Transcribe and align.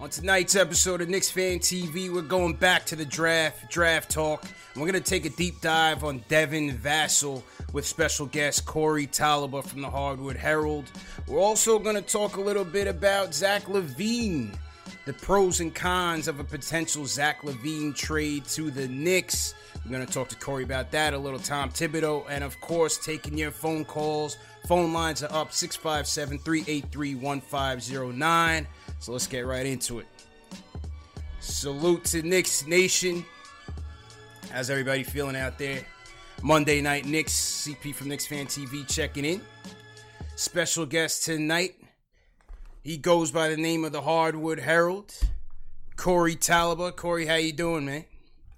On 0.00 0.08
tonight's 0.08 0.54
episode 0.54 1.00
of 1.00 1.08
Knicks 1.08 1.28
Fan 1.28 1.58
TV, 1.58 2.08
we're 2.08 2.22
going 2.22 2.54
back 2.54 2.86
to 2.86 2.94
the 2.94 3.04
draft, 3.04 3.68
draft 3.68 4.08
talk. 4.08 4.44
We're 4.76 4.82
going 4.82 4.92
to 4.92 5.00
take 5.00 5.24
a 5.24 5.30
deep 5.30 5.60
dive 5.60 6.04
on 6.04 6.22
Devin 6.28 6.78
Vassell 6.78 7.42
with 7.72 7.84
special 7.84 8.26
guest 8.26 8.64
Corey 8.64 9.08
Taliba 9.08 9.64
from 9.66 9.82
the 9.82 9.90
Hardwood 9.90 10.36
Herald. 10.36 10.88
We're 11.26 11.40
also 11.40 11.80
going 11.80 11.96
to 11.96 12.02
talk 12.02 12.36
a 12.36 12.40
little 12.40 12.64
bit 12.64 12.86
about 12.86 13.34
Zach 13.34 13.64
LaVine, 13.64 14.56
the 15.04 15.14
pros 15.14 15.58
and 15.58 15.74
cons 15.74 16.28
of 16.28 16.38
a 16.38 16.44
potential 16.44 17.04
Zach 17.04 17.42
LaVine 17.42 17.92
trade 17.92 18.44
to 18.50 18.70
the 18.70 18.86
Knicks. 18.86 19.54
We're 19.84 19.90
going 19.90 20.06
to 20.06 20.12
talk 20.12 20.28
to 20.28 20.36
Corey 20.36 20.62
about 20.62 20.92
that, 20.92 21.12
a 21.12 21.18
little 21.18 21.40
Tom 21.40 21.70
Thibodeau, 21.70 22.24
and 22.28 22.44
of 22.44 22.60
course, 22.60 23.04
taking 23.04 23.36
your 23.36 23.50
phone 23.50 23.84
calls. 23.84 24.36
Phone 24.68 24.92
lines 24.92 25.22
are 25.22 25.32
up 25.32 25.50
657 25.50 26.40
383 26.40 27.14
1509. 27.14 28.66
So 28.98 29.12
let's 29.12 29.26
get 29.26 29.46
right 29.46 29.64
into 29.64 29.98
it. 29.98 30.06
Salute 31.40 32.04
to 32.04 32.20
Knicks 32.20 32.66
Nation. 32.66 33.24
How's 34.52 34.68
everybody 34.68 35.04
feeling 35.04 35.36
out 35.36 35.58
there? 35.58 35.86
Monday 36.42 36.82
night 36.82 37.06
Knicks, 37.06 37.32
CP 37.32 37.94
from 37.94 38.10
Knicks 38.10 38.26
Fan 38.26 38.44
TV 38.44 38.86
checking 38.86 39.24
in. 39.24 39.40
Special 40.36 40.84
guest 40.84 41.24
tonight. 41.24 41.76
He 42.84 42.98
goes 42.98 43.30
by 43.30 43.48
the 43.48 43.56
name 43.56 43.86
of 43.86 43.92
the 43.92 44.02
Hardwood 44.02 44.58
Herald. 44.58 45.14
Corey 45.96 46.36
Taliba. 46.36 46.94
Corey, 46.94 47.24
how 47.24 47.36
you 47.36 47.54
doing, 47.54 47.86
man? 47.86 48.04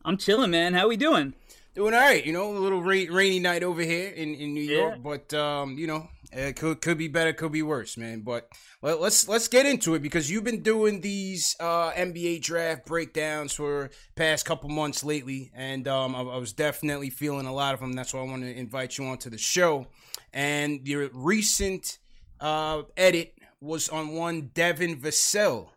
I'm 0.04 0.16
chilling, 0.16 0.50
man. 0.50 0.74
How 0.74 0.88
we 0.88 0.96
doing? 0.96 1.34
Doing 1.74 1.94
all 1.94 2.00
right. 2.00 2.24
You 2.24 2.32
know, 2.32 2.50
a 2.50 2.58
little 2.58 2.82
rain, 2.82 3.12
rainy 3.12 3.38
night 3.38 3.62
over 3.62 3.80
here 3.82 4.10
in, 4.10 4.34
in 4.34 4.54
New 4.54 4.62
York, 4.62 4.94
Yeah. 4.96 5.00
but 5.02 5.32
um, 5.34 5.78
you 5.78 5.86
know, 5.86 6.08
it 6.32 6.56
could 6.56 6.80
could 6.80 6.98
be 6.98 7.06
better, 7.08 7.32
could 7.32 7.52
be 7.52 7.62
worse, 7.62 7.96
man. 7.96 8.20
But 8.22 8.48
let, 8.82 9.00
let's 9.00 9.28
let's 9.28 9.46
get 9.48 9.66
into 9.66 9.94
it 9.94 10.02
because 10.02 10.28
you've 10.30 10.42
been 10.44 10.62
doing 10.62 11.00
these 11.00 11.54
uh, 11.60 11.92
NBA 11.92 12.42
draft 12.42 12.86
breakdowns 12.86 13.52
for 13.52 13.90
past 14.16 14.44
couple 14.46 14.68
months 14.68 15.04
lately, 15.04 15.52
and 15.54 15.86
um, 15.86 16.14
I, 16.16 16.20
I 16.22 16.36
was 16.38 16.52
definitely 16.52 17.08
feeling 17.10 17.46
a 17.46 17.52
lot 17.54 17.74
of 17.74 17.80
them. 17.80 17.92
That's 17.92 18.12
why 18.12 18.20
I 18.20 18.24
want 18.24 18.42
to 18.42 18.52
invite 18.52 18.98
you 18.98 19.04
onto 19.06 19.30
the 19.30 19.38
show. 19.38 19.86
And 20.32 20.86
your 20.88 21.08
recent 21.12 21.98
uh, 22.40 22.82
edit 22.96 23.34
was 23.60 23.88
on 23.88 24.08
one 24.12 24.50
Devin 24.54 24.96
Vassell. 25.00 25.68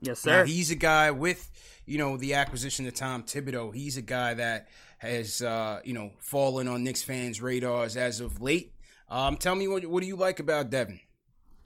Yes, 0.00 0.24
Now, 0.26 0.40
sir. 0.40 0.44
he's 0.46 0.70
a 0.70 0.74
guy 0.76 1.10
with, 1.10 1.50
you 1.86 1.96
know, 1.96 2.16
the 2.18 2.34
acquisition 2.34 2.86
of 2.86 2.94
Tom 2.94 3.22
Thibodeau. 3.22 3.74
He's 3.74 3.96
a 3.96 4.02
guy 4.02 4.34
that 4.34 4.68
has, 4.98 5.42
uh, 5.42 5.80
you 5.84 5.94
know, 5.94 6.12
fallen 6.18 6.68
on 6.68 6.84
Knicks 6.84 7.02
fans' 7.02 7.40
radars 7.40 7.96
as 7.96 8.20
of 8.20 8.40
late. 8.40 8.72
Um, 9.08 9.36
tell 9.36 9.54
me 9.54 9.68
what 9.68 9.84
what 9.86 10.00
do 10.00 10.06
you 10.06 10.16
like 10.16 10.40
about 10.40 10.70
Devin? 10.70 11.00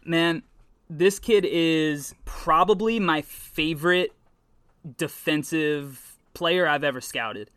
man, 0.09 0.43
this 0.89 1.19
kid 1.19 1.45
is 1.49 2.15
probably 2.25 2.99
my 2.99 3.23
favorite 3.23 4.13
defensive 4.97 6.17
player 6.35 6.67
I've 6.67 6.85
ever 6.85 7.01
scouted. 7.01 7.51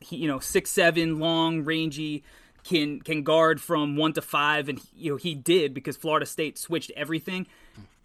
He, 0.00 0.16
you 0.16 0.28
know, 0.28 0.38
six 0.38 0.70
seven, 0.70 1.18
long, 1.18 1.62
rangy, 1.62 2.24
can 2.64 3.00
can 3.00 3.22
guard 3.22 3.60
from 3.60 3.96
one 3.96 4.14
to 4.14 4.22
five, 4.22 4.68
and 4.68 4.80
you 4.94 5.12
know 5.12 5.16
he 5.16 5.34
did 5.34 5.74
because 5.74 5.96
Florida 5.96 6.26
State 6.26 6.58
switched 6.58 6.90
everything. 6.96 7.46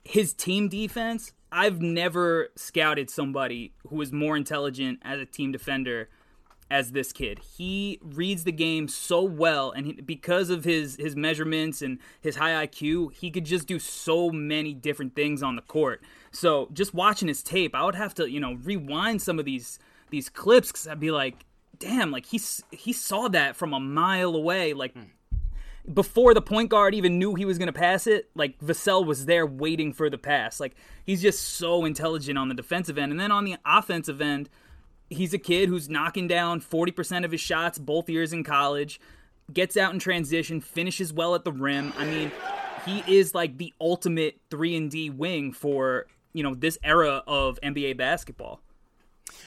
His 0.04 0.34
team 0.34 0.68
defense, 0.68 1.32
I've 1.52 1.82
never 1.82 2.50
scouted 2.56 3.10
somebody 3.10 3.74
who 3.88 4.02
is 4.02 4.12
more 4.12 4.38
intelligent 4.38 5.00
as 5.02 5.20
a 5.20 5.26
team 5.26 5.52
defender 5.52 6.10
as 6.70 6.92
this 6.92 7.14
kid. 7.14 7.40
He 7.58 8.00
reads 8.02 8.44
the 8.44 8.52
game 8.52 8.88
so 8.88 9.22
well, 9.22 9.72
and 9.72 9.86
he, 9.86 9.94
because 9.94 10.50
of 10.50 10.64
his 10.64 10.96
his 10.96 11.16
measurements 11.16 11.82
and 11.82 12.00
his 12.22 12.36
high 12.38 12.66
IQ, 12.66 13.14
he 13.14 13.30
could 13.30 13.46
just 13.46 13.68
do 13.68 13.80
so 13.80 14.32
many 14.32 14.74
different 14.74 15.16
things 15.16 15.44
on 15.44 15.56
the 15.56 15.62
court. 15.62 16.02
So 16.32 16.70
just 16.74 16.94
watching 16.94 17.28
his 17.28 17.44
tape, 17.44 17.76
I 17.76 17.84
would 17.86 17.96
have 17.96 18.14
to 18.16 18.30
you 18.30 18.40
know 18.40 18.54
rewind 18.64 19.22
some 19.22 19.40
of 19.40 19.46
these 19.46 19.80
these 20.10 20.30
clips 20.30 20.72
because 20.72 20.88
I'd 20.88 21.00
be 21.00 21.12
like, 21.12 21.46
damn, 21.78 22.12
like 22.12 22.26
he 22.26 22.42
he 22.72 22.94
saw 22.94 23.28
that 23.30 23.56
from 23.56 23.74
a 23.74 23.80
mile 23.80 24.36
away, 24.36 24.74
like. 24.74 24.94
Hmm. 24.94 25.04
Before 25.94 26.34
the 26.34 26.42
point 26.42 26.72
guard 26.72 26.96
even 26.96 27.20
knew 27.20 27.36
he 27.36 27.46
was 27.46 27.60
going 27.60 27.68
to 27.68 27.72
pass 27.72 28.08
it, 28.08 28.32
like 28.34 28.58
Vassell 28.58 29.06
was 29.06 29.28
there 29.28 29.46
waiting 29.46 29.94
for 29.94 30.10
the 30.10 30.18
pass. 30.18 30.60
Like 30.60 30.74
he's 31.06 31.22
just 31.22 31.44
so 31.44 31.86
intelligent 31.86 32.40
on 32.40 32.50
the 32.50 32.56
defensive 32.56 32.98
end, 32.98 33.12
and 33.12 33.20
then 33.20 33.32
on 33.32 33.46
the 33.46 33.58
offensive 33.64 34.20
end, 34.20 34.50
he's 35.10 35.34
a 35.34 35.38
kid 35.38 35.70
who's 35.70 35.90
knocking 35.90 36.28
down 36.28 36.62
40% 36.62 37.26
of 37.26 37.32
his 37.32 37.42
shots 37.42 37.78
both 37.78 38.10
years 38.10 38.34
in 38.34 38.44
college, 38.44 39.00
gets 39.54 39.78
out 39.78 39.94
in 39.94 40.00
transition, 40.00 40.62
finishes 40.62 41.14
well 41.14 41.36
at 41.36 41.44
the 41.44 41.52
rim. 41.52 41.94
I 41.98 42.06
mean, 42.06 42.32
he 42.86 43.04
is 43.08 43.34
like 43.34 43.58
the 43.58 43.74
ultimate 43.80 44.40
3 44.50 44.76
and 44.76 44.92
D 44.92 45.10
wing 45.10 45.54
for, 45.54 46.08
you 46.34 46.44
know, 46.44 46.56
this 46.56 46.78
era 46.84 47.24
of 47.28 47.60
NBA 47.62 47.98
basketball. 47.98 48.62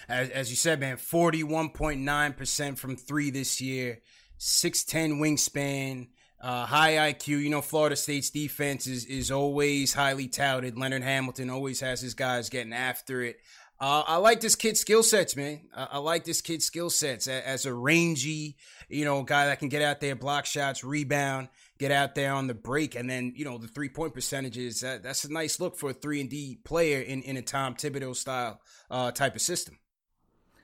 As, 0.09 0.31
as 0.31 0.51
you 0.51 0.57
said, 0.57 0.81
man, 0.81 0.97
forty 0.97 1.45
one 1.45 1.71
point 1.71 2.01
nine 2.01 2.33
percent 2.33 2.79
from 2.79 2.97
three 2.97 3.31
this 3.31 3.61
year, 3.61 4.01
six 4.39 4.85
ten 4.85 5.15
wingspan. 5.15 6.09
Uh, 6.41 6.65
high 6.65 7.13
IQ, 7.13 7.43
you 7.43 7.51
know, 7.51 7.61
Florida 7.61 7.97
State's 7.97 8.31
defense 8.31 8.87
is, 8.87 9.05
is 9.07 9.33
always 9.33 9.93
highly 9.93 10.29
touted. 10.29 10.79
Leonard 10.79 11.03
Hamilton 11.03 11.51
always 11.51 11.81
has 11.81 12.01
his 12.01 12.15
guys 12.15 12.49
getting 12.49 12.73
after 12.73 13.23
it. 13.23 13.41
Uh, 13.81 14.03
I 14.07 14.17
like 14.17 14.41
this 14.41 14.57
kid's 14.57 14.81
skill 14.81 15.05
sets, 15.05 15.37
man. 15.37 15.61
I, 15.73 15.89
I 15.93 15.99
like 15.99 16.25
this 16.25 16.41
kid's 16.41 16.65
skill 16.65 16.91
sets 16.91 17.29
A- 17.29 17.47
as 17.47 17.65
a 17.65 17.73
rangy, 17.73 18.57
you 18.89 19.05
know, 19.05 19.23
guy 19.23 19.47
that 19.47 19.61
can 19.61 19.69
get 19.69 19.83
out 19.83 20.01
there, 20.01 20.17
block 20.17 20.47
shots, 20.47 20.83
rebound, 20.83 21.49
get 21.79 21.93
out 21.93 22.17
there 22.17 22.33
on 22.33 22.49
the 22.49 22.55
break, 22.55 22.97
and 22.97 23.09
then 23.09 23.33
you 23.37 23.45
know 23.45 23.57
the 23.57 23.69
three 23.69 23.89
point 23.89 24.15
percentages. 24.15 24.81
That, 24.81 25.05
that's 25.05 25.25
a 25.25 25.33
nice 25.33 25.61
look 25.61 25.77
for 25.77 25.91
a 25.91 25.95
three 25.95 26.21
and 26.21 26.29
D 26.29 26.59
player 26.65 27.01
in, 27.01 27.23
in 27.23 27.37
a 27.37 27.43
Tom 27.43 27.77
Thibodeau 27.77 28.17
style 28.17 28.61
uh, 28.91 29.13
type 29.13 29.37
of 29.37 29.43
system. 29.43 29.79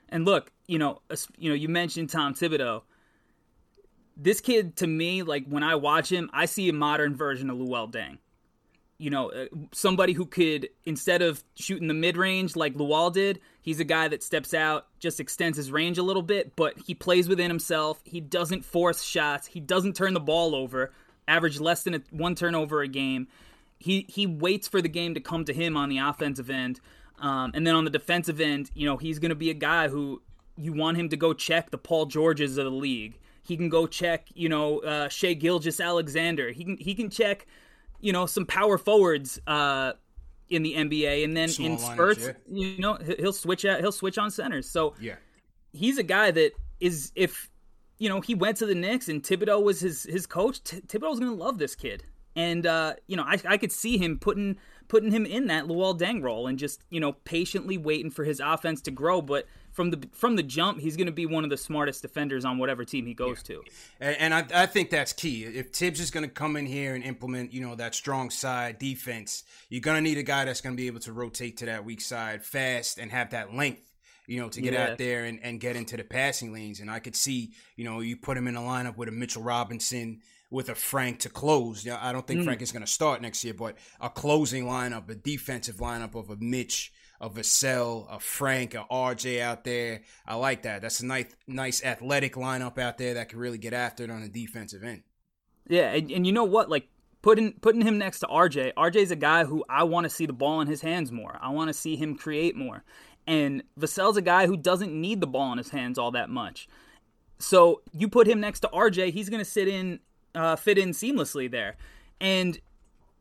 And 0.09 0.25
look, 0.25 0.51
you 0.67 0.77
know, 0.77 1.01
you 1.37 1.49
know, 1.49 1.55
you 1.55 1.69
mentioned 1.69 2.09
Tom 2.09 2.33
Thibodeau. 2.33 2.81
This 4.17 4.41
kid, 4.41 4.77
to 4.77 4.87
me, 4.87 5.23
like 5.23 5.45
when 5.47 5.63
I 5.63 5.75
watch 5.75 6.11
him, 6.11 6.29
I 6.33 6.45
see 6.45 6.69
a 6.69 6.73
modern 6.73 7.15
version 7.15 7.49
of 7.49 7.57
Luol 7.57 7.91
Deng. 7.91 8.17
You 8.97 9.09
know, 9.09 9.29
uh, 9.31 9.45
somebody 9.73 10.13
who 10.13 10.25
could 10.25 10.69
instead 10.85 11.21
of 11.21 11.43
shooting 11.55 11.87
the 11.87 11.93
mid 11.93 12.17
range 12.17 12.55
like 12.55 12.75
Luol 12.75 13.11
did, 13.11 13.39
he's 13.61 13.79
a 13.79 13.83
guy 13.83 14.07
that 14.07 14.23
steps 14.23 14.53
out, 14.53 14.87
just 14.99 15.19
extends 15.19 15.57
his 15.57 15.71
range 15.71 15.97
a 15.97 16.03
little 16.03 16.21
bit, 16.21 16.55
but 16.55 16.77
he 16.85 16.95
plays 16.95 17.27
within 17.27 17.49
himself. 17.49 18.01
He 18.05 18.21
doesn't 18.21 18.63
force 18.63 19.03
shots. 19.03 19.47
He 19.47 19.59
doesn't 19.59 19.95
turn 19.95 20.13
the 20.13 20.19
ball 20.19 20.55
over. 20.55 20.93
Average 21.27 21.59
less 21.59 21.83
than 21.83 21.95
a, 21.95 22.01
one 22.11 22.35
turnover 22.35 22.81
a 22.81 22.87
game. 22.87 23.27
He 23.79 24.05
he 24.07 24.25
waits 24.25 24.67
for 24.67 24.81
the 24.81 24.89
game 24.89 25.15
to 25.15 25.19
come 25.19 25.43
to 25.45 25.53
him 25.53 25.75
on 25.75 25.89
the 25.89 25.97
offensive 25.97 26.49
end, 26.49 26.79
um, 27.19 27.51
and 27.53 27.67
then 27.67 27.75
on 27.75 27.83
the 27.83 27.89
defensive 27.89 28.39
end, 28.39 28.71
you 28.73 28.85
know, 28.85 28.95
he's 28.95 29.19
going 29.19 29.29
to 29.29 29.35
be 29.35 29.49
a 29.49 29.55
guy 29.55 29.89
who 29.89 30.21
you 30.57 30.71
want 30.71 30.97
him 30.97 31.09
to 31.09 31.17
go 31.17 31.33
check 31.33 31.71
the 31.71 31.77
Paul 31.77 32.05
Georges 32.05 32.57
of 32.57 32.65
the 32.65 32.71
league. 32.71 33.19
He 33.43 33.57
can 33.57 33.69
go 33.69 33.85
check, 33.85 34.27
you 34.33 34.49
know, 34.49 34.79
uh, 34.79 35.09
Shai 35.09 35.33
Gilgeous-Alexander. 35.33 36.51
He 36.51 36.63
can 36.63 36.77
he 36.77 36.95
can 36.95 37.09
check 37.09 37.45
you 37.99 38.13
know 38.13 38.25
some 38.25 38.45
power 38.45 38.77
forwards 38.77 39.39
uh, 39.47 39.93
in 40.49 40.63
the 40.63 40.73
NBA, 40.75 41.23
and 41.23 41.35
then 41.35 41.49
Small 41.49 41.71
in 41.71 41.77
spurts, 41.77 42.25
yeah. 42.25 42.33
you 42.51 42.77
know, 42.79 42.97
he'll 43.19 43.33
switch 43.33 43.65
out, 43.65 43.79
he'll 43.79 43.91
switch 43.91 44.17
on 44.17 44.31
centers. 44.31 44.69
So 44.69 44.95
yeah, 44.99 45.15
he's 45.73 45.97
a 45.97 46.03
guy 46.03 46.31
that 46.31 46.51
is 46.79 47.11
if 47.15 47.49
you 47.97 48.09
know 48.09 48.21
he 48.21 48.35
went 48.35 48.57
to 48.57 48.65
the 48.65 48.75
Knicks 48.75 49.09
and 49.09 49.23
Thibodeau 49.23 49.63
was 49.63 49.79
his 49.79 50.03
his 50.03 50.25
coach. 50.25 50.63
T- 50.63 50.81
Thibodeau's 50.81 51.19
gonna 51.19 51.33
love 51.33 51.57
this 51.57 51.75
kid, 51.75 52.03
and 52.35 52.65
uh, 52.65 52.95
you 53.07 53.15
know 53.15 53.23
I 53.23 53.39
I 53.47 53.57
could 53.57 53.71
see 53.71 53.97
him 53.97 54.17
putting 54.19 54.57
putting 54.87 55.11
him 55.11 55.25
in 55.25 55.47
that 55.47 55.65
Luol 55.65 55.97
Deng 55.97 56.21
role 56.21 56.47
and 56.47 56.59
just 56.59 56.83
you 56.89 56.99
know 56.99 57.13
patiently 57.13 57.77
waiting 57.77 58.11
for 58.11 58.23
his 58.23 58.39
offense 58.39 58.81
to 58.81 58.91
grow, 58.91 59.21
but 59.21 59.47
from 59.75 59.91
the 59.91 60.07
from 60.13 60.37
the 60.37 60.43
jump, 60.43 60.79
he's 60.79 60.95
going 60.95 61.07
to 61.07 61.11
be 61.11 61.25
one 61.25 61.43
of 61.43 61.49
the 61.49 61.57
smartest 61.57 62.01
defenders 62.01 62.45
on 62.45 62.57
whatever 62.57 62.85
team 62.85 63.05
he 63.05 63.13
goes 63.13 63.43
yeah. 63.47 63.55
to. 63.55 63.63
And, 63.99 64.17
and 64.19 64.33
I, 64.33 64.63
I, 64.63 64.65
think 64.67 64.89
that's 64.89 65.11
key. 65.11 65.43
If 65.43 65.71
Thibs 65.71 65.99
is 65.99 66.11
going 66.11 66.25
to 66.25 66.31
come 66.31 66.55
in 66.55 66.65
here 66.65 66.95
and 66.95 67.03
implement, 67.03 67.51
you 67.51 67.59
know, 67.59 67.75
that 67.75 67.93
strong 67.93 68.29
side 68.29 68.79
defense, 68.79 69.43
you're 69.69 69.81
going 69.81 69.97
to 69.97 70.01
need 70.01 70.17
a 70.17 70.23
guy 70.23 70.45
that's 70.45 70.61
going 70.61 70.75
to 70.75 70.81
be 70.81 70.87
able 70.87 71.01
to 71.01 71.11
rotate 71.11 71.57
to 71.57 71.65
that 71.65 71.83
weak 71.83 71.99
side 71.99 72.43
fast 72.43 72.97
and 72.97 73.11
have 73.11 73.31
that 73.31 73.53
length. 73.53 73.91
You 74.27 74.41
know, 74.41 74.49
to 74.49 74.59
get 74.59 74.73
yeah. 74.73 74.87
out 74.87 74.97
there 74.97 75.25
and, 75.25 75.39
and 75.43 75.59
get 75.59 75.75
into 75.75 75.97
the 75.97 76.03
passing 76.03 76.51
lanes. 76.51 76.79
And 76.79 76.89
I 76.89 76.97
could 76.97 77.15
see, 77.15 77.51
you 77.75 77.85
know, 77.85 77.99
you 77.99 78.17
put 78.17 78.35
him 78.35 78.47
in 78.47 78.55
a 78.55 78.59
lineup 78.59 78.97
with 78.97 79.07
a 79.07 79.11
Mitchell 79.11 79.43
Robinson, 79.43 80.21
with 80.49 80.69
a 80.69 80.75
Frank 80.75 81.19
to 81.19 81.29
close. 81.29 81.85
Yeah, 81.85 81.97
I 82.01 82.11
don't 82.11 82.25
think 82.25 82.41
mm. 82.41 82.45
Frank 82.45 82.61
is 82.61 82.71
going 82.71 82.85
to 82.85 82.91
start 82.91 83.21
next 83.21 83.43
year, 83.43 83.53
but 83.53 83.77
a 83.99 84.09
closing 84.09 84.65
lineup, 84.65 85.09
a 85.09 85.15
defensive 85.15 85.77
lineup 85.77 86.15
of 86.15 86.29
a 86.29 86.37
Mitch, 86.37 86.93
a 87.19 87.29
Vassell, 87.29 88.07
a 88.13 88.19
Frank, 88.19 88.73
a 88.73 88.85
RJ 88.91 89.41
out 89.41 89.63
there. 89.63 90.01
I 90.25 90.35
like 90.35 90.63
that. 90.63 90.81
That's 90.81 90.99
a 90.99 91.05
nice, 91.05 91.35
nice 91.47 91.83
athletic 91.83 92.35
lineup 92.35 92.77
out 92.77 92.97
there 92.97 93.15
that 93.15 93.29
can 93.29 93.39
really 93.39 93.57
get 93.57 93.73
after 93.73 94.03
it 94.03 94.11
on 94.11 94.21
the 94.21 94.29
defensive 94.29 94.83
end. 94.83 95.03
Yeah, 95.67 95.93
and, 95.93 96.11
and 96.11 96.27
you 96.27 96.33
know 96.33 96.43
what? 96.43 96.69
Like 96.69 96.87
putting 97.21 97.53
putting 97.53 97.81
him 97.81 97.97
next 97.97 98.19
to 98.19 98.27
RJ. 98.27 98.73
RJ's 98.75 99.11
a 99.11 99.15
guy 99.15 99.45
who 99.45 99.65
I 99.67 99.83
want 99.83 100.03
to 100.05 100.09
see 100.09 100.27
the 100.27 100.33
ball 100.33 100.61
in 100.61 100.67
his 100.67 100.81
hands 100.81 101.11
more. 101.11 101.39
I 101.41 101.49
want 101.49 101.69
to 101.69 101.73
see 101.73 101.95
him 101.95 102.15
create 102.15 102.55
more. 102.55 102.83
And 103.27 103.63
Vassell's 103.79 104.17
a 104.17 104.21
guy 104.21 104.45
who 104.45 104.55
doesn't 104.55 104.93
need 104.93 105.21
the 105.21 105.27
ball 105.27 105.51
in 105.51 105.57
his 105.57 105.69
hands 105.69 105.97
all 105.97 106.11
that 106.11 106.29
much. 106.29 106.67
So 107.39 107.81
you 107.91 108.07
put 108.07 108.27
him 108.27 108.39
next 108.39 108.59
to 108.61 108.67
RJ, 108.67 109.11
he's 109.11 109.29
going 109.29 109.43
to 109.43 109.49
sit 109.49 109.67
in, 109.67 109.99
uh, 110.35 110.55
fit 110.55 110.77
in 110.77 110.89
seamlessly 110.89 111.49
there. 111.49 111.75
And 112.19 112.59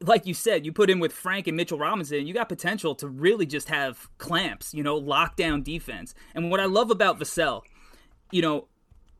like 0.00 0.26
you 0.26 0.34
said, 0.34 0.66
you 0.66 0.72
put 0.72 0.90
in 0.90 0.98
with 0.98 1.12
Frank 1.12 1.46
and 1.46 1.56
Mitchell 1.56 1.78
Robinson, 1.78 2.26
you 2.26 2.34
got 2.34 2.48
potential 2.48 2.94
to 2.96 3.08
really 3.08 3.46
just 3.46 3.68
have 3.68 4.08
clamps, 4.18 4.74
you 4.74 4.82
know, 4.82 5.00
lockdown 5.00 5.62
defense. 5.64 6.14
And 6.34 6.50
what 6.50 6.60
I 6.60 6.66
love 6.66 6.90
about 6.90 7.18
Vassell, 7.18 7.62
you 8.30 8.42
know, 8.42 8.66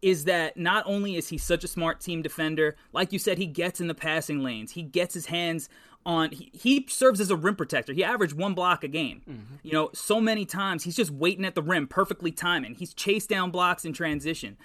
is 0.02 0.24
that 0.24 0.56
not 0.56 0.84
only 0.86 1.16
is 1.16 1.28
he 1.28 1.38
such 1.38 1.64
a 1.64 1.68
smart 1.68 2.00
team 2.00 2.20
defender, 2.20 2.76
like 2.92 3.12
you 3.12 3.18
said, 3.18 3.38
he 3.38 3.46
gets 3.46 3.80
in 3.80 3.86
the 3.86 3.94
passing 3.94 4.42
lanes, 4.42 4.72
he 4.72 4.82
gets 4.82 5.14
his 5.14 5.26
hands 5.26 5.68
on 6.06 6.30
he, 6.30 6.50
he 6.52 6.86
serves 6.88 7.20
as 7.20 7.30
a 7.30 7.36
rim 7.36 7.56
protector. 7.56 7.94
He 7.94 8.04
averaged 8.04 8.34
one 8.34 8.52
block 8.52 8.84
a 8.84 8.88
game. 8.88 9.22
Mm-hmm. 9.28 9.54
You 9.62 9.72
know, 9.72 9.90
so 9.94 10.20
many 10.20 10.44
times 10.44 10.84
he's 10.84 10.96
just 10.96 11.10
waiting 11.10 11.46
at 11.46 11.54
the 11.54 11.62
rim, 11.62 11.86
perfectly 11.86 12.30
timing. 12.30 12.74
He's 12.74 12.92
chased 12.92 13.30
down 13.30 13.50
blocks 13.50 13.86
in 13.86 13.94
transition. 13.94 14.58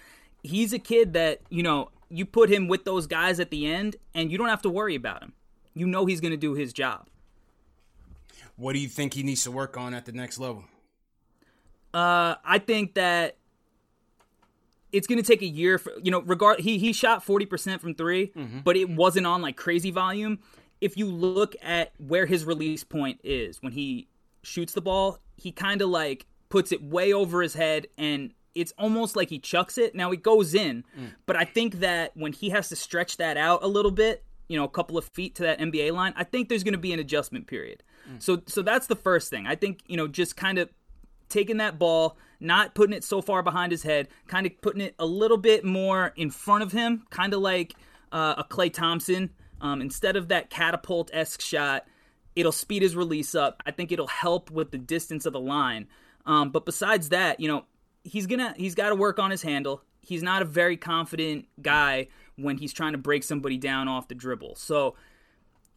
He's 0.44 0.74
a 0.74 0.80
kid 0.80 1.14
that, 1.14 1.40
you 1.50 1.64
know, 1.64 1.90
you 2.10 2.26
put 2.26 2.50
him 2.50 2.68
with 2.68 2.86
those 2.86 3.08
guys 3.08 3.40
at 3.40 3.52
the 3.52 3.66
end 3.66 3.96
and 4.14 4.32
you 4.32 4.38
don't 4.38 4.50
have 4.50 4.62
to 4.62 4.70
worry 4.70 4.96
about 4.96 5.22
him 5.22 5.34
you 5.80 5.88
know 5.88 6.06
he's 6.06 6.22
going 6.22 6.32
to 6.32 6.38
do 6.38 6.54
his 6.54 6.74
job. 6.74 7.08
What 8.58 8.74
do 8.74 8.80
you 8.80 8.90
think 8.90 9.14
he 9.14 9.24
needs 9.24 9.44
to 9.44 9.52
work 9.52 9.78
on 9.78 9.94
at 9.94 10.06
the 10.06 10.12
next 10.12 10.38
level? 10.38 10.66
Uh, 11.94 12.36
I 12.44 12.60
think 12.60 12.96
that 12.96 13.38
it's 14.92 15.08
going 15.08 15.22
to 15.22 15.26
take 15.26 15.42
a 15.42 15.48
year 15.48 15.78
for 15.78 15.94
you 16.04 16.12
know 16.12 16.22
regard 16.22 16.60
he 16.60 16.78
he 16.78 16.94
shot 16.94 17.26
40% 17.26 17.80
from 17.80 17.94
3 17.94 18.28
mm-hmm. 18.28 18.60
but 18.60 18.76
it 18.76 18.90
wasn't 18.90 19.26
on 19.26 19.42
like 19.42 19.56
crazy 19.56 19.92
volume 19.92 20.40
if 20.82 20.98
you 20.98 21.06
look 21.06 21.56
at 21.62 21.94
where 22.00 22.26
his 22.26 22.44
release 22.44 22.84
point 22.84 23.20
is 23.24 23.62
when 23.62 23.72
he 23.72 24.08
shoots 24.42 24.74
the 24.74 24.82
ball 24.82 25.20
he 25.38 25.52
kind 25.52 25.84
of 25.84 25.90
like 25.90 26.26
puts 26.50 26.72
it 26.72 26.82
way 26.84 27.14
over 27.14 27.42
his 27.44 27.54
head 27.54 27.86
and 28.00 28.34
it's 28.60 28.74
almost 28.78 29.16
like 29.16 29.30
he 29.30 29.40
chucks 29.40 29.78
it 29.78 29.96
now 29.96 30.12
it 30.12 30.22
goes 30.22 30.54
in 30.54 30.84
mm. 30.98 31.10
but 31.26 31.36
i 31.36 31.44
think 31.44 31.80
that 31.80 32.12
when 32.16 32.34
he 32.34 32.50
has 32.50 32.70
to 32.70 32.76
stretch 32.76 33.18
that 33.18 33.38
out 33.38 33.64
a 33.64 33.68
little 33.68 33.92
bit 33.92 34.24
you 34.50 34.58
know 34.58 34.66
a 34.66 34.70
couple 34.70 34.98
of 34.98 35.06
feet 35.06 35.36
to 35.36 35.44
that 35.44 35.60
NBA 35.60 35.94
line, 35.94 36.14
I 36.18 36.26
think 36.26 36.50
there's 36.50 36.64
going 36.64 36.74
to 36.74 36.80
be 36.80 36.92
an 36.92 37.00
adjustment 37.00 37.48
period. 37.48 37.84
Mm. 38.12 38.22
So 38.22 38.42
so 38.48 38.62
that's 38.62 38.88
the 38.88 38.96
first 38.96 39.30
thing. 39.30 39.48
I 39.48 39.56
think 39.56 39.80
you 39.88 39.96
know 39.96 40.08
just 40.08 40.36
kind 40.36 40.58
of 40.58 40.70
taking 41.30 41.58
that 41.58 41.80
ball, 41.80 42.18
not 42.40 42.76
putting 42.76 42.94
it 42.94 43.04
so 43.04 43.22
far 43.22 43.44
behind 43.44 43.72
his 43.72 43.84
head, 43.84 44.10
kind 44.28 44.46
of 44.46 44.60
putting 44.62 44.82
it 44.82 44.96
a 45.00 45.06
little 45.06 45.38
bit 45.38 45.64
more 45.64 46.12
in 46.18 46.32
front 46.32 46.64
of 46.64 46.72
him, 46.72 47.06
kind 47.12 47.34
of 47.34 47.40
like 47.40 47.76
uh, 48.12 48.36
a 48.40 48.44
Klay 48.44 48.74
Thompson. 48.74 49.30
Um, 49.62 49.82
instead 49.82 50.16
of 50.16 50.30
that 50.30 50.50
catapult 50.50 51.12
esque 51.14 51.42
shot, 51.42 51.86
it'll 52.36 52.52
speed 52.52 52.82
his 52.82 52.96
release 52.96 53.36
up. 53.36 53.62
I 53.66 53.72
think 53.72 53.92
it'll 53.92 54.08
help 54.08 54.50
with 54.50 54.72
the 54.72 54.78
distance 54.78 55.26
of 55.26 55.34
the 55.34 55.40
line. 55.40 55.88
Um, 56.26 56.50
but 56.50 56.66
besides 56.66 57.10
that, 57.10 57.40
you 57.40 57.48
know, 57.48 57.66
he's 58.04 58.28
gonna 58.28 58.54
he's 58.58 58.76
got 58.76 58.90
to 58.90 58.96
work 58.96 59.20
on 59.20 59.32
his 59.32 59.42
handle. 59.42 59.84
He's 60.02 60.24
not 60.24 60.42
a 60.42 60.46
very 60.46 60.78
confident 60.78 61.48
guy 61.62 62.08
when 62.36 62.58
he's 62.58 62.74
trying 62.74 62.94
to 62.94 62.98
break 62.98 63.24
somebody 63.24 63.58
down 63.58 63.88
off 63.88 64.08
the 64.08 64.16
dribble. 64.16 64.56
So 64.56 64.96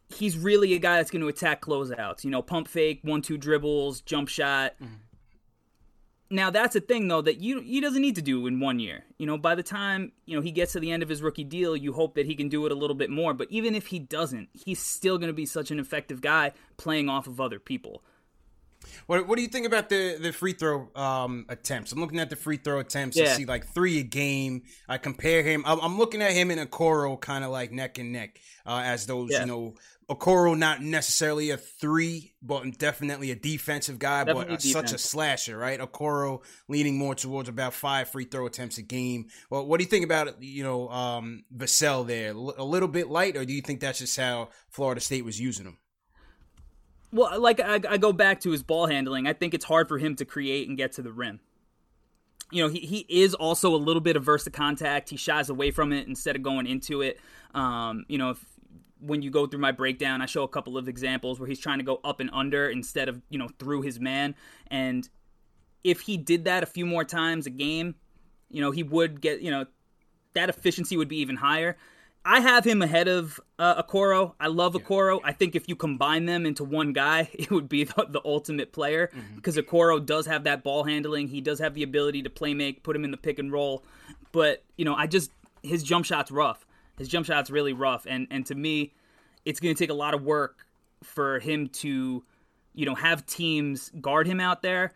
he's 0.09 0.37
really 0.37 0.73
a 0.73 0.79
guy 0.79 0.97
that's 0.97 1.11
going 1.11 1.21
to 1.21 1.27
attack 1.27 1.61
closeouts. 1.61 2.23
You 2.23 2.31
know, 2.31 2.41
pump 2.41 2.67
fake, 2.67 2.99
one 3.03 3.21
two 3.21 3.37
dribbles, 3.37 4.01
jump 4.01 4.29
shot. 4.29 4.73
Mm-hmm. 4.81 4.95
Now 6.29 6.49
that's 6.49 6.75
a 6.75 6.79
thing 6.79 7.09
though 7.09 7.21
that 7.21 7.41
you 7.41 7.61
he 7.61 7.79
doesn't 7.79 8.01
need 8.01 8.15
to 8.15 8.21
do 8.21 8.47
in 8.47 8.59
one 8.59 8.79
year. 8.79 9.03
You 9.19 9.27
know, 9.27 9.37
by 9.37 9.53
the 9.53 9.61
time 9.61 10.13
you 10.25 10.35
know 10.35 10.41
he 10.41 10.51
gets 10.51 10.73
to 10.73 10.79
the 10.79 10.91
end 10.91 11.03
of 11.03 11.09
his 11.09 11.21
rookie 11.21 11.43
deal, 11.43 11.75
you 11.77 11.93
hope 11.93 12.15
that 12.15 12.25
he 12.25 12.33
can 12.33 12.49
do 12.49 12.65
it 12.65 12.71
a 12.71 12.75
little 12.75 12.95
bit 12.95 13.11
more. 13.11 13.35
But 13.35 13.51
even 13.51 13.75
if 13.75 13.87
he 13.87 13.99
doesn't, 13.99 14.49
he's 14.53 14.79
still 14.79 15.19
going 15.19 15.27
to 15.27 15.33
be 15.33 15.45
such 15.45 15.69
an 15.69 15.79
effective 15.79 16.21
guy 16.21 16.53
playing 16.77 17.07
off 17.07 17.27
of 17.27 17.39
other 17.39 17.59
people. 17.59 18.03
What 19.07 19.27
What 19.27 19.35
do 19.35 19.41
you 19.41 19.47
think 19.47 19.65
about 19.65 19.89
the 19.89 20.17
the 20.19 20.31
free 20.31 20.53
throw 20.53 20.89
um, 20.95 21.45
attempts? 21.49 21.91
I'm 21.91 21.99
looking 21.99 22.19
at 22.19 22.29
the 22.29 22.35
free 22.35 22.57
throw 22.57 22.79
attempts. 22.79 23.17
Yeah. 23.17 23.25
I 23.25 23.27
see 23.35 23.45
like 23.45 23.67
three 23.67 23.99
a 23.99 24.03
game. 24.03 24.63
I 24.87 24.97
compare 24.97 25.43
him. 25.43 25.63
I'm, 25.65 25.79
I'm 25.79 25.97
looking 25.97 26.21
at 26.21 26.31
him 26.31 26.51
and 26.51 26.69
Okoro 26.69 27.19
kind 27.19 27.43
of 27.43 27.51
like 27.51 27.71
neck 27.71 27.97
and 27.97 28.11
neck 28.11 28.39
uh, 28.65 28.81
as 28.85 29.05
those 29.05 29.31
yeah. 29.31 29.41
you 29.41 29.45
know. 29.45 29.75
Okoro 30.09 30.57
not 30.57 30.81
necessarily 30.81 31.51
a 31.51 31.57
three, 31.57 32.33
but 32.41 32.77
definitely 32.77 33.31
a 33.31 33.35
defensive 33.35 33.99
guy, 33.99 34.25
definitely 34.25 34.55
but 34.55 34.61
such 34.61 34.91
a 34.91 34.97
slasher, 34.97 35.57
right? 35.57 35.79
Okoro 35.79 36.43
leaning 36.67 36.97
more 36.97 37.15
towards 37.15 37.47
about 37.47 37.73
five 37.73 38.09
free 38.09 38.25
throw 38.25 38.45
attempts 38.45 38.77
a 38.77 38.81
game. 38.81 39.27
Well, 39.49 39.65
what 39.65 39.77
do 39.77 39.85
you 39.85 39.89
think 39.89 40.03
about 40.03 40.43
you 40.43 40.63
know 40.63 40.89
um, 40.89 41.45
Vassell 41.55 42.05
there? 42.05 42.31
A 42.31 42.63
little 42.63 42.89
bit 42.89 43.09
light, 43.09 43.37
or 43.37 43.45
do 43.45 43.53
you 43.53 43.61
think 43.61 43.79
that's 43.79 43.99
just 43.99 44.17
how 44.17 44.49
Florida 44.69 44.99
State 44.99 45.23
was 45.23 45.39
using 45.39 45.65
him? 45.65 45.77
Well, 47.13 47.39
like 47.39 47.59
I, 47.59 47.79
I 47.87 47.97
go 47.97 48.11
back 48.11 48.41
to 48.41 48.51
his 48.51 48.63
ball 48.63 48.87
handling. 48.87 49.27
I 49.27 49.33
think 49.33 49.53
it's 49.53 49.65
hard 49.65 49.87
for 49.87 49.99
him 49.99 50.15
to 50.15 50.25
create 50.25 50.67
and 50.67 50.75
get 50.75 50.93
to 50.93 51.03
the 51.03 51.11
rim. 51.11 51.39
You 52.51 52.63
know, 52.63 52.69
he, 52.69 52.79
he 52.79 53.05
is 53.07 53.35
also 53.35 53.73
a 53.73 53.77
little 53.77 54.01
bit 54.01 54.15
averse 54.15 54.43
to 54.45 54.49
contact. 54.49 55.09
He 55.09 55.17
shies 55.17 55.49
away 55.49 55.71
from 55.71 55.93
it 55.93 56.07
instead 56.07 56.35
of 56.35 56.41
going 56.41 56.65
into 56.65 57.01
it. 57.01 57.19
Um, 57.53 58.05
you 58.07 58.17
know, 58.17 58.31
if 58.31 58.43
when 58.99 59.21
you 59.21 59.29
go 59.29 59.45
through 59.45 59.59
my 59.59 59.71
breakdown, 59.71 60.21
I 60.21 60.25
show 60.25 60.43
a 60.43 60.47
couple 60.47 60.77
of 60.77 60.87
examples 60.87 61.39
where 61.39 61.47
he's 61.47 61.59
trying 61.59 61.77
to 61.77 61.83
go 61.83 61.99
up 62.03 62.19
and 62.19 62.29
under 62.33 62.67
instead 62.67 63.09
of, 63.09 63.21
you 63.29 63.37
know, 63.37 63.49
through 63.59 63.83
his 63.83 63.99
man. 63.99 64.33
And 64.67 65.07
if 65.83 66.01
he 66.01 66.17
did 66.17 66.45
that 66.45 66.63
a 66.63 66.65
few 66.65 66.85
more 66.85 67.03
times 67.03 67.45
a 67.45 67.51
game, 67.51 67.95
you 68.49 68.61
know, 68.61 68.71
he 68.71 68.81
would 68.81 69.21
get, 69.21 69.41
you 69.41 69.51
know, 69.51 69.65
that 70.33 70.49
efficiency 70.49 70.97
would 70.97 71.09
be 71.09 71.17
even 71.17 71.35
higher. 71.35 71.77
I 72.25 72.39
have 72.39 72.63
him 72.63 72.81
ahead 72.81 73.07
of 73.07 73.39
uh, 73.59 73.83
Okoro. 73.83 74.33
I 74.39 74.47
love 74.47 74.73
Okoro. 74.75 75.19
I 75.23 75.33
think 75.33 75.55
if 75.55 75.67
you 75.67 75.75
combine 75.75 76.25
them 76.25 76.45
into 76.45 76.63
one 76.63 76.93
guy, 76.93 77.29
it 77.33 77.51
would 77.51 77.67
be 77.67 77.83
the, 77.83 78.07
the 78.09 78.21
ultimate 78.23 78.71
player 78.71 79.07
mm-hmm. 79.07 79.35
because 79.35 79.57
Okoro 79.57 80.03
does 80.03 80.25
have 80.25 80.45
that 80.45 80.63
ball 80.63 80.83
handling. 80.83 81.27
He 81.27 81.41
does 81.41 81.59
have 81.59 81.73
the 81.73 81.83
ability 81.83 82.23
to 82.23 82.29
play 82.29 82.53
make, 82.53 82.83
put 82.83 82.95
him 82.95 83.03
in 83.03 83.11
the 83.11 83.17
pick 83.17 83.39
and 83.39 83.51
roll. 83.51 83.83
But, 84.31 84.63
you 84.77 84.85
know, 84.85 84.95
I 84.95 85.07
just, 85.07 85.31
his 85.61 85.83
jump 85.83 86.05
shot's 86.05 86.31
rough. 86.31 86.65
His 86.97 87.07
jump 87.07 87.25
shot's 87.25 87.49
really 87.49 87.73
rough. 87.73 88.05
And, 88.07 88.27
and 88.31 88.45
to 88.45 88.55
me, 88.55 88.93
it's 89.45 89.59
going 89.59 89.75
to 89.75 89.79
take 89.79 89.89
a 89.89 89.95
lot 89.95 90.13
of 90.13 90.23
work 90.23 90.65
for 91.03 91.39
him 91.39 91.67
to, 91.67 92.23
you 92.73 92.85
know, 92.85 92.95
have 92.95 93.25
teams 93.25 93.91
guard 93.99 94.27
him 94.27 94.39
out 94.39 94.61
there. 94.61 94.93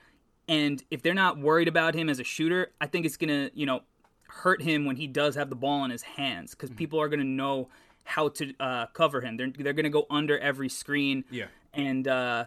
And 0.48 0.82
if 0.90 1.02
they're 1.02 1.14
not 1.14 1.38
worried 1.38 1.68
about 1.68 1.94
him 1.94 2.10
as 2.10 2.20
a 2.20 2.24
shooter, 2.24 2.72
I 2.80 2.88
think 2.88 3.06
it's 3.06 3.18
going 3.18 3.30
to, 3.30 3.52
you 3.54 3.66
know, 3.66 3.82
hurt 4.30 4.62
him 4.62 4.86
when 4.86 4.96
he 4.96 5.08
does 5.08 5.36
have 5.36 5.50
the 5.50 5.56
ball 5.56 5.84
in 5.86 5.92
his 5.92 6.02
hands 6.02 6.52
because 6.52 6.70
mm-hmm. 6.70 6.78
people 6.78 7.02
are 7.02 7.08
going 7.08 7.20
to 7.20 7.26
know 7.26 7.70
how 8.04 8.30
to 8.30 8.54
uh, 8.60 8.86
cover 8.88 9.22
him. 9.22 9.38
They're 9.38 9.50
they're 9.50 9.74
going 9.74 9.84
to 9.84 9.90
go 9.90 10.06
under 10.10 10.38
every 10.40 10.70
screen. 10.70 11.26
Yeah. 11.30 11.48
And 11.74 12.08
uh, 12.08 12.46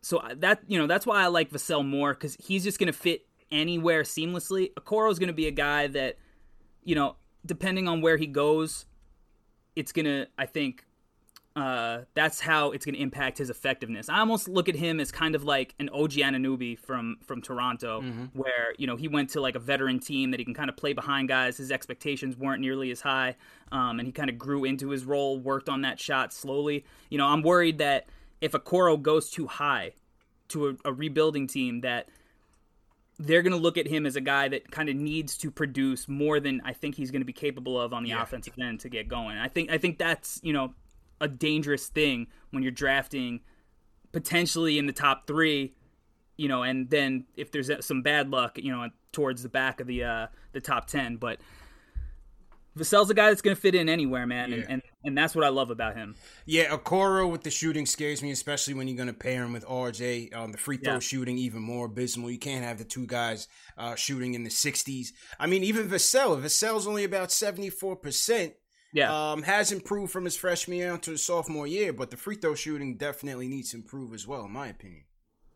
so 0.00 0.22
that 0.36 0.60
you 0.66 0.78
know 0.78 0.86
that's 0.86 1.06
why 1.06 1.22
I 1.22 1.26
like 1.26 1.50
Vassell 1.50 1.86
more 1.86 2.14
because 2.14 2.36
he's 2.36 2.64
just 2.64 2.78
going 2.78 2.92
to 2.92 2.98
fit 2.98 3.26
anywhere 3.50 4.02
seamlessly. 4.02 4.72
Okoro 4.74 5.10
is 5.10 5.18
going 5.18 5.28
to 5.28 5.34
be 5.34 5.46
a 5.46 5.52
guy 5.52 5.88
that 5.88 6.16
you 6.84 6.94
know 6.94 7.16
depending 7.44 7.88
on 7.88 8.00
where 8.00 8.16
he 8.16 8.26
goes, 8.26 8.86
it's 9.76 9.92
going 9.92 10.06
to 10.06 10.26
I 10.38 10.46
think 10.46 10.84
uh, 11.56 12.00
that's 12.14 12.40
how 12.40 12.72
it's 12.72 12.84
going 12.84 12.96
to 12.96 13.00
impact 13.00 13.38
his 13.38 13.48
effectiveness. 13.48 14.08
I 14.08 14.18
almost 14.18 14.48
look 14.48 14.68
at 14.68 14.74
him 14.74 14.98
as 14.98 15.12
kind 15.12 15.36
of 15.36 15.44
like 15.44 15.74
an 15.78 15.88
OG 15.90 16.12
Anunoby 16.12 16.76
from 16.76 17.18
from 17.24 17.40
Toronto, 17.40 18.00
mm-hmm. 18.00 18.24
where 18.32 18.74
you 18.76 18.88
know 18.88 18.96
he 18.96 19.06
went 19.06 19.30
to 19.30 19.40
like 19.40 19.54
a 19.54 19.60
veteran 19.60 20.00
team 20.00 20.32
that 20.32 20.40
he 20.40 20.44
can 20.44 20.54
kind 20.54 20.68
of 20.68 20.76
play 20.76 20.92
behind 20.92 21.28
guys. 21.28 21.56
His 21.56 21.70
expectations 21.70 22.36
weren't 22.36 22.60
nearly 22.60 22.90
as 22.90 23.00
high, 23.00 23.36
um, 23.70 24.00
and 24.00 24.06
he 24.06 24.12
kind 24.12 24.30
of 24.30 24.36
grew 24.36 24.64
into 24.64 24.90
his 24.90 25.04
role, 25.04 25.38
worked 25.38 25.68
on 25.68 25.82
that 25.82 26.00
shot 26.00 26.32
slowly. 26.32 26.84
You 27.08 27.18
know, 27.18 27.26
I'm 27.26 27.42
worried 27.42 27.78
that 27.78 28.08
if 28.40 28.54
a 28.54 28.58
Okoro 28.58 29.00
goes 29.00 29.30
too 29.30 29.46
high 29.46 29.92
to 30.48 30.70
a, 30.70 30.74
a 30.86 30.92
rebuilding 30.92 31.46
team, 31.46 31.82
that 31.82 32.08
they're 33.20 33.42
going 33.42 33.52
to 33.52 33.58
look 33.58 33.78
at 33.78 33.86
him 33.86 34.06
as 34.06 34.16
a 34.16 34.20
guy 34.20 34.48
that 34.48 34.72
kind 34.72 34.88
of 34.88 34.96
needs 34.96 35.36
to 35.38 35.52
produce 35.52 36.08
more 36.08 36.40
than 36.40 36.60
I 36.64 36.72
think 36.72 36.96
he's 36.96 37.12
going 37.12 37.22
to 37.22 37.26
be 37.26 37.32
capable 37.32 37.80
of 37.80 37.92
on 37.92 38.02
the 38.02 38.08
yeah. 38.08 38.22
offensive 38.22 38.54
end 38.60 38.80
to 38.80 38.88
get 38.88 39.06
going. 39.06 39.36
I 39.38 39.46
think 39.46 39.70
I 39.70 39.78
think 39.78 39.98
that's 39.98 40.40
you 40.42 40.52
know 40.52 40.74
a 41.24 41.28
dangerous 41.28 41.88
thing 41.88 42.28
when 42.50 42.62
you're 42.62 42.72
drafting 42.72 43.40
potentially 44.12 44.78
in 44.78 44.86
the 44.86 44.92
top 44.92 45.26
three, 45.26 45.74
you 46.36 46.48
know, 46.48 46.62
and 46.62 46.88
then 46.90 47.24
if 47.36 47.50
there's 47.50 47.70
some 47.84 48.02
bad 48.02 48.30
luck, 48.30 48.58
you 48.58 48.70
know, 48.70 48.88
towards 49.12 49.42
the 49.42 49.48
back 49.48 49.80
of 49.80 49.86
the 49.86 50.04
uh, 50.04 50.26
the 50.52 50.60
top 50.60 50.86
ten. 50.86 51.16
But 51.16 51.38
Vassell's 52.76 53.10
a 53.10 53.14
guy 53.14 53.28
that's 53.28 53.42
going 53.42 53.54
to 53.54 53.60
fit 53.60 53.74
in 53.74 53.88
anywhere, 53.88 54.26
man, 54.26 54.50
yeah. 54.50 54.56
and, 54.56 54.66
and, 54.68 54.82
and 55.04 55.18
that's 55.18 55.34
what 55.34 55.44
I 55.44 55.48
love 55.48 55.70
about 55.70 55.96
him. 55.96 56.16
Yeah, 56.44 56.76
Okoro 56.76 57.30
with 57.30 57.42
the 57.42 57.50
shooting 57.50 57.86
scares 57.86 58.22
me, 58.22 58.30
especially 58.30 58.74
when 58.74 58.88
you're 58.88 58.96
going 58.96 59.06
to 59.06 59.12
pair 59.12 59.44
him 59.44 59.52
with 59.52 59.64
RJ. 59.64 60.34
Um, 60.34 60.52
the 60.52 60.58
free 60.58 60.76
throw 60.76 60.94
yeah. 60.94 60.98
shooting 60.98 61.38
even 61.38 61.62
more 61.62 61.86
abysmal. 61.86 62.30
You 62.30 62.38
can't 62.38 62.64
have 62.64 62.78
the 62.78 62.84
two 62.84 63.06
guys 63.06 63.46
uh, 63.78 63.94
shooting 63.94 64.34
in 64.34 64.42
the 64.42 64.50
60s. 64.50 65.08
I 65.38 65.46
mean, 65.46 65.62
even 65.62 65.88
Vassell. 65.88 66.40
Vassell's 66.40 66.86
only 66.86 67.04
about 67.04 67.30
74 67.30 67.96
percent. 67.96 68.54
Yeah. 68.94 69.32
Um, 69.32 69.42
has 69.42 69.72
improved 69.72 70.12
from 70.12 70.24
his 70.24 70.36
freshman 70.36 70.78
year 70.78 70.96
to 70.96 71.10
his 71.10 71.24
sophomore 71.24 71.66
year, 71.66 71.92
but 71.92 72.10
the 72.10 72.16
free 72.16 72.36
throw 72.36 72.54
shooting 72.54 72.96
definitely 72.96 73.48
needs 73.48 73.72
to 73.72 73.78
improve 73.78 74.14
as 74.14 74.24
well, 74.26 74.44
in 74.44 74.52
my 74.52 74.68
opinion. 74.68 75.02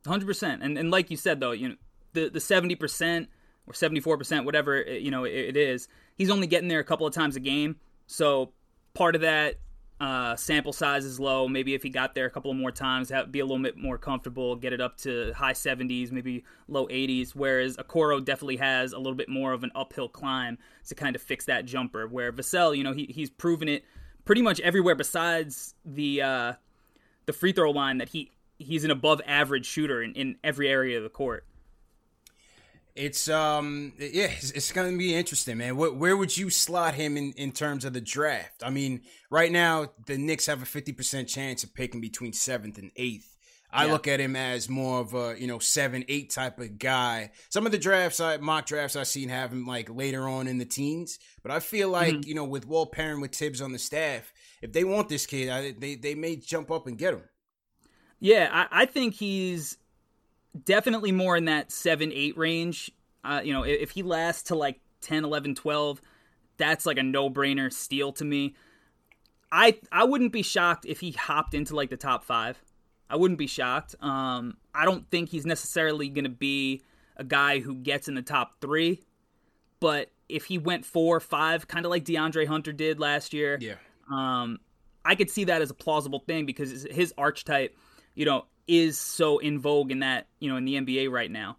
100%. 0.05 0.59
And 0.61 0.77
and 0.77 0.91
like 0.91 1.09
you 1.09 1.17
said 1.17 1.39
though, 1.39 1.53
you 1.53 1.69
know, 1.69 1.75
the 2.15 2.29
the 2.29 2.41
70% 2.41 3.29
or 3.67 3.73
74%, 3.73 4.45
whatever, 4.45 4.83
you 4.83 5.11
know, 5.13 5.25
it, 5.25 5.31
it 5.31 5.57
is, 5.57 5.87
he's 6.17 6.31
only 6.31 6.49
getting 6.49 6.69
there 6.69 6.81
a 6.81 6.85
couple 6.85 7.07
of 7.07 7.15
times 7.15 7.37
a 7.37 7.41
game. 7.41 7.77
So 8.09 8.53
part 8.95 9.15
of 9.15 9.21
that 9.21 9.61
uh, 10.01 10.37
sample 10.37 10.73
size 10.73 11.05
is 11.05 11.19
low. 11.19 11.49
Maybe 11.49 11.75
if 11.75 11.83
he 11.83 11.89
got 11.89 12.15
there 12.15 12.27
a 12.27 12.31
couple 12.31 12.51
of 12.51 12.57
more 12.57 12.71
times, 12.71 13.09
that 13.09 13.33
be 13.33 13.41
a 13.41 13.45
little 13.45 13.63
bit 13.63 13.77
more 13.77 13.99
comfortable, 13.99 14.55
get 14.55 14.73
it 14.73 14.81
up 14.81 14.97
to 14.99 15.33
high 15.33 15.53
70s, 15.53 16.13
maybe 16.13 16.45
low 16.69 16.87
80s. 16.87 17.35
Whereas 17.35 17.77
Okoro 17.77 18.25
definitely 18.25 18.59
has 18.59 18.93
a 18.93 18.99
little 18.99 19.17
bit 19.17 19.29
more 19.29 19.53
of 19.53 19.65
an 19.65 19.73
uphill 19.75 20.09
climb 20.09 20.59
to 20.87 20.95
kind 20.95 21.17
of 21.17 21.23
fix 21.23 21.47
that 21.47 21.65
jumper. 21.65 22.07
Where 22.07 22.33
Vassell, 22.33 22.77
you 22.77 22.85
know, 22.85 22.93
he, 22.93 23.07
he's 23.07 23.31
proven 23.31 23.69
it 23.69 23.85
pretty 24.25 24.43
much 24.43 24.61
everywhere 24.61 24.95
besides 24.95 25.75
the 25.85 26.23
uh, 26.23 26.53
the 27.27 27.33
free 27.33 27.53
throw 27.53 27.73
line 27.73 27.99
that 27.99 28.11
he 28.11 28.31
he's 28.59 28.85
an 28.85 28.93
above 28.93 29.21
average 29.27 29.67
shooter 29.67 30.03
in, 30.03 30.13
in 30.15 30.37
every 30.45 30.69
area 30.69 30.97
of 30.97 31.03
the 31.03 31.11
court. 31.11 31.45
It's 32.99 33.29
um 33.29 33.93
yeah, 33.97 34.25
it's, 34.25 34.51
it's 34.51 34.73
going 34.73 34.91
to 34.91 34.99
be 34.99 35.15
interesting, 35.15 35.59
man. 35.59 35.77
Where, 35.77 35.93
where 35.93 36.17
would 36.17 36.37
you 36.37 36.51
slot 36.51 36.95
him 36.95 37.17
in 37.17 37.33
in 37.37 37.53
terms 37.53 37.85
of 37.85 37.93
the 37.93 38.01
draft? 38.01 38.63
I 38.65 38.71
mean, 38.71 39.03
right 39.31 39.53
now 39.53 39.93
the 40.07 40.19
Knicks 40.19 40.47
have 40.47 40.63
a 40.63 40.67
fifty 40.67 40.93
percent 40.93 41.29
chance 41.29 41.63
of 41.63 41.73
picking 41.75 42.01
between 42.01 42.33
seventh 42.33 42.77
and 42.77 42.91
eighth. 42.97 43.37
I 43.71 43.85
yeah. 43.85 43.93
look 43.93 44.09
at 44.09 44.19
him 44.19 44.35
as 44.35 44.69
more 44.69 44.99
of 44.99 45.15
a 45.15 45.37
you 45.39 45.47
know 45.47 45.61
seven 45.61 46.05
eight 46.09 46.31
type 46.31 46.59
of 46.59 46.77
guy. 46.79 47.31
Some 47.51 47.67
of 47.67 47.73
the 47.73 47.79
drafts, 47.79 48.19
I 48.19 48.39
mock 48.39 48.67
drafts 48.67 48.97
I've 48.97 49.07
seen 49.07 49.29
have 49.29 49.53
him 49.53 49.65
like 49.65 49.89
later 49.89 50.29
on 50.29 50.49
in 50.49 50.59
the 50.59 50.65
teens, 50.65 51.21
but 51.43 51.53
I 51.53 51.61
feel 51.61 51.91
like 51.91 52.15
mm-hmm. 52.15 52.29
you 52.29 52.35
know 52.35 52.45
with 52.45 52.67
Walt 52.67 52.91
Perrin 52.91 53.21
with 53.21 53.33
Thibs 53.33 53.61
on 53.61 53.71
the 53.71 53.79
staff, 53.79 54.33
if 54.61 54.73
they 54.73 54.83
want 54.83 55.09
this 55.09 55.25
kid, 55.25 55.51
I, 55.51 55.73
they 55.79 55.95
they 55.95 56.17
may 56.17 56.35
jump 56.35 56.71
up 56.71 56.89
and 56.89 56.99
get 56.99 57.15
him. 57.15 57.23
Yeah, 58.21 58.49
I, 58.53 58.83
I 58.83 58.87
think 58.87 59.15
he's 59.15 59.77
definitely 60.65 61.13
more 61.13 61.37
in 61.37 61.47
that 61.47 61.71
7 61.73 62.13
8 62.13 62.37
range. 62.37 62.91
Uh, 63.25 63.41
you 63.45 63.53
know, 63.53 63.65
if, 63.65 63.81
if 63.81 63.91
he 63.91 64.03
lasts 64.03 64.45
to 64.45 64.55
like 64.55 64.81
10, 65.01 65.25
11, 65.25 65.55
12, 65.55 66.01
that's 66.57 66.87
like 66.87 66.99
a 66.99 67.03
no 67.03 67.31
brainer 67.31 67.73
steal 67.73 68.13
to 68.13 68.25
me. 68.25 68.55
I 69.51 69.79
I 69.91 70.05
wouldn't 70.05 70.33
be 70.33 70.43
shocked 70.43 70.85
if 70.85 71.01
he 71.01 71.13
hopped 71.13 71.55
into 71.55 71.75
like 71.75 71.91
the 71.91 71.97
top 71.97 72.25
five. 72.25 72.63
I 73.09 73.17
wouldn't 73.17 73.39
be 73.39 73.47
shocked. 73.47 73.95
Um, 74.01 74.59
I 74.75 74.85
don't 74.85 75.09
think 75.11 75.31
he's 75.31 75.47
necessarily 75.47 76.11
going 76.11 76.25
to 76.25 76.31
be 76.31 76.83
a 77.17 77.25
guy 77.25 77.61
who 77.61 77.75
gets 77.75 78.07
in 78.09 78.15
the 78.15 78.23
top 78.23 78.61
three, 78.61 79.03
but 79.81 80.11
if 80.29 80.45
he 80.45 80.59
went 80.59 80.85
four, 80.85 81.19
five, 81.19 81.67
kind 81.67 81.87
of 81.87 81.91
like 81.91 82.05
De'Andre 82.05 82.47
Hunter 82.47 82.73
did 82.73 83.01
last 83.01 83.33
year, 83.33 83.57
yeah, 83.61 83.77
um, 84.13 84.59
I 85.05 85.15
could 85.15 85.31
see 85.31 85.45
that 85.45 85.63
as 85.63 85.71
a 85.71 85.75
plausible 85.75 86.21
thing 86.21 86.45
because 86.45 86.87
his 86.91 87.15
archetype, 87.17 87.75
you 88.15 88.27
know, 88.27 88.45
is 88.69 88.99
so 88.99 89.39
in 89.39 89.59
vogue 89.59 89.91
in 89.91 90.01
that 90.01 90.27
you 90.39 90.49
know 90.51 90.57
in 90.57 90.65
the 90.65 90.75
NBA 90.75 91.11
right 91.11 91.31
now. 91.31 91.57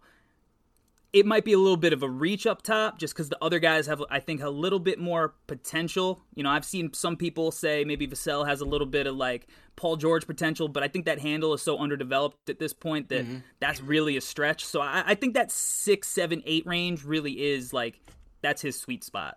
It 1.12 1.26
might 1.26 1.44
be 1.44 1.52
a 1.52 1.58
little 1.58 1.76
bit 1.76 1.92
of 1.92 2.04
a 2.04 2.08
reach 2.08 2.46
up 2.46 2.62
top 2.62 3.00
just 3.00 3.14
because 3.14 3.28
the 3.28 3.38
other 3.42 3.58
guys 3.58 3.88
have, 3.88 4.00
I 4.10 4.20
think, 4.20 4.42
a 4.42 4.48
little 4.48 4.78
bit 4.78 4.96
more 4.96 5.34
potential. 5.48 6.22
You 6.36 6.44
know, 6.44 6.50
I've 6.50 6.64
seen 6.64 6.92
some 6.92 7.16
people 7.16 7.50
say 7.50 7.84
maybe 7.84 8.06
Vassell 8.06 8.46
has 8.46 8.60
a 8.60 8.64
little 8.64 8.86
bit 8.86 9.08
of 9.08 9.16
like 9.16 9.48
Paul 9.74 9.96
George 9.96 10.24
potential, 10.24 10.68
but 10.68 10.84
I 10.84 10.88
think 10.88 11.06
that 11.06 11.18
handle 11.18 11.52
is 11.52 11.62
so 11.62 11.78
underdeveloped 11.78 12.48
at 12.48 12.60
this 12.60 12.72
point 12.72 13.08
that 13.08 13.24
mm-hmm. 13.24 13.38
that's 13.58 13.80
really 13.80 14.16
a 14.16 14.20
stretch. 14.20 14.64
So 14.64 14.80
I, 14.80 15.02
I 15.04 15.14
think 15.16 15.34
that 15.34 15.50
six, 15.50 16.06
seven, 16.06 16.44
eight 16.46 16.64
range 16.64 17.02
really 17.02 17.32
is 17.32 17.72
like 17.72 17.98
that's 18.40 18.62
his 18.62 18.78
sweet 18.78 19.02
spot. 19.02 19.36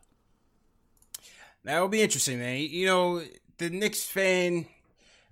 That 1.64 1.80
will 1.80 1.88
be 1.88 2.02
interesting, 2.02 2.40
man. 2.40 2.60
You 2.60 2.86
know, 2.86 3.24
the 3.58 3.70
Knicks 3.70 4.04
fan, 4.04 4.66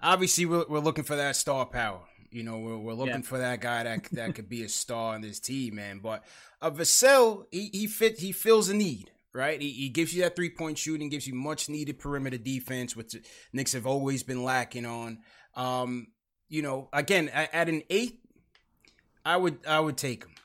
obviously, 0.01 0.45
we're, 0.45 0.65
we're 0.67 0.79
looking 0.79 1.03
for 1.03 1.15
that 1.15 1.35
star 1.35 1.65
power. 1.65 2.01
You 2.31 2.43
know, 2.43 2.59
we're, 2.59 2.77
we're 2.77 2.93
looking 2.93 3.15
yeah. 3.15 3.21
for 3.21 3.37
that 3.39 3.59
guy 3.59 3.83
that 3.83 4.05
that 4.13 4.35
could 4.35 4.47
be 4.47 4.63
a 4.63 4.69
star 4.69 5.15
in 5.15 5.21
this 5.21 5.39
team, 5.39 5.75
man. 5.75 5.99
But 5.99 6.23
uh, 6.61 6.71
Vassell, 6.71 7.45
he 7.51 7.69
he 7.73 7.87
fit 7.87 8.19
he 8.19 8.31
fills 8.31 8.69
a 8.69 8.73
need, 8.73 9.11
right? 9.33 9.61
He, 9.61 9.69
he 9.71 9.89
gives 9.89 10.13
you 10.13 10.23
that 10.23 10.35
three 10.35 10.49
point 10.49 10.77
shooting, 10.77 11.09
gives 11.09 11.27
you 11.27 11.35
much 11.35 11.67
needed 11.67 11.99
perimeter 11.99 12.37
defense, 12.37 12.95
which 12.95 13.15
Knicks 13.51 13.73
have 13.73 13.85
always 13.85 14.23
been 14.23 14.43
lacking 14.43 14.85
on. 14.85 15.19
Um, 15.55 16.07
you 16.47 16.61
know, 16.61 16.87
again, 16.93 17.27
at, 17.29 17.53
at 17.53 17.69
an 17.69 17.83
eight, 17.89 18.21
I 19.25 19.35
would 19.35 19.59
I 19.67 19.79
would 19.79 19.97
take 19.97 20.23
him. 20.23 20.35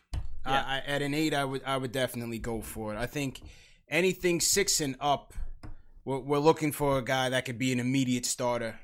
Yeah. 0.45 0.65
I, 0.67 0.77
I, 0.77 0.83
at 0.87 1.03
an 1.03 1.15
eight, 1.15 1.35
I 1.35 1.45
would 1.45 1.63
I 1.65 1.77
would 1.77 1.93
definitely 1.93 2.41
go 2.41 2.63
for 2.63 2.93
it. 2.93 2.99
I 2.99 3.07
think 3.07 3.43
anything 3.89 4.41
six 4.41 4.81
and 4.81 4.97
up, 5.01 5.35
we're, 6.05 6.19
we're 6.19 6.39
looking 6.39 6.73
for 6.73 6.99
a 6.99 7.03
guy 7.03 7.29
that 7.29 7.45
could 7.45 7.59
be 7.59 7.73
an 7.73 7.79
immediate 7.79 8.27
starter 8.27 8.81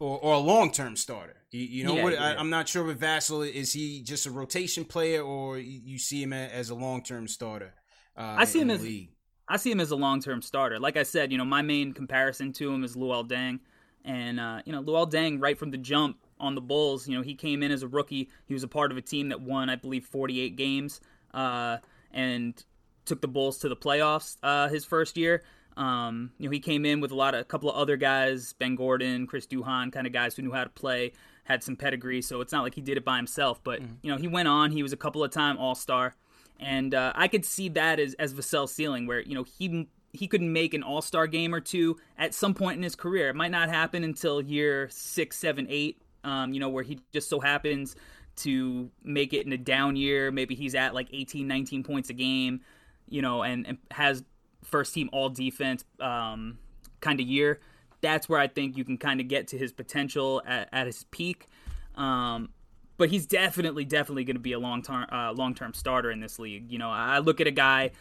or, 0.00 0.18
or 0.18 0.34
a 0.34 0.38
long 0.38 0.72
term 0.72 0.96
starter. 0.96 1.36
You, 1.52 1.60
you 1.60 1.84
know 1.84 1.96
yeah, 1.96 2.02
what? 2.02 2.12
Yeah. 2.14 2.34
I, 2.36 2.40
am 2.40 2.50
not 2.50 2.68
sure 2.68 2.82
with 2.82 3.00
Vassell. 3.00 3.48
Is 3.48 3.72
he 3.72 4.02
just 4.02 4.26
a 4.26 4.30
rotation 4.30 4.84
player, 4.84 5.22
or 5.22 5.58
you 5.58 5.98
see 5.98 6.22
him 6.22 6.32
as 6.32 6.70
a 6.70 6.74
long 6.74 7.02
term 7.02 7.28
starter? 7.28 7.74
Uh, 8.16 8.34
I 8.38 8.44
see 8.44 8.60
him 8.60 8.70
as 8.70 8.82
league? 8.82 9.10
I 9.48 9.56
see 9.56 9.70
him 9.70 9.80
as 9.80 9.90
a 9.90 9.96
long 9.96 10.20
term 10.20 10.42
starter. 10.42 10.78
Like 10.78 10.96
I 10.96 11.02
said, 11.02 11.30
you 11.30 11.38
know, 11.38 11.44
my 11.44 11.62
main 11.62 11.92
comparison 11.92 12.52
to 12.54 12.72
him 12.72 12.82
is 12.82 12.96
Luol 12.96 13.28
Deng, 13.28 13.60
and 14.04 14.40
uh, 14.40 14.62
you 14.64 14.72
know, 14.72 14.82
Luol 14.82 15.10
Deng 15.10 15.40
right 15.40 15.58
from 15.58 15.70
the 15.70 15.78
jump 15.78 16.16
on 16.38 16.54
the 16.54 16.60
Bulls. 16.60 17.06
You 17.06 17.16
know, 17.16 17.22
he 17.22 17.34
came 17.34 17.62
in 17.62 17.70
as 17.70 17.82
a 17.82 17.88
rookie. 17.88 18.30
He 18.46 18.54
was 18.54 18.62
a 18.62 18.68
part 18.68 18.90
of 18.90 18.96
a 18.96 19.02
team 19.02 19.28
that 19.28 19.40
won, 19.40 19.68
I 19.68 19.76
believe, 19.76 20.06
48 20.06 20.56
games, 20.56 21.00
uh, 21.34 21.78
and 22.10 22.62
took 23.04 23.20
the 23.20 23.28
Bulls 23.28 23.58
to 23.58 23.68
the 23.68 23.76
playoffs 23.76 24.36
uh, 24.42 24.68
his 24.68 24.84
first 24.84 25.16
year. 25.16 25.42
Um, 25.76 26.32
you 26.38 26.46
know, 26.46 26.52
he 26.52 26.60
came 26.60 26.84
in 26.84 27.00
with 27.00 27.10
a 27.10 27.14
lot 27.14 27.34
of 27.34 27.40
a 27.40 27.44
couple 27.44 27.70
of 27.70 27.76
other 27.76 27.96
guys, 27.96 28.52
Ben 28.54 28.74
Gordon, 28.74 29.26
Chris 29.26 29.46
Duhon, 29.46 29.92
kind 29.92 30.06
of 30.06 30.12
guys 30.12 30.34
who 30.34 30.42
knew 30.42 30.52
how 30.52 30.64
to 30.64 30.70
play 30.70 31.12
had 31.44 31.64
some 31.64 31.76
pedigree, 31.76 32.22
so 32.22 32.40
it's 32.40 32.52
not 32.52 32.62
like 32.62 32.74
he 32.74 32.80
did 32.80 32.96
it 32.96 33.04
by 33.04 33.16
himself. 33.16 33.62
But 33.62 33.80
mm-hmm. 33.80 33.94
you 34.02 34.10
know, 34.10 34.18
he 34.18 34.28
went 34.28 34.48
on. 34.48 34.70
He 34.70 34.82
was 34.82 34.92
a 34.92 34.96
couple 34.96 35.24
of 35.24 35.30
time 35.30 35.58
All 35.58 35.74
Star, 35.74 36.14
and 36.58 36.94
uh, 36.94 37.12
I 37.14 37.28
could 37.28 37.44
see 37.44 37.68
that 37.70 37.98
as 37.98 38.14
as 38.14 38.32
Vassell's 38.32 38.72
ceiling, 38.72 39.06
where 39.06 39.20
you 39.20 39.34
know 39.34 39.44
he 39.44 39.88
he 40.12 40.26
could 40.26 40.42
make 40.42 40.74
an 40.74 40.82
All 40.82 41.02
Star 41.02 41.26
game 41.26 41.54
or 41.54 41.60
two 41.60 41.96
at 42.18 42.34
some 42.34 42.54
point 42.54 42.76
in 42.76 42.82
his 42.82 42.94
career. 42.94 43.30
It 43.30 43.36
might 43.36 43.50
not 43.50 43.68
happen 43.68 44.04
until 44.04 44.40
year 44.40 44.88
six, 44.90 45.38
seven, 45.38 45.66
eight. 45.68 46.00
Um, 46.22 46.52
you 46.52 46.60
know, 46.60 46.68
where 46.68 46.84
he 46.84 47.00
just 47.12 47.30
so 47.30 47.40
happens 47.40 47.96
to 48.36 48.90
make 49.02 49.32
it 49.32 49.46
in 49.46 49.52
a 49.52 49.58
down 49.58 49.96
year. 49.96 50.30
Maybe 50.30 50.54
he's 50.54 50.74
at 50.74 50.94
like 50.94 51.08
18, 51.12 51.48
19 51.48 51.82
points 51.82 52.10
a 52.10 52.12
game. 52.12 52.60
You 53.08 53.22
know, 53.22 53.42
and, 53.42 53.66
and 53.66 53.78
has 53.90 54.22
first 54.62 54.94
team 54.94 55.08
All 55.12 55.28
Defense 55.28 55.84
um, 56.00 56.58
kind 57.00 57.20
of 57.20 57.26
year 57.26 57.60
that's 58.00 58.28
where 58.28 58.40
I 58.40 58.48
think 58.48 58.76
you 58.76 58.84
can 58.84 58.98
kind 58.98 59.20
of 59.20 59.28
get 59.28 59.48
to 59.48 59.58
his 59.58 59.72
potential 59.72 60.42
at, 60.46 60.68
at 60.72 60.86
his 60.86 61.04
peak. 61.10 61.46
Um, 61.96 62.50
but 62.96 63.10
he's 63.10 63.26
definitely, 63.26 63.84
definitely 63.84 64.24
going 64.24 64.36
to 64.36 64.40
be 64.40 64.52
a 64.52 64.58
long 64.58 64.82
term, 64.82 65.06
uh, 65.10 65.32
long 65.32 65.54
term 65.54 65.74
starter 65.74 66.10
in 66.10 66.20
this 66.20 66.38
league. 66.38 66.70
You 66.70 66.78
know, 66.78 66.90
I 66.90 67.18
look 67.18 67.40
at 67.40 67.46
a 67.46 67.52
guy 67.52 67.92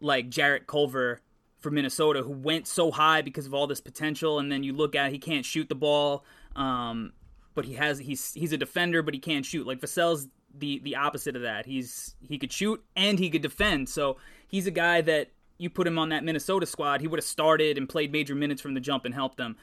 like 0.00 0.28
Jarrett 0.28 0.66
Culver 0.66 1.20
from 1.60 1.74
Minnesota 1.74 2.22
who 2.22 2.32
went 2.32 2.66
so 2.66 2.90
high 2.90 3.22
because 3.22 3.46
of 3.46 3.54
all 3.54 3.66
this 3.66 3.80
potential, 3.80 4.38
and 4.38 4.50
then 4.50 4.62
you 4.62 4.72
look 4.72 4.94
at 4.94 5.12
he 5.12 5.18
can't 5.18 5.44
shoot 5.44 5.68
the 5.68 5.74
ball, 5.74 6.24
um, 6.56 7.12
but 7.54 7.64
he 7.64 7.74
has 7.74 7.98
he's 7.98 8.32
he's 8.34 8.52
a 8.52 8.56
defender, 8.56 9.02
but 9.02 9.14
he 9.14 9.20
can't 9.20 9.46
shoot. 9.46 9.66
Like 9.66 9.80
Vassell's 9.80 10.28
the 10.56 10.80
the 10.80 10.96
opposite 10.96 11.36
of 11.36 11.42
that. 11.42 11.64
He's 11.64 12.16
he 12.20 12.38
could 12.38 12.52
shoot 12.52 12.82
and 12.96 13.18
he 13.18 13.30
could 13.30 13.42
defend. 13.42 13.88
So 13.88 14.18
he's 14.48 14.66
a 14.66 14.72
guy 14.72 15.00
that 15.02 15.30
you 15.58 15.70
put 15.70 15.86
him 15.86 15.98
on 15.98 16.10
that 16.10 16.24
Minnesota 16.24 16.66
squad, 16.66 17.00
he 17.00 17.06
would 17.06 17.18
have 17.18 17.24
started 17.24 17.78
and 17.78 17.88
played 17.88 18.12
major 18.12 18.34
minutes 18.34 18.60
from 18.60 18.74
the 18.74 18.80
jump 18.80 19.04
and 19.04 19.14
helped 19.14 19.36
them. 19.36 19.56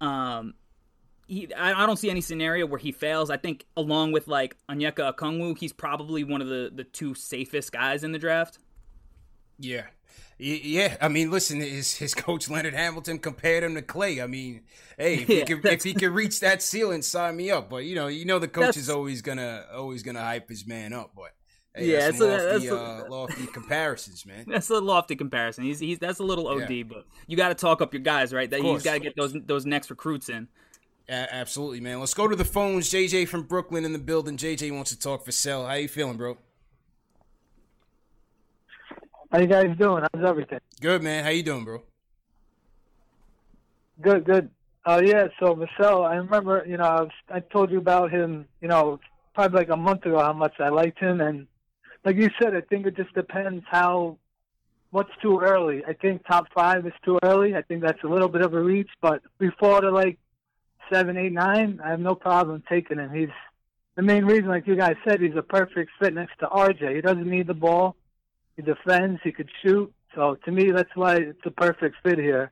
Um, 0.00 0.54
he, 1.26 1.52
I, 1.54 1.82
I 1.82 1.86
don't 1.86 1.96
see 1.96 2.10
any 2.10 2.20
scenario 2.20 2.66
where 2.66 2.78
he 2.78 2.92
fails. 2.92 3.30
I 3.30 3.36
think 3.36 3.64
along 3.76 4.12
with 4.12 4.28
like 4.28 4.56
Onyeka 4.68 5.14
Okongwu, 5.14 5.56
he's 5.56 5.72
probably 5.72 6.24
one 6.24 6.42
of 6.42 6.48
the 6.48 6.70
the 6.74 6.84
two 6.84 7.14
safest 7.14 7.72
guys 7.72 8.04
in 8.04 8.12
the 8.12 8.18
draft. 8.18 8.58
Yeah. 9.58 9.84
Yeah, 10.36 10.96
I 11.00 11.08
mean, 11.08 11.30
listen, 11.30 11.60
his 11.60 11.94
his 11.94 12.12
coach 12.12 12.50
Leonard 12.50 12.74
Hamilton 12.74 13.20
compared 13.20 13.62
him 13.62 13.76
to 13.76 13.82
Klay. 13.82 14.22
I 14.22 14.26
mean, 14.26 14.62
hey, 14.98 15.14
if, 15.14 15.28
yeah, 15.28 15.36
he 15.36 15.44
could, 15.44 15.64
if 15.64 15.84
he 15.84 15.94
could 15.94 16.10
reach 16.10 16.40
that 16.40 16.60
ceiling, 16.60 17.02
sign 17.02 17.36
me 17.36 17.52
up. 17.52 17.70
But 17.70 17.84
you 17.84 17.94
know, 17.94 18.08
you 18.08 18.24
know, 18.24 18.40
the 18.40 18.48
coach 18.48 18.76
is 18.76 18.90
always 18.90 19.22
gonna 19.22 19.64
always 19.72 20.02
gonna 20.02 20.20
hype 20.20 20.48
his 20.48 20.66
man 20.66 20.92
up. 20.92 21.12
But 21.14 21.34
hey, 21.74 21.92
yeah, 21.92 21.98
that's, 22.00 22.20
lofty, 22.20 22.44
that's 22.46 22.64
a, 22.66 22.76
uh, 22.76 23.04
lofty 23.08 23.46
comparisons, 23.46 24.26
man. 24.26 24.44
That's 24.48 24.70
a 24.70 24.78
lofty 24.78 25.16
comparison. 25.16 25.64
He's 25.64 25.80
he's 25.80 25.98
that's 25.98 26.20
a 26.20 26.22
little 26.22 26.46
OD, 26.48 26.70
yeah. 26.70 26.82
but 26.84 27.06
you 27.26 27.36
got 27.36 27.48
to 27.48 27.54
talk 27.54 27.82
up 27.82 27.92
your 27.92 28.02
guys, 28.02 28.32
right? 28.32 28.48
That 28.48 28.60
he's 28.60 28.82
got 28.82 28.94
to 28.94 29.00
get 29.00 29.16
those 29.16 29.34
those 29.46 29.66
next 29.66 29.90
recruits 29.90 30.28
in. 30.28 30.48
absolutely, 31.08 31.80
man. 31.80 32.00
Let's 32.00 32.14
go 32.14 32.28
to 32.28 32.36
the 32.36 32.44
phones. 32.44 32.90
JJ 32.90 33.28
from 33.28 33.42
Brooklyn 33.42 33.84
in 33.84 33.92
the 33.92 33.98
building. 33.98 34.36
JJ 34.36 34.74
wants 34.74 34.90
to 34.90 34.98
talk 34.98 35.24
Vassell. 35.24 35.66
How 35.66 35.74
you 35.74 35.88
feeling, 35.88 36.16
bro? 36.16 36.38
How 39.34 39.40
you 39.40 39.48
guys 39.48 39.76
doing? 39.76 40.04
How's 40.14 40.24
everything? 40.24 40.60
Good, 40.80 41.02
man. 41.02 41.24
How 41.24 41.30
you 41.30 41.42
doing, 41.42 41.64
bro? 41.64 41.82
Good, 44.00 44.24
good. 44.24 44.48
Uh, 44.86 45.02
yeah, 45.04 45.26
so 45.40 45.56
Vassell, 45.56 46.06
I 46.06 46.16
remember, 46.16 46.64
you 46.68 46.76
know, 46.76 46.84
I, 46.84 47.00
was, 47.02 47.10
I 47.30 47.40
told 47.40 47.70
you 47.70 47.78
about 47.78 48.12
him, 48.12 48.46
you 48.60 48.68
know, 48.68 49.00
probably 49.34 49.58
like 49.58 49.70
a 49.70 49.76
month 49.76 50.04
ago 50.06 50.20
how 50.20 50.32
much 50.32 50.54
I 50.60 50.68
liked 50.68 51.00
him. 51.00 51.20
And 51.20 51.48
like 52.04 52.16
you 52.16 52.30
said, 52.40 52.54
I 52.54 52.60
think 52.60 52.86
it 52.86 52.96
just 52.96 53.14
depends 53.14 53.64
how, 53.70 54.18
what's 54.90 55.10
too 55.22 55.40
early. 55.40 55.84
I 55.86 55.94
think 55.94 56.26
top 56.26 56.46
five 56.54 56.86
is 56.86 56.92
too 57.04 57.18
early. 57.22 57.54
I 57.54 57.62
think 57.62 57.82
that's 57.82 58.02
a 58.04 58.08
little 58.08 58.28
bit 58.28 58.42
of 58.42 58.54
a 58.54 58.60
reach. 58.60 58.90
But 59.00 59.22
before 59.38 59.80
to 59.80 59.90
like 59.90 60.18
seven, 60.92 61.16
eight, 61.16 61.32
nine, 61.32 61.80
I 61.82 61.90
have 61.90 62.00
no 62.00 62.14
problem 62.14 62.62
taking 62.68 62.98
him. 62.98 63.10
He's 63.12 63.30
the 63.96 64.02
main 64.02 64.24
reason, 64.24 64.48
like 64.48 64.66
you 64.66 64.76
guys 64.76 64.96
said, 65.06 65.20
he's 65.20 65.36
a 65.36 65.42
perfect 65.42 65.90
fit 66.00 66.14
next 66.14 66.38
to 66.40 66.46
RJ. 66.46 66.96
He 66.96 67.00
doesn't 67.00 67.28
need 67.28 67.46
the 67.46 67.54
ball. 67.54 67.96
He 68.56 68.62
defends. 68.62 69.20
He 69.22 69.32
could 69.32 69.50
shoot. 69.62 69.92
So 70.14 70.36
to 70.44 70.50
me, 70.52 70.70
that's 70.70 70.94
why 70.94 71.16
it's 71.16 71.46
a 71.46 71.50
perfect 71.50 71.96
fit 72.02 72.18
here. 72.18 72.50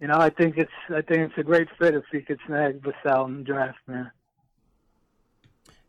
You 0.00 0.08
know, 0.08 0.18
I 0.18 0.30
think 0.30 0.56
it's 0.56 0.72
I 0.88 1.00
think 1.02 1.30
it's 1.30 1.38
a 1.38 1.42
great 1.42 1.68
fit 1.78 1.94
if 1.94 2.04
he 2.10 2.20
could 2.22 2.40
snag 2.46 2.82
Vassell 2.82 3.26
in 3.28 3.38
the 3.38 3.44
draft, 3.44 3.78
man. 3.86 4.10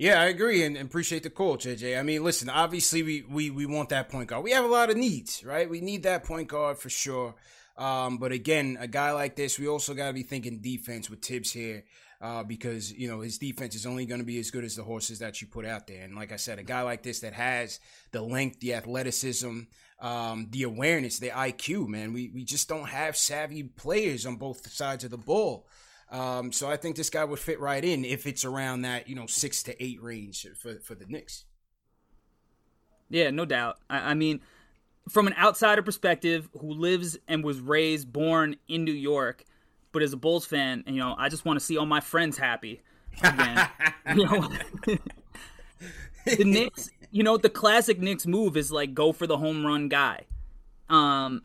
Yeah, 0.04 0.20
I 0.20 0.26
agree 0.26 0.66
and, 0.66 0.76
appreciate 0.76 1.24
the 1.24 1.30
call, 1.30 1.56
JJ. 1.56 1.98
I 1.98 2.04
mean, 2.04 2.26
listen, 2.26 2.50
obviously 2.50 3.04
we, 3.04 3.22
we 3.22 3.50
we 3.50 3.66
want 3.66 3.88
that 3.88 4.10
point 4.10 4.28
guard. 4.28 4.44
We 4.44 4.52
have 4.52 4.66
a 4.66 4.68
lot 4.68 4.90
of 4.90 4.98
needs, 4.98 5.46
right? 5.46 5.70
We 5.70 5.80
need 5.80 6.04
that 6.04 6.26
point 6.26 6.50
guard 6.50 6.78
for 6.78 6.90
sure. 6.90 7.36
Um, 7.78 8.18
but 8.18 8.34
again, 8.34 8.76
a 8.82 8.88
guy 8.90 9.14
like 9.14 9.38
this, 9.38 9.58
we 9.58 9.70
also 9.70 9.94
got 9.94 10.08
to 10.08 10.14
be 10.14 10.24
thinking 10.24 10.60
defense 10.60 11.10
with 11.10 11.22
Thibs 11.22 11.54
here 11.54 11.86
uh, 12.20 12.44
because 12.44 12.92
you 12.92 13.08
know 13.08 13.22
his 13.22 13.38
defense 13.38 13.76
is 13.76 13.86
only 13.86 14.06
going 14.06 14.20
to 14.20 14.26
be 14.26 14.40
as 14.40 14.52
good 14.52 14.66
as 14.66 14.76
the 14.76 14.84
horses 14.84 15.20
that 15.20 15.42
you 15.42 15.48
put 15.48 15.66
out 15.66 15.88
there. 15.88 16.04
And 16.04 16.18
like 16.18 16.34
I 16.34 16.36
said, 16.36 16.60
a 16.60 16.64
guy 16.64 16.82
like 16.82 17.02
this 17.02 17.22
that 17.22 17.32
has 17.32 17.80
the 18.12 18.22
length, 18.22 18.60
the 18.60 18.74
athleticism, 18.74 19.62
um, 20.02 20.48
the 20.52 20.64
awareness, 20.64 21.20
the 21.20 21.30
IQ, 21.30 21.88
man, 21.88 22.12
we 22.12 22.30
we 22.36 22.44
just 22.44 22.68
don't 22.68 22.90
have 22.90 23.16
savvy 23.16 23.64
players 23.64 24.26
on 24.26 24.36
both 24.36 24.70
sides 24.70 25.06
of 25.06 25.12
the 25.12 25.18
ball. 25.18 25.66
Um, 26.14 26.52
so 26.52 26.70
I 26.70 26.78
think 26.78 26.96
this 26.96 27.10
guy 27.10 27.26
would 27.26 27.40
fit 27.40 27.60
right 27.60 27.84
in 27.84 28.06
if 28.06 28.26
it's 28.26 28.46
around 28.46 28.84
that 28.84 29.10
you 29.10 29.16
know 29.16 29.26
six 29.26 29.64
to 29.64 29.84
eight 29.84 30.02
range 30.02 30.48
for 30.56 30.76
for 30.76 30.96
the 30.96 31.06
Knicks. 31.06 31.46
Yeah, 33.10 33.32
no 33.32 33.46
doubt. 33.46 33.80
I, 33.90 34.12
I 34.12 34.14
mean, 34.14 34.40
from 35.10 35.28
an 35.28 35.34
outsider 35.38 35.82
perspective, 35.82 36.50
who 36.60 36.72
lives 36.74 37.18
and 37.28 37.44
was 37.44 37.60
raised, 37.60 38.14
born 38.14 38.56
in 38.68 38.86
New 38.86 38.94
York 38.94 39.44
but 39.94 40.02
as 40.02 40.12
a 40.12 40.18
Bulls 40.18 40.46
fan, 40.46 40.84
you 40.88 40.98
know, 40.98 41.16
I 41.18 41.30
just 41.30 41.46
want 41.46 41.58
to 41.58 41.66
see 41.66 41.78
all 41.78 41.86
my 41.86 42.02
friends 42.02 42.38
happy 42.38 42.82
again. 43.22 43.70
you 44.16 44.26
know, 44.26 44.50
the 46.26 46.44
Knicks, 46.44 46.90
you 47.12 47.24
know, 47.24 47.38
the 47.38 47.50
classic 47.50 48.00
Knicks 48.00 48.26
move 48.26 48.58
is 48.58 48.72
like 48.72 48.94
go 48.94 49.14
for 49.14 49.26
the 49.28 49.38
home 49.38 49.66
run 49.66 49.88
guy. 49.88 50.26
Um, 50.90 51.44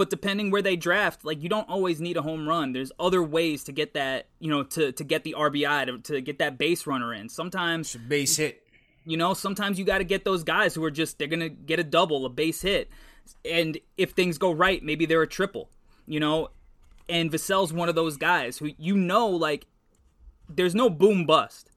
but 0.00 0.08
depending 0.08 0.50
where 0.50 0.62
they 0.62 0.76
draft, 0.76 1.26
like 1.26 1.42
you 1.42 1.50
don't 1.50 1.68
always 1.68 2.00
need 2.00 2.16
a 2.16 2.22
home 2.22 2.48
run. 2.48 2.72
There's 2.72 2.90
other 2.98 3.22
ways 3.22 3.64
to 3.64 3.72
get 3.72 3.92
that, 3.92 4.28
you 4.38 4.48
know, 4.48 4.62
to 4.62 4.92
to 4.92 5.04
get 5.04 5.24
the 5.24 5.34
RBI 5.36 5.84
to, 5.84 5.98
to 6.14 6.22
get 6.22 6.38
that 6.38 6.56
base 6.56 6.86
runner 6.86 7.12
in. 7.12 7.28
Sometimes 7.28 7.94
base 7.96 8.38
hit. 8.38 8.62
You 9.04 9.18
know, 9.18 9.34
sometimes 9.34 9.78
you 9.78 9.84
got 9.84 9.98
to 9.98 10.04
get 10.04 10.24
those 10.24 10.42
guys 10.42 10.74
who 10.74 10.82
are 10.84 10.90
just 10.90 11.18
they're 11.18 11.28
gonna 11.28 11.50
get 11.50 11.78
a 11.78 11.84
double, 11.84 12.24
a 12.24 12.30
base 12.30 12.62
hit, 12.62 12.88
and 13.44 13.76
if 13.98 14.12
things 14.12 14.38
go 14.38 14.50
right, 14.52 14.82
maybe 14.82 15.04
they're 15.04 15.20
a 15.20 15.28
triple. 15.28 15.68
You 16.06 16.18
know, 16.18 16.48
and 17.06 17.30
Vassell's 17.30 17.70
one 17.70 17.90
of 17.90 17.94
those 17.94 18.16
guys 18.16 18.56
who 18.56 18.70
you 18.78 18.96
know, 18.96 19.28
like, 19.28 19.66
there's 20.48 20.74
no 20.74 20.88
boom 20.88 21.26
bust. 21.26 21.70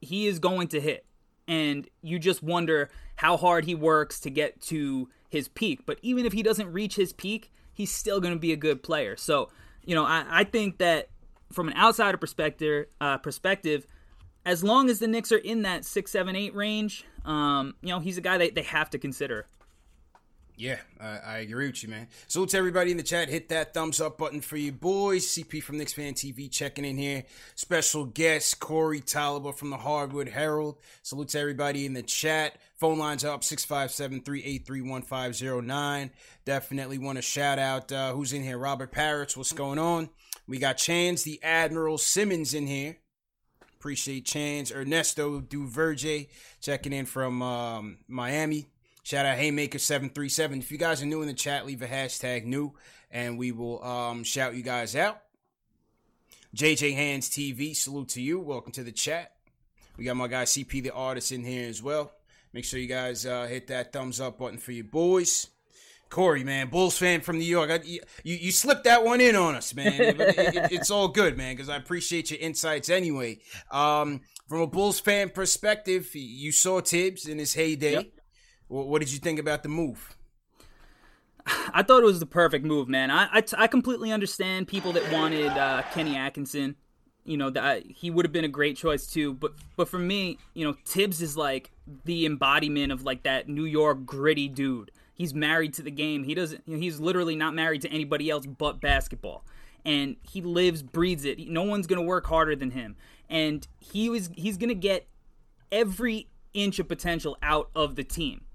He 0.00 0.26
is 0.26 0.40
going 0.40 0.66
to 0.68 0.80
hit. 0.80 1.06
And 1.46 1.88
you 2.02 2.18
just 2.18 2.42
wonder 2.42 2.90
how 3.14 3.36
hard 3.36 3.66
he 3.66 3.76
works 3.76 4.18
to 4.20 4.30
get 4.30 4.60
to 4.62 5.08
his 5.32 5.48
peak. 5.48 5.80
But 5.86 5.98
even 6.02 6.26
if 6.26 6.32
he 6.34 6.42
doesn't 6.42 6.70
reach 6.70 6.94
his 6.94 7.12
peak, 7.12 7.50
he's 7.72 7.90
still 7.90 8.20
going 8.20 8.34
to 8.34 8.38
be 8.38 8.52
a 8.52 8.56
good 8.56 8.82
player. 8.82 9.16
So, 9.16 9.48
you 9.82 9.94
know, 9.94 10.04
I, 10.04 10.24
I 10.28 10.44
think 10.44 10.78
that 10.78 11.08
from 11.50 11.68
an 11.68 11.76
outsider 11.76 12.18
perspective, 12.18 12.86
uh, 13.00 13.16
perspective, 13.16 13.86
as 14.44 14.62
long 14.62 14.90
as 14.90 14.98
the 14.98 15.08
Knicks 15.08 15.32
are 15.32 15.38
in 15.38 15.62
that 15.62 15.84
six, 15.84 16.10
seven, 16.10 16.36
eight 16.36 16.54
range, 16.54 17.04
um, 17.24 17.74
you 17.80 17.88
know, 17.88 17.98
he's 17.98 18.18
a 18.18 18.20
guy 18.20 18.36
that 18.38 18.54
they 18.54 18.62
have 18.62 18.90
to 18.90 18.98
consider. 18.98 19.46
Yeah, 20.62 20.78
I, 21.00 21.18
I, 21.26 21.38
agree 21.38 21.66
with 21.66 21.82
you, 21.82 21.88
man. 21.88 22.06
Salute 22.28 22.50
to 22.50 22.58
everybody 22.58 22.92
in 22.92 22.96
the 22.96 23.02
chat. 23.02 23.28
Hit 23.28 23.48
that 23.48 23.74
thumbs 23.74 24.00
up 24.00 24.16
button 24.16 24.40
for 24.40 24.56
you 24.56 24.70
boys. 24.70 25.26
CP 25.26 25.60
from 25.60 25.76
Knicks 25.76 25.94
Fan 25.94 26.14
TV 26.14 26.48
checking 26.48 26.84
in 26.84 26.96
here. 26.96 27.24
Special 27.56 28.04
guest 28.04 28.60
Corey 28.60 29.00
Taliber 29.00 29.52
from 29.52 29.70
the 29.70 29.76
Hardwood 29.76 30.28
Herald. 30.28 30.78
Salute 31.02 31.30
to 31.30 31.40
everybody 31.40 31.84
in 31.84 31.94
the 31.94 32.02
chat. 32.04 32.58
Phone 32.76 33.00
lines 33.00 33.24
up 33.24 33.40
657-383-1509. 33.40 36.10
Definitely 36.44 36.98
want 36.98 37.18
to 37.18 37.22
shout 37.22 37.58
out 37.58 37.90
uh, 37.90 38.12
who's 38.12 38.32
in 38.32 38.44
here. 38.44 38.56
Robert 38.56 38.92
Parrots, 38.92 39.36
what's 39.36 39.50
going 39.50 39.80
on? 39.80 40.10
We 40.46 40.60
got 40.60 40.76
Chans 40.76 41.24
the 41.24 41.42
Admiral 41.42 41.98
Simmons 41.98 42.54
in 42.54 42.68
here. 42.68 42.98
Appreciate 43.80 44.26
Chans. 44.26 44.70
Ernesto 44.70 45.40
Duverge 45.40 46.28
checking 46.60 46.92
in 46.92 47.06
from 47.06 47.42
um, 47.42 47.98
Miami. 48.06 48.68
Shout 49.02 49.26
out 49.26 49.38
Haymaker737. 49.38 50.58
If 50.58 50.70
you 50.70 50.78
guys 50.78 51.02
are 51.02 51.06
new 51.06 51.22
in 51.22 51.28
the 51.28 51.34
chat, 51.34 51.66
leave 51.66 51.82
a 51.82 51.88
hashtag 51.88 52.44
new 52.44 52.74
and 53.10 53.36
we 53.36 53.50
will 53.50 53.82
um, 53.84 54.22
shout 54.22 54.54
you 54.54 54.62
guys 54.62 54.94
out. 54.94 55.20
JJ 56.54 56.94
Hands 56.94 57.28
TV, 57.28 57.74
salute 57.74 58.10
to 58.10 58.22
you. 58.22 58.38
Welcome 58.38 58.72
to 58.72 58.84
the 58.84 58.92
chat. 58.92 59.32
We 59.96 60.04
got 60.04 60.16
my 60.16 60.28
guy 60.28 60.44
CP 60.44 60.82
the 60.82 60.92
artist 60.92 61.32
in 61.32 61.44
here 61.44 61.68
as 61.68 61.82
well. 61.82 62.12
Make 62.52 62.64
sure 62.64 62.78
you 62.78 62.86
guys 62.86 63.26
uh, 63.26 63.46
hit 63.46 63.66
that 63.68 63.92
thumbs 63.92 64.20
up 64.20 64.38
button 64.38 64.58
for 64.58 64.72
your 64.72 64.84
boys. 64.84 65.48
Corey, 66.08 66.44
man, 66.44 66.68
Bulls 66.68 66.98
fan 66.98 67.22
from 67.22 67.38
New 67.38 67.44
York. 67.44 67.70
I, 67.70 67.80
you, 67.84 68.00
you 68.22 68.52
slipped 68.52 68.84
that 68.84 69.02
one 69.02 69.22
in 69.22 69.34
on 69.34 69.54
us, 69.54 69.74
man. 69.74 69.94
it, 69.94 70.20
it, 70.20 70.72
it's 70.72 70.90
all 70.90 71.08
good, 71.08 71.38
man, 71.38 71.56
because 71.56 71.70
I 71.70 71.76
appreciate 71.76 72.30
your 72.30 72.38
insights 72.38 72.90
anyway. 72.90 73.38
Um, 73.70 74.20
from 74.46 74.60
a 74.60 74.66
Bulls 74.66 75.00
fan 75.00 75.30
perspective, 75.30 76.14
you 76.14 76.52
saw 76.52 76.82
Thibs 76.82 77.26
in 77.26 77.38
his 77.38 77.54
heyday. 77.54 77.92
Yep. 77.92 78.06
What 78.72 79.00
did 79.00 79.12
you 79.12 79.18
think 79.18 79.38
about 79.38 79.62
the 79.62 79.68
move? 79.68 80.16
I 81.74 81.82
thought 81.82 82.02
it 82.02 82.06
was 82.06 82.20
the 82.20 82.26
perfect 82.26 82.64
move, 82.64 82.88
man. 82.88 83.10
I, 83.10 83.24
I, 83.30 83.44
I 83.58 83.66
completely 83.66 84.10
understand 84.10 84.66
people 84.66 84.92
that 84.92 85.12
wanted 85.12 85.48
uh, 85.48 85.82
Kenny 85.92 86.16
Atkinson. 86.16 86.76
You 87.24 87.36
know 87.36 87.50
that 87.50 87.84
he 87.86 88.10
would 88.10 88.24
have 88.24 88.32
been 88.32 88.44
a 88.44 88.48
great 88.48 88.76
choice 88.76 89.06
too, 89.06 89.34
but 89.34 89.52
but 89.76 89.88
for 89.88 89.98
me, 89.98 90.38
you 90.54 90.66
know, 90.66 90.74
Thibs 90.84 91.22
is 91.22 91.36
like 91.36 91.70
the 92.04 92.26
embodiment 92.26 92.90
of 92.90 93.04
like 93.04 93.22
that 93.22 93.48
New 93.48 93.64
York 93.64 94.04
gritty 94.04 94.48
dude. 94.48 94.90
He's 95.14 95.32
married 95.32 95.72
to 95.74 95.82
the 95.82 95.92
game. 95.92 96.24
He 96.24 96.34
doesn't. 96.34 96.62
You 96.66 96.74
know, 96.74 96.80
he's 96.80 96.98
literally 96.98 97.36
not 97.36 97.54
married 97.54 97.82
to 97.82 97.88
anybody 97.90 98.28
else 98.28 98.46
but 98.46 98.80
basketball, 98.80 99.44
and 99.84 100.16
he 100.22 100.40
lives, 100.40 100.82
breathes 100.82 101.24
it. 101.24 101.38
No 101.48 101.62
one's 101.62 101.86
gonna 101.86 102.02
work 102.02 102.26
harder 102.26 102.56
than 102.56 102.72
him, 102.72 102.96
and 103.30 103.68
he 103.78 104.08
was 104.08 104.30
he's 104.34 104.56
gonna 104.56 104.74
get 104.74 105.06
every 105.70 106.26
inch 106.54 106.80
of 106.80 106.88
potential 106.88 107.38
out 107.40 107.70
of 107.76 107.94
the 107.94 108.02
team 108.02 108.46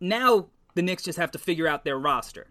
now 0.00 0.46
the 0.74 0.82
Knicks 0.82 1.02
just 1.02 1.18
have 1.18 1.30
to 1.32 1.38
figure 1.38 1.66
out 1.66 1.84
their 1.84 1.98
roster. 1.98 2.48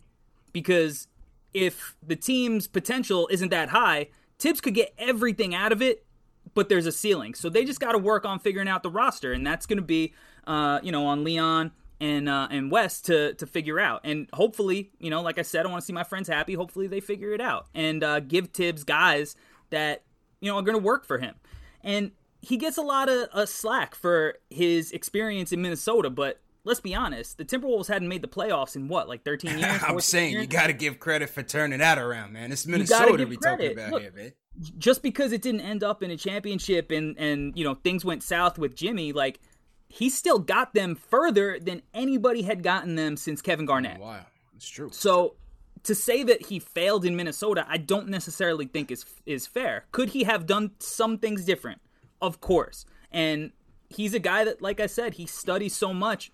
Because 0.51 1.07
if 1.53 1.95
the 2.05 2.15
team's 2.15 2.67
potential 2.67 3.27
isn't 3.31 3.49
that 3.49 3.69
high, 3.69 4.07
Thibs 4.39 4.61
could 4.61 4.73
get 4.73 4.93
everything 4.97 5.55
out 5.55 5.71
of 5.71 5.81
it, 5.81 6.05
but 6.53 6.67
there's 6.69 6.85
a 6.85 6.91
ceiling. 6.91 7.33
So 7.33 7.49
they 7.49 7.63
just 7.63 7.79
got 7.79 7.93
to 7.93 7.97
work 7.97 8.25
on 8.25 8.39
figuring 8.39 8.67
out 8.67 8.83
the 8.83 8.89
roster, 8.89 9.31
and 9.31 9.45
that's 9.45 9.65
going 9.65 9.77
to 9.77 9.83
be, 9.83 10.13
uh, 10.45 10.79
you 10.83 10.91
know, 10.91 11.05
on 11.05 11.23
Leon 11.23 11.71
and 12.01 12.27
uh, 12.27 12.47
and 12.51 12.69
Wes 12.69 12.99
to 13.01 13.33
to 13.35 13.47
figure 13.47 13.79
out. 13.79 14.01
And 14.03 14.27
hopefully, 14.33 14.91
you 14.99 15.09
know, 15.09 15.21
like 15.21 15.39
I 15.39 15.43
said, 15.43 15.65
I 15.65 15.69
want 15.69 15.81
to 15.81 15.85
see 15.85 15.93
my 15.93 16.03
friends 16.03 16.27
happy. 16.27 16.55
Hopefully, 16.55 16.87
they 16.87 16.99
figure 16.99 17.31
it 17.33 17.41
out 17.41 17.67
and 17.73 18.03
uh, 18.03 18.19
give 18.19 18.49
Thibs 18.49 18.83
guys 18.83 19.35
that 19.69 20.03
you 20.41 20.51
know 20.51 20.57
are 20.57 20.63
going 20.63 20.77
to 20.77 20.83
work 20.83 21.05
for 21.05 21.19
him. 21.19 21.35
And 21.81 22.11
he 22.41 22.57
gets 22.57 22.77
a 22.77 22.81
lot 22.81 23.07
of 23.07 23.29
uh, 23.31 23.45
slack 23.45 23.95
for 23.95 24.39
his 24.49 24.91
experience 24.91 25.53
in 25.53 25.61
Minnesota, 25.61 26.09
but 26.09 26.41
let's 26.63 26.79
be 26.79 26.95
honest, 26.95 27.37
the 27.37 27.45
Timberwolves 27.45 27.87
hadn't 27.87 28.07
made 28.07 28.21
the 28.21 28.27
playoffs 28.27 28.75
in 28.75 28.87
what, 28.87 29.07
like 29.07 29.23
13 29.23 29.57
years? 29.59 29.81
I'm 29.85 29.99
saying 29.99 30.33
years? 30.33 30.43
you 30.43 30.47
got 30.47 30.67
to 30.67 30.73
give 30.73 30.99
credit 30.99 31.29
for 31.29 31.43
turning 31.43 31.79
that 31.79 31.97
around, 31.97 32.33
man. 32.33 32.51
It's 32.51 32.65
Minnesota 32.65 33.25
we're 33.25 33.35
talking 33.35 33.71
about 33.71 33.91
Look, 33.91 34.01
here, 34.01 34.11
man. 34.15 34.33
Just 34.77 35.01
because 35.01 35.31
it 35.31 35.41
didn't 35.41 35.61
end 35.61 35.83
up 35.83 36.03
in 36.03 36.11
a 36.11 36.17
championship 36.17 36.91
and 36.91 37.17
and 37.17 37.57
you 37.57 37.63
know 37.63 37.73
things 37.73 38.05
went 38.05 38.21
south 38.21 38.59
with 38.59 38.75
Jimmy, 38.75 39.11
like 39.11 39.39
he 39.87 40.09
still 40.09 40.37
got 40.37 40.75
them 40.75 40.95
further 40.95 41.57
than 41.59 41.81
anybody 41.93 42.43
had 42.43 42.61
gotten 42.61 42.95
them 42.95 43.17
since 43.17 43.41
Kevin 43.41 43.65
Garnett. 43.65 43.97
Oh, 43.99 44.05
wow, 44.05 44.25
it's 44.55 44.69
true. 44.69 44.89
So 44.91 45.37
to 45.83 45.95
say 45.95 46.23
that 46.23 46.45
he 46.45 46.59
failed 46.59 47.03
in 47.03 47.15
Minnesota, 47.15 47.65
I 47.67 47.77
don't 47.77 48.09
necessarily 48.09 48.67
think 48.67 48.91
is 48.91 49.05
is 49.25 49.47
fair. 49.47 49.85
Could 49.91 50.09
he 50.09 50.23
have 50.25 50.45
done 50.45 50.71
some 50.77 51.17
things 51.17 51.45
different? 51.45 51.81
Of 52.21 52.39
course. 52.39 52.85
And 53.11 53.53
he's 53.89 54.13
a 54.13 54.19
guy 54.19 54.43
that, 54.43 54.61
like 54.61 54.79
I 54.79 54.87
said, 54.87 55.15
he 55.15 55.25
studies 55.25 55.75
so 55.75 55.93
much 55.93 56.31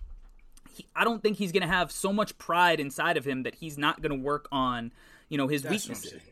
he, 0.72 0.86
I 0.94 1.04
don't 1.04 1.22
think 1.22 1.36
he's 1.36 1.52
going 1.52 1.62
to 1.62 1.68
have 1.68 1.92
so 1.92 2.12
much 2.12 2.36
pride 2.38 2.80
inside 2.80 3.16
of 3.16 3.24
him 3.24 3.42
that 3.44 3.56
he's 3.56 3.78
not 3.78 4.02
going 4.02 4.16
to 4.16 4.24
work 4.24 4.48
on, 4.50 4.92
you 5.28 5.38
know, 5.38 5.48
his 5.48 5.62
That's 5.62 5.86
weaknesses. 5.86 6.22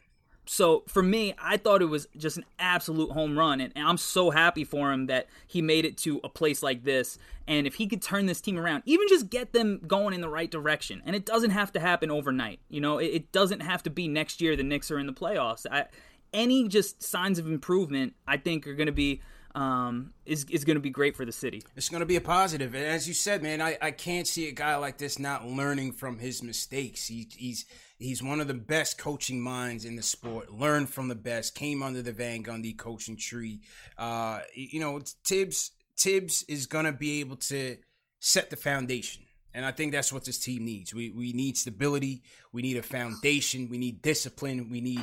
So 0.47 0.83
for 0.87 1.03
me, 1.03 1.35
I 1.39 1.59
thought 1.59 1.83
it 1.83 1.87
was 1.87 2.09
just 2.17 2.39
an 2.39 2.47
absolute 2.59 3.11
home 3.13 3.39
run, 3.39 3.61
and, 3.61 3.71
and 3.77 3.87
I'm 3.87 3.99
so 3.99 4.31
happy 4.31 4.65
for 4.65 4.91
him 4.93 5.07
that 5.07 5.27
he 5.47 5.61
made 5.61 5.85
it 5.85 5.99
to 5.99 6.21
a 6.25 6.31
place 6.31 6.63
like 6.63 6.85
this. 6.85 7.19
And 7.47 7.67
if 7.67 7.75
he 7.75 7.87
could 7.87 8.01
turn 8.01 8.25
this 8.25 8.41
team 8.41 8.59
around, 8.59 8.83
even 8.87 9.09
just 9.09 9.29
get 9.29 9.53
them 9.53 9.81
going 9.87 10.15
in 10.15 10.23
the 10.23 10.29
right 10.29 10.51
direction, 10.51 11.03
and 11.05 11.15
it 11.15 11.27
doesn't 11.27 11.51
have 11.51 11.71
to 11.73 11.81
happen 11.81 12.11
overnight. 12.11 12.61
You 12.71 12.81
know, 12.81 12.97
it, 12.97 13.07
it 13.07 13.33
doesn't 13.33 13.61
have 13.61 13.83
to 13.83 13.91
be 13.91 14.09
next 14.09 14.41
year 14.41 14.57
the 14.57 14.63
Knicks 14.63 14.91
are 14.91 14.99
in 14.99 15.07
the 15.07 15.13
playoffs. 15.13 15.67
I, 15.71 15.85
any 16.33 16.67
just 16.67 17.03
signs 17.03 17.39
of 17.39 17.47
improvement, 17.47 18.15
I 18.27 18.39
think, 18.39 18.67
are 18.67 18.75
going 18.75 18.87
to 18.87 18.93
be 18.93 19.21
um, 19.55 20.13
is 20.27 20.45
is 20.51 20.65
going 20.65 20.77
to 20.77 20.81
be 20.81 20.91
great 20.91 21.17
for 21.17 21.25
the 21.25 21.33
city. 21.33 21.63
It's 21.77 21.89
going 21.89 22.01
to 22.01 22.07
be 22.07 22.17
a 22.17 22.21
positive. 22.21 22.75
and 22.75 22.85
as 22.85 23.09
you 23.09 23.15
said, 23.15 23.43
man, 23.43 23.61
I, 23.61 23.79
I 23.81 23.91
can't 23.91 24.27
see 24.27 24.49
a 24.49 24.53
guy 24.53 24.77
like 24.77 24.99
this 24.99 25.19
not 25.19 25.47
learning 25.47 25.93
from 25.93 26.19
his 26.19 26.43
mistakes. 26.43 27.07
He, 27.07 27.29
he's 27.37 27.65
he's 27.99 28.23
one 28.23 28.41
of 28.41 28.49
the 28.49 28.55
best 28.55 28.99
coaching 28.99 29.41
minds 29.41 29.85
in 29.85 29.97
the 29.97 30.03
sport. 30.03 30.53
Learned 30.53 30.91
from 30.91 31.09
the 31.09 31.15
best. 31.15 31.55
Came 31.55 31.83
under 31.83 32.03
the 32.03 32.13
Van 32.13 32.43
Gundy 32.43 32.77
coaching 32.77 33.17
tree. 33.17 33.61
Uh, 33.97 34.41
you 34.55 34.81
know, 34.81 35.01
Thibs 35.25 35.73
Thibs 35.97 36.45
is 36.49 36.67
going 36.67 36.85
to 36.85 36.93
be 36.93 37.21
able 37.21 37.37
to 37.37 37.77
set 38.21 38.51
the 38.51 38.57
foundation. 38.57 39.25
And 39.55 39.65
I 39.65 39.73
think 39.73 39.93
that's 39.93 40.13
what 40.13 40.25
this 40.25 40.39
team 40.39 40.65
needs. 40.65 40.95
We, 40.95 41.11
we 41.11 41.33
need 41.33 41.57
stability. 41.57 42.23
We 42.53 42.63
need 42.63 42.77
a 42.77 42.83
foundation. 42.83 43.69
We 43.69 43.79
need 43.79 44.03
discipline. 44.03 44.69
We 44.71 44.81
need 44.81 45.03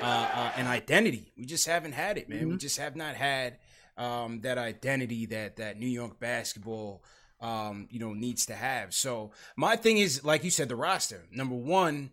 uh, 0.00 0.04
uh, 0.32 0.52
an 0.56 0.66
identity. 0.66 1.32
We 1.36 1.44
just 1.44 1.66
haven't 1.66 1.92
had 1.92 2.16
it, 2.16 2.28
man. 2.28 2.40
Mm-hmm. 2.40 2.50
We 2.50 2.56
just 2.56 2.78
have 2.78 2.96
not 2.96 3.16
had 3.16 3.58
um, 4.00 4.40
that 4.40 4.56
identity 4.56 5.26
that 5.26 5.56
that 5.56 5.78
New 5.78 5.86
York 5.86 6.18
basketball 6.18 7.04
um, 7.40 7.86
you 7.90 8.00
know 8.00 8.14
needs 8.14 8.46
to 8.46 8.54
have. 8.54 8.94
So 8.94 9.30
my 9.56 9.76
thing 9.76 9.98
is, 9.98 10.24
like 10.24 10.42
you 10.42 10.50
said, 10.50 10.68
the 10.68 10.76
roster. 10.76 11.22
Number 11.30 11.54
one, 11.54 12.10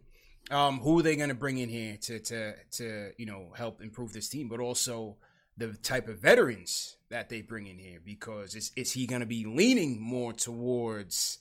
um, 0.51 0.79
who 0.79 0.99
are 0.99 1.01
they 1.01 1.15
going 1.15 1.29
to 1.29 1.35
bring 1.35 1.57
in 1.57 1.69
here 1.69 1.97
to 2.01 2.19
to 2.19 2.53
to 2.73 3.11
you 3.17 3.25
know 3.25 3.53
help 3.55 3.81
improve 3.81 4.11
this 4.13 4.27
team, 4.27 4.49
but 4.49 4.59
also 4.59 5.15
the 5.55 5.73
type 5.73 6.09
of 6.09 6.19
veterans 6.19 6.97
that 7.09 7.29
they 7.29 7.41
bring 7.41 7.67
in 7.67 7.79
here 7.79 7.99
because 8.03 8.53
is 8.53 8.71
is 8.75 8.91
he 8.91 9.07
going 9.07 9.21
to 9.21 9.25
be 9.25 9.45
leaning 9.45 9.99
more 9.99 10.33
towards 10.33 11.39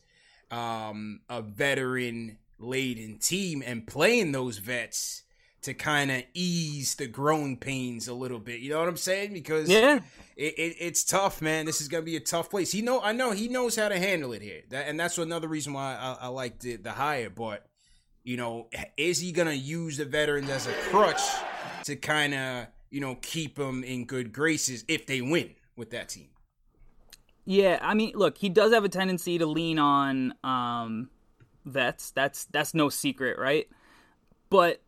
um, 0.53 1.21
a 1.29 1.43
veteran 1.43 2.39
laden 2.59 3.19
team 3.19 3.65
and 3.67 3.87
playing 3.87 4.31
those 4.31 4.59
vets 4.59 5.25
to 5.63 5.75
kind 5.75 6.11
of 6.11 6.23
ease 6.35 6.95
the 6.95 7.07
growing 7.07 7.57
pains 7.57 8.09
a 8.09 8.15
little 8.15 8.39
bit. 8.39 8.61
You 8.61 8.71
know 8.71 8.79
what 8.79 8.89
I'm 8.89 8.97
saying? 8.97 9.33
Because 9.33 9.69
yeah, 9.69 10.01
it, 10.37 10.55
it, 10.59 10.77
it's 10.79 11.05
tough, 11.05 11.43
man. 11.43 11.67
This 11.67 11.81
is 11.81 11.89
gonna 11.89 12.03
be 12.03 12.17
a 12.17 12.21
tough 12.21 12.51
place. 12.51 12.71
He 12.71 12.83
know, 12.83 13.01
I 13.01 13.13
know, 13.13 13.33
he 13.33 13.49
knows 13.49 13.77
how 13.77 13.89
to 13.89 13.99
handle 13.99 14.33
it 14.33 14.43
here, 14.43 14.63
that, 14.71 14.89
and 14.89 14.99
that's 14.99 15.19
another 15.19 15.49
reason 15.49 15.73
why 15.73 15.97
I, 15.97 16.27
I 16.27 16.29
like 16.29 16.61
the, 16.61 16.77
the 16.77 16.93
hire. 16.93 17.31
But 17.31 17.67
you 18.23 18.37
know, 18.37 18.69
is 18.97 19.19
he 19.19 19.33
gonna 19.33 19.53
use 19.53 19.97
the 19.97 20.05
veterans 20.05 20.51
as 20.51 20.67
a 20.67 20.73
crutch 20.73 21.23
to 21.85 21.97
kind 21.97 22.35
of 22.35 22.67
you 22.91 23.01
know 23.01 23.17
keep 23.17 23.57
them 23.57 23.83
in 23.83 24.05
good 24.05 24.33
graces 24.33 24.85
if 24.89 25.07
they 25.07 25.21
win 25.21 25.55
with 25.77 25.91
that 25.91 26.09
team? 26.09 26.29
Yeah, 27.45 27.79
I 27.81 27.95
mean, 27.95 28.13
look, 28.15 28.39
he 28.39 28.49
does 28.49 28.73
have 28.73 28.85
a 28.85 28.89
tendency 28.89 29.39
to 29.39 29.47
lean 29.47 29.79
on 29.79 30.35
um, 30.43 31.11
vets. 31.65 32.11
That's 32.11 32.45
that's 32.47 32.75
no 32.75 32.89
secret, 32.89 33.39
right? 33.39 33.69
But 34.51 34.83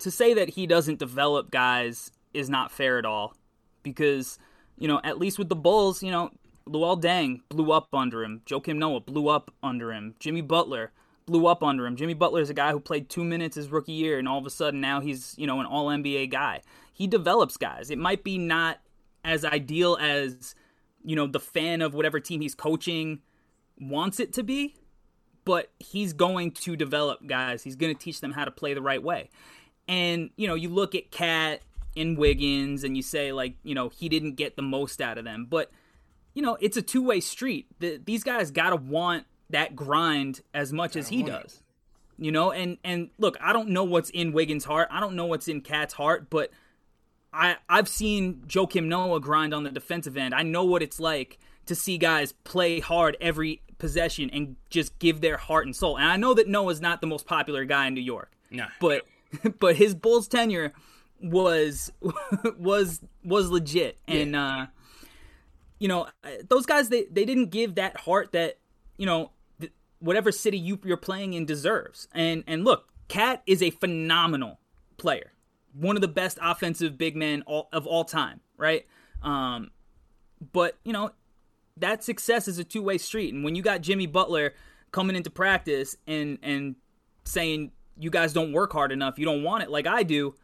to 0.00 0.10
say 0.10 0.34
that 0.34 0.50
he 0.50 0.66
doesn't 0.66 0.98
develop 0.98 1.50
guys 1.50 2.10
is 2.34 2.50
not 2.50 2.70
fair 2.70 2.98
at 2.98 3.04
all. 3.04 3.34
Because 3.82 4.38
you 4.78 4.88
know 4.88 5.00
at 5.04 5.18
least 5.18 5.38
with 5.38 5.48
the 5.48 5.56
Bulls 5.56 6.02
you 6.02 6.10
know 6.10 6.30
Luol 6.68 7.00
Deng 7.00 7.40
blew 7.48 7.72
up 7.72 7.94
under 7.94 8.24
him. 8.24 8.42
Joakim 8.46 8.76
Noah 8.76 9.00
blew 9.00 9.28
up 9.28 9.52
under 9.62 9.92
him. 9.92 10.14
Jimmy 10.18 10.40
Butler 10.40 10.92
blew 11.24 11.46
up 11.46 11.62
under 11.62 11.86
him. 11.86 11.96
Jimmy 11.96 12.14
Butler 12.14 12.40
is 12.40 12.50
a 12.50 12.54
guy 12.54 12.72
who 12.72 12.80
played 12.80 13.08
two 13.08 13.24
minutes 13.24 13.56
his 13.56 13.68
rookie 13.68 13.92
year 13.92 14.18
and 14.18 14.28
all 14.28 14.38
of 14.38 14.46
a 14.46 14.50
sudden 14.50 14.80
now 14.80 15.00
he's 15.00 15.34
you 15.38 15.46
know 15.46 15.60
an 15.60 15.66
all 15.66 15.86
NBA 15.86 16.30
guy. 16.30 16.62
He 16.92 17.06
develops 17.06 17.56
guys. 17.56 17.90
It 17.90 17.98
might 17.98 18.24
be 18.24 18.38
not 18.38 18.78
as 19.24 19.44
ideal 19.44 19.96
as 20.00 20.54
you 21.04 21.16
know 21.16 21.26
the 21.26 21.40
fan 21.40 21.82
of 21.82 21.94
whatever 21.94 22.20
team 22.20 22.40
he's 22.40 22.54
coaching 22.54 23.20
wants 23.78 24.18
it 24.20 24.32
to 24.32 24.42
be 24.42 24.74
but 25.44 25.70
he's 25.78 26.12
going 26.12 26.50
to 26.50 26.74
develop 26.74 27.24
guys. 27.24 27.62
He's 27.62 27.76
going 27.76 27.94
to 27.94 27.98
teach 27.98 28.20
them 28.20 28.32
how 28.32 28.44
to 28.44 28.50
play 28.50 28.74
the 28.74 28.82
right 28.82 29.02
way 29.02 29.30
and, 29.88 30.30
you 30.36 30.46
know, 30.46 30.54
you 30.54 30.68
look 30.68 30.94
at 30.94 31.10
KAT 31.10 31.62
and 31.96 32.18
Wiggins 32.18 32.84
and 32.84 32.96
you 32.96 33.02
say, 33.02 33.32
like, 33.32 33.56
you 33.62 33.74
know, 33.74 33.88
he 33.88 34.08
didn't 34.08 34.34
get 34.34 34.56
the 34.56 34.62
most 34.62 35.00
out 35.00 35.18
of 35.18 35.24
them. 35.24 35.46
But, 35.48 35.70
you 36.34 36.42
know, 36.42 36.56
it's 36.60 36.76
a 36.76 36.82
two 36.82 37.02
way 37.02 37.20
street. 37.20 37.66
The, 37.78 38.00
these 38.04 38.24
guys 38.24 38.50
got 38.50 38.70
to 38.70 38.76
want 38.76 39.24
that 39.50 39.76
grind 39.76 40.40
as 40.52 40.72
much 40.72 40.96
as 40.96 41.08
he 41.08 41.22
does. 41.22 41.62
You 42.18 42.32
know, 42.32 42.50
and 42.50 42.78
and 42.82 43.10
look, 43.18 43.36
I 43.42 43.52
don't 43.52 43.68
know 43.68 43.84
what's 43.84 44.08
in 44.08 44.32
Wiggins' 44.32 44.64
heart. 44.64 44.88
I 44.90 45.00
don't 45.00 45.16
know 45.16 45.26
what's 45.26 45.48
in 45.48 45.60
KAT's 45.60 45.92
heart, 45.92 46.30
but 46.30 46.50
I 47.30 47.56
I've 47.68 47.88
seen 47.88 48.44
Joakim 48.46 48.86
Noah 48.86 49.20
grind 49.20 49.52
on 49.52 49.64
the 49.64 49.70
defensive 49.70 50.16
end. 50.16 50.34
I 50.34 50.42
know 50.42 50.64
what 50.64 50.82
it's 50.82 50.98
like 50.98 51.38
to 51.66 51.74
see 51.74 51.98
guys 51.98 52.32
play 52.32 52.80
hard 52.80 53.18
every 53.20 53.60
possession 53.78 54.30
and 54.30 54.56
just 54.70 54.98
give 54.98 55.20
their 55.20 55.36
heart 55.36 55.66
and 55.66 55.76
soul. 55.76 55.98
And 55.98 56.06
I 56.06 56.16
know 56.16 56.32
that 56.32 56.48
Noah's 56.48 56.80
not 56.80 57.02
the 57.02 57.06
most 57.06 57.26
popular 57.26 57.66
guy 57.66 57.86
in 57.86 57.94
New 57.94 58.00
York. 58.00 58.32
Nah. 58.50 58.68
But 58.80 59.02
but 59.58 59.76
his 59.76 59.94
Bulls 59.94 60.28
tenure 60.28 60.72
was 61.20 61.92
was 62.58 63.00
was 63.24 63.50
legit, 63.50 63.98
and 64.06 64.32
yeah. 64.32 64.46
uh, 64.46 64.66
you 65.78 65.88
know 65.88 66.08
those 66.48 66.66
guys 66.66 66.88
they 66.88 67.04
they 67.10 67.24
didn't 67.24 67.50
give 67.50 67.76
that 67.76 67.96
heart 68.00 68.32
that 68.32 68.58
you 68.96 69.06
know 69.06 69.30
th- 69.60 69.72
whatever 69.98 70.32
city 70.32 70.58
you, 70.58 70.78
you're 70.84 70.96
playing 70.96 71.34
in 71.34 71.44
deserves. 71.44 72.08
And 72.12 72.44
and 72.46 72.64
look, 72.64 72.88
KAT 73.08 73.42
is 73.46 73.62
a 73.62 73.70
phenomenal 73.70 74.60
player, 74.96 75.32
one 75.72 75.96
of 75.96 76.02
the 76.02 76.08
best 76.08 76.38
offensive 76.42 76.98
big 76.98 77.16
men 77.16 77.42
all, 77.46 77.68
of 77.72 77.86
all 77.86 78.04
time, 78.04 78.40
right? 78.56 78.86
Um, 79.22 79.70
but 80.52 80.78
you 80.84 80.92
know 80.92 81.10
that 81.76 82.02
success 82.02 82.48
is 82.48 82.58
a 82.58 82.64
two 82.64 82.82
way 82.82 82.98
street, 82.98 83.34
and 83.34 83.44
when 83.44 83.54
you 83.54 83.62
got 83.62 83.80
Jimmy 83.80 84.06
Butler 84.06 84.54
coming 84.92 85.16
into 85.16 85.30
practice 85.30 85.96
and 86.06 86.38
and 86.42 86.76
saying 87.24 87.72
you 87.98 88.10
guys 88.10 88.32
don't 88.32 88.52
work 88.52 88.72
hard 88.72 88.92
enough. 88.92 89.18
You 89.18 89.24
don't 89.24 89.42
want 89.42 89.62
it 89.62 89.70
like 89.70 89.86
I 89.86 90.02
do. 90.02 90.34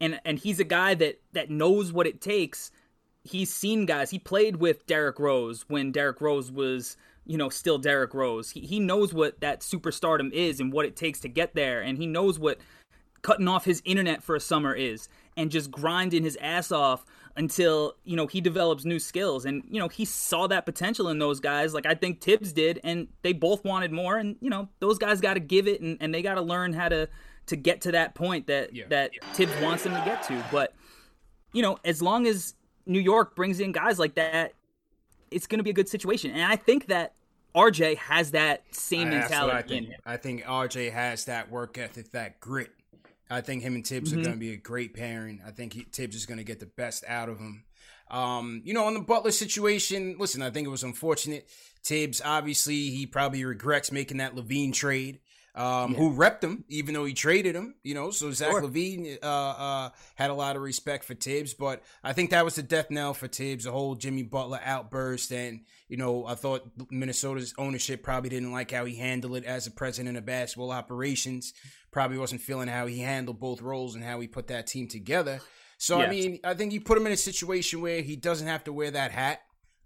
And 0.00 0.20
and 0.24 0.38
he's 0.38 0.60
a 0.60 0.64
guy 0.64 0.94
that 0.94 1.20
that 1.32 1.50
knows 1.50 1.92
what 1.92 2.06
it 2.06 2.20
takes. 2.20 2.70
He's 3.22 3.52
seen 3.52 3.86
guys. 3.86 4.10
He 4.10 4.18
played 4.18 4.56
with 4.56 4.86
Derrick 4.86 5.18
Rose 5.18 5.64
when 5.68 5.92
Derrick 5.92 6.20
Rose 6.20 6.50
was, 6.50 6.96
you 7.24 7.38
know, 7.38 7.48
still 7.48 7.78
Derrick 7.78 8.12
Rose. 8.14 8.50
He 8.50 8.60
he 8.60 8.80
knows 8.80 9.14
what 9.14 9.40
that 9.40 9.60
superstardom 9.60 10.32
is 10.32 10.60
and 10.60 10.72
what 10.72 10.86
it 10.86 10.96
takes 10.96 11.20
to 11.20 11.28
get 11.28 11.54
there 11.54 11.80
and 11.80 11.98
he 11.98 12.06
knows 12.06 12.38
what 12.38 12.58
cutting 13.22 13.48
off 13.48 13.64
his 13.64 13.80
internet 13.84 14.22
for 14.22 14.36
a 14.36 14.40
summer 14.40 14.74
is 14.74 15.08
and 15.36 15.50
just 15.50 15.70
grinding 15.70 16.22
his 16.22 16.36
ass 16.40 16.70
off 16.70 17.06
until 17.36 17.94
you 18.04 18.16
know 18.16 18.26
he 18.26 18.40
develops 18.40 18.84
new 18.84 18.98
skills. 18.98 19.44
And 19.44 19.62
you 19.68 19.78
know 19.78 19.88
he 19.88 20.04
saw 20.04 20.46
that 20.46 20.66
potential 20.66 21.08
in 21.08 21.18
those 21.18 21.40
guys 21.40 21.74
like 21.74 21.86
i 21.86 21.94
think 21.94 22.20
thibs 22.20 22.52
did 22.52 22.80
and 22.84 23.08
they 23.22 23.32
both 23.32 23.64
wanted 23.64 23.92
more. 23.92 24.16
And 24.16 24.36
you 24.40 24.50
know 24.50 24.68
those 24.80 24.98
guys 24.98 25.20
got 25.20 25.34
to 25.34 25.40
give 25.40 25.66
it 25.66 25.80
and, 25.80 25.96
and 26.00 26.14
they 26.14 26.22
got 26.22 26.34
to 26.34 26.42
learn 26.42 26.72
how 26.72 26.88
to 26.88 27.08
to 27.46 27.56
get 27.56 27.82
to 27.82 27.92
that 27.92 28.14
point 28.14 28.46
that 28.46 28.74
yeah, 28.74 28.84
that 28.88 29.10
yeah. 29.14 29.32
thibs 29.32 29.52
wants 29.60 29.84
them 29.84 29.92
to 29.94 30.02
get 30.04 30.22
to. 30.24 30.44
But 30.50 30.74
you 31.54 31.62
know 31.62 31.78
as 31.84 32.02
long 32.02 32.26
as 32.26 32.54
new 32.84 33.00
york 33.00 33.34
brings 33.34 33.60
in 33.60 33.72
guys 33.72 33.98
like 33.98 34.16
that 34.16 34.52
it's 35.30 35.46
going 35.46 35.58
to 35.58 35.64
be 35.64 35.70
a 35.70 35.74
good 35.74 35.88
situation. 35.88 36.32
And 36.32 36.42
i 36.42 36.56
think 36.56 36.88
that 36.88 37.14
rj 37.56 37.96
has 37.96 38.32
that 38.32 38.64
same 38.72 39.08
mentality 39.10 39.56
I 39.56 39.62
think. 39.62 39.88
I 40.04 40.16
think 40.18 40.44
rj 40.44 40.92
has 40.92 41.24
that 41.24 41.50
work 41.50 41.78
ethic 41.78 42.10
that 42.10 42.40
grit 42.40 42.70
I 43.30 43.40
think 43.40 43.62
him 43.62 43.74
and 43.74 43.86
Thibs 43.86 44.10
mm-hmm. 44.10 44.20
are 44.20 44.24
going 44.24 44.34
to 44.34 44.40
be 44.40 44.52
a 44.52 44.56
great 44.56 44.94
pairing. 44.94 45.40
I 45.46 45.50
think 45.50 45.72
he, 45.72 45.82
Thibs 45.82 46.16
is 46.16 46.26
going 46.26 46.38
to 46.38 46.44
get 46.44 46.60
the 46.60 46.66
best 46.66 47.04
out 47.08 47.28
of 47.28 47.38
him. 47.38 47.64
Um, 48.10 48.62
you 48.64 48.74
know, 48.74 48.84
on 48.84 48.94
the 48.94 49.00
Butler 49.00 49.30
situation, 49.30 50.16
listen, 50.18 50.42
I 50.42 50.50
think 50.50 50.66
it 50.66 50.70
was 50.70 50.82
unfortunate. 50.82 51.48
Thibs, 51.82 52.20
obviously, 52.24 52.90
he 52.90 53.06
probably 53.06 53.44
regrets 53.44 53.90
making 53.90 54.18
that 54.18 54.34
LaVine 54.34 54.72
trade 54.72 55.20
um, 55.54 55.92
yeah. 55.92 55.98
who 55.98 56.14
repped 56.14 56.42
him, 56.42 56.64
even 56.68 56.94
though 56.94 57.04
he 57.04 57.14
traded 57.14 57.54
him. 57.54 57.76
You 57.82 57.94
know, 57.94 58.10
so 58.10 58.30
Zach 58.32 58.50
sure. 58.50 58.62
LaVine 58.62 59.18
uh, 59.22 59.26
uh, 59.26 59.90
had 60.16 60.30
a 60.30 60.34
lot 60.34 60.56
of 60.56 60.62
respect 60.62 61.04
for 61.04 61.14
Thibs, 61.14 61.54
but 61.54 61.82
I 62.02 62.12
think 62.12 62.30
that 62.30 62.44
was 62.44 62.56
the 62.56 62.62
death 62.62 62.90
knell 62.90 63.14
for 63.14 63.28
Thibs, 63.28 63.64
the 63.64 63.72
whole 63.72 63.94
Jimmy 63.94 64.22
Butler 64.22 64.60
outburst, 64.64 65.32
and 65.32 65.60
you 65.88 65.96
know, 65.96 66.26
I 66.26 66.34
thought 66.34 66.68
Minnesota's 66.90 67.54
ownership 67.56 68.02
probably 68.02 68.30
didn't 68.30 68.52
like 68.52 68.70
how 68.70 68.84
he 68.84 68.96
handled 68.96 69.36
it 69.36 69.44
as 69.44 69.66
a 69.66 69.70
president 69.70 70.16
of 70.16 70.26
basketball 70.26 70.72
operations. 70.72 71.52
Probably 71.94 72.18
wasn't 72.18 72.40
feeling 72.40 72.68
how 72.68 72.86
he 72.86 72.98
handled 72.98 73.40
both 73.40 73.62
roles 73.62 73.94
and 73.94 74.02
how 74.02 74.20
he 74.20 74.26
put 74.26 74.48
that 74.48 74.66
team 74.66 74.88
together. 74.88 75.40
So 75.78 75.98
yes. 75.98 76.06
I 76.06 76.10
mean, 76.10 76.40
I 76.44 76.54
think 76.54 76.72
you 76.72 76.80
put 76.80 76.98
him 76.98 77.06
in 77.06 77.12
a 77.12 77.16
situation 77.16 77.80
where 77.80 78.02
he 78.02 78.16
doesn't 78.16 78.46
have 78.46 78.64
to 78.64 78.72
wear 78.72 78.90
that 78.90 79.12
hat. 79.12 79.40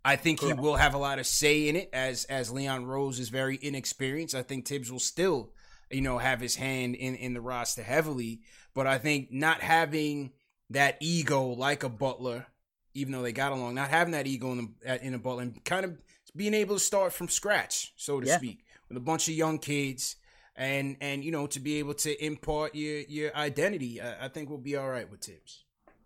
I 0.05 0.17
think 0.17 0.41
he 0.41 0.53
will 0.55 0.77
have 0.77 0.95
a 0.95 0.99
lot 0.99 1.19
of 1.19 1.27
say 1.27 1.69
in 1.69 1.77
it 1.77 1.91
as 1.93 2.25
as 2.25 2.51
Leon 2.51 2.87
Rose 2.87 3.19
is 3.19 3.29
very 3.29 3.59
inexperienced. 3.61 4.35
I 4.35 4.43
think 4.43 4.67
Thibs 4.67 4.91
will 4.91 4.99
still 4.99 5.53
you 5.91 6.01
know, 6.01 6.19
have 6.19 6.41
his 6.41 6.57
hand 6.57 6.95
in, 6.95 7.15
in 7.15 7.35
the 7.35 7.41
roster 7.41 7.83
heavily. 7.83 8.41
But 8.75 8.87
I 8.87 8.99
think 8.99 9.33
not 9.33 9.61
having 9.61 10.33
that 10.71 10.97
ego 11.01 11.47
like 11.47 11.83
a 11.83 11.89
Butler, 11.89 12.47
even 12.95 13.13
though 13.13 13.23
they 13.23 13.33
got 13.33 13.53
along, 13.53 13.75
not 13.75 13.89
having 13.89 14.13
that 14.13 14.27
ego 14.27 14.53
in, 14.53 14.75
the, 14.83 15.05
in 15.05 15.15
a 15.15 15.19
Butler 15.19 15.43
and 15.43 15.65
kind 15.65 15.85
of 15.85 16.01
being 16.37 16.55
able 16.55 16.77
to 16.77 16.81
start 16.81 17.13
from 17.13 17.29
scratch, 17.29 17.93
so 17.97 18.21
to 18.21 18.27
yeah. 18.27 18.37
speak, 18.37 18.65
with 18.89 18.97
a 18.97 19.01
bunch 19.01 19.29
of 19.29 19.35
young 19.35 19.59
kids 19.59 20.17
and 20.59 20.97
and 21.01 21.25
you 21.25 21.31
know 21.31 21.47
to 21.47 21.61
be 21.61 21.79
able 21.79 21.95
to 21.95 22.25
impart 22.25 22.75
your 22.75 23.01
your 23.03 23.35
identity, 23.35 24.03
I, 24.03 24.27
I 24.27 24.29
think 24.29 24.51
we'll 24.51 24.59
be 24.59 24.77
all 24.77 24.91
right 24.91 25.09
with 25.11 25.21
Thibs. 25.21 25.65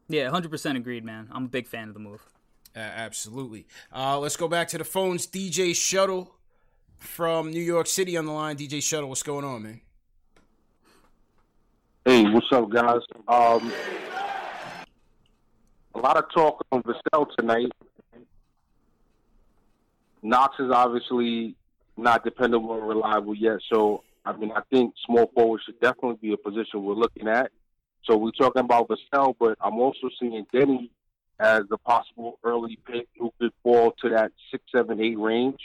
Yeah, 0.09 0.31
hundred 0.31 0.51
percent 0.51 0.77
agreed, 0.77 1.05
man. 1.05 1.29
I'm 1.33 1.47
a 1.47 1.49
big 1.49 1.67
fan 1.67 1.89
of 1.89 1.95
the 1.95 2.01
move. 2.01 2.23
Uh, 2.77 2.81
absolutely. 2.81 3.67
Uh, 3.95 4.19
let's 4.19 4.37
go 4.37 4.49
back 4.49 4.69
to 4.69 4.79
the 4.79 4.85
phones. 4.85 5.27
DJ 5.27 5.75
Shuttle 5.75 6.37
from 6.99 7.51
New 7.51 7.61
York 7.61 7.87
City 7.87 8.17
on 8.17 8.27
the 8.27 8.33
line. 8.33 8.57
DJ 8.57 8.83
Shuttle, 8.83 9.09
what's 9.09 9.23
going 9.23 9.45
on, 9.45 9.63
man? 9.63 9.81
Hey, 12.05 12.25
what's 12.25 12.47
up, 12.51 12.71
guys? 12.71 13.01
Um, 13.29 13.73
a 15.95 15.99
lot 15.99 16.17
of 16.17 16.25
talk 16.35 16.65
on 16.73 16.83
Vassell 16.83 17.27
tonight. 17.39 17.71
Knox 20.23 20.57
is 20.59 20.71
obviously 20.71 21.55
not 21.97 22.25
dependable 22.25 22.71
or 22.71 22.81
reliable 22.81 23.35
yet, 23.35 23.59
so 23.71 24.03
I 24.25 24.37
mean, 24.37 24.53
I 24.53 24.61
think 24.71 24.95
small 25.05 25.31
forward 25.35 25.61
should 25.65 25.81
definitely 25.81 26.19
be 26.21 26.33
a 26.33 26.37
position 26.37 26.85
we're 26.85 26.95
looking 26.95 27.29
at. 27.29 27.51
So 28.05 28.17
we're 28.17 28.31
talking 28.33 28.61
about 28.65 28.89
Vassell, 28.89 29.35
but 29.39 29.57
I'm 29.61 29.79
also 29.79 30.09
seeing 30.19 30.45
Deni 30.53 30.91
as 31.39 31.63
the 31.71 31.79
possible 31.79 32.39
early 32.45 32.79
pick 32.87 33.09
who 33.19 33.33
could 33.41 33.53
fall 33.63 33.93
to 34.03 34.11
that 34.11 34.33
six, 34.51 34.63
seven, 34.75 35.01
eight 35.01 35.19
range. 35.19 35.61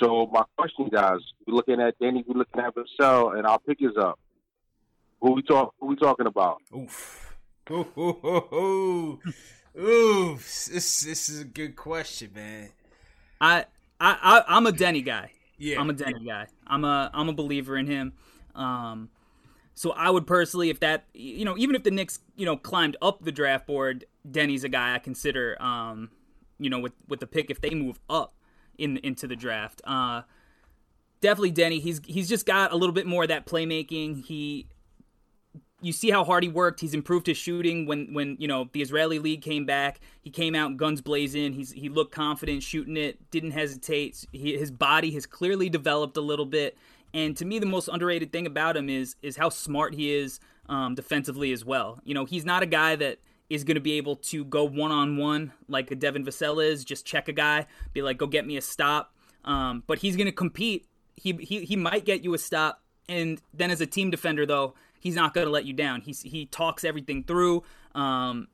So 0.00 0.26
my 0.32 0.42
question, 0.56 0.88
guys, 0.88 1.20
we're 1.46 1.54
looking 1.54 1.80
at 1.80 1.98
Deni, 1.98 2.24
we're 2.26 2.38
looking 2.38 2.60
at 2.62 2.74
Vassell, 2.74 3.36
and 3.36 3.46
our 3.46 3.58
pick 3.58 3.78
is 3.80 3.96
up. 3.98 4.18
Who 5.20 5.32
we 5.32 5.42
talk? 5.42 5.74
Who 5.78 5.86
we 5.86 5.96
talking 5.96 6.26
about? 6.26 6.62
Oof. 6.74 7.34
Ooh, 7.70 7.86
ooh, 7.96 9.20
ooh. 9.78 10.34
This 10.36 11.00
this 11.00 11.28
is 11.28 11.42
a 11.42 11.44
good 11.44 11.76
question, 11.76 12.30
man. 12.34 12.70
I 13.40 13.66
I, 14.00 14.42
I 14.48 14.56
am 14.56 14.66
a 14.66 14.72
Deni 14.72 15.04
guy. 15.04 15.30
Yeah, 15.62 15.80
I'm 15.80 15.88
a 15.90 15.94
Deni 15.94 16.26
guy. 16.26 16.48
I'm 16.66 16.84
a 16.84 17.08
I'm 17.14 17.28
a 17.28 17.32
believer 17.32 17.76
in 17.76 17.86
him. 17.86 18.14
Um, 18.56 19.10
so 19.74 19.92
I 19.92 20.10
would 20.10 20.26
personally, 20.26 20.70
if 20.70 20.80
that 20.80 21.04
you 21.14 21.44
know, 21.44 21.56
even 21.56 21.76
if 21.76 21.84
the 21.84 21.92
Knicks 21.92 22.18
you 22.36 22.44
know 22.44 22.56
climbed 22.56 22.96
up 23.00 23.22
the 23.22 23.30
draft 23.30 23.68
board, 23.68 24.04
Deni's 24.28 24.64
a 24.64 24.68
guy 24.68 24.94
I 24.94 24.98
consider. 24.98 25.56
Um, 25.62 26.10
you 26.58 26.68
know, 26.68 26.80
with 26.80 26.94
with 27.06 27.20
the 27.20 27.28
pick 27.28 27.48
if 27.48 27.60
they 27.60 27.70
move 27.70 28.00
up 28.10 28.34
in 28.76 28.96
into 28.98 29.28
the 29.28 29.36
draft. 29.36 29.80
Uh, 29.84 30.22
definitely 31.20 31.52
Deni. 31.52 31.80
He's 31.80 32.00
he's 32.06 32.28
just 32.28 32.44
got 32.44 32.72
a 32.72 32.76
little 32.76 32.92
bit 32.92 33.06
more 33.06 33.22
of 33.22 33.28
that 33.28 33.46
playmaking. 33.46 34.24
He 34.24 34.66
you 35.82 35.92
see 35.92 36.10
how 36.10 36.24
hard 36.24 36.44
he 36.44 36.48
worked. 36.48 36.80
He's 36.80 36.94
improved 36.94 37.26
his 37.26 37.36
shooting 37.36 37.86
when 37.86 38.14
when 38.14 38.36
you 38.38 38.48
know 38.48 38.68
the 38.72 38.80
Israeli 38.80 39.18
league 39.18 39.42
came 39.42 39.66
back. 39.66 40.00
He 40.20 40.30
came 40.30 40.54
out 40.54 40.76
guns 40.76 41.00
blazing. 41.00 41.52
He's 41.52 41.72
he 41.72 41.88
looked 41.88 42.14
confident 42.14 42.62
shooting 42.62 42.96
it. 42.96 43.30
Didn't 43.30 43.50
hesitate. 43.50 44.24
He, 44.32 44.56
his 44.56 44.70
body 44.70 45.10
has 45.12 45.26
clearly 45.26 45.68
developed 45.68 46.16
a 46.16 46.20
little 46.20 46.46
bit. 46.46 46.78
And 47.14 47.36
to 47.36 47.44
me, 47.44 47.58
the 47.58 47.66
most 47.66 47.88
underrated 47.88 48.32
thing 48.32 48.46
about 48.46 48.76
him 48.76 48.88
is 48.88 49.16
is 49.22 49.36
how 49.36 49.48
smart 49.48 49.94
he 49.94 50.14
is 50.14 50.40
um, 50.68 50.94
defensively 50.94 51.52
as 51.52 51.64
well. 51.64 52.00
You 52.04 52.14
know, 52.14 52.24
he's 52.24 52.44
not 52.44 52.62
a 52.62 52.66
guy 52.66 52.96
that 52.96 53.18
is 53.50 53.64
going 53.64 53.74
to 53.74 53.80
be 53.80 53.94
able 53.94 54.16
to 54.16 54.44
go 54.44 54.64
one 54.64 54.90
on 54.90 55.16
one 55.16 55.52
like 55.68 55.90
a 55.90 55.94
Devin 55.94 56.24
Vassell 56.24 56.64
is, 56.64 56.84
just 56.84 57.04
check 57.04 57.28
a 57.28 57.32
guy, 57.32 57.66
be 57.92 58.00
like, 58.00 58.16
go 58.16 58.26
get 58.26 58.46
me 58.46 58.56
a 58.56 58.62
stop. 58.62 59.14
Um, 59.44 59.82
but 59.86 59.98
he's 59.98 60.16
going 60.16 60.26
to 60.26 60.32
compete. 60.32 60.86
He, 61.16 61.32
he 61.32 61.64
he 61.64 61.76
might 61.76 62.04
get 62.06 62.24
you 62.24 62.32
a 62.32 62.38
stop, 62.38 62.82
and 63.08 63.40
then 63.52 63.70
as 63.70 63.80
a 63.80 63.86
team 63.86 64.10
defender 64.10 64.46
though, 64.46 64.74
he's 65.02 65.16
not 65.16 65.34
going 65.34 65.46
to 65.46 65.50
let 65.50 65.64
you 65.64 65.72
down. 65.72 66.00
He's 66.00 66.22
he 66.22 66.46
talks 66.46 66.84
everything 66.84 67.24
through. 67.24 67.64
Um, 67.94 68.46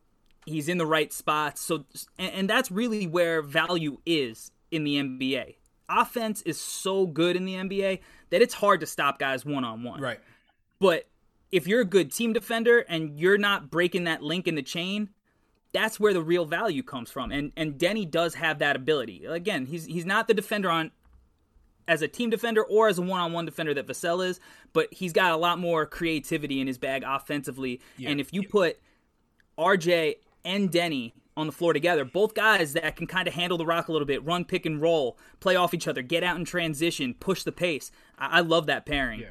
he's 0.46 0.68
in 0.68 0.78
the 0.78 0.86
right 0.86 1.12
spots. 1.12 1.60
So 1.60 1.84
and, 2.18 2.32
and 2.32 2.50
that's 2.50 2.70
really 2.70 3.06
where 3.06 3.42
value 3.42 3.98
is 4.06 4.50
in 4.70 4.84
the 4.84 4.96
NBA. 4.96 5.56
Offense 5.90 6.42
is 6.42 6.58
so 6.58 7.06
good 7.06 7.36
in 7.36 7.44
the 7.44 7.54
NBA 7.54 8.00
that 8.30 8.40
it's 8.40 8.54
hard 8.54 8.80
to 8.80 8.86
stop 8.86 9.18
guys 9.18 9.44
one 9.44 9.64
on 9.64 9.82
one. 9.82 10.00
Right. 10.00 10.20
But 10.80 11.06
if 11.52 11.66
you're 11.66 11.82
a 11.82 11.86
good 11.86 12.12
team 12.12 12.32
defender 12.32 12.80
and 12.80 13.18
you're 13.18 13.38
not 13.38 13.70
breaking 13.70 14.04
that 14.04 14.22
link 14.22 14.48
in 14.48 14.54
the 14.54 14.62
chain, 14.62 15.10
that's 15.72 16.00
where 16.00 16.14
the 16.14 16.22
real 16.22 16.46
value 16.46 16.82
comes 16.82 17.10
from. 17.10 17.30
And 17.30 17.52
and 17.58 17.74
Deni 17.74 18.10
does 18.10 18.34
have 18.34 18.58
that 18.60 18.74
ability. 18.74 19.26
Again, 19.26 19.66
he's 19.66 19.84
he's 19.84 20.06
not 20.06 20.28
the 20.28 20.34
defender 20.34 20.70
on 20.70 20.92
as 21.88 22.02
a 22.02 22.06
team 22.06 22.30
defender 22.30 22.62
or 22.62 22.86
as 22.88 22.98
a 22.98 23.02
one-on-one 23.02 23.46
defender 23.46 23.74
that 23.74 23.86
Vassell 23.86 24.24
is, 24.24 24.38
but 24.72 24.92
he's 24.92 25.12
got 25.12 25.32
a 25.32 25.36
lot 25.36 25.58
more 25.58 25.86
creativity 25.86 26.60
in 26.60 26.66
his 26.66 26.78
bag 26.78 27.02
offensively. 27.04 27.80
Yeah. 27.96 28.10
And 28.10 28.20
if 28.20 28.32
you 28.32 28.46
put 28.46 28.78
RJ 29.58 30.16
and 30.44 30.70
Deni 30.70 31.14
on 31.36 31.46
the 31.46 31.52
floor 31.52 31.72
together, 31.72 32.04
both 32.04 32.34
guys 32.34 32.74
that 32.74 32.94
can 32.94 33.06
kind 33.06 33.26
of 33.26 33.34
handle 33.34 33.58
the 33.58 33.66
rock 33.66 33.88
a 33.88 33.92
little 33.92 34.06
bit, 34.06 34.24
run 34.24 34.44
pick 34.44 34.66
and 34.66 34.80
roll, 34.80 35.18
play 35.40 35.56
off 35.56 35.72
each 35.72 35.88
other, 35.88 36.02
get 36.02 36.22
out 36.22 36.36
in 36.36 36.44
transition, 36.44 37.14
push 37.14 37.42
the 37.42 37.52
pace. 37.52 37.90
I, 38.18 38.38
I 38.38 38.40
love 38.40 38.66
that 38.66 38.84
pairing. 38.84 39.20
Yeah. 39.20 39.30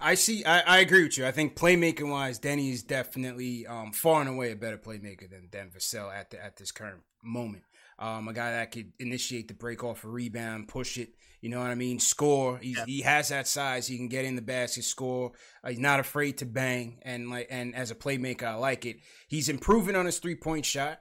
I 0.00 0.14
see. 0.14 0.44
I, 0.44 0.60
I, 0.60 0.78
agree 0.80 1.04
with 1.04 1.16
you. 1.16 1.24
I 1.24 1.30
think 1.30 1.54
playmaking 1.54 2.10
wise, 2.10 2.38
Deni 2.38 2.72
is 2.72 2.82
definitely 2.82 3.66
um, 3.66 3.92
far 3.92 4.20
and 4.20 4.28
away 4.28 4.50
a 4.50 4.56
better 4.56 4.76
playmaker 4.76 5.30
than 5.30 5.48
Dan 5.50 5.70
Vassell 5.70 6.12
at 6.12 6.30
the, 6.30 6.44
at 6.44 6.56
this 6.56 6.72
current 6.72 7.02
moment. 7.22 7.62
Um, 7.98 8.28
a 8.28 8.32
guy 8.32 8.50
that 8.52 8.72
could 8.72 8.92
initiate 8.98 9.48
the 9.48 9.54
break 9.54 9.84
off 9.84 10.04
a 10.04 10.08
rebound, 10.08 10.68
push 10.68 10.98
it. 10.98 11.10
You 11.40 11.50
know 11.50 11.60
what 11.60 11.70
I 11.70 11.74
mean? 11.74 11.98
Score. 11.98 12.58
Yeah. 12.62 12.84
He 12.86 13.02
has 13.02 13.28
that 13.28 13.46
size. 13.46 13.86
He 13.86 13.96
can 13.98 14.08
get 14.08 14.24
in 14.24 14.34
the 14.34 14.42
basket, 14.42 14.84
score. 14.84 15.32
Uh, 15.62 15.70
he's 15.70 15.78
not 15.78 16.00
afraid 16.00 16.38
to 16.38 16.46
bang. 16.46 17.00
And 17.02 17.30
like, 17.30 17.48
and 17.50 17.74
as 17.74 17.90
a 17.90 17.94
playmaker, 17.94 18.44
I 18.44 18.54
like 18.54 18.86
it. 18.86 18.96
He's 19.28 19.48
improving 19.48 19.94
on 19.94 20.06
his 20.06 20.18
three 20.18 20.36
point 20.36 20.64
shot. 20.64 21.00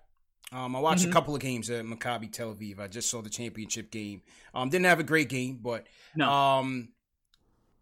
Um, 0.51 0.75
I 0.75 0.79
watched 0.79 1.01
mm-hmm. 1.01 1.11
a 1.11 1.13
couple 1.13 1.33
of 1.33 1.41
games 1.41 1.69
at 1.69 1.85
Maccabi 1.85 2.31
Tel 2.31 2.53
Aviv. 2.53 2.79
I 2.79 2.87
just 2.87 3.09
saw 3.09 3.21
the 3.21 3.29
championship 3.29 3.89
game. 3.89 4.21
Um, 4.53 4.69
didn't 4.69 4.85
have 4.85 4.99
a 4.99 5.03
great 5.03 5.29
game, 5.29 5.59
but 5.63 5.87
no. 6.15 6.29
um, 6.29 6.89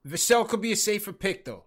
Vassell 0.08 0.47
could 0.47 0.62
be 0.62 0.71
a 0.71 0.78
safer 0.78 1.12
pick 1.12 1.43
though. 1.45 1.65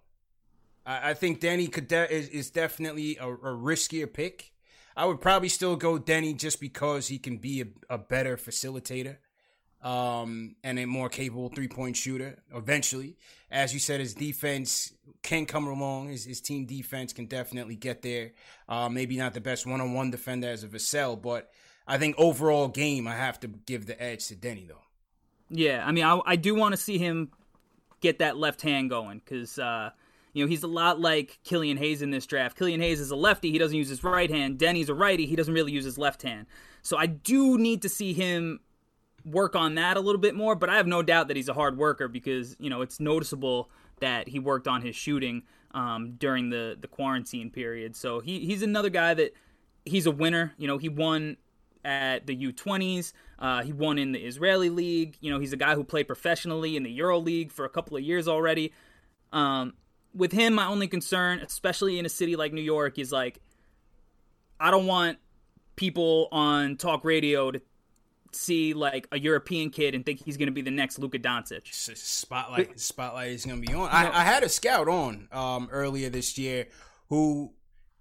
I, 0.86 1.10
I 1.10 1.14
think 1.14 1.40
Danny 1.40 1.68
could 1.68 1.88
de- 1.88 2.12
is, 2.12 2.28
is 2.28 2.50
definitely 2.50 3.18
a, 3.18 3.28
a, 3.28 3.56
riskier 3.56 4.10
pick. 4.10 4.52
I 4.96 5.06
would 5.06 5.20
probably 5.20 5.48
still 5.48 5.76
go 5.76 5.98
Deni 5.98 6.36
just 6.36 6.60
because 6.60 7.08
he 7.08 7.18
can 7.18 7.38
be 7.38 7.62
a, 7.62 7.66
a 7.94 7.98
better 7.98 8.36
facilitator 8.36 9.16
um, 9.82 10.56
and 10.64 10.78
a 10.78 10.86
more 10.86 11.08
capable 11.08 11.48
three 11.48 11.68
point 11.68 11.96
shooter 11.96 12.42
eventually. 12.54 13.16
As 13.50 13.74
you 13.74 13.80
said, 13.80 14.00
his 14.00 14.14
defense 14.14 14.92
can 15.22 15.46
come 15.46 15.66
along. 15.66 16.08
His, 16.08 16.24
his 16.24 16.40
team 16.40 16.64
defense 16.64 17.12
can 17.12 17.26
definitely 17.26 17.76
get 17.76 18.02
there. 18.02 18.32
Uh, 18.68 18.88
maybe 18.88 19.16
not 19.16 19.34
the 19.34 19.40
best 19.40 19.66
one 19.66 19.80
on 19.80 19.92
one 19.92 20.10
defender 20.10 20.48
as 20.48 20.64
a 20.64 20.68
Vassell, 20.68 21.20
but 21.20 21.50
I 21.86 21.98
think 21.98 22.16
overall 22.18 22.68
game, 22.68 23.06
I 23.06 23.16
have 23.16 23.38
to 23.40 23.48
give 23.48 23.86
the 23.86 24.00
edge 24.02 24.26
to 24.28 24.34
Deni, 24.34 24.66
though. 24.66 24.82
Yeah, 25.50 25.84
I 25.86 25.92
mean, 25.92 26.04
I, 26.04 26.20
I 26.24 26.36
do 26.36 26.54
want 26.54 26.72
to 26.72 26.80
see 26.80 26.98
him 26.98 27.30
get 28.00 28.18
that 28.20 28.36
left 28.36 28.62
hand 28.62 28.90
going 28.90 29.20
because 29.24 29.58
uh, 29.58 29.90
you 30.34 30.44
know 30.44 30.48
he's 30.48 30.62
a 30.62 30.68
lot 30.68 31.00
like 31.00 31.38
Killian 31.44 31.78
Hayes 31.78 32.02
in 32.02 32.10
this 32.10 32.26
draft. 32.26 32.58
Killian 32.58 32.80
Hayes 32.80 33.00
is 33.00 33.10
a 33.10 33.16
lefty; 33.16 33.50
he 33.50 33.58
doesn't 33.58 33.76
use 33.76 33.88
his 33.88 34.04
right 34.04 34.30
hand. 34.30 34.58
Deni's 34.58 34.90
a 34.90 34.94
righty; 34.94 35.26
he 35.26 35.36
doesn't 35.36 35.54
really 35.54 35.72
use 35.72 35.84
his 35.84 35.96
left 35.96 36.22
hand. 36.22 36.46
So 36.82 36.98
I 36.98 37.06
do 37.06 37.56
need 37.56 37.80
to 37.82 37.88
see 37.88 38.12
him 38.12 38.60
work 39.24 39.56
on 39.56 39.76
that 39.76 39.96
a 39.96 40.00
little 40.00 40.20
bit 40.20 40.34
more. 40.34 40.54
But 40.54 40.68
I 40.68 40.76
have 40.76 40.86
no 40.86 41.02
doubt 41.02 41.28
that 41.28 41.36
he's 41.36 41.48
a 41.48 41.54
hard 41.54 41.78
worker 41.78 42.08
because 42.08 42.56
you 42.58 42.68
know 42.68 42.82
it's 42.82 43.00
noticeable 43.00 43.70
that 44.00 44.28
he 44.28 44.38
worked 44.38 44.68
on 44.68 44.82
his 44.82 44.96
shooting 44.96 45.44
um, 45.70 46.16
during 46.18 46.50
the 46.50 46.76
the 46.78 46.88
quarantine 46.88 47.50
period. 47.50 47.94
So 47.94 48.20
he 48.20 48.40
he's 48.44 48.62
another 48.62 48.90
guy 48.90 49.14
that 49.14 49.32
he's 49.84 50.06
a 50.06 50.10
winner. 50.10 50.52
You 50.58 50.66
know, 50.66 50.78
he 50.78 50.88
won 50.88 51.36
at 51.84 52.26
the 52.26 52.36
U20s. 52.36 53.12
Uh, 53.38 53.62
he 53.62 53.72
won 53.72 53.98
in 53.98 54.12
the 54.12 54.18
Israeli 54.18 54.70
league. 54.70 55.16
You 55.20 55.30
know, 55.30 55.38
he's 55.38 55.52
a 55.52 55.56
guy 55.56 55.74
who 55.74 55.84
played 55.84 56.06
professionally 56.06 56.76
in 56.76 56.82
the 56.82 56.90
Euro 56.92 57.18
League 57.18 57.52
for 57.52 57.64
a 57.64 57.68
couple 57.68 57.96
of 57.96 58.02
years 58.02 58.26
already. 58.26 58.72
Um, 59.32 59.74
with 60.14 60.32
him, 60.32 60.54
my 60.54 60.66
only 60.66 60.88
concern, 60.88 61.40
especially 61.40 61.98
in 61.98 62.06
a 62.06 62.08
city 62.08 62.36
like 62.36 62.52
New 62.52 62.62
York, 62.62 62.98
is 62.98 63.12
like 63.12 63.40
I 64.60 64.70
don't 64.70 64.86
want 64.86 65.18
people 65.76 66.28
on 66.30 66.76
talk 66.76 67.04
radio 67.04 67.50
to 67.50 67.60
see 68.32 68.74
like 68.74 69.06
a 69.12 69.18
European 69.18 69.70
kid 69.70 69.94
and 69.94 70.04
think 70.04 70.22
he's 70.24 70.36
going 70.36 70.46
to 70.46 70.52
be 70.52 70.62
the 70.62 70.70
next 70.70 70.98
Luka 70.98 71.18
Doncic. 71.18 71.72
Spotlight, 71.72 72.78
spotlight 72.78 73.30
is 73.30 73.44
going 73.44 73.60
to 73.60 73.66
be 73.66 73.74
on. 73.74 73.88
I, 73.90 74.20
I, 74.20 74.24
had 74.24 74.42
a 74.42 74.48
scout 74.48 74.88
on 74.88 75.28
um, 75.32 75.68
earlier 75.70 76.10
this 76.10 76.36
year 76.36 76.66
who 77.08 77.52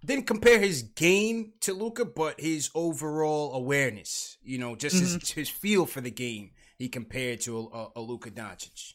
didn't 0.06 0.26
compare 0.26 0.60
his 0.60 0.84
game 0.84 1.54
to 1.62 1.74
Luka, 1.74 2.06
but 2.06 2.40
his 2.40 2.70
overall 2.76 3.54
awareness. 3.54 4.38
You 4.44 4.58
know, 4.58 4.76
just 4.76 4.96
mm-hmm. 4.96 5.20
his 5.20 5.32
his 5.32 5.50
feel 5.50 5.86
for 5.86 6.02
the 6.02 6.12
game. 6.12 6.52
He 6.78 6.90
compared 6.90 7.42
to 7.42 7.70
a, 7.74 8.00
a 8.00 8.02
Luka 8.02 8.32
Doncic. 8.32 8.94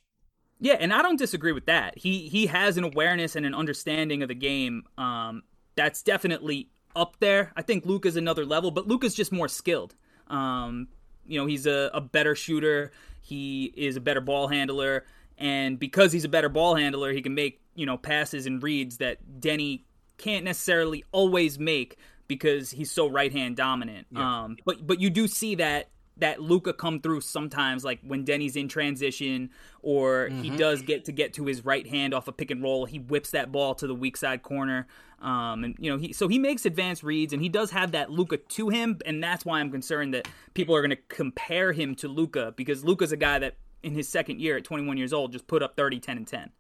Yeah, 0.61 0.75
and 0.75 0.93
I 0.93 1.03
don't 1.03 1.19
disagree 1.19 1.53
with 1.53 1.67
that. 1.67 1.97
He 1.97 2.29
he 2.29 2.47
has 2.47 2.77
an 2.77 2.85
awareness 2.85 3.37
and 3.37 3.47
an 3.47 3.55
understanding 3.55 4.23
of 4.23 4.29
the 4.29 4.35
game. 4.35 4.85
Um, 4.97 5.43
that's 5.77 6.03
definitely 6.03 6.69
up 6.97 7.17
there. 7.21 7.53
I 7.57 7.63
think 7.63 7.87
Luka's 7.87 8.17
another 8.17 8.45
level, 8.45 8.71
but 8.71 8.89
Luka's 8.89 9.15
just 9.15 9.31
more 9.31 9.49
skilled. 9.49 9.95
Um, 10.27 10.89
you 11.27 11.39
know, 11.39 11.47
he's 11.47 11.67
a, 11.67 11.91
a 11.95 12.01
better 12.01 12.35
shooter. 12.35 12.91
He 13.23 13.73
is 13.77 13.97
a 13.97 14.01
better 14.01 14.21
ball 14.21 14.49
handler, 14.49 15.05
and 15.37 15.79
because 15.79 16.13
he's 16.13 16.25
a 16.25 16.29
better 16.29 16.49
ball 16.49 16.75
handler, 16.75 17.13
he 17.13 17.23
can 17.23 17.35
make 17.35 17.61
you 17.75 17.87
know 17.87 17.97
passes 17.97 18.47
and 18.47 18.63
reads 18.63 18.97
that 18.99 19.19
Deni 19.41 19.83
can't 20.17 20.45
necessarily 20.45 21.05
always 21.13 21.59
make 21.59 21.97
because 22.27 22.71
he's 22.71 22.91
so 22.91 23.09
right 23.09 23.33
hand 23.33 23.57
dominant. 23.57 24.07
Yeah. 24.11 24.43
Um, 24.43 24.57
but 24.65 24.87
but 24.87 25.01
you 25.01 25.11
do 25.11 25.29
see 25.29 25.55
that 25.57 25.91
that 26.19 26.41
Luka 26.41 26.73
come 26.73 27.01
through 27.01 27.21
sometimes, 27.21 27.85
like 27.85 28.01
when 28.03 28.25
Deni's 28.25 28.57
in 28.57 28.69
transition, 28.69 29.51
or 29.83 30.29
mm-hmm. 30.29 30.43
he 30.43 30.51
does 30.51 30.83
get 30.83 31.05
to 31.07 31.13
get 31.13 31.35
to 31.35 31.47
his 31.47 31.65
right 31.65 31.87
hand 31.87 32.15
off 32.15 32.29
a 32.29 32.33
pick 32.33 32.51
and 32.51 32.63
roll. 32.63 32.85
He 32.85 32.99
whips 32.99 33.31
that 33.31 33.53
ball 33.53 33.75
to 33.77 33.87
the 33.87 33.95
weak 33.95 34.17
side 34.17 34.43
corner, 34.43 34.87
um, 35.21 35.65
and 35.65 35.77
you 35.79 35.91
know 35.91 35.97
he 35.97 36.13
so 36.13 36.29
he 36.29 36.39
makes 36.39 36.67
advanced 36.67 37.03
reads, 37.03 37.33
and 37.33 37.43
he 37.43 37.49
does 37.49 37.71
have 37.71 37.93
that 37.93 38.11
Luka 38.11 38.37
to 38.37 38.69
him, 38.69 38.99
and 39.07 39.23
that's 39.23 39.45
why 39.45 39.61
I'm 39.61 39.71
concerned 39.71 40.15
that 40.15 40.29
people 40.55 40.75
are 40.75 40.81
going 40.81 40.91
to 40.91 41.03
compare 41.09 41.73
him 41.73 41.95
to 41.97 42.09
Luka 42.09 42.53
because 42.57 42.85
Luka's 42.85 43.13
a 43.13 43.17
guy 43.17 43.39
that 43.39 43.57
in 43.83 43.95
his 43.95 44.09
second 44.09 44.41
year 44.41 44.57
at 44.57 44.65
21 44.65 44.97
years 44.97 45.13
old 45.13 45.33
just 45.33 45.47
put 45.47 45.63
up 45.63 45.77
30, 45.77 46.01
10, 46.01 46.17
and 46.17 46.27
10. 46.27 46.51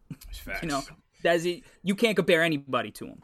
you 0.62 0.68
know, 0.68 0.82
that's 1.22 1.44
it. 1.44 1.62
You 1.82 1.94
can't 1.94 2.16
compare 2.16 2.42
anybody 2.42 2.90
to 2.92 3.06
him. 3.06 3.22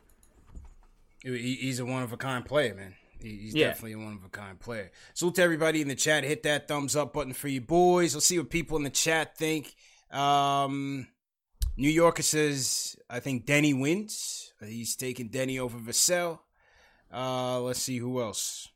He's 1.22 1.80
a 1.80 1.84
one 1.84 2.02
of 2.02 2.12
a 2.12 2.16
kind 2.16 2.44
player, 2.44 2.74
man. 2.74 2.94
He's 3.20 3.54
yeah. 3.54 3.68
definitely 3.68 3.92
a 3.92 3.98
one 3.98 4.14
of 4.14 4.24
a 4.24 4.28
kind 4.28 4.58
player. 4.58 4.90
Salute 5.14 5.36
to 5.36 5.42
everybody 5.42 5.80
in 5.82 5.88
the 5.88 5.94
chat. 5.94 6.24
Hit 6.24 6.42
that 6.44 6.68
thumbs 6.68 6.96
up 6.96 7.12
button 7.12 7.32
for 7.32 7.48
you 7.48 7.60
boys. 7.60 8.14
Let's 8.14 8.26
see 8.26 8.38
what 8.38 8.50
people 8.50 8.76
in 8.76 8.82
the 8.82 8.90
chat 8.90 9.36
think. 9.36 9.74
Um, 10.10 11.08
New 11.76 11.90
Yorker 11.90 12.22
says, 12.22 12.96
I 13.08 13.20
think 13.20 13.46
Deni 13.46 13.78
wins. 13.78 14.52
He's 14.64 14.96
taking 14.96 15.28
Deni 15.28 15.58
over 15.58 15.78
Vassell. 15.78 16.40
Uh, 17.12 17.60
let's 17.60 17.80
see 17.80 17.98
who 17.98 18.20
else. 18.20 18.68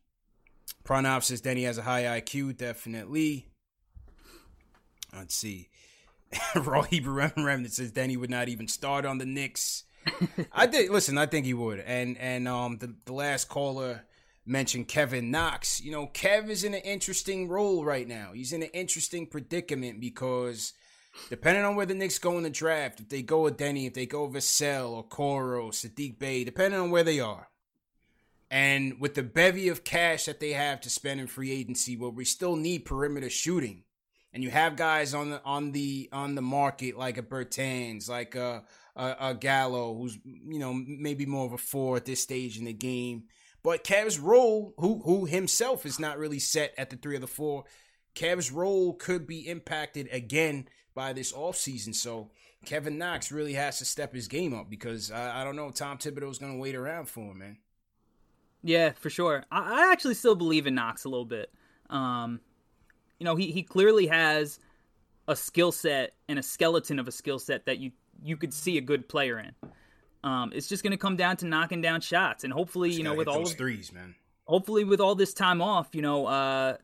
Pranab 0.85 1.22
says 1.22 1.42
Deni 1.42 1.64
has 1.64 1.78
a 1.78 1.83
high 1.83 2.20
IQ, 2.20 2.57
definitely. 2.57 3.48
Let's 5.14 5.35
see. 5.35 5.68
Raw 6.57 6.83
Hebrew 6.83 7.31
Remnant 7.37 7.72
says 7.72 7.92
Deni 7.92 8.16
would 8.16 8.31
not 8.31 8.48
even 8.48 8.68
start 8.68 9.05
on 9.05 9.18
the 9.18 9.26
Knicks. 9.26 9.85
I 10.52 10.66
did 10.66 10.90
listen. 10.90 11.18
I 11.18 11.26
think 11.26 11.46
he 11.46 11.55
would. 11.55 11.81
And 11.81 12.16
and 12.18 12.48
um 12.48 12.78
the 12.78 12.94
the 13.05 13.12
last 13.12 13.48
caller 13.48 14.05
mentioned 14.44 14.88
Kevin 14.88 15.31
Knox. 15.31 15.81
You 15.81 15.92
know, 15.92 16.07
Kev 16.09 16.48
is 16.48 16.64
in 16.64 16.74
an 16.74 16.81
interesting 16.81 17.48
role 17.48 17.85
right 17.85 18.07
now. 18.07 18.33
He's 18.35 18.52
in 18.52 18.62
an 18.62 18.70
interesting 18.72 19.26
predicament 19.26 20.00
because 20.00 20.72
depending 21.28 21.64
on 21.64 21.76
where 21.76 21.87
the 21.87 21.94
Knicks 21.94 22.18
go 22.18 22.37
in 22.37 22.42
the 22.42 22.50
draft, 22.50 23.00
if 23.00 23.09
they 23.09 23.22
go 23.22 23.42
with 23.42 23.59
Deni, 23.59 23.87
if 23.87 23.94
they 23.94 24.07
go 24.07 24.24
with 24.24 24.42
Vassell 24.42 24.90
or 24.90 25.05
Coro, 25.05 25.70
Sadiq 25.70 26.18
Bey, 26.18 26.44
depending 26.44 26.81
on 26.81 26.90
where 26.90 27.05
they 27.05 27.20
are. 27.20 27.48
And 28.50 29.00
with 29.00 29.14
the 29.14 29.22
bevy 29.22 29.68
of 29.68 29.83
cash 29.83 30.26
that 30.26 30.38
they 30.38 30.52
have 30.52 30.81
to 30.83 30.90
spend 30.90 31.20
in 31.20 31.26
free 31.26 31.50
agency, 31.50 31.96
where 31.96 32.11
we 32.11 32.26
still 32.26 32.57
need 32.57 32.85
perimeter 32.85 33.31
shooting, 33.31 33.85
and 34.35 34.42
you 34.42 34.50
have 34.50 34.76
guys 34.76 35.14
on 35.14 35.31
the 35.31 35.42
on 35.42 35.72
the 35.72 36.11
on 36.12 36.35
the 36.35 36.42
market 36.42 36.98
like 36.98 37.16
a 37.16 37.22
Bertans, 37.22 38.11
like 38.11 38.35
a, 38.35 38.62
a, 38.94 39.16
a 39.20 39.35
Gallo, 39.35 39.94
who's 39.94 40.18
you 40.24 40.59
know 40.59 40.74
maybe 40.74 41.24
more 41.24 41.46
of 41.46 41.55
a 41.55 41.59
four 41.59 41.96
at 41.96 42.05
this 42.05 42.22
stage 42.22 42.59
in 42.59 42.66
the 42.66 42.74
game 42.74 43.24
but 43.62 43.85
Kev's 43.85 44.18
role, 44.18 44.75
who 44.79 45.03
who 45.05 45.27
himself 45.27 45.87
is 45.87 45.98
not 45.98 46.18
really 46.18 46.38
set 46.38 46.75
at 46.77 46.90
the 46.90 46.96
three 46.96 47.14
of 47.14 47.20
the 47.20 47.27
four, 47.27 47.64
Kev's 48.14 48.51
role 48.51 48.94
could 48.94 49.27
be 49.27 49.48
impacted 49.48 50.09
again 50.12 50.68
by 50.94 51.12
this 51.12 51.33
offseason. 51.33 51.94
So 51.94 52.31
Kevin 52.64 52.98
Knox 52.98 53.33
really 53.33 53.55
has 53.55 53.79
to 53.79 53.85
step 53.85 54.14
his 54.14 54.29
game 54.29 54.55
up 54.55 54.68
because 54.68 55.11
I, 55.11 55.40
I 55.40 55.44
don't 55.44 55.57
know 55.57 55.70
Tom 55.70 55.98
Thibodeau's 55.98 56.38
going 56.38 56.53
to 56.53 56.59
wait 56.59 56.75
around 56.75 57.09
for 57.09 57.33
him, 57.33 57.38
man. 57.38 57.59
Yeah, 58.62 58.92
for 58.92 59.11
sure. 59.11 59.44
I, 59.51 59.88
I 59.88 59.92
actually 59.92 60.14
still 60.14 60.35
believe 60.35 60.66
in 60.66 60.75
Knox 60.75 61.05
a 61.05 61.09
little 61.09 61.25
bit. 61.25 61.51
Um, 61.90 62.40
you 63.18 63.25
know, 63.25 63.37
he, 63.37 63.51
he 63.51 63.62
clearly 63.62 64.07
has 64.07 64.59
a 65.29 65.37
skill 65.37 65.72
set 65.72 66.14
and 66.29 66.38
a 66.38 66.42
skeleton 66.42 66.98
of 66.98 67.09
a 67.09 67.12
skill 67.12 67.38
set 67.38 67.66
that 67.66 67.79
you 67.79 67.92
you 68.25 68.37
could 68.37 68.53
see 68.53 68.79
a 68.79 68.81
good 68.81 69.09
player 69.09 69.38
in. 69.38 69.53
Um, 70.25 70.53
it's 70.55 70.69
just 70.69 70.83
going 70.83 70.93
to 70.93 70.97
come 70.97 71.17
down 71.17 71.37
to 71.39 71.47
knocking 71.47 71.81
down 71.81 72.01
shots, 72.01 72.45
and 72.45 72.53
hopefully, 72.53 72.91
just 72.91 72.99
you 72.99 73.05
know, 73.05 73.15
with 73.15 73.29
all 73.29 73.43
of 73.43 73.53
threes, 73.53 73.93
man. 73.93 74.15
Hopefully, 74.45 74.85
with 74.85 75.01
all 75.01 75.15
this 75.15 75.35
time 75.35 75.61
off, 75.61 75.95
you 75.95 76.03
know, 76.03 76.27
uh, 76.27 76.77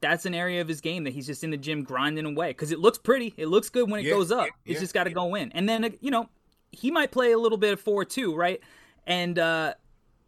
that's 0.00 0.26
an 0.26 0.34
area 0.34 0.60
of 0.60 0.68
his 0.68 0.80
game 0.80 1.04
that 1.04 1.12
he's 1.12 1.26
just 1.26 1.42
in 1.42 1.50
the 1.50 1.56
gym 1.56 1.82
grinding 1.82 2.24
away 2.24 2.50
because 2.50 2.70
it 2.70 2.78
looks 2.78 2.98
pretty. 2.98 3.34
It 3.36 3.46
looks 3.46 3.68
good 3.68 3.90
when 3.90 4.00
it 4.00 4.06
yeah, 4.06 4.12
goes 4.12 4.30
up. 4.30 4.46
Yeah, 4.46 4.72
it's 4.72 4.80
just 4.80 4.94
got 4.94 5.04
to 5.04 5.10
yeah. 5.10 5.14
go 5.14 5.34
in, 5.34 5.50
and 5.52 5.68
then 5.68 5.94
you 6.00 6.10
know, 6.10 6.28
he 6.70 6.90
might 6.90 7.10
play 7.10 7.32
a 7.32 7.38
little 7.38 7.58
bit 7.58 7.72
of 7.72 7.80
four 7.80 8.04
too, 8.04 8.34
right? 8.34 8.60
And 9.06 9.38
uh, 9.38 9.74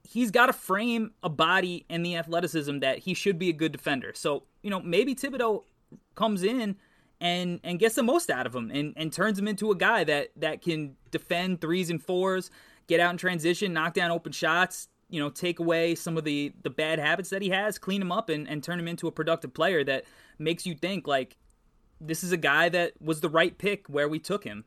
he's 0.02 0.30
got 0.30 0.48
a 0.48 0.52
frame, 0.52 1.12
a 1.22 1.28
body, 1.28 1.84
and 1.88 2.04
the 2.04 2.16
athleticism 2.16 2.78
that 2.80 2.98
he 2.98 3.14
should 3.14 3.38
be 3.38 3.50
a 3.50 3.52
good 3.52 3.72
defender. 3.72 4.12
So 4.14 4.44
you 4.62 4.70
know, 4.70 4.80
maybe 4.80 5.14
Thibodeau 5.14 5.62
comes 6.14 6.42
in 6.42 6.76
and 7.20 7.60
and 7.64 7.78
gets 7.78 7.94
the 7.94 8.02
most 8.02 8.30
out 8.30 8.46
of 8.46 8.54
him 8.54 8.70
and, 8.72 8.94
and 8.96 9.12
turns 9.12 9.38
him 9.38 9.48
into 9.48 9.70
a 9.70 9.76
guy 9.76 10.04
that 10.04 10.30
that 10.36 10.62
can 10.62 10.96
defend 11.10 11.60
threes 11.60 11.90
and 11.90 12.02
fours, 12.02 12.50
get 12.86 13.00
out 13.00 13.10
in 13.10 13.18
transition, 13.18 13.72
knock 13.72 13.94
down 13.94 14.10
open 14.10 14.32
shots, 14.32 14.88
you 15.08 15.20
know, 15.20 15.30
take 15.30 15.58
away 15.58 15.94
some 15.94 16.16
of 16.16 16.24
the 16.24 16.52
the 16.62 16.70
bad 16.70 16.98
habits 16.98 17.30
that 17.30 17.42
he 17.42 17.50
has, 17.50 17.78
clean 17.78 18.02
him 18.02 18.12
up 18.12 18.28
and, 18.28 18.48
and 18.48 18.62
turn 18.62 18.78
him 18.78 18.88
into 18.88 19.06
a 19.06 19.12
productive 19.12 19.54
player 19.54 19.84
that 19.84 20.04
makes 20.38 20.66
you 20.66 20.74
think 20.74 21.06
like 21.06 21.36
this 22.00 22.22
is 22.22 22.32
a 22.32 22.36
guy 22.36 22.68
that 22.68 22.92
was 23.00 23.20
the 23.20 23.28
right 23.28 23.56
pick 23.56 23.88
where 23.88 24.08
we 24.08 24.18
took 24.18 24.44
him. 24.44 24.64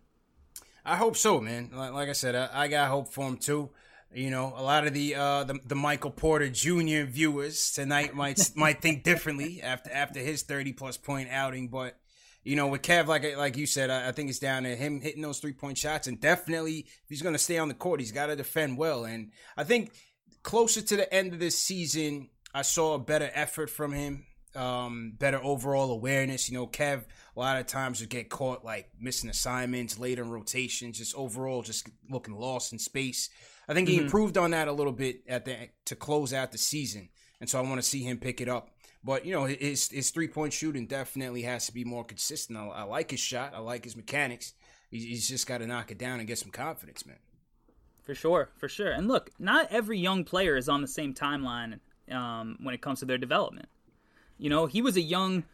I 0.83 0.95
hope 0.95 1.15
so, 1.15 1.39
man. 1.39 1.69
Like, 1.73 1.93
like 1.93 2.09
I 2.09 2.13
said, 2.13 2.35
I, 2.35 2.49
I, 2.63 2.67
got 2.67 2.89
hope 2.89 3.13
for 3.13 3.27
him 3.27 3.37
too. 3.37 3.69
You 4.13 4.29
know, 4.29 4.53
a 4.57 4.63
lot 4.63 4.87
of 4.87 4.93
the 4.93 5.15
uh, 5.15 5.43
the, 5.43 5.59
the 5.65 5.75
Michael 5.75 6.11
Porter 6.11 6.49
Jr. 6.49 7.03
viewers 7.03 7.71
tonight 7.71 8.13
might 8.15 8.51
might 8.55 8.81
think 8.81 9.03
differently 9.03 9.61
after 9.63 9.91
after 9.91 10.19
his 10.19 10.41
thirty 10.41 10.73
plus 10.73 10.97
point 10.97 11.29
outing, 11.31 11.67
but 11.67 11.97
you 12.43 12.55
know, 12.55 12.67
with 12.67 12.81
Kev, 12.81 13.07
like 13.07 13.37
like 13.37 13.57
you 13.57 13.65
said, 13.65 13.89
I, 13.89 14.09
I 14.09 14.11
think 14.11 14.29
it's 14.29 14.39
down 14.39 14.63
to 14.63 14.75
him 14.75 14.99
hitting 14.99 15.21
those 15.21 15.39
three 15.39 15.53
point 15.53 15.77
shots, 15.77 16.07
and 16.07 16.19
definitely 16.19 16.79
if 16.79 17.09
he's 17.09 17.21
going 17.21 17.35
to 17.35 17.39
stay 17.39 17.57
on 17.57 17.67
the 17.67 17.73
court, 17.73 17.99
he's 17.99 18.11
got 18.11 18.27
to 18.27 18.35
defend 18.35 18.77
well. 18.77 19.05
And 19.05 19.31
I 19.55 19.63
think 19.63 19.91
closer 20.43 20.81
to 20.81 20.95
the 20.95 21.13
end 21.13 21.33
of 21.33 21.39
this 21.39 21.57
season, 21.57 22.29
I 22.53 22.63
saw 22.63 22.95
a 22.95 22.99
better 22.99 23.29
effort 23.33 23.69
from 23.69 23.93
him, 23.93 24.25
um, 24.55 25.13
better 25.17 25.39
overall 25.43 25.91
awareness. 25.91 26.49
You 26.49 26.57
know, 26.57 26.67
Kev 26.67 27.03
a 27.35 27.39
lot 27.39 27.59
of 27.59 27.67
times 27.67 27.99
would 27.99 28.09
get 28.09 28.29
caught 28.29 28.65
like 28.65 28.89
missing 28.99 29.29
assignments, 29.29 29.99
later 29.99 30.23
in 30.23 30.31
rotations, 30.31 30.97
just 30.97 31.15
overall 31.15 31.61
just 31.61 31.87
looking 32.09 32.35
lost 32.35 32.73
in 32.73 32.79
space. 32.79 33.29
I 33.69 33.73
think 33.73 33.87
he 33.87 33.97
mm-hmm. 33.97 34.05
improved 34.05 34.37
on 34.37 34.51
that 34.51 34.67
a 34.67 34.73
little 34.73 34.93
bit 34.93 35.21
at 35.27 35.45
the 35.45 35.69
to 35.85 35.95
close 35.95 36.33
out 36.33 36.51
the 36.51 36.57
season, 36.57 37.09
and 37.39 37.47
so 37.47 37.59
I 37.59 37.61
want 37.61 37.75
to 37.75 37.87
see 37.87 38.01
him 38.01 38.17
pick 38.17 38.41
it 38.41 38.49
up. 38.49 38.69
But 39.03 39.25
you 39.25 39.33
know, 39.33 39.45
his 39.45 39.89
his 39.89 40.11
three 40.11 40.27
point 40.27 40.53
shooting 40.53 40.85
definitely 40.85 41.41
has 41.43 41.65
to 41.65 41.73
be 41.73 41.83
more 41.83 42.03
consistent. 42.03 42.57
I, 42.57 42.67
I 42.67 42.83
like 42.83 43.11
his 43.11 43.19
shot. 43.19 43.53
I 43.55 43.59
like 43.59 43.83
his 43.83 43.95
mechanics. 43.95 44.53
He's, 44.89 45.03
he's 45.03 45.27
just 45.27 45.47
got 45.47 45.59
to 45.59 45.67
knock 45.67 45.91
it 45.91 45.97
down 45.97 46.19
and 46.19 46.27
get 46.27 46.37
some 46.37 46.51
confidence, 46.51 47.05
man. 47.05 47.17
For 48.03 48.13
sure, 48.13 48.49
for 48.57 48.67
sure. 48.67 48.91
And 48.91 49.07
look, 49.07 49.29
not 49.39 49.67
every 49.71 49.97
young 49.97 50.23
player 50.23 50.57
is 50.57 50.67
on 50.67 50.81
the 50.81 50.87
same 50.87 51.13
timeline 51.13 51.79
um, 52.11 52.57
when 52.61 52.75
it 52.75 52.81
comes 52.81 52.99
to 52.99 53.05
their 53.05 53.17
development. 53.17 53.69
You 54.37 54.49
know, 54.49 54.65
he 54.65 54.81
was 54.81 54.97
a 54.97 55.01
young 55.01 55.45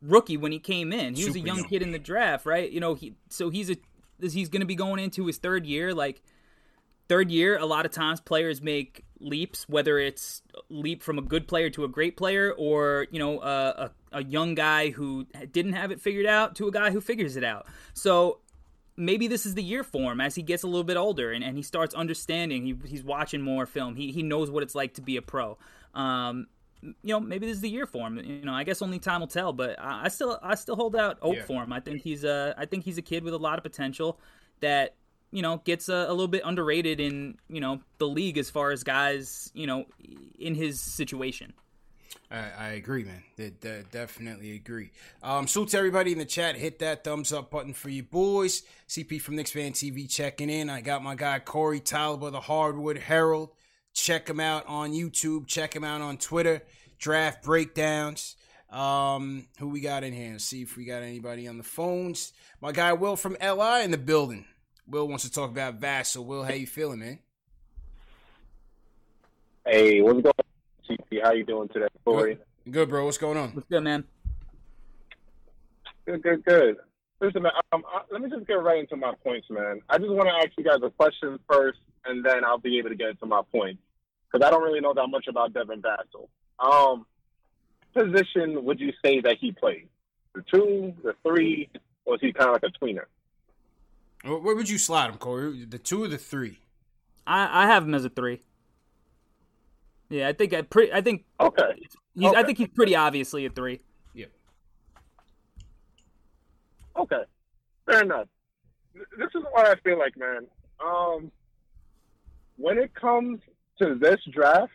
rookie 0.00 0.36
when 0.36 0.52
he 0.52 0.58
came 0.58 0.92
in. 0.92 1.14
He 1.14 1.22
Super 1.22 1.30
was 1.30 1.36
a 1.36 1.46
young, 1.46 1.56
young, 1.58 1.68
kid 1.68 1.82
in 1.82 1.92
the 1.92 1.98
draft, 1.98 2.46
right? 2.46 2.70
You 2.70 2.80
know, 2.80 2.94
he 2.94 3.14
so 3.28 3.50
he's 3.50 3.70
a 3.70 3.76
he's 4.20 4.48
going 4.48 4.60
to 4.60 4.66
be 4.66 4.76
going 4.76 5.02
into 5.02 5.26
his 5.26 5.38
third 5.38 5.66
year. 5.66 5.94
Like 5.94 6.22
third 7.08 7.30
year, 7.30 7.58
a 7.58 7.66
lot 7.66 7.86
of 7.86 7.92
times 7.92 8.20
players 8.20 8.62
make 8.62 9.03
leaps, 9.20 9.68
whether 9.68 9.98
it's 9.98 10.42
leap 10.68 11.02
from 11.02 11.18
a 11.18 11.22
good 11.22 11.48
player 11.48 11.70
to 11.70 11.84
a 11.84 11.88
great 11.88 12.16
player, 12.16 12.52
or 12.56 13.06
you 13.10 13.18
know 13.18 13.40
a, 13.40 13.90
a, 14.12 14.18
a 14.18 14.24
young 14.24 14.54
guy 14.54 14.90
who 14.90 15.26
didn't 15.52 15.74
have 15.74 15.90
it 15.90 16.00
figured 16.00 16.26
out 16.26 16.56
to 16.56 16.68
a 16.68 16.70
guy 16.70 16.90
who 16.90 17.00
figures 17.00 17.36
it 17.36 17.44
out. 17.44 17.66
So 17.92 18.40
maybe 18.96 19.26
this 19.26 19.46
is 19.46 19.54
the 19.54 19.62
year 19.62 19.82
for 19.82 20.12
him 20.12 20.20
as 20.20 20.34
he 20.34 20.42
gets 20.42 20.62
a 20.62 20.66
little 20.66 20.84
bit 20.84 20.96
older 20.96 21.32
and, 21.32 21.42
and 21.42 21.56
he 21.56 21.62
starts 21.62 21.94
understanding. 21.94 22.64
He, 22.64 22.76
he's 22.86 23.02
watching 23.02 23.40
more 23.40 23.66
film. 23.66 23.96
He 23.96 24.12
he 24.12 24.22
knows 24.22 24.50
what 24.50 24.62
it's 24.62 24.74
like 24.74 24.94
to 24.94 25.02
be 25.02 25.16
a 25.16 25.22
pro. 25.22 25.58
Um, 25.94 26.46
you 26.82 27.14
know, 27.14 27.20
maybe 27.20 27.46
this 27.46 27.56
is 27.56 27.62
the 27.62 27.70
year 27.70 27.86
for 27.86 28.06
him. 28.06 28.18
You 28.18 28.44
know, 28.44 28.52
I 28.52 28.64
guess 28.64 28.82
only 28.82 28.98
time 28.98 29.20
will 29.20 29.26
tell. 29.26 29.52
But 29.52 29.80
I, 29.80 30.04
I 30.04 30.08
still 30.08 30.38
I 30.42 30.54
still 30.54 30.76
hold 30.76 30.96
out 30.96 31.18
hope 31.20 31.36
yeah. 31.36 31.44
for 31.44 31.62
him. 31.62 31.72
I 31.72 31.80
think 31.80 32.02
he's 32.02 32.24
a 32.24 32.54
I 32.58 32.66
think 32.66 32.84
he's 32.84 32.98
a 32.98 33.02
kid 33.02 33.24
with 33.24 33.34
a 33.34 33.38
lot 33.38 33.58
of 33.58 33.64
potential 33.64 34.18
that 34.60 34.94
you 35.34 35.42
know, 35.42 35.60
gets 35.64 35.88
a, 35.88 36.06
a, 36.08 36.10
little 36.10 36.28
bit 36.28 36.42
underrated 36.44 37.00
in, 37.00 37.36
you 37.48 37.60
know, 37.60 37.80
the 37.98 38.06
league 38.06 38.38
as 38.38 38.50
far 38.50 38.70
as 38.70 38.84
guys, 38.84 39.50
you 39.52 39.66
know, 39.66 39.84
in 40.38 40.54
his 40.54 40.80
situation. 40.80 41.52
I, 42.30 42.50
I 42.56 42.68
agree, 42.74 43.02
man. 43.02 43.24
They, 43.34 43.52
they 43.60 43.82
definitely 43.90 44.54
agree. 44.54 44.92
Um, 45.24 45.48
salute 45.48 45.70
to 45.70 45.78
everybody 45.78 46.12
in 46.12 46.18
the 46.18 46.24
chat. 46.24 46.54
Hit 46.54 46.78
that 46.78 47.02
thumbs 47.02 47.32
up 47.32 47.50
button 47.50 47.74
for 47.74 47.88
you 47.88 48.04
boys. 48.04 48.62
CP 48.88 49.20
from 49.20 49.34
Knicks 49.34 49.50
Fan 49.50 49.72
TV 49.72 50.08
checking 50.08 50.50
in. 50.50 50.70
I 50.70 50.80
got 50.80 51.02
my 51.02 51.16
guy 51.16 51.40
Corey 51.40 51.80
Tyler, 51.80 52.30
the 52.30 52.40
Hardwood 52.40 52.98
Herald. 52.98 53.50
Check 53.92 54.28
him 54.28 54.38
out 54.38 54.64
on 54.68 54.92
YouTube. 54.92 55.48
Check 55.48 55.74
him 55.74 55.82
out 55.82 56.00
on 56.00 56.16
Twitter. 56.16 56.62
Draft 57.00 57.42
breakdowns. 57.42 58.36
Um, 58.70 59.48
who 59.58 59.68
we 59.68 59.80
got 59.80 60.04
in 60.04 60.12
here? 60.12 60.30
Let's 60.30 60.44
see 60.44 60.62
if 60.62 60.76
we 60.76 60.84
got 60.84 61.02
anybody 61.02 61.48
on 61.48 61.58
the 61.58 61.64
phones. 61.64 62.32
My 62.60 62.70
guy 62.70 62.92
Will 62.92 63.16
from 63.16 63.36
LI 63.42 63.82
in 63.82 63.90
the 63.90 63.98
building. 63.98 64.44
Will 64.86 65.08
wants 65.08 65.24
to 65.24 65.30
talk 65.30 65.50
about 65.50 65.80
Vassell. 65.80 66.24
Will, 66.24 66.44
how 66.44 66.52
you 66.52 66.66
feeling, 66.66 67.00
man? 67.00 67.18
Hey, 69.66 70.02
what's 70.02 70.20
going 70.20 70.26
on, 70.26 70.96
CP? 70.98 71.22
How 71.22 71.32
you 71.32 71.44
doing 71.44 71.68
today, 71.68 71.86
Corey? 72.04 72.34
Good, 72.64 72.72
good 72.72 72.88
bro. 72.90 73.04
What's 73.04 73.16
going 73.16 73.38
on? 73.38 73.50
What's 73.50 73.68
good, 73.68 73.82
man? 73.82 74.04
Good, 76.04 76.22
good, 76.22 76.44
good. 76.44 76.76
Listen, 77.20 77.42
man, 77.42 77.52
um, 77.72 77.82
I, 77.90 78.02
let 78.10 78.20
me 78.20 78.28
just 78.28 78.46
get 78.46 78.62
right 78.62 78.80
into 78.80 78.96
my 78.96 79.14
points, 79.22 79.48
man. 79.48 79.80
I 79.88 79.96
just 79.96 80.10
want 80.10 80.28
to 80.28 80.34
ask 80.34 80.50
you 80.58 80.64
guys 80.64 80.80
a 80.82 80.90
question 80.90 81.38
first, 81.48 81.78
and 82.04 82.22
then 82.24 82.44
I'll 82.44 82.58
be 82.58 82.78
able 82.78 82.90
to 82.90 82.94
get 82.94 83.08
into 83.08 83.24
my 83.24 83.40
points 83.50 83.80
because 84.30 84.46
I 84.46 84.50
don't 84.50 84.62
really 84.62 84.80
know 84.80 84.92
that 84.92 85.06
much 85.06 85.28
about 85.28 85.54
Devin 85.54 85.80
Vassell. 85.80 86.28
Um, 86.58 87.06
position 87.94 88.64
would 88.64 88.80
you 88.80 88.92
say 89.02 89.20
that 89.20 89.38
he 89.40 89.52
played? 89.52 89.88
The 90.34 90.42
two, 90.52 90.92
the 91.02 91.14
three, 91.26 91.70
or 92.04 92.16
is 92.16 92.20
he 92.20 92.32
kind 92.32 92.50
of 92.50 92.62
like 92.62 92.70
a 92.70 92.84
tweener? 92.84 93.04
Where 94.24 94.54
would 94.54 94.68
you 94.68 94.78
slide 94.78 95.10
him, 95.10 95.18
Corey? 95.18 95.64
The 95.66 95.78
two 95.78 96.02
or 96.02 96.08
the 96.08 96.16
three? 96.16 96.58
I, 97.26 97.64
I 97.64 97.66
have 97.66 97.84
him 97.84 97.94
as 97.94 98.04
a 98.04 98.08
three. 98.08 98.40
Yeah, 100.08 100.28
I 100.28 100.32
think 100.32 100.54
I 100.54 100.62
pretty. 100.62 100.92
I 100.92 101.00
think 101.00 101.24
okay. 101.40 101.72
He's, 102.14 102.28
okay. 102.28 102.38
I 102.38 102.42
think 102.42 102.58
he's 102.58 102.68
pretty 102.68 102.94
obviously 102.96 103.46
a 103.46 103.50
three. 103.50 103.80
Yeah. 104.14 104.26
Okay, 106.96 107.22
fair 107.86 108.02
enough. 108.02 108.28
This 108.94 109.28
is 109.34 109.42
what 109.50 109.66
I 109.66 109.74
feel 109.76 109.98
like, 109.98 110.16
man. 110.16 110.46
Um, 110.84 111.32
when 112.56 112.78
it 112.78 112.94
comes 112.94 113.40
to 113.80 113.96
this 113.96 114.20
draft, 114.30 114.72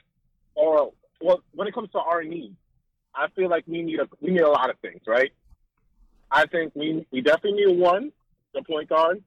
or 0.56 0.92
well, 1.22 1.42
when 1.54 1.68
it 1.68 1.74
comes 1.74 1.90
to 1.92 2.00
our 2.00 2.24
needs, 2.24 2.56
I 3.16 3.28
feel 3.36 3.50
like 3.50 3.64
we 3.66 3.82
need 3.82 4.00
a 4.00 4.08
we 4.20 4.32
need 4.32 4.42
a 4.42 4.50
lot 4.50 4.70
of 4.70 4.78
things, 4.80 5.02
right? 5.08 5.32
I 6.30 6.46
think 6.48 6.74
we 6.76 7.06
we 7.12 7.22
definitely 7.22 7.66
need 7.66 7.80
one, 7.80 8.12
the 8.54 8.62
point 8.64 8.90
guard, 8.90 9.24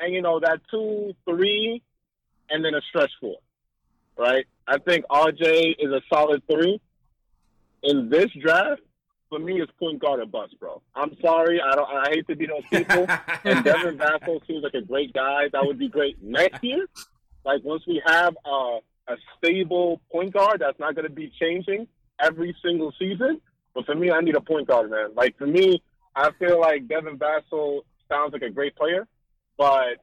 and 0.00 0.12
you 0.12 0.22
know 0.22 0.40
that 0.40 0.60
two, 0.70 1.14
three, 1.24 1.82
and 2.50 2.64
then 2.64 2.74
a 2.74 2.80
stretch 2.88 3.10
four, 3.20 3.36
right? 4.16 4.46
I 4.66 4.78
think 4.78 5.04
RJ 5.10 5.76
is 5.78 5.92
a 5.92 6.00
solid 6.12 6.42
three. 6.50 6.80
In 7.82 8.08
this 8.08 8.30
draft, 8.40 8.80
for 9.28 9.38
me, 9.38 9.60
it's 9.60 9.72
point 9.78 9.98
guard 9.98 10.20
or 10.20 10.26
bust, 10.26 10.58
bro. 10.58 10.80
I'm 10.94 11.16
sorry, 11.20 11.60
I 11.60 11.74
don't. 11.74 11.88
I 11.88 12.08
hate 12.10 12.26
to 12.28 12.36
be 12.36 12.46
those 12.46 12.62
people. 12.70 13.06
and 13.44 13.64
Devin 13.64 13.98
Vassell 13.98 14.46
seems 14.46 14.62
like 14.62 14.74
a 14.74 14.80
great 14.80 15.12
guy. 15.12 15.48
That 15.52 15.64
would 15.66 15.78
be 15.78 15.88
great 15.88 16.22
next 16.22 16.62
year. 16.62 16.86
Like 17.44 17.62
once 17.62 17.82
we 17.86 18.00
have 18.06 18.36
a, 18.44 18.78
a 19.08 19.16
stable 19.36 20.00
point 20.10 20.32
guard 20.32 20.60
that's 20.60 20.78
not 20.78 20.94
going 20.94 21.06
to 21.06 21.12
be 21.12 21.32
changing 21.40 21.86
every 22.20 22.56
single 22.64 22.92
season. 22.98 23.40
But 23.74 23.86
for 23.86 23.94
me, 23.94 24.10
I 24.10 24.20
need 24.20 24.36
a 24.36 24.40
point 24.40 24.68
guard, 24.68 24.90
man. 24.90 25.14
Like 25.14 25.36
for 25.36 25.46
me, 25.46 25.82
I 26.14 26.30
feel 26.38 26.60
like 26.60 26.88
Devin 26.88 27.18
Vassell 27.18 27.80
sounds 28.08 28.32
like 28.32 28.42
a 28.42 28.50
great 28.50 28.76
player, 28.76 29.06
but 29.56 29.98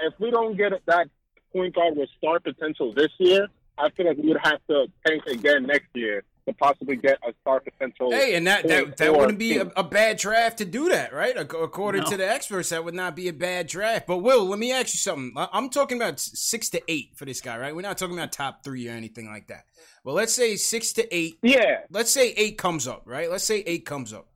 if 0.00 0.14
we 0.18 0.30
don't 0.30 0.56
get 0.56 0.72
that 0.86 1.08
point 1.52 1.74
guard 1.74 1.96
with 1.96 2.08
star 2.18 2.40
potential 2.40 2.92
this 2.92 3.10
year, 3.18 3.48
I 3.78 3.90
feel 3.90 4.06
like 4.06 4.18
we 4.18 4.28
would 4.28 4.40
have 4.42 4.60
to 4.68 4.86
tank 5.06 5.26
again 5.26 5.66
next 5.66 5.88
year 5.94 6.22
to 6.46 6.54
possibly 6.54 6.96
get 6.96 7.18
a 7.26 7.32
star 7.40 7.60
potential. 7.60 8.10
Hey, 8.10 8.34
and 8.36 8.46
that 8.46 8.66
that, 8.68 8.96
that 8.96 9.12
wouldn't 9.14 9.38
be 9.38 9.58
a, 9.58 9.66
a, 9.76 9.82
bad 9.82 10.16
draft 10.16 10.58
to 10.58 10.64
do 10.64 10.88
that, 10.90 11.12
right? 11.12 11.36
According 11.36 12.04
no. 12.04 12.10
to 12.10 12.16
the 12.16 12.28
experts, 12.28 12.68
that 12.68 12.84
would 12.84 12.94
not 12.94 13.16
be 13.16 13.28
a 13.28 13.32
bad 13.32 13.66
draft. 13.66 14.06
But 14.06 14.18
Will, 14.18 14.44
let 14.46 14.58
me 14.58 14.72
ask 14.72 14.94
you 14.94 14.98
something. 14.98 15.32
I'm 15.36 15.68
talking 15.68 15.98
about 15.98 16.20
six 16.20 16.68
to 16.70 16.82
eight 16.88 17.10
for 17.16 17.24
this 17.24 17.40
guy, 17.40 17.58
right? 17.58 17.74
We're 17.74 17.82
not 17.82 17.98
talking 17.98 18.16
about 18.16 18.32
top 18.32 18.62
three 18.62 18.88
or 18.88 18.92
anything 18.92 19.26
like 19.26 19.48
that. 19.48 19.64
Well, 20.04 20.14
let's 20.14 20.34
say 20.34 20.56
six 20.56 20.92
to 20.94 21.14
eight. 21.14 21.38
Yeah. 21.42 21.80
Let's 21.90 22.12
say 22.12 22.30
eight 22.36 22.58
comes 22.58 22.86
up, 22.86 23.02
right? 23.06 23.30
Let's 23.30 23.44
say 23.44 23.64
eight 23.66 23.84
comes 23.84 24.12
up. 24.12 24.28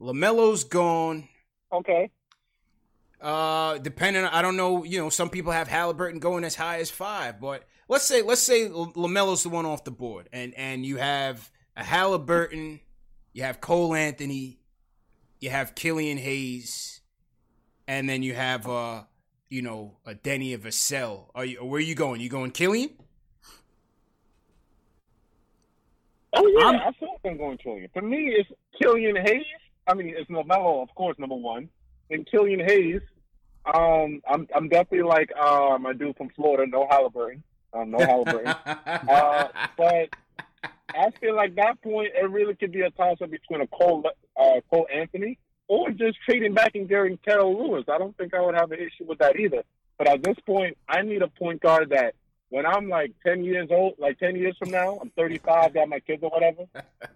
Lamelo's 0.00 0.64
gone. 0.64 1.28
Okay. 1.72 2.10
Uh, 3.24 3.78
depending, 3.78 4.24
I 4.24 4.42
don't 4.42 4.56
know. 4.56 4.84
You 4.84 4.98
know, 4.98 5.08
some 5.08 5.30
people 5.30 5.52
have 5.52 5.66
Halliburton 5.66 6.20
going 6.20 6.44
as 6.44 6.54
high 6.54 6.78
as 6.78 6.90
five, 6.90 7.40
but 7.40 7.64
let's 7.88 8.04
say 8.04 8.22
let's 8.22 8.42
say 8.42 8.68
Lamelo's 8.68 9.42
the 9.42 9.48
one 9.48 9.66
off 9.66 9.84
the 9.84 9.90
board, 9.90 10.28
and 10.32 10.54
and 10.54 10.84
you 10.84 10.98
have 10.98 11.50
a 11.76 11.82
Halliburton, 11.82 12.80
you 13.32 13.42
have 13.42 13.60
Cole 13.60 13.94
Anthony, 13.94 14.58
you 15.40 15.50
have 15.50 15.74
Killian 15.74 16.18
Hayes, 16.18 17.00
and 17.88 18.08
then 18.08 18.22
you 18.22 18.34
have 18.34 18.68
uh, 18.68 19.04
you 19.54 19.62
know, 19.62 19.92
a 20.04 20.14
Deni 20.14 20.58
Vassell. 20.58 21.26
Are 21.34 21.44
you 21.44 21.64
where 21.64 21.78
are 21.78 21.80
you 21.80 21.94
going? 21.94 22.20
You 22.20 22.28
going 22.28 22.50
Killian? 22.50 22.90
Oh 26.36 26.46
yeah, 26.58 26.66
I'm, 26.66 26.74
I 26.76 26.92
feel 26.98 27.08
like 27.10 27.32
I'm 27.32 27.38
going 27.38 27.58
Killian. 27.58 27.88
For 27.92 28.02
me, 28.02 28.34
it's 28.36 28.50
Killian 28.82 29.16
Hayes. 29.16 29.44
I 29.86 29.94
mean, 29.94 30.12
it's 30.16 30.28
Lamelo, 30.28 30.82
of 30.82 30.92
course, 30.96 31.16
number 31.20 31.36
one, 31.36 31.68
and 32.10 32.28
Killian 32.28 32.60
Hayes. 32.60 33.00
Um, 33.66 34.20
I'm 34.28 34.46
I'm 34.54 34.68
definitely 34.68 35.08
like 35.08 35.32
uh, 35.38 35.78
my 35.80 35.92
dude 35.92 36.16
from 36.16 36.28
Florida, 36.30 36.70
no 36.70 36.86
Halliburton, 36.90 37.42
um, 37.72 37.90
no 37.90 37.98
Halliburton. 37.98 38.46
uh, 38.66 39.48
but 39.76 40.10
I 40.90 41.10
feel 41.20 41.34
like 41.34 41.54
that 41.56 41.80
point 41.82 42.12
it 42.14 42.30
really 42.30 42.54
could 42.54 42.72
be 42.72 42.82
a 42.82 42.90
toss 42.90 43.20
up 43.22 43.30
between 43.30 43.62
a 43.62 43.66
Cole 43.66 44.04
uh, 44.36 44.60
Cole 44.70 44.86
Anthony 44.92 45.38
or 45.68 45.90
just 45.90 46.18
trading 46.28 46.54
back 46.54 46.74
and 46.74 46.88
getting 46.88 47.18
Kira 47.18 47.44
Lewis. 47.44 47.84
I 47.88 47.98
don't 47.98 48.16
think 48.16 48.34
I 48.34 48.40
would 48.40 48.54
have 48.54 48.70
an 48.72 48.80
issue 48.80 49.06
with 49.06 49.18
that 49.18 49.38
either. 49.38 49.62
But 49.96 50.08
at 50.08 50.22
this 50.22 50.36
point, 50.44 50.76
I 50.88 51.02
need 51.02 51.22
a 51.22 51.28
point 51.28 51.60
guard 51.60 51.90
that 51.90 52.14
when 52.50 52.66
I'm 52.66 52.88
like 52.88 53.12
10 53.24 53.44
years 53.44 53.68
old, 53.70 53.94
like 53.98 54.18
10 54.18 54.36
years 54.36 54.56
from 54.58 54.70
now, 54.70 54.98
I'm 55.00 55.10
35, 55.10 55.74
got 55.74 55.88
my 55.88 56.00
kids 56.00 56.22
or 56.22 56.30
whatever, 56.30 56.66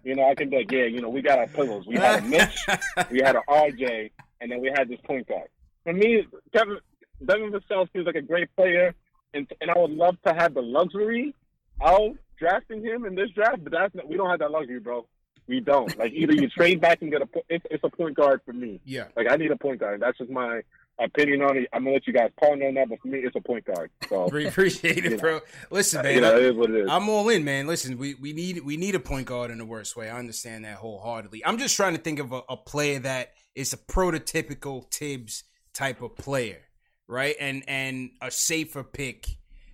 you 0.03 0.15
know, 0.15 0.29
I 0.29 0.35
can 0.35 0.49
be 0.49 0.57
like, 0.57 0.71
yeah, 0.71 0.85
you 0.85 1.01
know, 1.01 1.09
we 1.09 1.21
got 1.21 1.39
our 1.39 1.47
pillows. 1.47 1.85
We 1.87 1.95
had 1.95 2.23
a 2.23 2.27
Mitch, 2.27 2.65
we 3.11 3.21
had 3.21 3.35
an 3.35 3.43
RJ, 3.47 4.11
and 4.41 4.51
then 4.51 4.61
we 4.61 4.69
had 4.69 4.89
this 4.89 4.99
point 5.01 5.27
guard. 5.27 5.49
For 5.83 5.93
me, 5.93 6.25
Kevin, 6.53 6.77
Devin 7.25 7.51
Vassell 7.51 7.89
feels 7.91 8.05
like 8.05 8.15
a 8.15 8.21
great 8.21 8.53
player, 8.55 8.93
and, 9.33 9.51
and 9.61 9.71
I 9.71 9.77
would 9.77 9.91
love 9.91 10.17
to 10.25 10.33
have 10.33 10.53
the 10.53 10.61
luxury 10.61 11.35
of 11.81 12.17
drafting 12.37 12.83
him 12.83 13.05
in 13.05 13.15
this 13.15 13.29
draft, 13.31 13.63
but 13.63 13.71
that's 13.71 13.95
not, 13.95 14.07
we 14.07 14.17
don't 14.17 14.29
have 14.29 14.39
that 14.39 14.51
luxury, 14.51 14.79
bro. 14.79 15.05
We 15.47 15.59
don't. 15.59 15.97
Like 15.97 16.13
either 16.13 16.33
you 16.33 16.47
trade 16.47 16.79
back 16.79 17.01
and 17.01 17.11
get 17.11 17.23
a, 17.23 17.27
it's, 17.49 17.65
it's 17.71 17.83
a 17.83 17.89
point 17.89 18.15
guard 18.15 18.41
for 18.45 18.53
me. 18.53 18.79
Yeah. 18.85 19.05
Like 19.15 19.27
I 19.31 19.35
need 19.35 19.51
a 19.51 19.57
point 19.57 19.79
guard. 19.79 19.99
That's 19.99 20.17
just 20.17 20.29
my 20.29 20.61
opinion 20.99 21.41
on 21.41 21.57
it. 21.57 21.69
I'm 21.73 21.83
gonna 21.83 21.95
let 21.95 22.05
you 22.05 22.13
guys 22.13 22.29
partner 22.39 22.67
on 22.67 22.75
that, 22.75 22.89
but 22.89 22.99
for 23.01 23.07
me, 23.07 23.19
it's 23.19 23.35
a 23.35 23.41
point 23.41 23.65
guard. 23.65 23.89
So 24.07 24.25
appreciate 24.47 25.05
it, 25.05 25.19
bro. 25.19 25.39
Listen, 25.71 26.03
man, 26.03 26.15
you 26.15 26.21
know, 26.21 26.37
it 26.37 26.43
is 26.43 26.55
what 26.55 26.69
it 26.69 26.83
is. 26.83 26.87
I'm 26.89 27.09
all 27.09 27.29
in, 27.29 27.43
man. 27.43 27.65
Listen, 27.65 27.97
we, 27.97 28.13
we 28.15 28.33
need 28.33 28.63
we 28.63 28.77
need 28.77 28.95
a 28.95 28.99
point 28.99 29.25
guard 29.25 29.49
in 29.49 29.57
the 29.57 29.65
worst 29.65 29.95
way. 29.95 30.09
I 30.09 30.19
understand 30.19 30.65
that 30.65 30.75
wholeheartedly. 30.75 31.43
I'm 31.45 31.57
just 31.57 31.75
trying 31.75 31.95
to 31.95 32.01
think 32.01 32.19
of 32.19 32.31
a, 32.31 32.41
a 32.49 32.57
player 32.57 32.99
that 32.99 33.33
is 33.55 33.73
a 33.73 33.77
prototypical 33.77 34.91
Thibs 34.91 35.43
type 35.79 36.01
of 36.01 36.15
player, 36.15 36.61
right? 37.07 37.35
And 37.39 37.63
and 37.67 38.11
a 38.21 38.31
safer 38.31 38.83
pick 38.83 39.27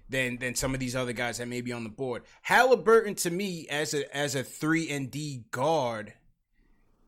than 0.10 0.38
than 0.38 0.56
some 0.56 0.74
of 0.74 0.80
these 0.80 0.96
other 0.96 1.14
guys 1.14 1.40
that 1.40 1.48
may 1.48 1.62
be 1.62 1.72
on 1.72 1.84
the 1.84 1.90
board. 1.90 2.24
Halliburton 2.44 3.16
to 3.16 3.32
me 3.32 3.68
as 3.70 3.94
a 3.94 4.16
as 4.16 4.36
a 4.36 4.44
three 4.44 4.90
and 4.90 5.10
D 5.10 5.46
guard 5.52 6.14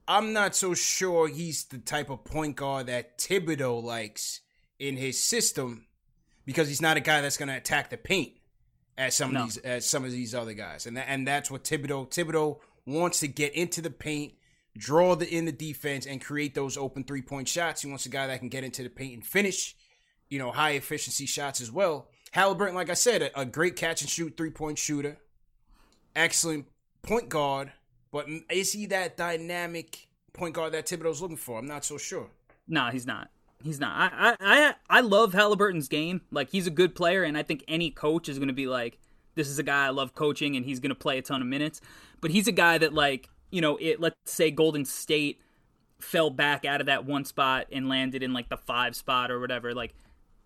I'm 0.07 0.31
not 0.31 0.55
so 0.55 0.73
sure 0.73 1.27
he's 1.27 1.65
the 1.65 1.79
type 1.79 2.09
of 2.09 2.23
point 2.23 2.55
guard 2.55 2.87
that 2.87 3.17
Thibodeau 3.17 3.83
likes 3.83 4.41
in 4.79 4.95
his 4.95 5.21
system 5.21 5.87
because 6.45 6.69
he's 6.69 6.81
not 6.81 6.95
a 6.95 7.01
guy 7.01 7.19
that's 7.19 7.37
going 7.37 7.49
to 7.49 7.57
attack 7.57 7.89
the 7.89 7.97
paint 7.97 8.33
as 8.97 9.15
some 9.15 9.33
no. 9.33 9.41
of 9.41 9.45
these 9.47 9.57
as 9.57 9.85
some 9.85 10.05
of 10.05 10.11
these 10.11 10.33
other 10.33 10.53
guys, 10.53 10.85
and 10.85 10.95
that, 10.95 11.07
and 11.09 11.27
that's 11.27 11.51
what 11.51 11.65
Thibodeau 11.65 12.09
Thibodeau 12.09 12.59
wants 12.85 13.19
to 13.19 13.27
get 13.27 13.53
into 13.53 13.81
the 13.81 13.89
paint, 13.89 14.33
draw 14.77 15.15
the 15.15 15.27
in 15.27 15.45
the 15.45 15.51
defense, 15.51 16.05
and 16.05 16.23
create 16.23 16.55
those 16.55 16.77
open 16.77 17.03
three 17.03 17.21
point 17.21 17.47
shots. 17.47 17.81
He 17.81 17.89
wants 17.89 18.05
a 18.05 18.09
guy 18.09 18.27
that 18.27 18.39
can 18.39 18.49
get 18.49 18.63
into 18.63 18.83
the 18.83 18.89
paint 18.89 19.13
and 19.13 19.25
finish, 19.25 19.75
you 20.29 20.39
know, 20.39 20.51
high 20.51 20.71
efficiency 20.71 21.25
shots 21.25 21.61
as 21.61 21.71
well. 21.71 22.09
Halliburton, 22.31 22.75
like 22.75 22.89
I 22.89 22.95
said, 22.95 23.21
a, 23.21 23.41
a 23.41 23.45
great 23.45 23.75
catch 23.75 24.01
and 24.01 24.09
shoot 24.09 24.37
three 24.37 24.51
point 24.51 24.77
shooter, 24.77 25.17
excellent 26.15 26.67
point 27.01 27.29
guard 27.29 27.71
but 28.11 28.27
is 28.49 28.73
he 28.73 28.85
that 28.87 29.17
dynamic 29.17 30.07
point 30.33 30.55
guard 30.55 30.73
that 30.73 30.85
Thibodeau's 30.85 31.21
looking 31.21 31.37
for? 31.37 31.59
I'm 31.59 31.67
not 31.67 31.85
so 31.85 31.97
sure. 31.97 32.29
No, 32.67 32.87
he's 32.87 33.05
not. 33.05 33.29
He's 33.63 33.79
not. 33.79 34.11
I, 34.13 34.35
I 34.39 34.75
I 34.89 35.01
love 35.01 35.33
Halliburton's 35.33 35.87
game. 35.87 36.21
Like 36.31 36.49
he's 36.49 36.67
a 36.67 36.71
good 36.71 36.95
player, 36.95 37.23
and 37.23 37.37
I 37.37 37.43
think 37.43 37.63
any 37.67 37.91
coach 37.91 38.29
is 38.29 38.37
going 38.37 38.49
to 38.49 38.53
be 38.53 38.67
like, 38.67 38.99
this 39.35 39.47
is 39.47 39.59
a 39.59 39.63
guy 39.63 39.85
I 39.85 39.89
love 39.89 40.13
coaching, 40.13 40.55
and 40.55 40.65
he's 40.65 40.79
going 40.79 40.89
to 40.89 40.95
play 40.95 41.17
a 41.17 41.21
ton 41.21 41.41
of 41.41 41.47
minutes. 41.47 41.81
But 42.21 42.31
he's 42.31 42.47
a 42.47 42.51
guy 42.51 42.77
that 42.77 42.93
like 42.93 43.29
you 43.51 43.61
know, 43.61 43.77
it. 43.77 43.99
Let's 43.99 44.15
say 44.25 44.51
Golden 44.51 44.85
State 44.85 45.39
fell 45.99 46.29
back 46.29 46.63
out 46.65 46.79
of 46.79 46.87
that 46.87 47.05
one 47.05 47.25
spot 47.25 47.67
and 47.71 47.89
landed 47.89 48.21
in 48.23 48.33
like 48.33 48.49
the 48.49 48.57
five 48.57 48.95
spot 48.95 49.31
or 49.31 49.39
whatever. 49.39 49.73
Like 49.73 49.93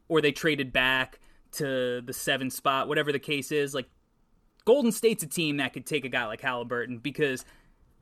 or 0.08 0.22
they 0.22 0.32
traded 0.32 0.72
back 0.74 1.20
to 1.54 2.02
the 2.02 2.14
seven 2.14 2.50
spot, 2.50 2.88
whatever 2.88 3.12
the 3.12 3.20
case 3.20 3.52
is. 3.52 3.74
Like 3.74 3.90
Golden 4.66 4.92
State's 4.92 5.24
a 5.24 5.28
team 5.28 5.58
that 5.58 5.74
could 5.74 5.86
take 5.86 6.06
a 6.06 6.10
guy 6.10 6.26
like 6.26 6.42
Halliburton 6.42 7.00
because 7.00 7.46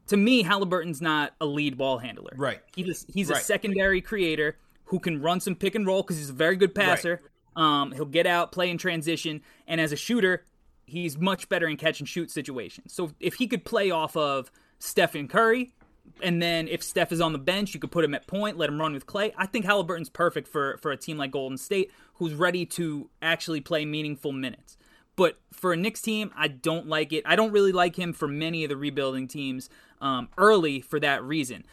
to 0.08 0.18
me, 0.18 0.42
Halliburton's 0.42 1.02
not 1.02 1.34
a 1.40 1.46
lead 1.46 1.78
ball 1.78 2.00
handler. 2.00 2.34
Right. 2.36 2.62
He's 2.76 3.04
a, 3.08 3.12
he's 3.12 3.30
Right. 3.30 3.40
a 3.40 3.44
secondary 3.44 4.02
creator 4.02 4.58
who 4.86 5.00
can 5.00 5.22
run 5.22 5.40
some 5.40 5.56
pick 5.56 5.76
and 5.76 5.86
roll 5.86 6.02
because 6.02 6.18
he's 6.18 6.32
a 6.32 6.34
very 6.34 6.56
good 6.56 6.74
passer. 6.74 7.22
Um, 7.56 7.92
he'll 7.92 8.06
get 8.06 8.26
out, 8.26 8.52
play 8.52 8.70
in 8.72 8.78
transition, 8.80 9.42
and 9.68 9.80
as 9.80 9.92
a 9.92 9.96
shooter, 9.96 10.46
he's 10.86 11.18
much 11.18 11.48
better 11.48 11.68
in 11.68 11.78
catch 11.78 12.00
and 12.00 12.10
shoot 12.10 12.32
situations. 12.32 12.92
So 12.94 13.12
if 13.20 13.36
he 13.36 13.48
could 13.48 13.64
play 13.66 13.92
off 13.92 14.18
of 14.18 14.52
Stephen 14.80 15.28
Curry, 15.28 15.74
and 16.22 16.42
then 16.42 16.68
if 16.68 16.84
Steph 16.84 17.12
is 17.12 17.22
on 17.22 17.34
the 17.34 17.40
bench, 17.40 17.74
you 17.74 17.80
could 17.80 17.92
put 17.92 18.04
him 18.04 18.14
at 18.14 18.28
point, 18.28 18.58
let 18.58 18.70
him 18.70 18.80
run 18.80 18.94
with 18.94 19.06
Klay. 19.06 19.34
I 19.38 19.46
think 19.46 19.66
Halliburton's 19.66 20.10
perfect 20.10 20.48
for 20.48 20.78
for 20.78 20.92
a 20.92 20.98
team 20.98 21.18
like 21.18 21.32
Golden 21.32 21.58
State, 21.58 21.92
who's 22.16 22.34
ready 22.34 22.66
to 22.68 23.10
actually 23.22 23.62
play 23.62 23.86
meaningful 23.86 24.32
minutes. 24.32 24.78
But 25.16 25.38
for 25.52 25.74
a 25.74 25.78
Knicks 25.78 26.02
team, 26.02 26.32
I 26.36 26.48
don't 26.48 26.88
like 26.88 27.12
it. 27.12 27.24
I 27.26 27.36
don't 27.36 27.52
really 27.52 27.74
like 27.74 27.98
him 27.98 28.14
for 28.14 28.28
many 28.28 28.64
of 28.64 28.70
the 28.70 28.78
rebuilding 28.78 29.28
teams 29.28 29.70
um, 30.00 30.30
early 30.38 30.80
for 30.80 31.00
that 31.02 31.24
reason. 31.24 31.66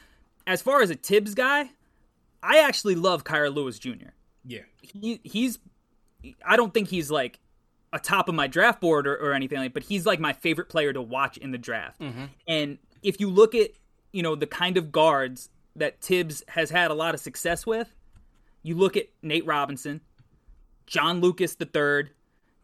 As 0.49 0.63
far 0.63 0.83
as 0.83 0.91
a 0.91 0.97
Thibs 0.97 1.35
guy, 1.35 1.71
I 2.43 2.59
actually 2.59 2.97
love 2.97 3.23
Kira 3.23 3.55
Lewis 3.55 3.79
Jr. 3.79 4.11
Yeah. 4.45 4.63
He, 4.81 5.21
he's, 5.23 5.61
I 6.45 6.57
don't 6.57 6.75
think 6.75 6.89
he's 6.89 7.09
like 7.09 7.39
a 7.93 8.01
top 8.01 8.29
of 8.29 8.35
my 8.35 8.49
draft 8.49 8.81
board 8.81 9.07
or, 9.07 9.15
or 9.17 9.33
anything 9.33 9.59
like, 9.59 9.75
but 9.75 9.85
he's 9.85 10.07
like 10.07 10.19
my 10.19 10.33
favorite 10.33 10.69
player 10.69 10.93
to 10.93 11.03
watch 11.03 11.37
in 11.37 11.53
the 11.53 11.59
draft. 11.59 12.01
And 12.49 12.79
if 13.07 13.21
you 13.21 13.31
look 13.31 13.55
at, 13.55 13.71
you 14.13 14.21
know, 14.21 14.35
the 14.35 14.49
kind 14.49 14.77
of 14.77 14.91
guards 14.91 15.49
that 15.77 16.01
Thibs 16.01 16.43
has 16.49 16.71
had 16.71 16.91
a 16.91 16.95
lot 16.95 17.15
of 17.15 17.21
success 17.21 17.65
with, 17.65 17.95
you 18.65 18.75
look 18.75 18.97
at 18.97 19.07
Nate 19.23 19.47
Robinson, 19.47 20.01
John 20.87 21.21
Lucas 21.21 21.57
III, 21.61 22.11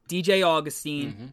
DJ 0.08 0.44
Augustin. 0.44 1.32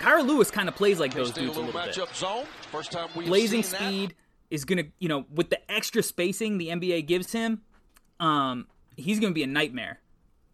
Kira 0.00 0.26
Lewis 0.26 0.50
kind 0.50 0.68
of 0.68 0.74
plays 0.74 0.98
like 0.98 1.14
those 1.14 1.28
Stay 1.30 1.42
a 1.42 1.44
dudes 1.44 1.56
a 1.56 1.60
little 1.60 1.80
little 1.80 2.04
bit 2.04 2.14
zone. 2.16 2.44
First 2.72 2.90
time 2.90 3.08
we've 3.14 3.28
blazing 3.28 3.62
seen 3.62 3.78
speed 3.78 4.14
is 4.50 4.64
gonna 4.64 4.84
you 4.98 5.08
know 5.08 5.24
with 5.32 5.50
the 5.50 5.70
extra 5.70 6.02
spacing 6.02 6.58
the 6.58 6.68
NBA 6.68 7.06
gives 7.06 7.32
him, 7.32 7.62
um, 8.20 8.66
he's 8.96 9.18
gonna 9.18 9.34
be 9.34 9.42
a 9.42 9.48
nightmare. 9.48 10.00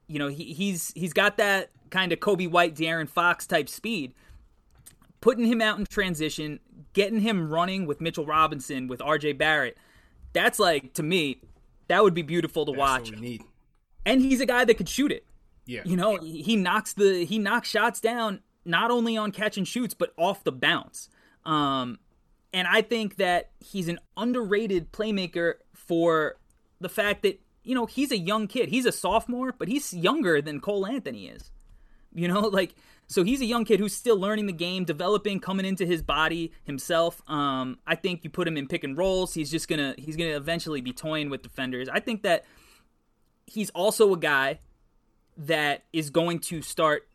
You 0.06 0.18
know 0.18 0.28
he, 0.28 0.54
he's 0.54 0.92
he's 0.94 1.12
got 1.12 1.36
that 1.36 1.70
kind 1.90 2.10
of 2.12 2.20
Coby 2.20 2.50
White, 2.50 2.74
De'Aaron 2.74 3.08
Fox 3.08 3.46
type 3.46 3.68
speed. 3.68 4.14
Putting 5.24 5.46
him 5.46 5.62
out 5.62 5.78
in 5.78 5.86
transition, 5.86 6.60
getting 6.92 7.20
him 7.20 7.48
running 7.48 7.86
with 7.86 7.98
Mitchell 7.98 8.26
Robinson, 8.26 8.88
with 8.88 9.00
RJ 9.00 9.38
Barrett, 9.38 9.78
that's 10.34 10.58
like 10.58 10.92
to 10.94 11.02
me, 11.02 11.40
that 11.88 12.02
would 12.02 12.12
be 12.12 12.20
beautiful 12.20 12.66
to 12.66 12.72
That's 12.72 12.78
watch. 12.78 13.10
what 13.10 13.20
we 13.20 13.26
need. 13.26 13.42
And 14.04 14.20
he's 14.20 14.42
a 14.42 14.44
guy 14.44 14.66
that 14.66 14.74
could 14.74 14.88
shoot 14.90 15.10
it. 15.10 15.24
Yeah. 15.64 15.80
You 15.86 15.96
know, 15.96 16.18
he 16.18 16.42
he 16.42 16.56
knocks 16.56 16.92
the 16.92 17.24
he 17.24 17.38
knocks 17.38 17.70
shots 17.70 18.00
down 18.02 18.40
not 18.66 18.90
only 18.90 19.16
on 19.16 19.32
catch 19.32 19.56
and 19.56 19.66
shoots 19.66 19.94
but 19.94 20.12
off 20.18 20.44
the 20.44 20.52
bounce. 20.52 21.08
Um, 21.46 21.98
and 22.52 22.68
I 22.68 22.82
think 22.82 23.16
that 23.16 23.52
he's 23.60 23.88
an 23.88 24.00
underrated 24.18 24.92
playmaker 24.92 25.54
for 25.72 26.36
the 26.82 26.90
fact 26.90 27.22
that 27.22 27.40
you 27.62 27.74
know 27.74 27.86
he's 27.86 28.12
a 28.12 28.18
young 28.18 28.46
kid. 28.46 28.68
He's 28.68 28.84
a 28.84 28.92
sophomore, 28.92 29.54
but 29.56 29.68
he's 29.68 29.94
younger 29.94 30.42
than 30.42 30.60
Cole 30.60 30.86
Anthony 30.86 31.28
is. 31.28 31.50
You 32.12 32.28
know, 32.28 32.40
like 32.48 32.74
so 33.06 33.22
he's 33.22 33.40
a 33.40 33.44
young 33.44 33.64
kid 33.64 33.80
who's 33.80 33.94
still 33.94 34.18
learning 34.18 34.46
the 34.46 34.52
game, 34.52 34.84
developing, 34.84 35.40
coming 35.40 35.66
into 35.66 35.84
his 35.86 36.02
body 36.02 36.52
himself. 36.64 37.22
Um, 37.28 37.78
I 37.86 37.94
think 37.94 38.24
you 38.24 38.30
put 38.30 38.48
him 38.48 38.56
in 38.56 38.66
pick 38.66 38.84
and 38.84 38.96
rolls, 38.96 39.34
he's 39.34 39.50
just 39.50 39.68
gonna 39.68 39.94
he's 39.98 40.16
gonna 40.16 40.36
eventually 40.36 40.80
be 40.80 40.92
toying 40.92 41.30
with 41.30 41.42
defenders. 41.42 41.88
I 41.88 42.00
think 42.00 42.22
that 42.22 42.44
he's 43.46 43.70
also 43.70 44.12
a 44.12 44.18
guy 44.18 44.60
that 45.36 45.84
is 45.92 46.10
going 46.10 46.38
to 46.38 46.62
start 46.62 47.08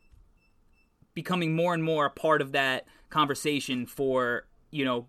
becoming 1.14 1.54
more 1.54 1.74
and 1.74 1.82
more 1.82 2.06
a 2.06 2.10
part 2.10 2.40
of 2.40 2.52
that 2.52 2.86
conversation 3.08 3.86
for 3.86 4.46
you 4.70 4.84
know 4.84 5.06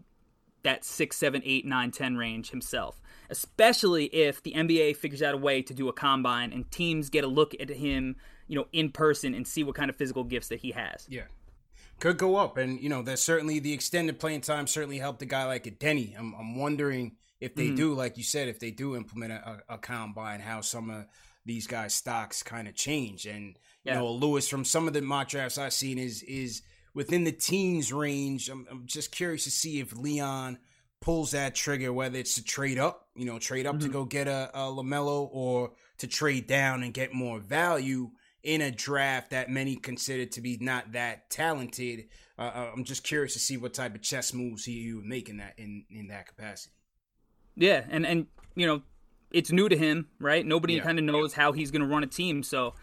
that 0.63 0.85
six, 0.85 1.17
seven, 1.17 1.41
eight, 1.45 1.65
nine, 1.65 1.91
ten 1.91 2.17
range 2.17 2.51
himself. 2.51 3.01
Especially 3.29 4.05
if 4.05 4.43
the 4.43 4.53
NBA 4.53 4.97
figures 4.97 5.21
out 5.21 5.33
a 5.33 5.37
way 5.37 5.61
to 5.61 5.73
do 5.73 5.87
a 5.87 5.93
combine 5.93 6.51
and 6.51 6.69
teams 6.69 7.09
get 7.09 7.23
a 7.23 7.27
look 7.27 7.55
at 7.59 7.69
him, 7.69 8.17
you 8.51 8.57
know, 8.57 8.67
in 8.73 8.91
person 8.91 9.33
and 9.33 9.47
see 9.47 9.63
what 9.63 9.75
kind 9.75 9.89
of 9.89 9.95
physical 9.95 10.25
gifts 10.25 10.49
that 10.49 10.59
he 10.59 10.71
has. 10.71 11.07
Yeah. 11.07 11.23
Could 12.01 12.17
go 12.17 12.35
up. 12.35 12.57
And, 12.57 12.81
you 12.81 12.89
know, 12.89 13.01
that's 13.01 13.21
certainly 13.21 13.59
the 13.59 13.71
extended 13.71 14.19
playing 14.19 14.41
time 14.41 14.67
certainly 14.67 14.97
helped 14.97 15.21
a 15.21 15.25
guy 15.25 15.45
like 15.45 15.67
a 15.67 15.71
Deni. 15.71 16.19
I'm, 16.19 16.35
I'm 16.37 16.57
wondering 16.57 17.13
if 17.39 17.55
they 17.55 17.67
mm-hmm. 17.67 17.75
do, 17.75 17.93
like 17.93 18.17
you 18.17 18.25
said, 18.25 18.49
if 18.49 18.59
they 18.59 18.71
do 18.71 18.97
implement 18.97 19.31
a, 19.31 19.63
a 19.69 19.77
combine, 19.77 20.41
how 20.41 20.59
some 20.59 20.89
of 20.89 21.05
these 21.45 21.65
guys' 21.65 21.93
stocks 21.93 22.43
kind 22.43 22.67
of 22.67 22.75
change. 22.75 23.25
And, 23.25 23.57
you 23.85 23.93
Yeah. 23.93 23.99
know, 23.99 24.11
Lewis, 24.11 24.49
from 24.49 24.65
some 24.65 24.85
of 24.85 24.93
the 24.93 25.01
mock 25.01 25.29
drafts 25.29 25.57
I've 25.57 25.71
seen, 25.71 25.97
is 25.97 26.21
is 26.23 26.61
within 26.93 27.23
the 27.23 27.31
teens 27.31 27.93
range. 27.93 28.49
I'm, 28.49 28.67
I'm 28.69 28.85
just 28.85 29.13
curious 29.13 29.45
to 29.45 29.51
see 29.51 29.79
if 29.79 29.95
Leon 29.95 30.59
pulls 30.99 31.31
that 31.31 31.55
trigger, 31.55 31.93
whether 31.93 32.19
it's 32.19 32.35
to 32.35 32.43
trade 32.43 32.77
up, 32.77 33.07
you 33.15 33.23
know, 33.23 33.39
trade 33.39 33.65
up 33.65 33.79
to 33.79 33.85
mm-hmm. 33.85 33.93
go 33.93 34.03
get 34.03 34.27
a, 34.27 34.51
a 34.53 34.63
LaMelo 34.63 35.29
or 35.31 35.71
to 35.99 36.07
trade 36.07 36.47
down 36.47 36.83
and 36.83 36.93
get 36.93 37.13
more 37.13 37.39
value 37.39 38.11
in 38.43 38.61
a 38.61 38.71
draft 38.71 39.29
that 39.31 39.49
many 39.49 39.75
consider 39.75 40.25
to 40.25 40.41
be 40.41 40.57
not 40.59 40.93
that 40.93 41.29
talented. 41.29 42.07
Uh, 42.39 42.51
uh, 42.53 42.71
I'm 42.75 42.83
just 42.83 43.03
curious 43.03 43.33
to 43.33 43.39
see 43.39 43.57
what 43.57 43.73
type 43.73 43.93
of 43.95 44.01
chess 44.01 44.33
moves 44.33 44.65
he, 44.65 44.81
he 44.83 44.93
would 44.93 45.05
make 45.05 45.29
in 45.29 45.37
that 45.37 45.53
in, 45.57 45.85
in 45.89 46.07
that 46.07 46.27
capacity. 46.27 46.73
Yeah, 47.55 47.85
and 47.89 48.05
and 48.05 48.27
you 48.55 48.65
know, 48.65 48.81
it's 49.31 49.51
new 49.51 49.69
to 49.69 49.77
him, 49.77 50.07
right? 50.19 50.45
Nobody 50.45 50.75
Yeah. 50.75 50.83
kind 50.83 50.97
of 50.97 51.05
knows 51.05 51.33
how 51.33 51.51
he's 51.51 51.71
going 51.71 51.81
to 51.81 51.87
run 51.87 52.03
a 52.03 52.07
team, 52.07 52.43
so 52.43 52.73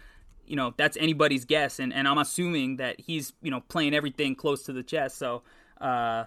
you 0.47 0.57
know 0.57 0.75
that's 0.77 0.97
anybody's 0.99 1.45
guess. 1.45 1.79
And 1.79 1.93
and 1.93 2.07
I'm 2.07 2.19
assuming 2.19 2.77
that 2.77 3.01
he's 3.01 3.33
you 3.43 3.51
know 3.51 3.61
playing 3.61 3.95
everything 3.95 4.35
close 4.35 4.63
to 4.65 4.73
the 4.73 4.83
chest. 4.83 5.19
So 5.19 5.43
uh, 5.81 6.25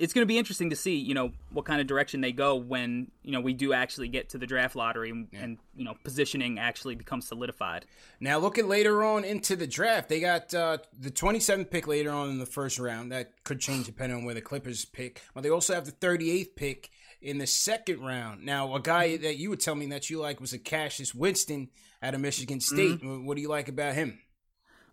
it's 0.00 0.14
going 0.14 0.22
to 0.22 0.26
be 0.26 0.38
interesting 0.38 0.70
to 0.70 0.76
see 0.76 0.96
you 0.96 1.12
know 1.12 1.30
what 1.50 1.66
kind 1.66 1.80
of 1.80 1.86
direction 1.86 2.22
they 2.22 2.32
go 2.32 2.56
when 2.56 3.10
you 3.22 3.32
know 3.32 3.40
we 3.40 3.52
do 3.52 3.72
actually 3.74 4.08
get 4.08 4.30
to 4.30 4.38
the 4.38 4.46
draft 4.46 4.74
lottery 4.74 5.10
and, 5.10 5.28
and 5.32 5.58
you 5.74 5.84
know 5.84 5.94
positioning 6.02 6.58
actually 6.58 6.94
becomes 6.94 7.28
solidified. 7.28 7.84
Now, 8.18 8.38
looking 8.38 8.66
later 8.66 9.04
on 9.04 9.24
into 9.24 9.56
the 9.56 9.66
draft, 9.66 10.08
they 10.08 10.18
got 10.18 10.52
uh, 10.54 10.78
the 10.98 11.10
27th 11.10 11.70
pick 11.70 11.86
later 11.86 12.10
on 12.10 12.30
in 12.30 12.38
the 12.38 12.46
first 12.46 12.78
round. 12.78 13.12
That 13.12 13.32
could 13.44 13.60
change 13.60 13.86
depending 13.86 14.18
on 14.18 14.24
where 14.24 14.34
the 14.34 14.40
Clippers 14.40 14.84
pick. 14.86 15.20
But 15.34 15.42
they 15.42 15.50
also 15.50 15.74
have 15.74 15.84
the 15.84 15.92
38th 15.92 16.56
pick 16.56 16.90
in 17.20 17.38
the 17.38 17.46
second 17.46 18.00
round. 18.00 18.44
Now, 18.44 18.74
a 18.74 18.80
guy 18.80 19.18
that 19.18 19.36
you 19.36 19.50
would 19.50 19.60
tell 19.60 19.74
me 19.74 19.86
that 19.86 20.08
you 20.08 20.18
like 20.18 20.40
was 20.40 20.54
a 20.54 20.58
Cassius 20.58 21.14
Winston 21.14 21.68
out 22.02 22.14
of 22.14 22.20
Michigan 22.20 22.60
State. 22.60 23.00
What 23.04 23.36
do 23.36 23.42
you 23.42 23.48
like 23.48 23.68
about 23.68 23.94
him? 23.94 24.18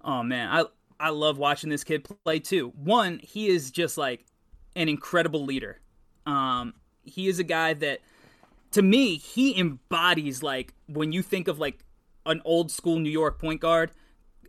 Oh 0.03 0.21
man, 0.23 0.49
I 0.49 0.65
I 0.99 1.09
love 1.09 1.37
watching 1.37 1.69
this 1.69 1.83
kid 1.83 2.07
play 2.23 2.39
too. 2.39 2.73
One, 2.75 3.19
he 3.23 3.47
is 3.47 3.71
just 3.71 3.97
like 3.97 4.25
an 4.77 4.87
incredible 4.87 5.43
leader. 5.43 5.81
Um, 6.25 6.75
he 7.03 7.27
is 7.27 7.39
a 7.39 7.43
guy 7.43 7.73
that, 7.73 7.99
to 8.71 8.81
me, 8.81 9.17
he 9.17 9.59
embodies 9.59 10.43
like 10.43 10.73
when 10.87 11.11
you 11.11 11.21
think 11.21 11.47
of 11.47 11.59
like 11.59 11.79
an 12.25 12.41
old 12.45 12.71
school 12.71 12.99
New 12.99 13.09
York 13.09 13.39
point 13.39 13.59
guard, 13.59 13.91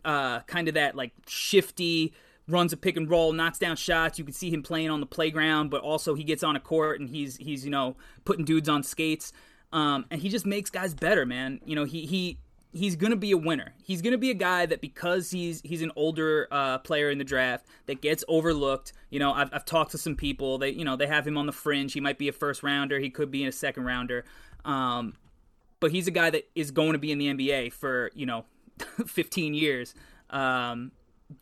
uh, 0.05 0.41
kind 0.41 0.67
of 0.67 0.75
that 0.75 0.95
like 0.95 1.11
shifty, 1.27 2.13
runs 2.47 2.71
a 2.71 2.77
pick 2.77 2.95
and 2.95 3.09
roll, 3.09 3.33
knocks 3.33 3.59
down 3.59 3.75
shots. 3.75 4.19
You 4.19 4.25
can 4.25 4.33
see 4.33 4.51
him 4.51 4.61
playing 4.61 4.89
on 4.89 4.99
the 4.99 5.05
playground, 5.05 5.69
but 5.69 5.81
also 5.81 6.15
he 6.15 6.23
gets 6.23 6.43
on 6.43 6.55
a 6.55 6.59
court 6.59 6.99
and 6.99 7.09
he's 7.09 7.37
he's 7.37 7.65
you 7.65 7.71
know 7.71 7.97
putting 8.23 8.45
dudes 8.45 8.69
on 8.69 8.83
skates. 8.83 9.33
Um, 9.71 10.05
and 10.09 10.21
he 10.21 10.29
just 10.29 10.45
makes 10.45 10.69
guys 10.69 10.93
better, 10.93 11.25
man. 11.25 11.59
You 11.65 11.75
know, 11.75 11.85
he 11.85 12.05
he 12.05 12.39
he's 12.73 12.95
gonna 12.95 13.15
be 13.15 13.31
a 13.31 13.37
winner. 13.37 13.73
He's 13.83 14.01
gonna 14.01 14.17
be 14.17 14.29
a 14.29 14.35
guy 14.35 14.65
that 14.65 14.81
because 14.81 15.31
he's 15.31 15.61
he's 15.61 15.81
an 15.81 15.91
older 15.95 16.47
uh, 16.51 16.79
player 16.79 17.09
in 17.09 17.17
the 17.17 17.23
draft 17.23 17.65
that 17.87 18.01
gets 18.01 18.23
overlooked. 18.27 18.93
You 19.09 19.19
know, 19.19 19.33
I've, 19.33 19.49
I've 19.53 19.65
talked 19.65 19.91
to 19.91 19.97
some 19.97 20.15
people. 20.15 20.57
They 20.57 20.69
you 20.69 20.85
know 20.85 20.95
they 20.95 21.07
have 21.07 21.25
him 21.25 21.37
on 21.37 21.45
the 21.45 21.51
fringe. 21.51 21.93
He 21.93 21.99
might 21.99 22.17
be 22.17 22.27
a 22.27 22.33
first 22.33 22.63
rounder. 22.63 22.99
He 22.99 23.09
could 23.09 23.31
be 23.31 23.45
a 23.45 23.51
second 23.51 23.85
rounder. 23.85 24.25
Um, 24.65 25.15
but 25.79 25.91
he's 25.91 26.07
a 26.07 26.11
guy 26.11 26.29
that 26.29 26.49
is 26.55 26.71
going 26.71 26.93
to 26.93 26.99
be 26.99 27.11
in 27.11 27.17
the 27.17 27.27
NBA 27.27 27.73
for 27.73 28.11
you 28.13 28.25
know 28.25 28.45
15 29.05 29.53
years. 29.53 29.95
Um, 30.29 30.91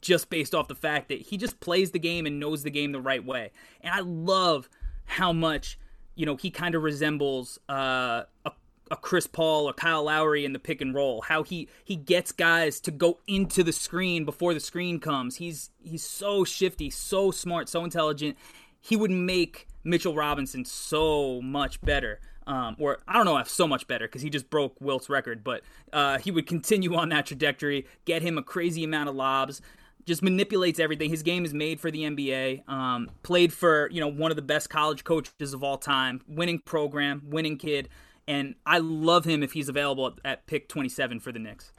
just 0.01 0.29
based 0.29 0.53
off 0.53 0.67
the 0.67 0.75
fact 0.75 1.09
that 1.09 1.21
he 1.21 1.37
just 1.37 1.59
plays 1.59 1.91
the 1.91 1.99
game 1.99 2.25
and 2.25 2.39
knows 2.39 2.63
the 2.63 2.69
game 2.69 2.91
the 2.91 3.01
right 3.01 3.25
way. 3.25 3.51
And 3.81 3.93
I 3.93 4.01
love 4.01 4.69
how 5.05 5.31
much, 5.31 5.79
you 6.15 6.25
know, 6.25 6.35
he 6.35 6.51
kind 6.51 6.75
of 6.75 6.83
resembles 6.83 7.57
uh, 7.69 8.23
a, 8.45 8.51
a 8.91 8.95
Chris 8.95 9.27
Paul 9.27 9.67
or 9.67 9.73
Kyle 9.73 10.03
Lowry 10.03 10.45
in 10.45 10.53
the 10.53 10.59
pick 10.59 10.81
and 10.81 10.93
roll. 10.93 11.21
How 11.21 11.43
he 11.43 11.67
he 11.83 11.95
gets 11.95 12.31
guys 12.31 12.79
to 12.81 12.91
go 12.91 13.19
into 13.27 13.63
the 13.63 13.73
screen 13.73 14.25
before 14.25 14.53
the 14.53 14.59
screen 14.59 14.99
comes. 14.99 15.37
He's 15.37 15.69
he's 15.83 16.03
so 16.03 16.43
shifty, 16.43 16.89
so 16.89 17.31
smart, 17.31 17.69
so 17.69 17.83
intelligent. 17.83 18.37
He 18.79 18.95
would 18.95 19.11
make 19.11 19.67
Mitchell 19.83 20.15
Robinson 20.15 20.65
so 20.65 21.41
much 21.41 21.81
better. 21.81 22.19
Um, 22.45 22.77
or 22.79 22.99
I 23.07 23.13
don't 23.13 23.25
know 23.25 23.37
if 23.37 23.49
so 23.49 23.67
much 23.67 23.87
better 23.87 24.07
because 24.07 24.21
he 24.21 24.29
just 24.29 24.49
broke 24.49 24.79
Wilt's 24.79 25.09
record, 25.09 25.43
but 25.43 25.63
uh, 25.91 26.17
he 26.17 26.31
would 26.31 26.47
continue 26.47 26.95
on 26.95 27.09
that 27.09 27.25
trajectory, 27.25 27.85
get 28.05 28.21
him 28.21 28.37
a 28.37 28.43
crazy 28.43 28.83
amount 28.85 29.09
of 29.09 29.15
lobs, 29.15 29.61
just 30.05 30.23
manipulates 30.23 30.79
everything. 30.79 31.09
His 31.09 31.21
game 31.21 31.43
is 31.43 31.53
made 31.53 31.81
for 31.81 31.91
the 31.91 32.03
NBA. 32.03 32.67
Um, 32.69 33.11
played 33.23 33.51
for 33.51 33.89
you 33.91 33.99
know 33.99 34.07
one 34.07 34.31
of 34.31 34.37
the 34.37 34.41
best 34.41 34.69
college 34.69 35.03
coaches 35.03 35.53
of 35.53 35.63
all 35.63 35.77
time, 35.77 36.21
winning 36.27 36.59
program, 36.59 37.21
winning 37.25 37.57
kid. 37.57 37.89
And 38.27 38.55
I 38.65 38.79
love 38.79 39.25
him 39.25 39.43
if 39.43 39.53
he's 39.53 39.69
available 39.69 40.07
at, 40.07 40.13
at 40.25 40.47
pick 40.47 40.67
27 40.67 41.19
for 41.19 41.31
the 41.31 41.39
Knicks. 41.39 41.71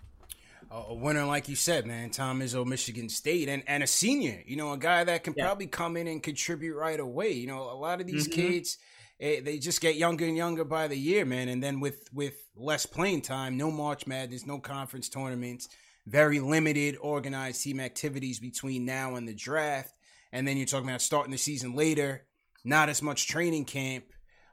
A 0.71 0.95
winner, 0.95 1.25
like 1.25 1.49
you 1.49 1.57
said, 1.57 1.87
man, 1.87 2.11
Tom 2.11 2.41
Izzo, 2.41 2.67
Michigan 2.67 3.09
State, 3.09 3.49
and, 3.49 3.63
and 3.67 3.83
a 3.83 3.87
senior, 3.87 4.43
you 4.45 4.57
know, 4.57 4.73
a 4.73 4.77
guy 4.77 5.03
that 5.03 5.25
can 5.25 5.33
yeah. 5.37 5.47
probably 5.47 5.67
come 5.67 5.97
in 5.97 6.07
and 6.07 6.23
contribute 6.23 6.77
right 6.77 7.01
away. 7.01 7.33
You 7.33 7.47
know, 7.47 7.71
a 7.71 7.73
lot 7.73 8.03
of 8.03 8.07
these 8.07 8.29
mm-hmm. 8.29 8.41
kids, 8.41 8.77
eh, 9.19 9.41
they 9.41 9.59
just 9.59 9.81
get 9.81 9.97
younger 9.97 10.27
and 10.27 10.37
younger 10.37 10.65
by 10.65 10.87
the 10.89 10.99
year, 10.99 11.25
man. 11.25 11.49
And 11.49 11.63
then 11.63 11.81
with, 11.81 12.09
with 12.13 12.35
less 12.55 12.85
playing 12.85 13.23
time, 13.23 13.57
no 13.57 13.71
March 13.71 14.07
Madness, 14.07 14.47
no 14.47 14.59
conference 14.59 15.09
tournaments, 15.09 15.69
very 16.07 16.39
limited 16.39 16.99
organized 17.01 17.63
team 17.63 17.81
activities 17.81 18.39
between 18.39 18.85
now 18.85 19.15
and 19.15 19.27
the 19.27 19.35
draft. 19.35 19.95
And 20.33 20.47
then 20.47 20.59
you're 20.59 20.67
talking 20.67 20.89
about 20.89 21.01
starting 21.01 21.33
the 21.33 21.39
season 21.39 21.77
later, 21.77 22.27
not 22.63 22.91
as 22.91 23.01
much 23.01 23.27
training 23.27 23.65
camp. 23.65 24.05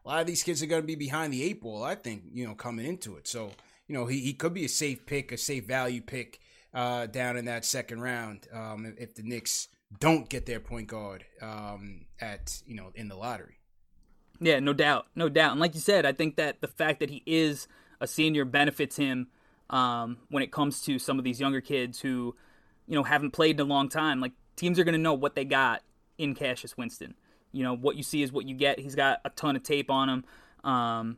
A 0.05 0.09
lot 0.09 0.21
of 0.21 0.27
these 0.27 0.43
kids 0.43 0.61
are 0.61 0.67
going 0.67 0.83
to 0.83 0.87
be 0.87 0.95
behind 0.95 1.33
the 1.33 1.43
eight 1.43 1.61
ball, 1.61 1.83
I 1.83 1.95
think, 1.95 2.23
you 2.31 2.45
know, 2.45 2.53
coming 2.53 2.85
into 2.85 3.15
it. 3.15 3.27
So, 3.27 3.51
you 3.87 3.95
know, 3.95 4.05
he, 4.05 4.19
he 4.19 4.33
could 4.33 4.53
be 4.53 4.65
a 4.65 4.69
safe 4.69 5.05
pick, 5.05 5.31
a 5.31 5.37
safe 5.37 5.65
value 5.65 6.01
pick 6.01 6.39
uh, 6.73 7.07
down 7.07 7.37
in 7.37 7.45
that 7.45 7.65
second 7.65 8.01
round 8.01 8.47
um, 8.53 8.93
if 8.99 9.15
the 9.15 9.23
Knicks 9.23 9.67
don't 9.99 10.29
get 10.29 10.45
their 10.45 10.59
point 10.59 10.87
guard 10.87 11.25
um, 11.41 12.05
at, 12.19 12.61
you 12.67 12.75
know, 12.75 12.91
in 12.93 13.07
the 13.07 13.15
lottery. 13.15 13.57
Yeah, 14.39 14.59
no 14.59 14.73
doubt. 14.73 15.07
No 15.15 15.27
doubt. 15.27 15.51
And 15.51 15.59
like 15.59 15.73
you 15.73 15.81
said, 15.81 16.05
I 16.05 16.11
think 16.11 16.35
that 16.35 16.61
the 16.61 16.67
fact 16.67 16.99
that 16.99 17.09
he 17.09 17.23
is 17.25 17.67
a 17.99 18.05
senior 18.05 18.45
benefits 18.45 18.97
him 18.97 19.27
um, 19.69 20.17
when 20.29 20.43
it 20.43 20.51
comes 20.51 20.81
to 20.81 20.99
some 20.99 21.17
of 21.17 21.23
these 21.23 21.39
younger 21.39 21.61
kids 21.61 21.99
who, 21.99 22.35
you 22.87 22.93
know, 22.93 23.03
haven't 23.03 23.31
played 23.31 23.59
in 23.59 23.65
a 23.65 23.69
long 23.69 23.89
time. 23.89 24.19
Like, 24.19 24.33
teams 24.55 24.77
are 24.77 24.83
going 24.83 24.93
to 24.93 25.01
know 25.01 25.13
what 25.13 25.33
they 25.33 25.45
got 25.45 25.81
in 26.17 26.35
Cassius 26.35 26.77
Winston. 26.77 27.15
You 27.55 27.63
know, 27.63 27.75
what 27.75 27.95
you 27.95 28.03
see 28.03 28.21
is 28.21 28.31
what 28.31 28.47
you 28.47 28.55
get. 28.55 28.79
He's 28.79 28.95
got 28.95 29.21
a 29.25 29.29
ton 29.29 29.55
of 29.55 29.63
tape 29.63 29.89
on 29.89 30.09
him. 30.09 30.25
Um, 30.63 31.17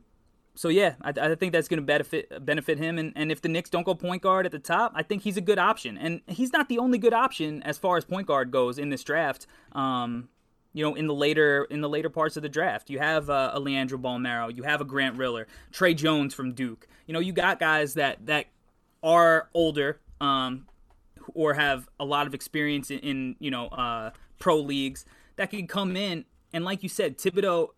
so 0.54 0.68
yeah, 0.68 0.94
I, 1.00 1.10
I 1.10 1.34
think 1.34 1.52
that's 1.52 1.68
going 1.68 1.78
to 1.78 1.86
benefit 1.86 2.44
benefit 2.44 2.78
him. 2.78 2.98
And, 2.98 3.12
and 3.14 3.30
if 3.30 3.40
the 3.40 3.48
Knicks 3.48 3.70
don't 3.70 3.84
go 3.84 3.94
point 3.94 4.22
guard 4.22 4.44
at 4.44 4.52
the 4.52 4.58
top, 4.58 4.92
I 4.94 5.02
think 5.02 5.22
he's 5.22 5.36
a 5.36 5.40
good 5.40 5.58
option. 5.58 5.96
And 5.96 6.20
he's 6.26 6.52
not 6.52 6.68
the 6.68 6.78
only 6.78 6.98
good 6.98 7.14
option 7.14 7.62
as 7.62 7.78
far 7.78 7.96
as 7.96 8.04
point 8.04 8.26
guard 8.26 8.50
goes 8.50 8.78
in 8.78 8.90
this 8.90 9.04
draft. 9.04 9.46
Um, 9.72 10.28
you 10.72 10.84
know, 10.84 10.94
in 10.94 11.06
the 11.06 11.14
later 11.14 11.66
in 11.70 11.80
the 11.80 11.88
later 11.88 12.10
parts 12.10 12.36
of 12.36 12.42
the 12.42 12.48
draft, 12.48 12.90
you 12.90 12.98
have 12.98 13.30
uh, 13.30 13.52
a 13.54 13.60
Leandro 13.60 13.98
Bolmaro, 13.98 14.54
you 14.54 14.64
have 14.64 14.80
a 14.80 14.84
Grant 14.84 15.16
Riller, 15.16 15.46
Tre 15.72 15.94
Jones 15.94 16.34
from 16.34 16.52
Duke. 16.52 16.86
You 17.06 17.14
know, 17.14 17.20
you 17.20 17.32
got 17.32 17.58
guys 17.58 17.94
that 17.94 18.26
that 18.26 18.46
are 19.02 19.48
older 19.54 20.00
um, 20.20 20.66
or 21.34 21.54
have 21.54 21.88
a 22.00 22.04
lot 22.04 22.26
of 22.26 22.34
experience 22.34 22.90
in, 22.90 22.98
in 23.00 23.36
you 23.38 23.50
know 23.50 23.68
uh, 23.68 24.10
pro 24.38 24.56
leagues 24.56 25.04
that 25.38 25.50
can 25.50 25.66
come 25.66 25.96
in. 25.96 26.26
And 26.52 26.64
like 26.64 26.82
you 26.82 26.88
said, 26.88 27.18
Thibodeau, 27.18 27.68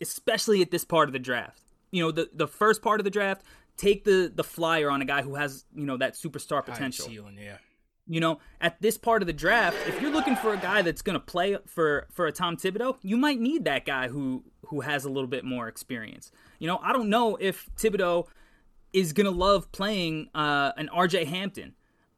especially 0.00 0.62
at 0.62 0.70
this 0.70 0.84
part 0.84 1.08
of 1.08 1.12
the 1.12 1.18
draft 1.18 1.64
you 1.94 2.02
know 2.02 2.10
the 2.10 2.28
the 2.34 2.48
first 2.48 2.82
part 2.82 2.98
of 2.98 3.04
the 3.04 3.10
draft, 3.10 3.42
take 3.76 4.02
the 4.02 4.30
the 4.34 4.42
flyer 4.42 4.90
on 4.90 5.00
a 5.00 5.04
guy 5.04 5.22
who 5.22 5.36
has 5.36 5.64
you 5.72 5.86
know 5.86 5.96
that 5.96 6.14
superstar 6.14 6.64
potential. 6.64 7.06
Ceiling, 7.06 7.38
yeah. 7.40 7.58
You 8.06 8.20
know, 8.20 8.40
at 8.60 8.82
this 8.82 8.98
part 8.98 9.22
of 9.22 9.26
the 9.26 9.32
draft, 9.32 9.76
if 9.86 10.02
you're 10.02 10.10
looking 10.10 10.36
for 10.36 10.52
a 10.52 10.58
guy 10.58 10.82
that's 10.82 11.00
going 11.00 11.14
to 11.14 11.24
play 11.24 11.56
for 11.66 12.08
for 12.10 12.26
a 12.26 12.32
Tom 12.32 12.56
Thibodeau, 12.56 12.96
you 13.02 13.16
might 13.16 13.40
need 13.40 13.64
that 13.64 13.86
guy 13.86 14.08
who 14.08 14.42
who 14.66 14.80
has 14.80 15.04
a 15.04 15.08
little 15.08 15.28
bit 15.28 15.44
more 15.44 15.68
experience. 15.68 16.32
You 16.58 16.66
know, 16.66 16.78
I 16.82 16.92
don't 16.92 17.08
know 17.08 17.36
if 17.36 17.70
Thibodeau 17.76 18.26
is 18.92 19.12
going 19.12 19.26
to 19.26 19.30
love 19.30 19.70
playing 19.70 20.30
uh, 20.34 20.72
an 20.76 20.90
RJ 20.92 21.26
Hampton. 21.26 21.74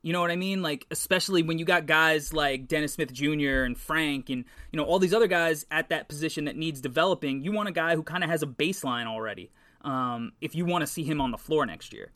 You 0.06 0.12
know 0.12 0.20
what 0.20 0.30
I 0.30 0.36
mean? 0.36 0.62
Like, 0.62 0.86
especially 0.92 1.42
when 1.42 1.58
you 1.58 1.64
got 1.64 1.86
guys 1.86 2.32
like 2.32 2.68
Dennis 2.68 2.92
Smith 2.92 3.12
Jr. 3.12 3.64
and 3.64 3.76
Frank 3.76 4.30
and, 4.30 4.44
you 4.70 4.76
know, 4.76 4.84
all 4.84 5.00
these 5.00 5.12
other 5.12 5.26
guys 5.26 5.66
at 5.68 5.88
that 5.88 6.08
position 6.08 6.44
that 6.44 6.54
needs 6.54 6.80
developing. 6.80 7.42
You 7.42 7.50
want 7.50 7.68
a 7.68 7.72
guy 7.72 7.96
who 7.96 8.04
kind 8.04 8.22
of 8.22 8.30
has 8.30 8.40
a 8.40 8.46
baseline 8.46 9.06
already 9.06 9.50
um, 9.80 10.30
if 10.40 10.54
you 10.54 10.64
want 10.64 10.82
to 10.82 10.86
see 10.86 11.02
him 11.02 11.20
on 11.20 11.32
the 11.32 11.36
floor 11.36 11.66
next 11.66 11.92
year. 11.92 12.12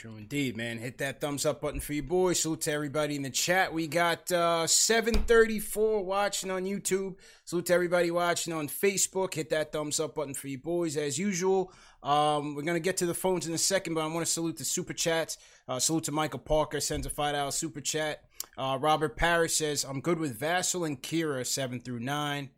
True 0.00 0.16
indeed, 0.16 0.56
man. 0.56 0.78
Hit 0.78 0.96
that 0.96 1.20
thumbs 1.20 1.44
up 1.44 1.60
button 1.60 1.78
for 1.78 1.92
you 1.92 2.02
boys. 2.02 2.40
Salute 2.40 2.62
to 2.62 2.72
everybody 2.72 3.16
in 3.16 3.22
the 3.22 3.28
chat. 3.28 3.70
We 3.70 3.86
got 3.86 4.32
uh, 4.32 4.66
734 4.66 6.02
watching 6.02 6.50
on 6.50 6.64
YouTube. 6.64 7.16
Salute 7.44 7.66
to 7.66 7.74
everybody 7.74 8.10
watching 8.10 8.54
on 8.54 8.66
Facebook. 8.66 9.34
Hit 9.34 9.50
that 9.50 9.72
thumbs 9.72 10.00
up 10.00 10.14
button 10.14 10.32
for 10.32 10.48
you 10.48 10.56
boys 10.56 10.96
as 10.96 11.18
usual. 11.18 11.74
Um, 12.02 12.54
we're 12.54 12.62
gonna 12.62 12.80
get 12.80 12.96
to 12.96 13.04
the 13.04 13.12
phones 13.12 13.46
in 13.46 13.52
a 13.52 13.58
second, 13.58 13.92
but 13.92 14.00
I 14.00 14.06
want 14.06 14.24
to 14.24 14.32
salute 14.32 14.56
the 14.56 14.64
super 14.64 14.94
chats. 14.94 15.36
Uh, 15.68 15.78
salute 15.78 16.04
to 16.04 16.12
Michael 16.12 16.38
Parker 16.38 16.80
sends 16.80 17.06
a 17.06 17.10
five 17.10 17.34
dollar 17.34 17.50
super 17.50 17.82
chat. 17.82 18.24
Uh, 18.56 18.78
Robert 18.80 19.18
Parrish 19.18 19.56
says 19.56 19.84
I'm 19.84 20.00
good 20.00 20.18
with 20.18 20.40
Vassell 20.40 20.86
and 20.86 21.02
Kira 21.02 21.46
seven 21.46 21.78
through 21.78 22.00
nine. 22.00 22.48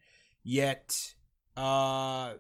Yet 0.45 1.15
uh, 1.57 2.35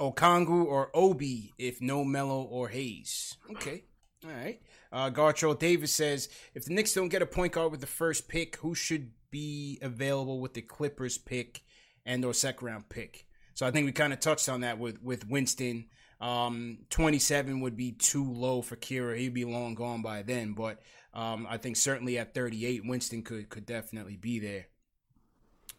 Okongwu 0.00 0.64
or 0.64 0.90
Obi 0.92 1.52
if 1.56 1.80
no 1.80 2.02
Melo 2.02 2.42
or 2.42 2.66
Hayes. 2.66 3.36
Okay. 3.48 3.84
All 4.24 4.30
right. 4.30 4.60
Uh, 4.92 5.10
Gartrell 5.10 5.58
Davis 5.58 5.92
says 5.92 6.28
if 6.54 6.64
the 6.64 6.72
Knicks 6.74 6.94
don't 6.94 7.08
get 7.08 7.22
a 7.22 7.26
point 7.26 7.52
guard 7.52 7.70
with 7.70 7.80
the 7.80 7.86
first 7.86 8.28
pick, 8.28 8.56
who 8.56 8.74
should 8.74 9.10
be 9.30 9.78
available 9.82 10.40
with 10.40 10.54
the 10.54 10.62
Clippers 10.62 11.18
pick 11.18 11.62
and 12.06 12.24
or 12.24 12.34
second 12.34 12.66
round 12.66 12.88
pick? 12.88 13.26
So 13.54 13.66
I 13.66 13.70
think 13.70 13.86
we 13.86 13.92
kind 13.92 14.12
of 14.12 14.20
touched 14.20 14.48
on 14.48 14.60
that 14.60 14.78
with 14.78 15.02
with 15.02 15.28
Winston. 15.28 15.86
Um, 16.20 16.78
27 16.90 17.60
would 17.60 17.76
be 17.76 17.92
too 17.92 18.32
low 18.32 18.62
for 18.62 18.76
Kira. 18.76 19.18
He'd 19.18 19.34
be 19.34 19.44
long 19.44 19.74
gone 19.74 20.02
by 20.02 20.22
then. 20.22 20.52
But 20.52 20.80
um, 21.12 21.46
I 21.50 21.56
think 21.56 21.76
certainly 21.76 22.16
at 22.18 22.32
38, 22.32 22.82
Winston 22.86 23.22
could 23.22 23.48
could 23.48 23.66
definitely 23.66 24.16
be 24.16 24.38
there. 24.38 24.66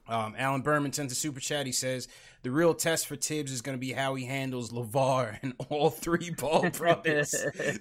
Um, 0.08 0.36
Alan 0.38 0.62
Berman 0.62 0.92
sends 0.92 1.14
a 1.14 1.16
super 1.16 1.40
chat. 1.40 1.66
He 1.66 1.72
says 1.72 2.08
the 2.44 2.52
real 2.52 2.74
test 2.74 3.08
for 3.08 3.16
Thibs 3.16 3.52
is 3.52 3.62
going 3.62 3.78
to 3.78 3.80
be 3.80 3.94
how 3.94 4.16
he 4.16 4.26
handles 4.26 4.72
LaVar 4.72 5.40
and 5.42 5.54
all 5.70 5.90
three 5.90 6.30
Ball 6.32 6.70
brothers. 6.78 7.32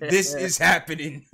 this 0.00 0.34
is 0.34 0.56
happening. 0.58 1.26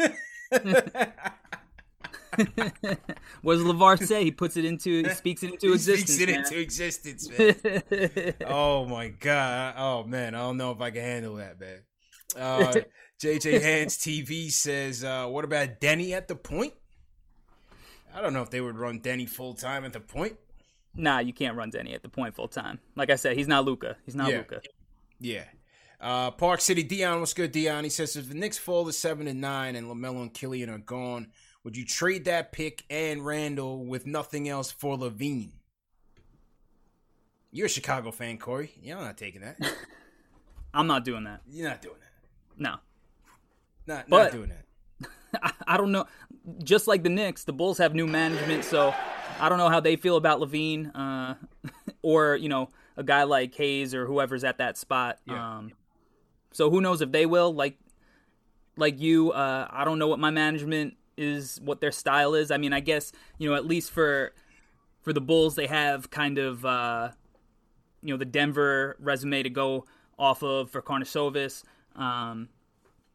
what 3.43 3.55
does 3.55 3.62
LaVar 3.62 4.03
say? 4.07 4.24
He 4.24 4.30
puts 4.30 4.57
it 4.57 4.64
into, 4.64 5.03
he 5.03 5.11
speaks 5.11 5.43
it 5.43 5.53
into 5.53 5.68
he 5.68 5.74
existence. 5.74 6.14
Speaks 6.14 6.22
it 6.22 6.30
man. 6.30 6.45
into 6.45 6.59
existence, 6.59 7.28
man. 7.39 8.34
oh 8.47 8.86
my 8.86 9.09
god. 9.09 9.74
Oh 9.76 10.05
man, 10.05 10.34
I 10.34 10.39
don't 10.39 10.57
know 10.57 10.70
if 10.70 10.80
I 10.80 10.91
can 10.91 11.03
handle 11.03 11.36
that, 11.36 11.61
man. 11.61 11.80
Uh, 12.36 12.74
JJ 13.22 13.61
Hands 13.61 13.95
TV 13.97 14.51
says, 14.51 15.05
uh, 15.05 15.26
"What 15.26 15.45
about 15.45 15.80
Deni 15.80 16.12
at 16.12 16.28
the 16.28 16.36
point?" 16.36 16.72
I 18.14 18.22
don't 18.22 18.32
know 18.32 18.43
if 18.43 18.51
they 18.51 18.61
would 18.61 18.78
run 18.78 19.01
Deni 19.01 19.28
full 19.28 19.55
time 19.55 19.84
at 19.84 19.93
the 19.93 20.01
point 20.01 20.36
nah, 20.99 21.20
you 21.20 21.32
can't 21.32 21.57
run 21.57 21.70
Deni 21.70 21.94
at 21.94 22.03
the 22.03 22.09
point 22.09 22.34
full 22.34 22.49
time. 22.49 22.80
Like 22.96 23.11
I 23.11 23.16
said, 23.16 23.36
he's 23.36 23.49
not 23.49 23.64
Luka. 23.64 23.96
He's 24.05 24.14
not 24.14 24.30
yeah. 24.30 24.38
Luka. 24.38 24.61
Yeah. 25.20 25.44
Uh, 26.01 26.30
Park 26.30 26.61
City 26.61 26.82
Dion, 26.82 27.20
what's 27.20 27.34
good, 27.34 27.51
Dion? 27.53 27.84
He 27.84 27.90
says 27.90 28.14
if 28.16 28.28
the 28.28 28.34
Knicks 28.34 28.59
fall 28.59 28.84
to 28.86 28.92
seven 28.92 29.26
and 29.26 29.40
nine 29.40 29.74
and 29.74 29.88
Lamelo 29.88 30.22
and 30.22 30.32
Killian 30.32 30.70
are 30.70 30.78
gone, 30.78 31.28
would 31.64 31.76
you 31.76 31.84
trade 31.84 32.26
that 32.26 32.53
pick 32.53 32.84
and 32.88 33.24
Randall 33.24 33.84
with 33.84 34.07
nothing 34.07 34.49
else 34.49 34.70
for 34.70 34.96
LaVine? 34.96 35.53
You're 37.51 37.66
a 37.66 37.70
Chicago 37.70 38.11
fan, 38.11 38.38
Corey. 38.38 38.72
Yeah, 38.80 38.99
I'm 38.99 39.05
not 39.05 39.16
taking 39.16 39.40
that. 39.40 39.59
I'm 40.74 40.86
not 40.86 41.05
doing 41.05 41.24
that. 41.24 41.40
You're 41.49 41.68
not 41.68 41.82
doing 41.82 41.96
that. 41.99 42.62
No. 42.62 42.76
Not, 43.86 44.09
not 44.09 44.32
doing 44.32 44.51
that. 44.51 45.11
I, 45.42 45.53
I 45.74 45.76
don't 45.76 45.90
know. 45.90 46.07
Just 46.62 46.86
like 46.86 47.03
the 47.03 47.09
Knicks, 47.09 47.44
the 47.44 47.53
Bulls 47.53 47.78
have 47.78 47.94
new 47.94 48.07
management, 48.07 48.64
so 48.64 48.94
I 49.41 49.49
don't 49.49 49.59
know 49.59 49.68
how 49.68 49.80
they 49.80 49.97
feel 49.97 50.16
about 50.16 50.41
LaVine 50.41 50.91
uh, 50.95 51.34
or 52.03 52.36
you 52.36 52.49
know 52.49 52.70
a 52.97 53.03
guy 53.03 53.22
like 53.22 53.55
Hayes 53.55 53.95
or 53.95 54.07
whoever's 54.07 54.45
at 54.45 54.59
that 54.59 54.76
spot. 54.76 55.18
Yeah. 55.24 55.59
Um, 55.59 55.72
so 56.53 56.70
who 56.70 56.80
knows 56.80 57.01
if 57.01 57.12
they 57.12 57.26
will? 57.26 57.55
Like, 57.55 57.78
like 58.76 59.01
you, 59.01 59.32
uh, 59.32 59.68
I 59.70 59.84
don't 59.84 59.99
know 59.99 60.09
what 60.09 60.18
my 60.18 60.30
management 60.30 60.97
is, 61.16 61.61
what 61.62 61.80
their 61.80 61.93
style 61.93 62.34
is. 62.34 62.51
I 62.51 62.57
mean, 62.57 62.72
I 62.72 62.80
guess 62.80 63.12
you 63.39 63.49
know 63.49 63.55
at 63.55 63.66
least 63.66 63.91
for 63.91 64.32
for 65.03 65.12
the 65.12 65.20
Bulls, 65.20 65.55
they 65.55 65.66
have 65.66 66.11
kind 66.11 66.39
of 66.39 66.64
uh, 66.64 67.11
you 68.03 68.12
know 68.12 68.18
the 68.18 68.24
Denver 68.24 68.97
resume 69.01 69.43
to 69.43 69.51
go 69.51 69.86
off 70.18 70.43
of 70.43 70.70
for 70.70 70.82
Karnisovas. 70.82 71.62
Um, 71.95 72.49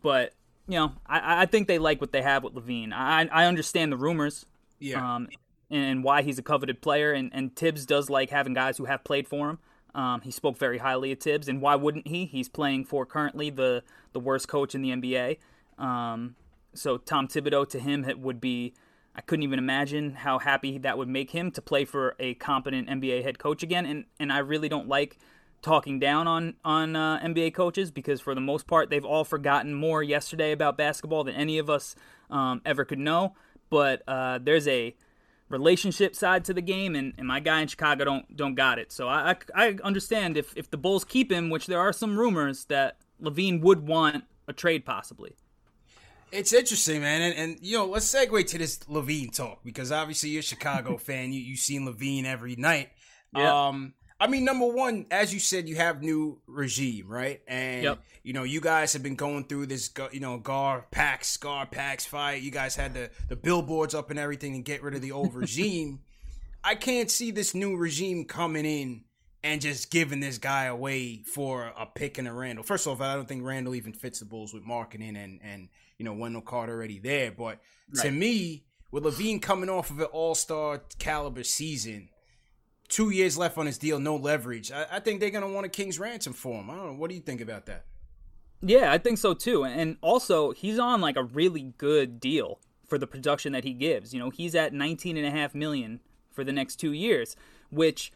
but 0.01 0.33
you 0.67 0.75
know, 0.75 0.93
I, 1.05 1.43
I 1.43 1.45
think 1.45 1.67
they 1.67 1.79
like 1.79 1.99
what 1.99 2.11
they 2.11 2.21
have 2.21 2.43
with 2.43 2.53
LaVine. 2.53 2.93
I 2.93 3.27
I 3.31 3.45
understand 3.45 3.91
the 3.91 3.97
rumors. 3.97 4.45
Yeah. 4.79 5.15
Um, 5.15 5.27
and 5.73 6.03
why 6.03 6.21
he's 6.21 6.37
a 6.37 6.43
coveted 6.43 6.81
player. 6.81 7.11
And, 7.11 7.31
and 7.33 7.55
Thibs 7.55 7.85
does 7.85 8.09
like 8.09 8.29
having 8.29 8.53
guys 8.53 8.77
who 8.77 8.85
have 8.85 9.03
played 9.03 9.27
for 9.27 9.49
him. 9.49 9.59
Um, 9.95 10.21
he 10.21 10.31
spoke 10.31 10.57
very 10.57 10.77
highly 10.77 11.11
of 11.11 11.19
Thibs, 11.19 11.47
and 11.47 11.61
why 11.61 11.75
wouldn't 11.75 12.07
he? 12.07 12.25
He's 12.25 12.49
playing 12.49 12.85
for 12.85 13.05
currently 13.05 13.49
the 13.49 13.83
the 14.11 14.19
worst 14.19 14.47
coach 14.47 14.73
in 14.73 14.81
the 14.81 14.89
NBA. 14.89 15.37
Um, 15.77 16.35
so 16.73 16.97
Tom 16.97 17.27
Thibodeau 17.27 17.67
to 17.69 17.79
him 17.79 18.05
it 18.05 18.19
would 18.19 18.39
be. 18.41 18.73
I 19.15 19.21
couldn't 19.21 19.43
even 19.43 19.59
imagine 19.59 20.15
how 20.15 20.39
happy 20.39 20.79
that 20.79 20.97
would 20.97 21.07
make 21.07 21.29
him 21.29 21.51
to 21.51 21.61
play 21.61 21.85
for 21.85 22.15
a 22.17 22.33
competent 22.33 22.89
NBA 22.89 23.23
head 23.23 23.37
coach 23.37 23.61
again. 23.61 23.85
And 23.85 24.05
and 24.19 24.33
I 24.33 24.39
really 24.39 24.69
don't 24.69 24.87
like 24.87 25.19
talking 25.61 25.99
down 25.99 26.27
on 26.27 26.55
on 26.65 26.95
uh, 26.95 27.19
NBA 27.19 27.53
coaches 27.53 27.91
because 27.91 28.19
for 28.19 28.33
the 28.33 28.41
most 28.41 28.65
part 28.65 28.89
they've 28.89 29.05
all 29.05 29.23
forgotten 29.23 29.75
more 29.75 30.01
yesterday 30.01 30.51
about 30.51 30.75
basketball 30.75 31.23
than 31.23 31.35
any 31.35 31.59
of 31.59 31.69
us 31.69 31.95
um, 32.31 32.61
ever 32.65 32.83
could 32.83 32.97
know. 32.97 33.35
But 33.69 34.01
uh, 34.07 34.39
there's 34.41 34.67
a 34.67 34.95
relationship 35.53 36.15
side 36.15 36.43
to 36.45 36.53
the 36.53 36.61
game, 36.61 36.95
and, 36.95 37.13
and 37.17 37.27
my 37.27 37.39
guy 37.39 37.61
in 37.61 37.67
Chicago 37.67 38.03
don't 38.03 38.35
don't 38.35 38.55
got 38.55 38.79
it. 38.79 38.91
So 38.91 39.07
I, 39.07 39.31
I, 39.31 39.37
I 39.55 39.77
understand 39.83 40.37
if 40.37 40.53
if 40.57 40.69
the 40.69 40.77
Bulls 40.77 41.05
keep 41.05 41.31
him, 41.31 41.49
which 41.49 41.67
there 41.67 41.79
are 41.79 41.93
some 41.93 42.17
rumors 42.17 42.65
that 42.65 42.97
LaVine 43.21 43.61
would 43.61 43.87
want 43.87 44.25
a 44.47 44.53
trade 44.53 44.85
possibly. 44.85 45.35
It's 46.31 46.51
interesting, 46.51 47.01
man, 47.01 47.21
and, 47.21 47.35
and 47.35 47.57
you 47.61 47.77
know, 47.77 47.85
let's 47.85 48.11
segue 48.11 48.47
to 48.47 48.57
this 48.57 48.79
LaVine 48.89 49.31
talk 49.31 49.63
because 49.63 49.91
obviously 49.91 50.29
you're 50.31 50.39
a 50.39 50.43
Chicago 50.43 50.97
fan. 51.07 51.31
You 51.31 51.39
you've 51.39 51.59
seen 51.59 51.85
LaVine 51.85 52.25
every 52.25 52.55
night. 52.55 52.89
Yeah. 53.35 53.67
Um, 53.67 53.93
I 54.23 54.27
mean, 54.27 54.45
number 54.45 54.65
one, 54.67 55.05
as 55.11 55.33
you 55.33 55.39
said, 55.41 55.67
you 55.67 55.75
have 55.75 56.01
new 56.01 56.39
regime, 56.47 57.09
right? 57.09 57.41
And 57.45 57.83
Yep. 57.83 58.03
you 58.23 58.31
know, 58.31 58.43
you 58.43 58.61
guys 58.61 58.93
have 58.93 59.03
been 59.03 59.15
going 59.15 59.43
through 59.43 59.65
this, 59.65 59.89
you 60.13 60.21
know, 60.21 60.37
Gar 60.37 60.85
Pax, 60.91 61.27
Scar 61.27 61.65
Pax 61.65 62.05
fight. 62.05 62.41
You 62.41 62.49
guys 62.49 62.73
had 62.73 62.93
the 62.93 63.09
the 63.27 63.35
billboards 63.35 63.93
up 63.93 64.11
and 64.11 64.17
everything 64.17 64.53
to 64.53 64.59
get 64.59 64.81
rid 64.81 64.95
of 64.95 65.01
the 65.01 65.11
old 65.11 65.33
regime. 65.35 65.99
I 66.63 66.75
can't 66.75 67.11
see 67.11 67.31
this 67.31 67.53
new 67.53 67.75
regime 67.75 68.23
coming 68.23 68.65
in 68.65 69.03
and 69.43 69.59
just 69.59 69.91
giving 69.91 70.21
this 70.21 70.37
guy 70.37 70.65
away 70.65 71.23
for 71.23 71.73
a 71.77 71.85
pick 71.85 72.17
and 72.17 72.25
a 72.25 72.31
Randall. 72.31 72.63
First 72.63 72.87
off, 72.87 73.01
I 73.01 73.15
don't 73.15 73.27
think 73.27 73.43
Randall 73.43 73.75
even 73.75 73.91
fits 73.91 74.19
the 74.19 74.25
Bulls 74.25 74.53
with 74.53 74.63
marketing 74.63 75.17
and 75.17 75.41
and 75.43 75.67
you 75.97 76.05
know 76.05 76.13
Wendell 76.13 76.43
Carter 76.43 76.71
already 76.73 76.99
there. 76.99 77.31
But 77.31 77.59
to 78.01 78.09
me, 78.09 78.63
with 78.89 79.03
LaVine 79.03 79.41
coming 79.41 79.69
off 79.69 79.89
of 79.89 79.99
an 79.99 80.05
All 80.05 80.33
Star 80.33 80.81
caliber 80.97 81.43
season, 81.43 82.07
two 82.93 83.09
years 83.09 83.37
left 83.37 83.57
on 83.57 83.65
his 83.65 83.79
deal, 83.79 83.99
no 83.99 84.15
leverage. 84.15 84.71
I, 84.71 84.85
I 84.91 84.99
think 84.99 85.19
they're 85.19 85.31
gonna 85.31 85.49
want 85.49 85.65
a 85.65 85.69
king's 85.69 85.99
ransom 85.99 86.33
for 86.33 86.59
him. 86.59 86.69
I 86.69 86.75
don't 86.75 86.85
know. 86.85 86.93
What 86.93 87.09
do 87.09 87.15
you 87.15 87.21
think 87.21 87.41
about 87.41 87.65
that? 87.65 87.85
Yeah, 88.61 88.91
I 88.91 88.99
think 88.99 89.17
so 89.17 89.33
too. 89.33 89.65
And 89.65 89.97
also, 90.01 90.51
he's 90.51 90.77
on 90.77 91.01
like 91.01 91.17
a 91.17 91.23
really 91.23 91.73
good 91.77 92.19
deal 92.19 92.59
for 92.85 92.97
the 92.97 93.07
production 93.07 93.51
that 93.53 93.63
he 93.63 93.73
gives. 93.73 94.13
You 94.13 94.19
know, 94.19 94.29
he's 94.29 94.53
at 94.53 94.73
19 94.73 95.17
and 95.17 95.25
a 95.25 95.31
half 95.31 95.55
million 95.55 96.01
for 96.31 96.43
the 96.43 96.53
next 96.53 96.75
2 96.77 96.91
years, 96.91 97.35
which 97.71 98.13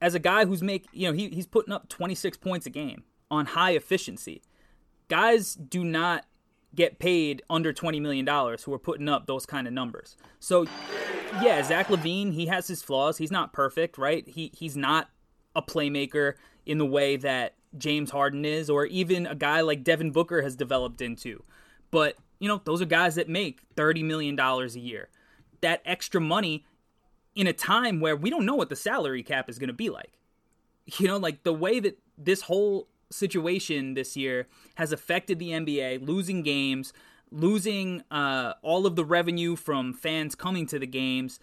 as 0.00 0.14
a 0.14 0.18
guy 0.18 0.46
who's 0.46 0.62
make, 0.62 0.86
you 0.92 1.06
know, 1.06 1.12
he, 1.12 1.28
he's 1.28 1.46
putting 1.46 1.72
up 1.72 1.88
26 1.88 2.38
points 2.38 2.66
a 2.66 2.70
game 2.70 3.04
on 3.30 3.46
high 3.46 3.72
efficiency. 3.72 4.42
Guys 5.08 5.54
do 5.54 5.84
not 5.84 6.24
get 6.74 6.98
paid 6.98 7.42
under 7.50 7.72
20 7.72 8.00
million 8.00 8.24
dollars 8.24 8.64
who 8.64 8.72
are 8.72 8.78
putting 8.78 9.08
up 9.08 9.26
those 9.26 9.46
kind 9.46 9.66
of 9.66 9.72
numbers. 9.72 10.16
So, 10.40 10.66
yeah, 11.42 11.62
Zach 11.62 11.88
LaVine, 11.88 12.32
he 12.32 12.46
has 12.46 12.66
his 12.66 12.82
flaws. 12.82 13.18
He's 13.18 13.30
not 13.30 13.52
perfect, 13.52 13.98
right? 13.98 14.26
He 14.26 14.50
he's 14.54 14.76
not 14.76 15.10
a 15.54 15.62
playmaker 15.62 16.34
in 16.64 16.78
the 16.78 16.86
way 16.86 17.16
that 17.16 17.54
James 17.76 18.10
Harden 18.10 18.44
is, 18.44 18.70
or 18.70 18.86
even 18.86 19.26
a 19.26 19.34
guy 19.34 19.60
like 19.60 19.84
Devin 19.84 20.10
Booker 20.10 20.42
has 20.42 20.56
developed 20.56 21.00
into. 21.00 21.42
But, 21.90 22.16
you 22.38 22.48
know, 22.48 22.60
those 22.64 22.82
are 22.82 22.86
guys 22.86 23.14
that 23.16 23.28
make 23.28 23.62
$30 23.76 24.04
million 24.04 24.38
a 24.38 24.66
year. 24.78 25.08
That 25.60 25.82
extra 25.84 26.20
money 26.20 26.64
in 27.34 27.46
a 27.46 27.52
time 27.52 28.00
where 28.00 28.16
we 28.16 28.30
don't 28.30 28.44
know 28.46 28.54
what 28.54 28.68
the 28.68 28.76
salary 28.76 29.22
cap 29.22 29.48
is 29.48 29.58
going 29.58 29.68
to 29.68 29.74
be 29.74 29.90
like. 29.90 30.18
You 30.98 31.06
know, 31.06 31.16
like 31.16 31.44
the 31.44 31.54
way 31.54 31.78
that 31.78 31.98
this 32.18 32.42
whole 32.42 32.88
situation 33.12 33.94
this 33.94 34.16
year 34.16 34.46
has 34.76 34.92
affected 34.92 35.38
the 35.38 35.50
NBA, 35.50 36.06
losing 36.06 36.42
games, 36.42 36.92
losing 37.30 38.02
uh, 38.10 38.54
all 38.62 38.86
of 38.86 38.96
the 38.96 39.04
revenue 39.04 39.56
from 39.56 39.92
fans 39.94 40.34
coming 40.34 40.66
to 40.66 40.78
the 40.78 40.86
games. 40.86 41.38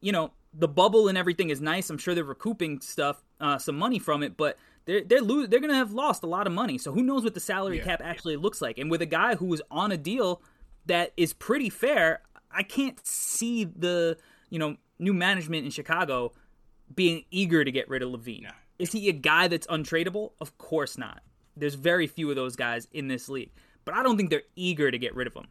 You 0.00 0.12
know, 0.12 0.32
the 0.52 0.68
bubble 0.68 1.08
and 1.08 1.18
everything 1.18 1.50
is 1.50 1.60
nice. 1.60 1.90
I'm 1.90 1.98
sure 1.98 2.14
they're 2.14 2.24
recouping 2.24 2.80
stuff, 2.80 3.22
uh, 3.40 3.58
some 3.58 3.76
money 3.76 3.98
from 3.98 4.22
it, 4.22 4.36
but 4.36 4.56
they're 4.86 5.02
they're 5.02 5.20
lo- 5.20 5.46
they're 5.46 5.60
gonna 5.60 5.74
have 5.74 5.92
lost 5.92 6.22
a 6.22 6.26
lot 6.26 6.46
of 6.46 6.52
money. 6.52 6.78
So 6.78 6.92
who 6.92 7.02
knows 7.02 7.24
what 7.24 7.34
the 7.34 7.40
salary 7.40 7.78
Yeah. 7.78 7.84
cap 7.84 8.00
actually 8.02 8.36
looks 8.36 8.62
like? 8.62 8.78
And 8.78 8.90
with 8.90 9.02
a 9.02 9.06
guy 9.06 9.34
who 9.36 9.52
is 9.52 9.62
on 9.70 9.92
a 9.92 9.96
deal 9.96 10.40
that 10.86 11.12
is 11.16 11.32
pretty 11.32 11.68
fair, 11.68 12.22
I 12.50 12.62
can't 12.62 13.04
see 13.06 13.64
the 13.64 14.16
you 14.48 14.58
know 14.58 14.76
new 14.98 15.12
management 15.12 15.64
in 15.64 15.70
Chicago 15.70 16.32
being 16.94 17.24
eager 17.30 17.64
to 17.64 17.70
get 17.72 17.88
rid 17.88 18.02
of 18.02 18.10
LaVine. 18.10 18.50
Is 18.78 18.92
he 18.92 19.08
a 19.08 19.12
guy 19.12 19.48
that's 19.48 19.66
untradeable? 19.68 20.32
Of 20.40 20.56
course 20.58 20.98
not. 20.98 21.22
There's 21.56 21.74
very 21.74 22.06
few 22.06 22.28
of 22.30 22.36
those 22.36 22.56
guys 22.56 22.86
in 22.92 23.08
this 23.08 23.28
league, 23.28 23.50
but 23.84 23.94
I 23.94 24.02
don't 24.02 24.16
think 24.16 24.30
they're 24.30 24.42
eager 24.56 24.90
to 24.90 24.98
get 24.98 25.14
rid 25.14 25.26
of 25.26 25.34
him. 25.34 25.46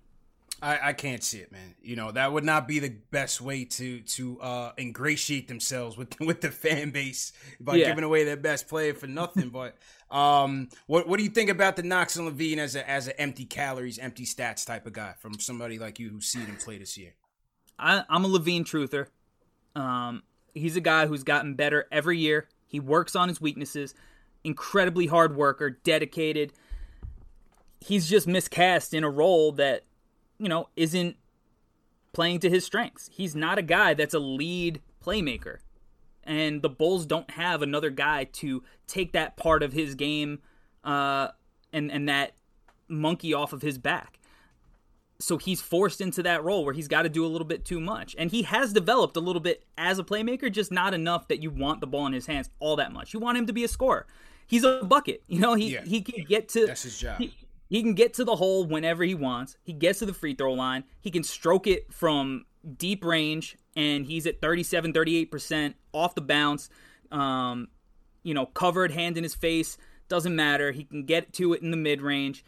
I, 0.62 0.90
I 0.90 0.94
can't 0.94 1.22
see 1.22 1.40
it, 1.40 1.52
man. 1.52 1.76
You 1.82 1.98
know 1.98 2.12
that 2.14 2.32
would 2.32 2.46
not 2.46 2.66
be 2.68 2.80
the 2.80 2.96
best 3.12 3.42
way 3.42 3.66
to 3.66 4.00
to 4.00 4.40
uh, 4.40 4.72
ingratiate 4.78 5.48
themselves 5.50 5.98
with 5.98 6.18
with 6.22 6.40
the 6.42 6.50
fan 6.52 6.92
base 6.92 7.34
by 7.60 7.76
Yeah. 7.76 7.88
giving 7.90 8.04
away 8.06 8.24
their 8.24 8.38
best 8.38 8.68
player 8.70 8.94
for 8.94 9.08
nothing. 9.08 9.50
but 9.50 9.76
um, 10.10 10.70
what 10.88 11.08
what 11.10 11.18
do 11.18 11.24
you 11.24 11.30
think 11.30 11.50
about 11.50 11.76
the 11.76 11.84
Knox 11.84 12.16
and 12.16 12.26
LaVine 12.32 12.58
as 12.58 12.76
a 12.76 12.90
as 12.90 13.08
an 13.08 13.14
empty 13.18 13.44
calories, 13.46 14.00
empty 14.00 14.26
stats 14.26 14.66
type 14.66 14.86
of 14.86 14.94
guy 14.94 15.14
from 15.20 15.40
somebody 15.40 15.78
like 15.78 16.00
you 16.00 16.10
who's 16.10 16.28
seen 16.28 16.46
him 16.46 16.56
play 16.56 16.78
this 16.78 16.98
year? 16.98 17.16
I, 17.78 18.06
I'm 18.08 18.24
a 18.24 18.30
LaVine 18.30 18.64
truther. 18.64 19.08
Um, 19.76 20.24
he's 20.54 20.78
a 20.78 20.82
guy 20.82 21.08
who's 21.08 21.24
gotten 21.24 21.56
better 21.56 21.86
every 21.92 22.18
year. 22.18 22.48
He 22.66 22.80
works 22.80 23.16
on 23.16 23.30
his 23.30 23.40
weaknesses. 23.40 23.94
Incredibly 24.44 25.08
hard 25.08 25.36
worker, 25.36 25.70
dedicated. 25.70 26.54
He's 27.80 28.10
just 28.10 28.28
miscast 28.28 28.94
in 28.94 29.04
a 29.04 29.10
role 29.10 29.52
that, 29.54 29.84
you 30.38 30.50
know, 30.50 30.70
isn't 30.76 31.18
playing 32.14 32.40
to 32.40 32.50
his 32.50 32.66
strengths. 32.66 33.10
He's 33.12 33.36
not 33.36 33.58
a 33.58 33.62
guy 33.62 33.94
that's 33.94 34.14
a 34.14 34.20
lead 34.20 34.82
playmaker. 35.04 35.58
And 36.24 36.62
the 36.62 36.70
Bulls 36.70 37.06
don't 37.06 37.30
have 37.32 37.62
another 37.62 37.90
guy 37.90 38.24
to 38.24 38.64
take 38.88 39.12
that 39.14 39.38
part 39.38 39.62
of 39.62 39.74
his 39.74 39.96
game 39.96 40.40
uh, 40.84 41.30
and, 41.72 41.92
and 41.92 42.10
that 42.10 42.34
monkey 42.88 43.34
off 43.34 43.54
of 43.54 43.62
his 43.62 43.78
back 43.78 44.20
so 45.20 45.38
he's 45.38 45.62
forced 45.62 46.02
into 46.02 46.22
that 46.24 46.44
role 46.44 46.66
where 46.66 46.74
he's 46.74 46.88
got 46.88 47.04
to 47.04 47.10
do 47.10 47.26
a 47.26 47.28
little 47.28 47.48
bit 47.48 47.64
too 47.64 47.80
much. 47.80 48.16
And 48.18 48.32
he 48.32 48.44
has 48.44 48.74
developed 48.74 49.16
a 49.16 49.22
little 49.22 49.40
bit 49.40 49.64
as 49.78 49.98
a 49.98 50.04
playmaker, 50.04 50.52
just 50.52 50.72
not 50.72 50.94
enough 50.94 51.28
that 51.30 51.42
you 51.42 51.50
want 51.50 51.80
the 51.82 51.88
ball 51.88 52.06
in 52.08 52.14
his 52.14 52.26
hands 52.26 52.50
all 52.60 52.76
that 52.76 52.92
much. 52.92 53.14
You 53.14 53.20
want 53.20 53.38
him 53.38 53.46
to 53.48 53.54
be 53.54 53.64
a 53.64 53.68
scorer. 53.68 54.08
He's 54.48 54.64
a 54.64 54.84
bucket. 54.84 55.24
You 55.28 55.40
know, 55.40 55.54
he 55.54 55.74
Yeah. 55.74 55.84
he 55.84 56.02
can 56.02 56.24
get 56.26 56.50
to 56.50 56.68
That's 56.68 56.84
his 56.84 57.00
job. 57.00 57.20
He, 57.20 57.34
he 57.70 57.82
can 57.82 57.94
get 57.94 58.14
to 58.16 58.24
the 58.24 58.36
hole 58.36 58.66
whenever 58.66 59.04
he 59.04 59.16
wants. 59.16 59.58
He 59.64 59.74
gets 59.74 60.00
to 60.00 60.06
the 60.06 60.14
free 60.14 60.36
throw 60.36 60.54
line. 60.54 60.84
He 61.02 61.10
can 61.12 61.24
stroke 61.24 61.66
it 61.66 61.92
from 61.94 62.46
deep 62.78 63.04
range 63.04 63.58
and 63.76 64.06
he's 64.06 64.26
at 64.28 64.42
37 64.42 64.94
38% 64.94 65.74
off 65.94 66.14
the 66.14 66.22
bounce. 66.22 66.70
Um, 67.12 67.70
you 68.24 68.34
know, 68.34 68.48
covered 68.48 68.92
hand 68.92 69.18
in 69.18 69.24
his 69.24 69.36
face, 69.36 69.78
doesn't 70.10 70.36
matter. 70.36 70.72
He 70.72 70.84
can 70.84 71.06
get 71.06 71.32
to 71.34 71.54
it 71.54 71.62
in 71.62 71.72
the 71.72 71.78
mid 71.78 72.02
range. 72.02 72.44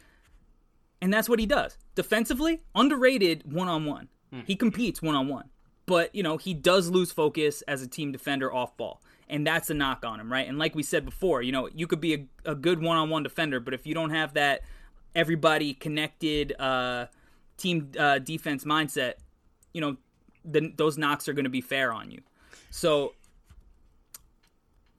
And 1.00 1.12
that's 1.12 1.28
what 1.28 1.38
he 1.38 1.46
does. 1.46 1.78
Defensively, 1.94 2.62
underrated 2.74 3.52
one 3.52 3.68
on 3.68 3.84
one. 3.84 4.08
He 4.46 4.56
competes 4.56 5.00
one 5.00 5.14
on 5.14 5.28
one. 5.28 5.48
But, 5.86 6.14
you 6.14 6.22
know, 6.22 6.36
he 6.36 6.52
does 6.52 6.90
lose 6.90 7.12
focus 7.12 7.62
as 7.62 7.82
a 7.82 7.86
team 7.86 8.12
defender 8.12 8.52
off 8.52 8.76
ball. 8.76 9.00
And 9.28 9.46
that's 9.46 9.70
a 9.70 9.74
knock 9.74 10.04
on 10.04 10.20
him, 10.20 10.30
right? 10.30 10.46
And 10.46 10.58
like 10.58 10.74
we 10.74 10.82
said 10.82 11.04
before, 11.04 11.40
you 11.42 11.52
know, 11.52 11.68
you 11.74 11.86
could 11.86 12.00
be 12.00 12.14
a, 12.14 12.50
a 12.50 12.54
good 12.54 12.82
one 12.82 12.96
on 12.96 13.10
one 13.10 13.22
defender, 13.22 13.60
but 13.60 13.74
if 13.74 13.86
you 13.86 13.94
don't 13.94 14.10
have 14.10 14.34
that 14.34 14.62
everybody 15.14 15.74
connected 15.74 16.58
uh, 16.60 17.06
team 17.56 17.90
uh, 17.98 18.18
defense 18.18 18.64
mindset, 18.64 19.14
you 19.72 19.80
know, 19.80 19.96
then 20.44 20.74
those 20.76 20.98
knocks 20.98 21.28
are 21.28 21.32
going 21.32 21.44
to 21.44 21.50
be 21.50 21.60
fair 21.60 21.92
on 21.92 22.10
you. 22.10 22.20
So 22.70 23.14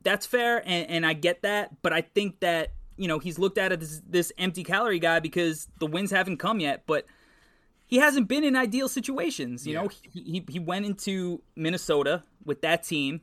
that's 0.01 0.25
fair, 0.25 0.59
and, 0.67 0.89
and 0.89 1.05
I 1.05 1.13
get 1.13 1.41
that, 1.41 1.81
but 1.81 1.93
I 1.93 2.01
think 2.01 2.39
that 2.39 2.71
you 2.99 3.07
know 3.07 3.17
he's 3.17 3.39
looked 3.39 3.57
at 3.57 3.71
as 3.71 3.79
this, 3.79 4.01
this 4.07 4.31
empty 4.37 4.63
calorie 4.63 4.99
guy 4.99 5.19
because 5.19 5.67
the 5.79 5.87
wins 5.87 6.11
haven't 6.11 6.37
come 6.37 6.59
yet, 6.59 6.83
but 6.85 7.05
he 7.87 7.97
hasn't 7.97 8.27
been 8.27 8.43
in 8.43 8.55
ideal 8.55 8.89
situations. 8.89 9.65
You 9.65 9.73
know, 9.75 9.87
he, 9.87 10.21
he 10.21 10.45
he 10.49 10.59
went 10.59 10.85
into 10.85 11.41
Minnesota 11.55 12.23
with 12.43 12.61
that 12.61 12.83
team, 12.83 13.21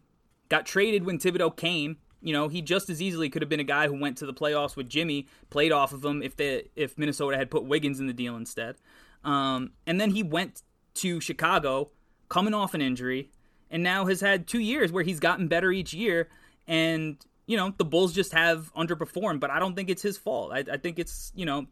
got 0.49 0.67
traded 0.67 1.05
when 1.05 1.19
Thibodeau 1.19 1.55
came. 1.55 1.99
You 2.23 2.33
know, 2.33 2.49
he 2.49 2.63
just 2.63 2.89
as 2.89 3.01
easily 3.03 3.29
could 3.29 3.43
have 3.43 3.49
been 3.51 3.61
a 3.61 3.65
guy 3.65 3.87
who 3.87 4.01
went 4.01 4.17
to 4.19 4.27
the 4.27 4.33
playoffs 4.33 4.75
with 4.75 4.89
Jimmy, 4.89 5.29
played 5.51 5.71
off 5.71 5.93
of 5.93 6.05
him 6.05 6.23
if 6.23 6.37
the 6.37 6.65
if 6.75 6.97
Minnesota 6.97 7.37
had 7.37 7.51
put 7.51 7.65
Wiggins 7.65 8.01
in 8.01 8.07
the 8.07 8.15
deal 8.15 8.35
instead. 8.35 8.77
Um, 9.23 9.73
and 9.87 10.01
then 10.01 10.11
he 10.11 10.23
went 10.23 10.63
to 10.95 11.21
Chicago, 11.21 11.91
coming 12.31 12.55
off 12.55 12.73
an 12.73 12.81
injury, 12.81 13.31
and 13.71 13.83
now 13.83 14.07
has 14.07 14.21
had 14.21 14.47
two 14.47 14.61
years 14.61 14.91
where 14.91 15.05
he's 15.05 15.21
gotten 15.21 15.49
better 15.49 15.71
each 15.71 15.93
year. 15.93 16.29
And 16.67 17.19
you 17.47 17.57
know, 17.57 17.73
the 17.77 17.85
Bulls 17.85 18.13
just 18.13 18.33
have 18.33 18.73
underperformed, 18.75 19.41
but 19.41 19.51
I 19.51 19.59
don't 19.59 19.75
think 19.75 19.89
it's 19.89 20.03
his 20.03 20.19
fault. 20.19 20.53
I, 20.53 20.65
I 20.71 20.77
think 20.77 20.99
it's 20.99 21.33
you 21.35 21.47
know 21.47 21.67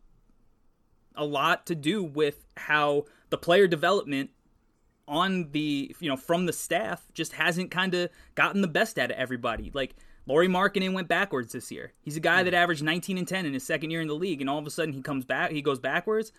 a 1.17 1.25
lot 1.25 1.67
to 1.67 1.75
do 1.75 2.03
with 2.03 2.45
how 2.57 3.05
the 3.31 3.39
player 3.39 3.67
development 3.67 4.31
on 5.07 5.51
the 5.51 5.95
you 6.01 6.09
know 6.09 6.17
from 6.17 6.47
the 6.47 6.53
staff 6.53 7.07
just 7.13 7.33
hasn't 7.33 7.71
kind 7.71 7.95
of 7.95 8.11
gotten 8.35 8.63
the 8.63 8.69
best 8.69 8.99
out 8.99 9.11
of 9.11 9.17
everybody. 9.17 9.71
Like 9.75 9.95
Lauri 10.27 10.49
Markkanen 10.49 10.95
went 10.95 11.09
backwards 11.09 11.53
this 11.53 11.71
year. 11.71 11.93
He's 12.01 12.17
a 12.17 12.21
guy 12.21 12.41
hmm. 12.41 12.47
that 12.47 12.55
averaged 12.55 12.83
19 12.83 13.19
and 13.19 13.29
10 13.29 13.47
in 13.47 13.53
his 13.53 13.65
second 13.65 13.91
year 13.91 14.01
in 14.01 14.09
the 14.09 14.15
league, 14.15 14.41
and 14.41 14.49
all 14.49 14.59
of 14.59 14.67
a 14.67 14.71
sudden 14.71 14.95
he 14.95 15.03
comes 15.03 15.25
back, 15.25 15.51
he 15.51 15.63
goes 15.63 15.79
backwards. 15.79 16.33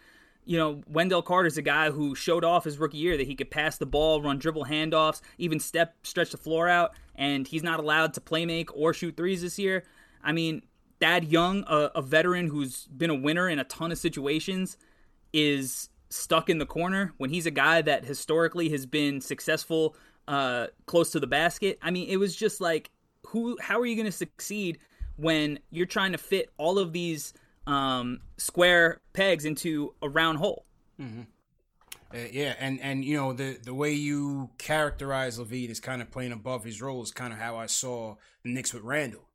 You 0.46 0.58
know, 0.58 0.82
Wendell 0.88 1.24
Carter's 1.24 1.58
a 1.58 1.62
guy 1.62 1.90
who 1.90 2.16
showed 2.16 2.44
off 2.44 2.64
his 2.64 2.78
rookie 2.78 2.98
year 2.98 3.18
that 3.18 3.28
he 3.28 3.36
could 3.36 3.50
pass 3.50 3.78
the 3.78 3.86
ball, 3.86 4.22
run 4.22 4.38
dribble 4.38 4.66
handoffs, 4.66 5.22
even 5.38 5.60
step 5.60 5.96
stretch 6.04 6.32
the 6.32 6.38
floor 6.38 6.70
out, 6.70 6.94
and 7.16 7.48
he's 7.48 7.64
not 7.64 7.80
allowed 7.80 8.14
to 8.14 8.22
play 8.22 8.46
make 8.46 8.76
or 8.76 8.94
shoot 8.94 9.18
threes 9.18 9.42
this 9.42 9.58
year. 9.58 9.84
I 10.24 10.32
mean, 10.32 10.62
Thad 11.00 11.26
Young, 11.26 11.64
a, 11.68 11.92
a 11.96 12.02
veteran 12.02 12.48
who's 12.48 12.86
been 12.88 13.10
a 13.10 13.16
winner 13.16 13.50
in 13.50 13.60
a 13.60 13.64
ton 13.64 13.92
of 13.92 13.98
situations, 13.98 14.78
is 15.34 15.90
stuck 16.10 16.50
in 16.50 16.60
the 16.60 16.66
corner, 16.66 17.14
when 17.18 17.30
he's 17.30 17.46
a 17.46 17.52
guy 17.52 17.82
that 17.82 18.06
historically 18.06 18.70
has 18.70 18.86
been 18.86 19.20
successful 19.22 19.96
uh, 20.28 20.68
close 20.86 21.12
to 21.12 21.20
the 21.20 21.28
basket. 21.28 21.78
I 21.82 21.92
mean, 21.92 22.08
it 22.08 22.18
was 22.18 22.36
just 22.36 22.62
like, 22.62 22.92
who? 23.28 23.58
How 23.60 23.80
are 23.80 23.86
you 23.86 23.96
going 23.96 24.06
to 24.06 24.12
succeed 24.12 24.78
when 25.18 25.60
you're 25.72 25.86
trying 25.86 26.12
to 26.12 26.18
fit 26.18 26.50
all 26.58 26.78
of 26.78 26.94
these 26.94 27.34
um, 27.68 28.22
square 28.38 29.02
pegs 29.14 29.46
into 29.46 29.94
a 30.02 30.10
round 30.10 30.38
hole? 30.38 30.66
Mm-hmm. 31.00 31.22
Uh, 32.14 32.28
yeah, 32.32 32.56
and 32.60 32.80
and 32.82 33.04
you 33.04 33.18
know 33.18 33.34
the 33.34 33.58
the 33.64 33.74
way 33.74 33.94
you 33.94 34.50
characterize 34.58 35.40
LaVine 35.40 35.70
is 35.70 35.80
kind 35.80 36.02
of 36.02 36.12
playing 36.12 36.32
above 36.32 36.64
his 36.64 36.82
role 36.82 37.02
is 37.04 37.12
kind 37.12 37.34
of 37.34 37.40
how 37.40 37.58
I 37.58 37.66
saw 37.66 38.16
the 38.44 38.54
Knicks 38.54 38.74
with 38.74 38.84
Randall. 38.84 39.28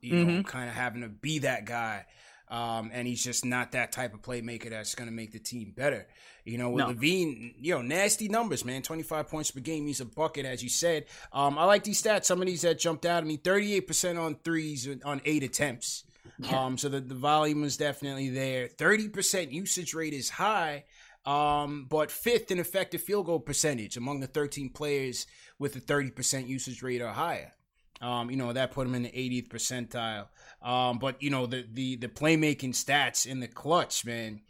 You 0.00 0.14
mm-hmm. 0.14 0.36
know, 0.36 0.42
kind 0.42 0.68
of 0.68 0.74
having 0.74 1.02
to 1.02 1.08
be 1.08 1.40
that 1.40 1.64
guy. 1.64 2.06
Um, 2.48 2.90
and 2.92 3.08
he's 3.08 3.24
just 3.24 3.46
not 3.46 3.72
that 3.72 3.92
type 3.92 4.12
of 4.12 4.20
playmaker 4.20 4.68
that's 4.68 4.94
going 4.94 5.08
to 5.08 5.14
make 5.14 5.32
the 5.32 5.38
team 5.38 5.72
better. 5.74 6.06
You 6.44 6.58
know, 6.58 6.68
with 6.68 6.86
no. 6.86 6.92
LaVine, 6.92 7.54
you 7.58 7.74
know, 7.74 7.80
nasty 7.80 8.28
numbers, 8.28 8.62
man. 8.62 8.82
25 8.82 9.28
points 9.28 9.50
per 9.50 9.60
game. 9.60 9.86
He's 9.86 10.02
a 10.02 10.04
bucket, 10.04 10.44
as 10.44 10.62
you 10.62 10.68
said. 10.68 11.06
Um, 11.32 11.58
I 11.58 11.64
like 11.64 11.84
these 11.84 12.02
stats. 12.02 12.26
Some 12.26 12.42
of 12.42 12.46
these 12.46 12.60
that 12.60 12.78
jumped 12.78 13.06
out 13.06 13.22
at 13.22 13.26
me 13.26 13.38
38% 13.38 14.20
on 14.20 14.34
threes 14.44 14.86
on 15.02 15.22
eight 15.24 15.42
attempts. 15.42 16.04
Um, 16.52 16.76
so 16.76 16.88
the, 16.88 17.00
the 17.00 17.14
volume 17.14 17.62
is 17.64 17.76
definitely 17.76 18.28
there. 18.28 18.66
30% 18.68 19.52
usage 19.52 19.94
rate 19.94 20.12
is 20.12 20.28
high, 20.28 20.84
um, 21.24 21.86
but 21.88 22.10
fifth 22.10 22.50
in 22.50 22.58
effective 22.58 23.00
field 23.00 23.26
goal 23.26 23.38
percentage 23.38 23.96
among 23.96 24.20
the 24.20 24.26
13 24.26 24.70
players 24.70 25.26
with 25.58 25.76
a 25.76 25.80
30% 25.80 26.48
usage 26.48 26.82
rate 26.82 27.00
or 27.00 27.08
higher. 27.08 27.52
Um, 28.00 28.30
you 28.32 28.36
know 28.36 28.52
that 28.52 28.72
put 28.72 28.86
him 28.86 28.96
in 28.96 29.04
the 29.04 29.10
80th 29.10 29.48
percentile. 29.48 30.26
Um, 30.60 30.98
but 30.98 31.22
you 31.22 31.30
know 31.30 31.46
the 31.46 31.64
the 31.72 31.96
the 31.96 32.08
playmaking 32.08 32.70
stats 32.74 33.26
in 33.26 33.38
the 33.38 33.46
clutch, 33.46 34.04
man. 34.04 34.40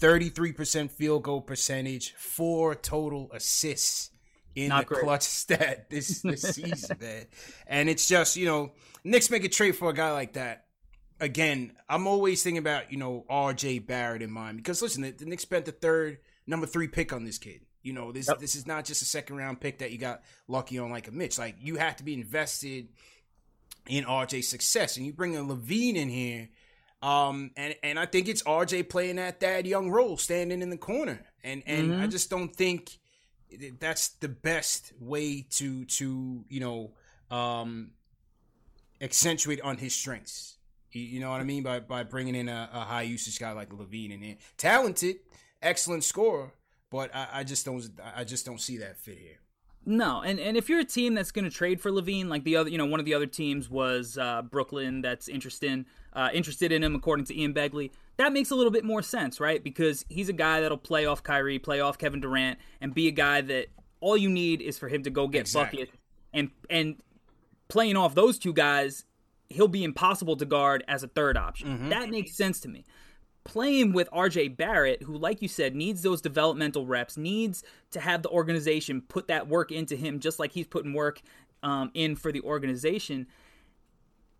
33% 0.00 0.90
field 0.90 1.22
goal 1.22 1.42
percentage, 1.42 2.14
four 2.14 2.74
total 2.74 3.30
assists 3.34 4.10
in 4.56 4.70
Not 4.70 4.88
the 4.88 4.94
great. 4.94 5.04
clutch 5.04 5.22
stat 5.42 5.90
this 5.90 6.22
this 6.22 6.40
season, 6.54 6.96
man. 7.00 7.26
And 7.66 7.90
it's 7.90 8.08
just 8.08 8.36
you 8.36 8.46
know 8.46 8.72
Knicks 9.04 9.28
make 9.30 9.44
a 9.44 9.48
trade 9.50 9.76
for 9.76 9.90
a 9.90 9.94
guy 9.94 10.12
like 10.12 10.32
that. 10.32 10.64
Again, 11.22 11.72
I'm 11.88 12.08
always 12.08 12.42
thinking 12.42 12.58
about 12.58 12.90
you 12.90 12.98
know 12.98 13.24
R.J. 13.28 13.78
Barrett 13.80 14.22
in 14.22 14.30
mind 14.32 14.56
because 14.56 14.82
listen, 14.82 15.02
the, 15.02 15.12
the 15.12 15.24
Knicks 15.24 15.42
spent 15.42 15.64
the 15.64 15.72
third 15.72 16.18
number 16.46 16.66
three 16.66 16.88
pick 16.88 17.12
on 17.12 17.24
this 17.24 17.38
kid. 17.38 17.60
You 17.82 17.92
know, 17.92 18.10
this 18.10 18.26
yep. 18.28 18.40
this 18.40 18.56
is 18.56 18.66
not 18.66 18.84
just 18.84 19.02
a 19.02 19.04
second 19.04 19.36
round 19.36 19.60
pick 19.60 19.78
that 19.78 19.92
you 19.92 19.98
got 19.98 20.22
lucky 20.48 20.78
on 20.80 20.90
like 20.90 21.06
a 21.06 21.12
Mitch. 21.12 21.38
Like 21.38 21.56
you 21.60 21.76
have 21.76 21.96
to 21.96 22.04
be 22.04 22.14
invested 22.14 22.88
in 23.88 24.04
RJ's 24.04 24.48
success. 24.48 24.96
And 24.96 25.06
you 25.06 25.12
bring 25.12 25.36
a 25.36 25.40
LaVine 25.40 25.94
in 25.96 26.08
here, 26.08 26.48
um, 27.02 27.50
and 27.56 27.74
and 27.82 27.98
I 27.98 28.06
think 28.06 28.28
it's 28.28 28.42
RJ 28.42 28.88
playing 28.88 29.16
that 29.16 29.40
that 29.40 29.66
young 29.66 29.90
role, 29.90 30.16
standing 30.16 30.60
in 30.60 30.70
the 30.70 30.76
corner. 30.76 31.24
And 31.44 31.62
and 31.66 31.90
mm-hmm. 31.90 32.02
I 32.02 32.06
just 32.06 32.30
don't 32.30 32.54
think 32.54 32.98
that's 33.78 34.08
the 34.08 34.28
best 34.28 34.92
way 35.00 35.46
to 35.50 35.84
to 35.84 36.44
you 36.48 36.60
know 36.60 36.92
um, 37.36 37.92
accentuate 39.00 39.60
on 39.60 39.76
his 39.76 39.94
strengths. 39.94 40.56
You 40.92 41.20
know 41.20 41.30
what 41.30 41.40
I 41.40 41.44
mean 41.44 41.62
by 41.62 41.80
by 41.80 42.02
bringing 42.04 42.34
in 42.34 42.48
a, 42.48 42.68
a 42.72 42.80
high 42.80 43.02
usage 43.02 43.38
guy 43.38 43.52
like 43.52 43.70
LaVine 43.70 44.12
in 44.12 44.20
here, 44.20 44.36
talented, 44.56 45.16
excellent 45.62 46.04
scorer, 46.04 46.52
but 46.90 47.14
I, 47.14 47.28
I 47.32 47.44
just 47.44 47.64
don't 47.64 47.84
I 48.14 48.24
just 48.24 48.44
don't 48.44 48.60
see 48.60 48.78
that 48.78 48.98
fit 48.98 49.18
here. 49.18 49.38
No, 49.84 50.20
and, 50.20 50.38
and 50.38 50.56
if 50.56 50.68
you're 50.68 50.78
a 50.78 50.84
team 50.84 51.14
that's 51.14 51.32
going 51.32 51.44
to 51.44 51.50
trade 51.50 51.80
for 51.80 51.90
LaVine, 51.90 52.28
like 52.28 52.44
the 52.44 52.54
other, 52.56 52.70
you 52.70 52.78
know, 52.78 52.86
one 52.86 53.00
of 53.00 53.06
the 53.06 53.14
other 53.14 53.26
teams 53.26 53.68
was 53.68 54.16
uh, 54.16 54.42
Brooklyn 54.42 55.02
that's 55.02 55.28
interested 55.28 55.84
uh, 56.12 56.28
interested 56.32 56.70
in 56.72 56.82
him, 56.84 56.94
according 56.94 57.24
to 57.26 57.38
Ian 57.38 57.54
Begley. 57.54 57.90
That 58.18 58.32
makes 58.32 58.50
a 58.50 58.54
little 58.54 58.70
bit 58.70 58.84
more 58.84 59.02
sense, 59.02 59.40
right? 59.40 59.62
Because 59.62 60.04
he's 60.08 60.28
a 60.28 60.32
guy 60.32 60.60
that'll 60.60 60.76
play 60.76 61.06
off 61.06 61.22
Kyrie, 61.22 61.58
play 61.58 61.80
off 61.80 61.98
Kevin 61.98 62.20
Durant, 62.20 62.58
and 62.80 62.94
be 62.94 63.08
a 63.08 63.12
guy 63.12 63.40
that 63.40 63.68
all 64.00 64.16
you 64.16 64.28
need 64.28 64.60
is 64.60 64.78
for 64.78 64.88
him 64.88 65.02
to 65.04 65.10
go 65.10 65.26
get 65.26 65.40
exactly. 65.40 65.80
buckets. 65.80 65.98
And 66.32 66.50
and 66.70 66.96
playing 67.68 67.96
off 67.96 68.14
those 68.14 68.38
two 68.38 68.52
guys, 68.52 69.04
he'll 69.52 69.68
be 69.68 69.84
impossible 69.84 70.36
to 70.36 70.44
guard 70.44 70.84
as 70.88 71.02
a 71.02 71.08
third 71.08 71.36
option. 71.36 71.68
Mm-hmm. 71.68 71.88
That 71.90 72.10
makes 72.10 72.34
sense 72.34 72.60
to 72.60 72.68
me 72.68 72.84
playing 73.44 73.92
with 73.92 74.10
RJ 74.10 74.56
Barrett, 74.56 75.02
who, 75.02 75.16
like 75.16 75.42
you 75.42 75.48
said, 75.48 75.74
needs 75.74 76.02
those 76.02 76.20
developmental 76.20 76.86
reps, 76.86 77.16
needs 77.16 77.64
to 77.90 78.00
have 78.00 78.22
the 78.22 78.28
organization 78.28 79.02
put 79.02 79.28
that 79.28 79.48
work 79.48 79.72
into 79.72 79.96
him, 79.96 80.20
just 80.20 80.38
like 80.38 80.52
he's 80.52 80.66
putting 80.66 80.92
work 80.92 81.20
um, 81.62 81.90
in 81.94 82.16
for 82.16 82.32
the 82.32 82.40
organization. 82.42 83.26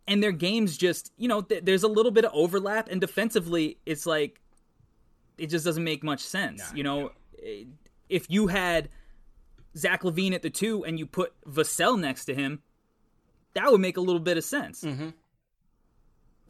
And 0.07 0.23
their 0.23 0.33
games 0.33 0.77
just, 0.77 1.13
you 1.17 1.29
know, 1.29 1.43
th- 1.43 1.65
there's 1.65 1.83
a 1.83 1.89
little 1.89 2.13
bit 2.13 2.25
of 2.25 2.33
overlap, 2.35 2.89
and 2.91 3.01
defensively, 3.01 3.79
it's 3.87 4.07
like 4.07 4.41
it 5.39 5.47
just 5.47 5.65
doesn't 5.65 5.85
make 5.85 6.03
much 6.03 6.21
sense. 6.21 6.61
Nah, 6.71 6.77
you 6.77 6.83
know, 6.83 7.01
no. 7.01 7.11
if 8.09 8.29
you 8.29 8.49
had 8.49 8.89
Zach 9.77 10.03
LaVine 10.03 10.35
at 10.35 10.43
the 10.43 10.51
two 10.51 10.85
and 10.85 10.99
you 10.99 11.07
put 11.07 11.33
Vassell 11.49 11.99
next 11.99 12.27
to 12.27 12.35
him, 12.35 12.63
that 13.55 13.71
would 13.71 13.81
make 13.81 13.97
a 13.97 14.01
little 14.01 14.21
bit 14.21 14.37
of 14.37 14.45
sense. 14.45 14.83
Mm-hmm. 14.83 15.11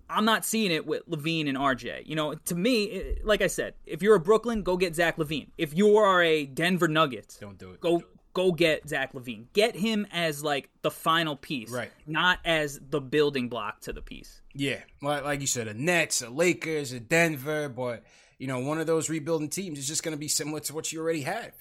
I'm 0.09 0.24
not 0.24 0.44
seeing 0.44 0.70
it 0.70 0.86
with 0.86 1.09
LaVine 1.09 1.48
and 1.48 1.57
RJ. 1.57 2.07
You 2.07 2.16
know, 2.16 2.34
to 2.34 2.55
me, 2.55 3.16
like 3.24 3.40
I 3.40 3.46
said, 3.46 3.74
if 3.86 4.03
you're 4.03 4.14
a 4.14 4.20
Brooklyn, 4.20 4.62
go 4.62 4.76
get 4.76 4.94
Zach 4.94 5.16
LaVine. 5.16 5.48
If 5.57 5.74
you 5.74 5.96
are 5.96 6.22
a 6.22 6.44
Denver 6.44 6.88
Nuggets, 6.88 7.38
don't 7.38 7.57
do 7.59 7.70
it. 7.70 7.80
Go 7.80 7.98
do 7.98 8.05
it. 8.05 8.11
go 8.34 8.53
get 8.53 8.86
Zach 8.88 9.14
LaVine. 9.14 9.46
Get 9.55 9.74
him 9.74 10.07
as 10.12 10.44
like 10.44 10.68
the 10.82 10.90
final 10.90 11.34
piece, 11.34 11.70
right? 11.70 11.90
Not 12.07 12.40
as 12.44 12.78
the 12.90 13.00
building 13.00 13.48
block 13.48 13.80
to 13.82 13.92
the 13.92 14.03
piece. 14.03 14.42
Yeah, 14.55 14.80
like 15.00 15.24
like 15.24 15.40
you 15.40 15.46
said, 15.46 15.66
a 15.66 15.74
Nets, 15.74 16.20
a 16.20 16.28
Lakers, 16.28 16.92
a 16.92 17.00
Denver, 17.00 17.70
but 17.70 18.05
you 18.38 18.48
know, 18.48 18.59
one 18.59 18.78
of 18.78 18.86
those 18.86 19.09
rebuilding 19.09 19.48
teams 19.48 19.78
is 19.78 19.88
just 19.88 20.03
going 20.03 20.14
to 20.14 20.20
be 20.20 20.28
similar 20.28 20.61
to 20.61 20.74
what 20.74 20.92
you 20.92 21.00
already 21.00 21.22
have. 21.22 21.53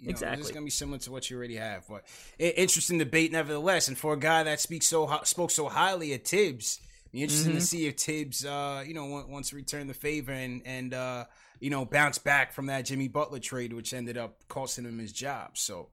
You 0.00 0.06
know, 0.06 0.10
exactly. 0.10 0.40
It's 0.40 0.50
going 0.50 0.62
to 0.62 0.66
be 0.66 0.70
similar 0.70 0.98
to 0.98 1.12
what 1.12 1.28
you 1.30 1.36
already 1.36 1.56
have. 1.56 1.86
But 1.86 2.04
interesting 2.38 2.98
debate, 2.98 3.32
nevertheless. 3.32 3.88
And 3.88 3.98
for 3.98 4.14
a 4.14 4.18
guy 4.18 4.42
that 4.44 4.58
speaks 4.60 4.86
so 4.86 5.20
spoke 5.24 5.50
so 5.50 5.68
highly 5.68 6.14
of 6.14 6.22
Thibs, 6.22 6.80
be 7.12 7.22
interesting 7.22 7.50
mm-hmm. 7.50 7.60
to 7.60 7.66
see 7.66 7.86
if 7.86 7.96
Thibs, 7.96 8.44
uh, 8.44 8.82
you 8.86 8.94
know, 8.94 9.24
wants 9.28 9.50
to 9.50 9.56
return 9.56 9.88
the 9.88 9.94
favor 9.94 10.32
and 10.32 10.62
and 10.64 10.94
uh, 10.94 11.24
you 11.60 11.68
know 11.68 11.84
bounce 11.84 12.18
back 12.18 12.52
from 12.52 12.66
that 12.66 12.86
Jimmy 12.86 13.08
Butler 13.08 13.40
trade, 13.40 13.72
which 13.72 13.92
ended 13.92 14.16
up 14.16 14.36
costing 14.48 14.84
him 14.84 14.98
his 14.98 15.12
job. 15.12 15.58
So, 15.58 15.88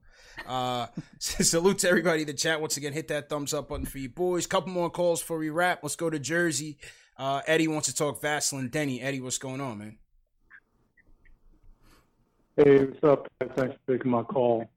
uh, 0.46 0.86
salute 1.18 1.78
to 1.80 1.88
everybody 1.88 2.22
in 2.22 2.28
the 2.28 2.34
chat. 2.34 2.60
Once 2.60 2.78
again, 2.78 2.94
hit 2.94 3.08
that 3.08 3.28
thumbs 3.28 3.52
up 3.52 3.68
button 3.68 3.84
for 3.84 3.98
you 3.98 4.08
boys. 4.08 4.46
Couple 4.46 4.72
more 4.72 4.90
calls 4.90 5.20
for 5.20 5.36
we 5.36 5.50
wrap. 5.50 5.82
Let's 5.82 5.96
go 5.96 6.08
to 6.08 6.18
Jersey. 6.18 6.78
Uh, 7.18 7.42
Eddie 7.46 7.68
wants 7.68 7.88
to 7.88 7.94
talk 7.94 8.22
Vassell 8.22 8.60
and 8.60 8.70
Deni. 8.70 9.02
Eddie, 9.02 9.20
what's 9.20 9.38
going 9.38 9.60
on, 9.60 9.78
man? 9.78 9.98
Hey, 12.58 12.86
what's 12.86 13.04
up? 13.04 13.28
Thanks 13.54 13.76
for 13.86 13.96
taking 13.96 14.10
my 14.10 14.24
call. 14.24 14.68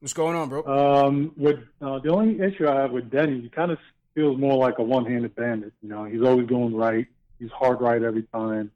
What's 0.00 0.12
going 0.12 0.36
on, 0.36 0.50
bro? 0.50 0.62
Um, 0.62 1.32
with 1.38 1.60
uh, 1.80 1.98
the 2.00 2.10
only 2.10 2.38
issue 2.38 2.68
I 2.68 2.82
have 2.82 2.90
with 2.90 3.10
Deni, 3.10 3.40
he 3.40 3.48
kind 3.48 3.70
of 3.70 3.78
feels 4.14 4.38
more 4.38 4.58
like 4.58 4.78
a 4.78 4.82
one-handed 4.82 5.34
bandit. 5.36 5.72
You 5.80 5.88
know, 5.88 6.04
he's 6.04 6.20
always 6.20 6.46
going 6.46 6.76
right. 6.76 7.06
He's 7.38 7.50
hard 7.50 7.80
right 7.80 8.02
every 8.02 8.24
time. 8.24 8.70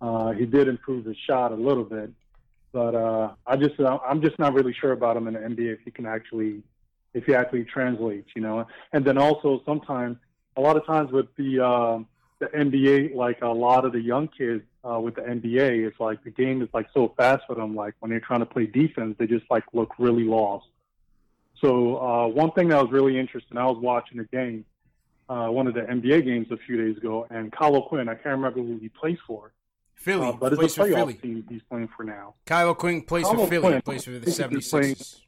Uh, 0.00 0.30
he 0.30 0.46
did 0.46 0.68
improve 0.68 1.04
his 1.04 1.18
shot 1.26 1.52
a 1.52 1.54
little 1.54 1.84
bit, 1.84 2.10
but 2.72 2.94
uh, 2.94 3.34
I 3.46 3.56
just 3.56 3.78
uh, 3.78 3.98
I'm 4.08 4.22
just 4.22 4.38
not 4.38 4.54
really 4.54 4.72
sure 4.72 4.92
about 4.92 5.18
him 5.18 5.28
in 5.28 5.34
the 5.34 5.40
NBA 5.40 5.74
if 5.74 5.80
he 5.84 5.90
can 5.90 6.06
actually 6.06 6.62
if 7.12 7.26
he 7.26 7.34
actually 7.34 7.64
translates. 7.64 8.30
You 8.34 8.40
know, 8.40 8.66
and 8.90 9.04
then 9.04 9.18
also 9.18 9.60
sometimes 9.66 10.16
a 10.56 10.62
lot 10.62 10.78
of 10.78 10.86
times 10.86 11.12
with 11.12 11.26
the 11.36 11.62
uh, 11.62 11.98
the 12.38 12.46
NBA, 12.46 13.14
like 13.14 13.42
a 13.42 13.48
lot 13.48 13.84
of 13.84 13.92
the 13.92 14.00
young 14.00 14.28
kids 14.28 14.62
uh, 14.88 14.98
with 14.98 15.16
the 15.16 15.22
NBA, 15.22 15.86
it's 15.86 16.00
like 16.00 16.22
the 16.24 16.30
game 16.30 16.62
is 16.62 16.68
like 16.72 16.86
so 16.94 17.12
fast 17.16 17.44
for 17.46 17.54
them. 17.54 17.74
Like 17.74 17.94
when 18.00 18.10
they're 18.10 18.20
trying 18.20 18.40
to 18.40 18.46
play 18.46 18.66
defense, 18.66 19.16
they 19.18 19.26
just 19.26 19.44
like 19.50 19.64
look 19.72 19.92
really 19.98 20.24
lost. 20.24 20.66
So 21.60 21.96
uh, 21.96 22.28
one 22.28 22.52
thing 22.52 22.68
that 22.68 22.80
was 22.80 22.92
really 22.92 23.18
interesting, 23.18 23.58
I 23.58 23.66
was 23.66 23.78
watching 23.78 24.20
a 24.20 24.24
game, 24.24 24.64
uh, 25.28 25.48
one 25.48 25.66
of 25.66 25.74
the 25.74 25.80
NBA 25.80 26.24
games 26.24 26.46
a 26.50 26.56
few 26.56 26.76
days 26.76 26.96
ago, 26.96 27.26
and 27.30 27.52
Kyle 27.52 27.82
Quinn. 27.82 28.08
I 28.08 28.14
can't 28.14 28.36
remember 28.36 28.60
who 28.60 28.78
he 28.78 28.88
plays 28.88 29.18
for. 29.26 29.52
Philly, 29.94 30.28
uh, 30.28 30.32
but 30.32 30.52
it's 30.52 30.78
a 30.78 30.80
playoff 30.80 31.20
team 31.20 31.44
he's 31.48 31.62
playing 31.68 31.88
for 31.96 32.04
now. 32.04 32.34
Kyle 32.46 32.74
Quinn 32.74 33.02
plays 33.02 33.24
Kyle 33.24 33.34
for 33.34 33.46
Philly, 33.48 33.66
O'Quinn, 33.66 33.82
plays 33.82 34.04
for 34.04 34.12
the 34.12 34.30
76ers. 34.30 35.20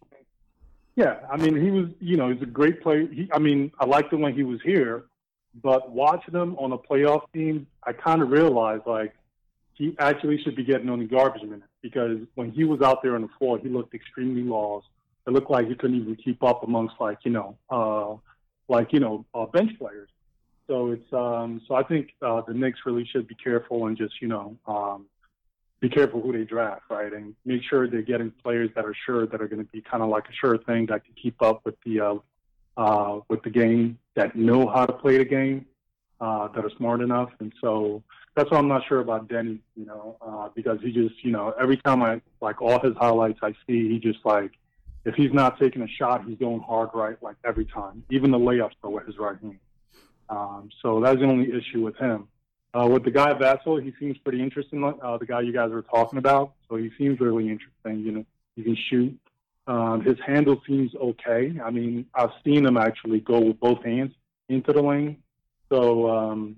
Yeah, 0.94 1.18
I 1.30 1.36
mean, 1.36 1.60
he 1.60 1.70
was, 1.70 1.88
you 1.98 2.16
know, 2.16 2.30
he's 2.30 2.42
a 2.42 2.46
great 2.46 2.82
player. 2.82 3.06
He, 3.06 3.28
I 3.32 3.38
mean, 3.38 3.72
I 3.80 3.86
liked 3.86 4.12
him 4.12 4.20
when 4.20 4.34
he 4.34 4.44
was 4.44 4.60
here, 4.62 5.04
but 5.60 5.90
watching 5.90 6.34
him 6.34 6.56
on 6.56 6.72
a 6.72 6.78
playoff 6.78 7.22
team, 7.32 7.66
I 7.84 7.92
kind 7.92 8.22
of 8.22 8.30
realized, 8.30 8.86
like, 8.86 9.14
he 9.80 9.96
actually 9.98 10.40
should 10.42 10.54
be 10.54 10.64
getting 10.64 10.90
only 10.90 11.06
garbage 11.06 11.42
minutes 11.42 11.72
because 11.80 12.18
when 12.34 12.50
he 12.50 12.64
was 12.64 12.80
out 12.82 13.02
there 13.02 13.14
on 13.14 13.22
the 13.22 13.30
floor, 13.38 13.58
he 13.58 13.68
looked 13.68 13.94
extremely 13.94 14.42
lost 14.42 14.86
it 15.26 15.32
looked 15.32 15.50
like 15.50 15.68
he 15.68 15.74
couldn't 15.74 15.96
even 16.00 16.16
keep 16.16 16.42
up 16.42 16.62
amongst 16.62 16.94
like 17.00 17.18
you 17.24 17.30
know 17.30 17.56
uh, 17.70 18.14
like 18.68 18.92
you 18.92 19.00
know 19.00 19.24
uh, 19.34 19.46
bench 19.46 19.78
players. 19.78 20.08
So 20.66 20.92
it's 20.92 21.12
um, 21.12 21.60
so 21.66 21.74
I 21.74 21.82
think 21.82 22.14
uh, 22.22 22.42
the 22.46 22.54
Knicks 22.54 22.80
really 22.86 23.04
should 23.04 23.26
be 23.26 23.34
careful 23.34 23.86
and 23.86 23.96
just 23.96 24.20
you 24.20 24.28
know 24.28 24.56
um, 24.66 25.06
be 25.80 25.88
careful 25.88 26.20
who 26.20 26.32
they 26.32 26.44
draft, 26.44 26.82
right, 26.90 27.12
and 27.12 27.34
make 27.44 27.62
sure 27.62 27.88
they're 27.88 28.02
getting 28.02 28.30
players 28.42 28.70
that 28.74 28.84
are 28.84 28.94
sure 29.06 29.26
that 29.26 29.40
are 29.40 29.48
going 29.48 29.64
to 29.64 29.72
be 29.72 29.80
kind 29.80 30.02
of 30.02 30.08
like 30.08 30.24
a 30.28 30.32
sure 30.32 30.58
thing 30.58 30.86
that 30.86 31.04
can 31.04 31.14
keep 31.20 31.40
up 31.42 31.64
with 31.64 31.76
the 31.84 32.00
uh, 32.00 32.14
uh, 32.76 33.20
with 33.28 33.42
the 33.42 33.50
game, 33.50 33.98
that 34.14 34.34
know 34.36 34.68
how 34.68 34.86
to 34.86 34.92
play 34.92 35.18
the 35.18 35.24
game, 35.24 35.66
uh, 36.20 36.48
that 36.48 36.64
are 36.64 36.70
smart 36.76 37.02
enough. 37.02 37.30
And 37.40 37.52
so 37.60 38.02
that's 38.36 38.50
why 38.50 38.58
I'm 38.58 38.68
not 38.68 38.82
sure 38.86 39.00
about 39.00 39.28
Deni, 39.28 39.58
you 39.76 39.86
know, 39.86 40.16
uh, 40.20 40.48
because 40.54 40.78
he 40.82 40.92
just, 40.92 41.24
you 41.24 41.32
know, 41.32 41.54
every 41.60 41.76
time 41.78 42.02
I 42.02 42.20
like 42.40 42.62
all 42.62 42.78
his 42.80 42.96
highlights 42.96 43.40
I 43.42 43.52
see, 43.66 43.88
he 43.88 43.98
just 43.98 44.24
like 44.24 44.52
if 45.04 45.14
he's 45.14 45.32
not 45.32 45.58
taking 45.58 45.82
a 45.82 45.88
shot, 45.88 46.24
he's 46.26 46.38
going 46.38 46.60
hard 46.60 46.90
right 46.94 47.20
like 47.22 47.36
every 47.44 47.64
time. 47.64 48.04
Even 48.10 48.30
the 48.30 48.38
layups 48.38 48.72
are 48.82 48.90
with 48.90 49.06
his 49.06 49.18
right 49.18 49.38
hand. 49.40 49.58
Um, 50.28 50.70
so 50.82 51.00
that's 51.00 51.18
the 51.18 51.24
only 51.24 51.50
issue 51.50 51.82
with 51.82 51.96
him. 51.96 52.28
Uh, 52.72 52.86
with 52.86 53.04
the 53.04 53.10
guy 53.10 53.32
Vassell, 53.34 53.82
he 53.82 53.92
seems 53.98 54.16
pretty 54.18 54.40
interesting. 54.40 54.84
Uh, 54.84 55.18
the 55.18 55.26
guy 55.26 55.40
you 55.40 55.52
guys 55.52 55.70
were 55.70 55.82
talking 55.82 56.18
about, 56.18 56.52
so 56.68 56.76
he 56.76 56.90
seems 56.96 57.18
really 57.18 57.48
interesting. 57.48 58.04
You 58.04 58.12
know, 58.12 58.26
he 58.54 58.62
can 58.62 58.76
shoot. 58.88 59.18
Um, 59.66 60.02
his 60.02 60.16
handle 60.24 60.62
seems 60.66 60.94
okay. 60.94 61.54
I 61.62 61.70
mean, 61.70 62.06
I've 62.14 62.30
seen 62.44 62.64
him 62.64 62.76
actually 62.76 63.20
go 63.20 63.40
with 63.40 63.58
both 63.58 63.84
hands 63.84 64.12
into 64.48 64.72
the 64.72 64.82
lane. 64.82 65.16
So, 65.68 66.08
um, 66.10 66.56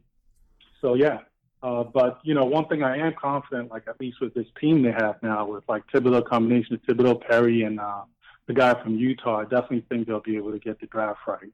so 0.81 0.95
yeah. 0.95 1.21
Uh, 1.63 1.85
but 1.85 2.19
you 2.25 2.35
know, 2.35 2.45
one 2.45 2.67
thing 2.67 2.83
I 2.83 2.99
am 2.99 3.15
confident, 3.15 3.71
like 3.71 3.87
at 3.87 4.01
least 4.01 4.21
with 4.21 4.35
this 4.35 4.47
team 4.61 4.83
they 4.83 4.93
have 4.93 5.23
now, 5.23 5.47
with 5.47 5.65
like 5.69 5.85
Thibodeau 5.95 6.27
combination 6.27 6.75
of 6.75 6.83
Thibodeau, 6.83 7.21
Perry, 7.21 7.63
and 7.63 7.79
uh, 7.79 8.03
the 8.47 8.53
guy 8.53 8.75
from 8.83 8.97
Utah, 8.97 9.41
I 9.41 9.43
definitely 9.45 9.85
think 9.89 10.07
they'll 10.07 10.21
be 10.21 10.37
able 10.37 10.53
to 10.53 10.59
get 10.59 10.81
the 10.81 10.87
draft 10.87 11.21
right. 11.27 11.53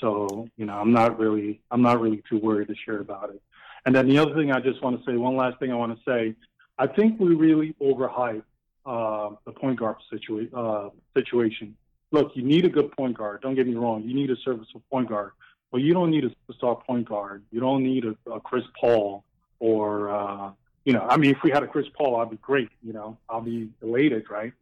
So, 0.00 0.48
you 0.56 0.64
know, 0.64 0.74
I'm 0.74 0.92
not 0.92 1.18
really, 1.18 1.60
I'm 1.70 1.82
not 1.82 2.00
really 2.00 2.22
too 2.28 2.38
worried 2.38 2.68
this 2.68 2.78
year 2.86 3.00
about 3.00 3.30
it. 3.30 3.42
And 3.84 3.94
then 3.94 4.08
the 4.08 4.18
other 4.18 4.34
thing 4.34 4.50
I 4.50 4.60
just 4.60 4.82
want 4.82 4.98
to 4.98 5.10
say, 5.10 5.16
one 5.16 5.36
last 5.36 5.58
thing 5.58 5.70
I 5.70 5.74
want 5.74 5.96
to 5.96 6.02
say, 6.04 6.34
I 6.78 6.86
think 6.86 7.20
we 7.20 7.34
really 7.34 7.74
overhype 7.82 8.42
uh, 8.86 9.30
the 9.44 9.52
point 9.52 9.78
guard 9.78 9.96
situa- 10.10 10.52
uh, 10.54 10.90
situation. 11.14 11.76
Look, 12.12 12.32
you 12.34 12.42
need 12.42 12.64
a 12.64 12.70
good 12.70 12.90
point 12.92 13.16
guard. 13.16 13.42
Don't 13.42 13.54
get 13.54 13.66
me 13.66 13.74
wrong. 13.74 14.02
You 14.04 14.14
need 14.14 14.30
a 14.30 14.36
serviceable 14.36 14.82
point 14.90 15.08
guard, 15.08 15.32
but 15.70 15.82
you 15.82 15.92
don't 15.92 16.10
need 16.10 16.24
a 16.24 16.30
superstar 16.30 16.82
point 16.82 17.08
guard. 17.08 17.44
You 17.50 17.60
don't 17.60 17.82
need 17.82 18.04
a, 18.04 18.30
a 18.30 18.40
Chris 18.40 18.64
Paul 18.80 19.24
or, 19.60 20.10
uh, 20.10 20.50
you 20.84 20.92
know, 20.92 21.06
I 21.08 21.16
mean, 21.16 21.30
if 21.30 21.38
we 21.44 21.50
had 21.50 21.62
a 21.62 21.66
Chris 21.68 21.86
Paul, 21.96 22.16
I'd 22.16 22.30
be 22.30 22.36
great. 22.38 22.70
You 22.82 22.92
know, 22.92 23.18
I'll 23.28 23.40
be 23.42 23.70
elated, 23.82 24.28
right? 24.28 24.52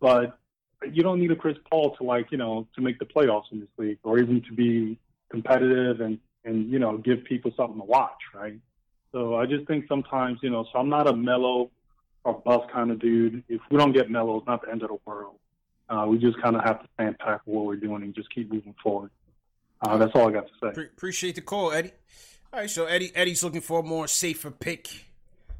But 0.00 0.36
you 0.92 1.02
don't 1.02 1.20
need 1.20 1.30
a 1.30 1.36
Chris 1.36 1.56
Paul 1.70 1.94
to 1.96 2.04
like 2.04 2.30
you 2.30 2.38
know 2.38 2.66
to 2.74 2.80
make 2.80 2.98
the 2.98 3.04
playoffs 3.04 3.52
in 3.52 3.60
this 3.60 3.68
league 3.76 3.98
or 4.02 4.18
even 4.18 4.42
to 4.42 4.52
be 4.52 4.98
competitive 5.30 6.00
and 6.00 6.18
and 6.44 6.70
you 6.70 6.78
know 6.78 6.96
give 6.98 7.24
people 7.24 7.52
something 7.56 7.78
to 7.78 7.84
watch, 7.84 8.18
right? 8.34 8.58
So 9.12 9.36
I 9.36 9.46
just 9.46 9.66
think 9.66 9.86
sometimes 9.88 10.38
you 10.42 10.50
know 10.50 10.64
so 10.72 10.78
I'm 10.78 10.88
not 10.88 11.06
a 11.06 11.14
Melo 11.14 11.70
or 12.24 12.34
bust 12.44 12.70
kind 12.72 12.90
of 12.90 12.98
dude. 12.98 13.42
If 13.48 13.60
we 13.70 13.76
don't 13.76 13.92
get 13.92 14.10
Melo, 14.10 14.38
it's 14.38 14.46
not 14.46 14.62
the 14.62 14.70
end 14.70 14.82
of 14.82 14.88
the 14.88 14.98
world. 15.04 15.36
Uh, 15.88 16.06
we 16.08 16.18
just 16.18 16.40
kind 16.40 16.54
of 16.56 16.62
have 16.62 16.80
to 16.80 16.88
stand 16.94 17.16
what 17.44 17.64
we're 17.64 17.76
doing 17.76 18.02
and 18.02 18.14
just 18.14 18.32
keep 18.32 18.50
moving 18.52 18.74
forward. 18.82 19.10
Uh, 19.82 19.96
that's 19.96 20.12
all 20.14 20.28
I 20.28 20.32
got 20.32 20.46
to 20.46 20.52
say. 20.62 20.72
Pre- 20.72 20.84
appreciate 20.84 21.34
the 21.34 21.40
call, 21.40 21.72
Eddie. 21.72 21.92
All 22.52 22.58
right, 22.58 22.68
so 22.68 22.86
Eddie 22.86 23.12
Eddie's 23.14 23.44
looking 23.44 23.60
for 23.60 23.78
a 23.78 23.82
more 23.84 24.08
safer 24.08 24.50
pick, 24.50 24.88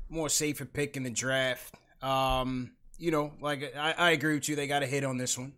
more 0.09 0.29
safer 0.29 0.65
pick 0.65 0.97
in 0.97 1.05
the 1.05 1.11
draft. 1.11 1.73
Um, 2.03 2.73
you 2.99 3.13
know, 3.13 3.33
like 3.41 3.77
I, 3.77 3.95
I 3.97 4.11
agree 4.11 4.35
with 4.35 4.49
you. 4.49 4.57
They 4.57 4.67
got 4.67 4.83
a 4.83 4.87
hit 4.87 5.05
on 5.05 5.17
this 5.17 5.39
one, 5.39 5.53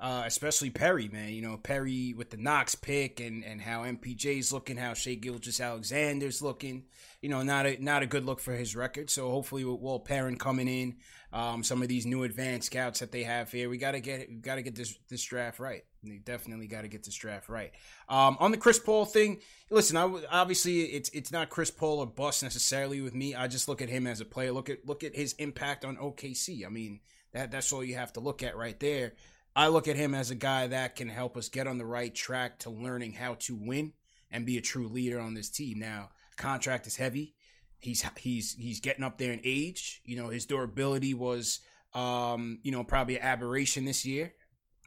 uh, 0.00 0.22
especially 0.24 0.70
Perry, 0.70 1.06
man. 1.08 1.34
You 1.34 1.42
know, 1.42 1.58
Perry 1.58 2.14
with 2.16 2.30
the 2.30 2.38
Knox 2.38 2.76
pick 2.76 3.20
and 3.20 3.44
and 3.44 3.60
how 3.60 3.82
MPJ's 3.82 4.54
looking, 4.54 4.78
how 4.78 4.94
Shai 4.94 5.14
Gilgeous-Alexander's 5.16 6.40
looking. 6.40 6.84
You 7.20 7.28
know, 7.28 7.42
not 7.42 7.66
a 7.66 7.76
not 7.84 8.02
a 8.02 8.06
good 8.06 8.24
look 8.24 8.40
for 8.40 8.52
his 8.52 8.74
record. 8.74 9.10
So 9.10 9.30
hopefully, 9.30 9.66
with 9.66 9.80
Walt 9.80 10.06
Perrin 10.06 10.38
coming 10.38 10.66
in, 10.66 10.96
um, 11.30 11.62
some 11.62 11.82
of 11.82 11.88
these 11.88 12.06
new 12.06 12.22
advanced 12.22 12.68
scouts 12.68 13.00
that 13.00 13.12
they 13.12 13.24
have 13.24 13.52
here, 13.52 13.68
we 13.68 13.76
gotta 13.76 14.00
get 14.00 14.30
we 14.30 14.36
gotta 14.36 14.62
get 14.62 14.76
this 14.76 14.98
this 15.10 15.22
draft 15.22 15.58
right. 15.58 15.84
We 16.02 16.18
definitely 16.18 16.66
got 16.66 16.82
to 16.82 16.88
get 16.88 17.04
this 17.04 17.14
draft 17.14 17.48
right. 17.48 17.72
Um, 18.08 18.36
on 18.40 18.50
the 18.50 18.56
Chris 18.56 18.78
Paul 18.78 19.04
thing, 19.04 19.38
listen, 19.70 19.96
I, 19.96 20.10
obviously 20.30 20.82
it's 20.82 21.10
it's 21.10 21.30
not 21.30 21.50
Chris 21.50 21.70
Paul 21.70 21.98
or 21.98 22.06
bust 22.06 22.42
necessarily 22.42 23.00
with 23.00 23.14
me. 23.14 23.34
I 23.34 23.48
just 23.48 23.68
look 23.68 23.82
at 23.82 23.88
him 23.88 24.06
as 24.06 24.20
a 24.20 24.24
player. 24.24 24.52
Look 24.52 24.70
at 24.70 24.86
look 24.86 25.04
at 25.04 25.14
his 25.14 25.34
impact 25.34 25.84
on 25.84 25.96
OKC. 25.96 26.64
I 26.64 26.70
mean, 26.70 27.00
that 27.32 27.50
that's 27.50 27.72
all 27.72 27.84
you 27.84 27.96
have 27.96 28.12
to 28.14 28.20
look 28.20 28.42
at 28.42 28.56
right 28.56 28.78
there. 28.80 29.12
I 29.54 29.68
look 29.68 29.88
at 29.88 29.96
him 29.96 30.14
as 30.14 30.30
a 30.30 30.36
guy 30.36 30.68
that 30.68 30.96
can 30.96 31.08
help 31.08 31.36
us 31.36 31.48
get 31.48 31.66
on 31.66 31.78
the 31.78 31.84
right 31.84 32.14
track 32.14 32.60
to 32.60 32.70
learning 32.70 33.14
how 33.14 33.34
to 33.40 33.54
win 33.54 33.92
and 34.30 34.46
be 34.46 34.56
a 34.56 34.62
true 34.62 34.88
leader 34.88 35.20
on 35.20 35.34
this 35.34 35.50
team. 35.50 35.80
Now, 35.80 36.10
contract 36.36 36.86
is 36.86 36.96
heavy. 36.96 37.34
He's 37.78 38.04
he's 38.18 38.54
he's 38.54 38.80
getting 38.80 39.04
up 39.04 39.18
there 39.18 39.32
in 39.32 39.40
age. 39.44 40.00
You 40.04 40.16
know, 40.16 40.28
his 40.28 40.46
durability 40.46 41.14
was 41.14 41.60
um, 41.94 42.58
you 42.62 42.72
know, 42.72 42.84
probably 42.84 43.16
an 43.16 43.22
aberration 43.22 43.84
this 43.84 44.04
year. 44.04 44.32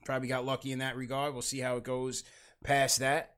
Probably 0.06 0.28
got 0.28 0.46
lucky 0.46 0.72
in 0.72 0.80
that 0.80 0.96
regard. 0.96 1.34
We'll 1.34 1.42
see 1.42 1.60
how 1.60 1.78
it 1.78 1.84
goes 1.84 2.24
past 2.64 3.00
that. 3.00 3.34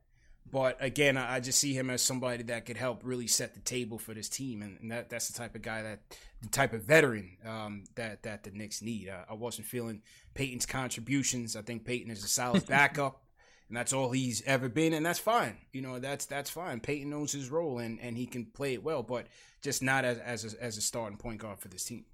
But 0.51 0.77
again, 0.79 1.17
I 1.17 1.39
just 1.39 1.59
see 1.59 1.73
him 1.73 1.89
as 1.89 2.03
somebody 2.03 2.43
that 2.43 2.65
could 2.65 2.77
help 2.77 3.01
really 3.03 3.27
set 3.27 3.55
the 3.55 3.59
table 3.61 3.97
for 3.97 4.13
this 4.13 4.29
team, 4.29 4.61
and, 4.61 4.91
that 4.91 5.09
that's 5.09 5.27
the 5.27 5.37
type 5.37 5.55
of 5.55 5.63
guy 5.63 5.81
that 5.81 6.01
the 6.41 6.49
type 6.49 6.73
of 6.73 6.83
veteran 6.83 7.37
um, 7.45 7.83
that 7.95 8.23
that 8.23 8.43
the 8.43 8.51
Knicks 8.51 8.81
need. 8.81 9.09
Uh, 9.09 9.23
I 9.27 9.33
wasn't 9.33 9.67
feeling 9.67 10.03
Payton's 10.35 10.67
contributions. 10.67 11.55
I 11.55 11.63
think 11.63 11.83
Payton 11.83 12.11
is 12.11 12.23
a 12.23 12.27
solid 12.27 12.65
backup, 12.67 13.23
and 13.69 13.75
that's 13.75 13.91
all 13.91 14.11
he's 14.11 14.43
ever 14.45 14.69
been, 14.69 14.93
and 14.93 15.03
that's 15.03 15.19
fine. 15.19 15.57
You 15.73 15.81
know, 15.81 15.97
that's 15.97 16.27
that's 16.27 16.51
fine. 16.51 16.79
Payton 16.79 17.09
knows 17.09 17.31
his 17.31 17.49
role, 17.49 17.79
and, 17.79 17.99
and 17.99 18.15
he 18.15 18.27
can 18.27 18.45
play 18.45 18.73
it 18.73 18.83
well, 18.83 19.01
but 19.01 19.25
just 19.63 19.81
not 19.81 20.05
as 20.05 20.19
as 20.19 20.53
a, 20.53 20.63
as 20.63 20.77
a 20.77 20.81
starting 20.81 21.17
point 21.17 21.39
guard 21.39 21.59
for 21.59 21.69
this 21.69 21.85
team. 21.85 22.05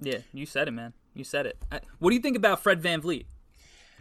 Yeah, 0.00 0.18
you 0.32 0.46
said 0.46 0.66
it, 0.66 0.72
man. 0.72 0.94
You 1.14 1.24
said 1.24 1.46
it. 1.46 1.58
What 1.98 2.10
do 2.10 2.16
you 2.16 2.22
think 2.22 2.36
about 2.36 2.62
Fred 2.62 2.80
Van 2.80 3.02
VanVleet 3.02 3.26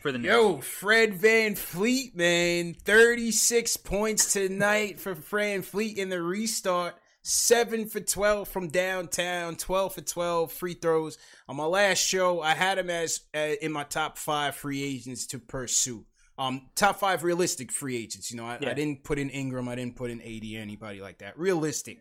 for 0.02 0.12
the 0.12 0.18
Knicks? 0.18 0.34
Yo, 0.34 0.58
Fred 0.62 1.14
Van 1.16 1.56
VanVleet, 1.56 2.16
man. 2.16 2.74
36 2.74 3.78
points 3.78 4.34
tonight 4.34 5.00
for 5.00 5.16
Fred 5.16 5.62
VanVleet 5.62 5.98
in 5.98 6.10
the 6.10 6.22
restart. 6.22 6.96
7 7.24 7.86
for 7.86 8.00
12 8.00 8.48
from 8.48 8.70
downtown, 8.70 9.56
12 9.56 9.94
for 9.94 10.02
12 10.02 10.52
free 10.52 10.74
throws. 10.74 11.18
On 11.48 11.56
my 11.56 11.66
last 11.66 12.00
show, 12.00 12.42
I 12.42 12.56
had 12.56 12.80
him 12.80 12.90
as 12.90 13.22
uh, 13.36 13.52
in 13.62 13.72
my 13.72 13.84
top 13.84 14.18
5 14.18 14.56
free 14.56 14.84
agents 14.84 15.28
to 15.28 15.40
pursue. 15.40 16.06
Um, 16.40 16.70
top 16.76 16.98
5 16.98 17.24
realistic 17.24 17.72
free 17.72 17.98
agents, 17.98 18.32
you 18.32 18.38
know. 18.38 18.46
I, 18.46 18.58
yeah. 18.60 18.72
I 18.72 18.74
didn't 18.74 19.04
put 19.04 19.20
in 19.20 19.30
Ingram, 19.30 19.70
I 19.70 19.76
didn't 19.76 19.98
put 19.98 20.10
in 20.10 20.20
AD 20.22 20.44
anybody 20.56 21.00
like 21.00 21.20
that. 21.20 21.38
Realistic. 21.38 22.00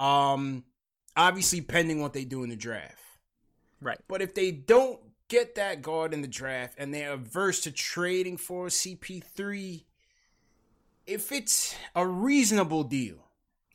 Um, 0.00 0.64
obviously 1.16 1.60
pending 1.60 2.00
what 2.00 2.12
they 2.12 2.24
do 2.24 2.42
in 2.42 2.50
the 2.50 2.56
draft. 2.56 2.98
Right. 3.80 3.98
But 4.08 4.22
if 4.22 4.34
they 4.34 4.50
don't 4.50 5.00
get 5.28 5.56
that 5.56 5.82
guard 5.82 6.14
in 6.14 6.22
the 6.22 6.28
draft 6.28 6.74
and 6.78 6.92
they're 6.92 7.12
averse 7.12 7.60
to 7.62 7.72
trading 7.72 8.36
for 8.36 8.66
CP3, 8.66 9.84
if 11.06 11.32
it's 11.32 11.74
a 11.94 12.06
reasonable 12.06 12.84
deal, 12.84 13.18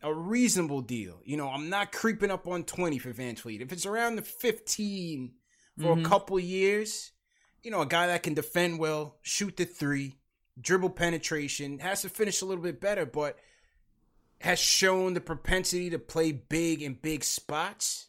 a 0.02 0.14
reasonable 0.14 0.82
deal, 0.82 1.20
you 1.24 1.38
know, 1.38 1.50
I'm 1.50 1.70
not 1.70 1.92
creeping 1.92 2.32
up 2.32 2.48
on 2.48 2.64
20 2.64 2.98
for 2.98 3.14
VanVleet. 3.14 3.62
If 3.62 3.72
it's 3.72 3.86
around 3.86 4.16
the 4.16 4.22
15 4.22 5.34
for 5.78 5.84
mm-hmm. 5.84 6.06
a 6.06 6.10
couple 6.10 6.40
years, 6.40 7.12
you 7.64 7.72
know, 7.72 7.82
a 7.82 7.86
guy 7.86 8.08
that 8.08 8.24
can 8.24 8.34
defend 8.34 8.80
well, 8.80 9.18
shoot 9.22 9.58
the 9.58 9.66
three, 9.66 10.16
dribble 10.60 10.90
penetration, 10.92 11.80
has 11.80 12.02
to 12.02 12.10
finish 12.10 12.42
a 12.42 12.46
little 12.46 12.64
bit 12.64 12.82
better, 12.82 13.06
but 13.06 13.38
has 14.40 14.60
shown 14.60 15.14
the 15.14 15.22
propensity 15.22 15.92
to 15.92 16.00
play 16.00 16.32
big 16.32 16.82
in 16.82 16.96
big 16.96 17.24
spots 17.24 18.08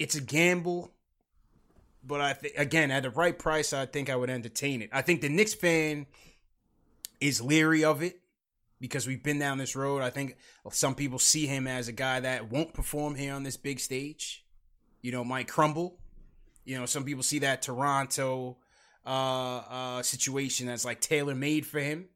it's 0.00 0.16
a 0.16 0.20
gamble, 0.20 0.92
but 2.02 2.20
I 2.22 2.32
think 2.32 2.54
again 2.56 2.90
at 2.90 3.04
the 3.04 3.10
right 3.10 3.38
price, 3.38 3.72
I 3.72 3.86
think 3.86 4.08
I 4.10 4.16
would 4.16 4.30
entertain 4.30 4.82
it. 4.82 4.88
I 4.92 5.02
think 5.02 5.20
the 5.20 5.28
Knicks 5.28 5.54
fan 5.54 6.06
is 7.20 7.40
leery 7.42 7.84
of 7.84 8.02
it 8.02 8.18
because 8.80 9.06
we've 9.06 9.22
been 9.22 9.38
down 9.38 9.58
this 9.58 9.76
road. 9.76 10.00
I 10.00 10.08
think 10.08 10.38
some 10.72 10.94
people 10.94 11.18
see 11.18 11.46
him 11.46 11.66
as 11.66 11.86
a 11.86 11.92
guy 11.92 12.18
that 12.20 12.50
won't 12.50 12.72
perform 12.72 13.14
here 13.14 13.34
on 13.34 13.42
this 13.42 13.58
big 13.58 13.78
stage. 13.78 14.44
You 15.02 15.12
know, 15.12 15.22
might 15.22 15.48
crumble. 15.48 15.98
You 16.64 16.78
know, 16.78 16.86
some 16.86 17.04
people 17.04 17.22
see 17.22 17.40
that 17.40 17.60
Toronto 17.60 18.56
uh, 19.04 19.10
uh, 19.10 20.02
situation 20.02 20.68
as 20.70 20.84
like 20.84 21.00
tailor 21.00 21.34
made 21.34 21.66
for 21.66 21.80
him. 21.80 22.06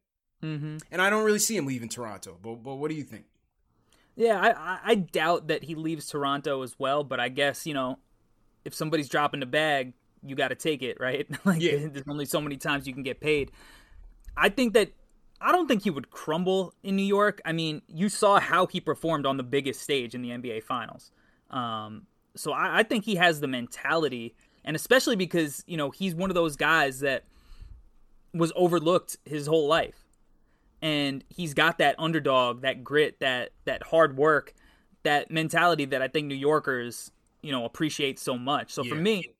Mm-hmm. 0.43 0.79
And 0.91 1.03
I 1.03 1.11
don't 1.11 1.25
really 1.25 1.39
see 1.39 1.57
him 1.57 1.67
leaving 1.67 1.91
Toronto. 1.91 2.39
But 2.43 2.63
but 2.63 2.77
what 2.77 2.91
do 2.91 2.97
you 2.97 3.05
think? 3.05 3.27
Yeah, 4.17 4.41
I, 4.41 4.79
I 4.85 4.95
doubt 4.95 5.49
that 5.49 5.65
he 5.65 5.75
leaves 5.75 6.07
Toronto 6.07 6.63
as 6.63 6.79
well, 6.79 7.03
but 7.03 7.19
I 7.19 7.29
guess, 7.29 7.67
you 7.67 7.75
know, 7.75 7.99
if 8.65 8.75
somebody's 8.75 9.09
dropping 9.09 9.41
the 9.41 9.47
bag, 9.47 9.93
you 10.23 10.37
got 10.37 10.49
to 10.49 10.55
take 10.55 10.83
it, 10.83 10.99
right? 11.01 11.27
like, 11.45 11.61
yeah. 11.61 11.87
there's 11.89 12.07
only 12.09 12.25
so 12.25 12.41
many 12.41 12.57
times 12.57 12.87
you 12.87 12.93
can 12.93 13.03
get 13.03 13.21
paid. 13.21 13.51
I 14.37 14.49
think 14.49 14.75
that 14.75 14.93
I 15.41 15.53
don't 15.53 15.67
think 15.67 15.83
he 15.83 15.91
would 15.91 16.11
crumble 16.11 16.75
in 16.83 16.97
New 16.97 17.05
York. 17.05 17.41
I 17.45 17.53
mean, 17.53 17.83
you 17.89 18.09
saw 18.09 18.41
how 18.41 18.67
he 18.67 18.81
performed 18.81 19.27
on 19.27 19.37
the 19.37 19.43
biggest 19.43 19.81
stage 19.83 20.15
in 20.15 20.23
the 20.23 20.31
NBA 20.31 20.63
Finals. 20.63 21.11
Um, 21.51 22.07
so 22.37 22.53
I, 22.53 22.81
I 22.81 22.83
think 22.83 23.05
he 23.05 23.17
has 23.17 23.41
the 23.41 23.49
mentality, 23.49 24.35
and 24.65 24.75
especially 24.75 25.17
because 25.17 25.63
you 25.67 25.77
know 25.77 25.91
he's 25.91 26.15
one 26.15 26.31
of 26.31 26.35
those 26.35 26.57
guys 26.57 27.01
that 27.01 27.25
was 28.33 28.53
overlooked 28.57 29.19
his 29.25 29.47
whole 29.47 29.69
life 29.69 30.04
and 30.85 31.25
he's 31.31 31.55
got 31.55 31.79
that 31.79 31.97
underdog, 31.99 32.61
that 32.61 32.85
grit, 32.85 33.19
that 33.21 33.53
that 33.65 33.83
hard 33.83 34.19
work, 34.19 34.53
that 35.03 35.31
mentality 35.31 35.87
that 35.87 36.03
I 36.03 36.09
think 36.09 36.27
New 36.27 36.35
Yorkers, 36.35 37.11
you 37.43 37.53
know, 37.53 37.65
appreciate 37.65 38.19
so 38.19 38.37
much. 38.37 38.71
So 38.71 38.85
yeah. 38.85 38.91
for 38.91 38.97
me, 38.97 39.31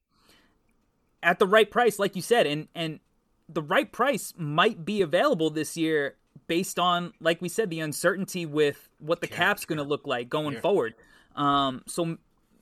at 1.23 1.39
the 1.39 1.47
right 1.47 1.71
price, 1.71 1.99
like 1.99 2.17
you 2.17 2.23
said, 2.23 2.47
and 2.47 2.69
and 2.75 2.99
the 3.47 3.61
right 3.61 3.93
price 3.93 4.33
might 4.39 4.87
be 4.87 5.03
available 5.03 5.51
this 5.51 5.77
year 5.77 6.17
based 6.47 6.79
on, 6.79 7.13
like 7.21 7.43
we 7.43 7.51
said, 7.51 7.69
the 7.69 7.81
uncertainty 7.81 8.47
with 8.47 8.89
what 8.99 9.21
the 9.21 9.27
cap's 9.27 9.67
going 9.67 9.77
to 9.77 9.85
look 9.85 10.07
like 10.07 10.31
going 10.31 10.57
forward. 10.57 10.95
Um, 11.37 11.83
so 11.87 12.17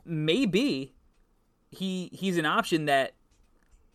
maybe 0.05 0.93
he 1.71 2.11
he's 2.13 2.37
an 2.37 2.47
option 2.47 2.87
that 2.87 3.15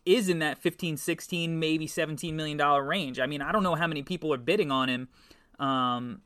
is 0.07 0.29
in 0.29 0.39
that 0.39 0.57
15, 0.57 0.97
16, 0.97 1.59
maybe 1.59 1.85
17 1.87 2.35
million 2.35 2.57
dollar 2.57 2.83
range. 2.83 3.19
I 3.19 3.25
mean, 3.27 3.41
I 3.41 3.51
don't 3.51 3.63
know 3.63 3.75
how 3.75 3.87
many 3.87 4.01
people 4.03 4.33
are 4.33 4.37
bidding 4.37 4.71
on 4.71 4.89
him. 4.89 5.07
Um, 5.59 6.21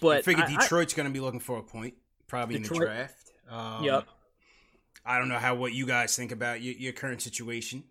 but 0.00 0.18
I 0.18 0.22
figure 0.22 0.44
I- 0.44 0.56
Detroit's 0.56 0.94
going 0.94 1.08
to 1.08 1.12
be 1.12 1.20
looking 1.20 1.40
for 1.40 1.58
a 1.58 1.62
point, 1.62 1.94
probably 2.28 2.56
in 2.56 2.62
the 2.62 2.68
draft. 2.68 3.32
Um, 3.50 3.84
Yep. 3.84 4.06
I 5.04 5.18
don't 5.18 5.28
know 5.28 5.38
how 5.38 5.54
what 5.54 5.72
you 5.72 5.86
guys 5.86 6.14
think 6.14 6.30
about 6.30 6.60
your, 6.62 6.74
your 6.74 6.92
current 6.92 7.22
situation. 7.22 7.84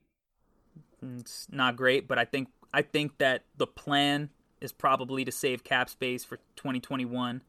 it's 1.02 1.48
not 1.52 1.76
great, 1.76 2.08
but 2.08 2.18
I 2.20 2.26
think 2.26 2.50
I 2.74 2.82
think 2.84 3.18
that 3.18 3.44
the 3.58 3.66
plan 3.68 4.30
is 4.62 4.72
probably 4.72 5.26
to 5.26 5.32
save 5.32 5.64
cap 5.64 5.90
space 5.90 6.24
for 6.24 6.38
2021. 6.58 7.42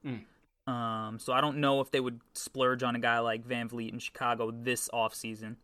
Um, 0.66 1.18
so 1.18 1.32
I 1.32 1.40
don't 1.40 1.58
know 1.58 1.80
if 1.80 1.90
they 1.90 2.00
would 2.00 2.20
splurge 2.34 2.82
on 2.82 2.94
a 2.96 2.98
guy 3.00 3.18
like 3.18 3.46
VanVleet 3.46 3.92
in 3.92 3.98
Chicago 3.98 4.50
this 4.50 4.88
offseason. 4.94 5.56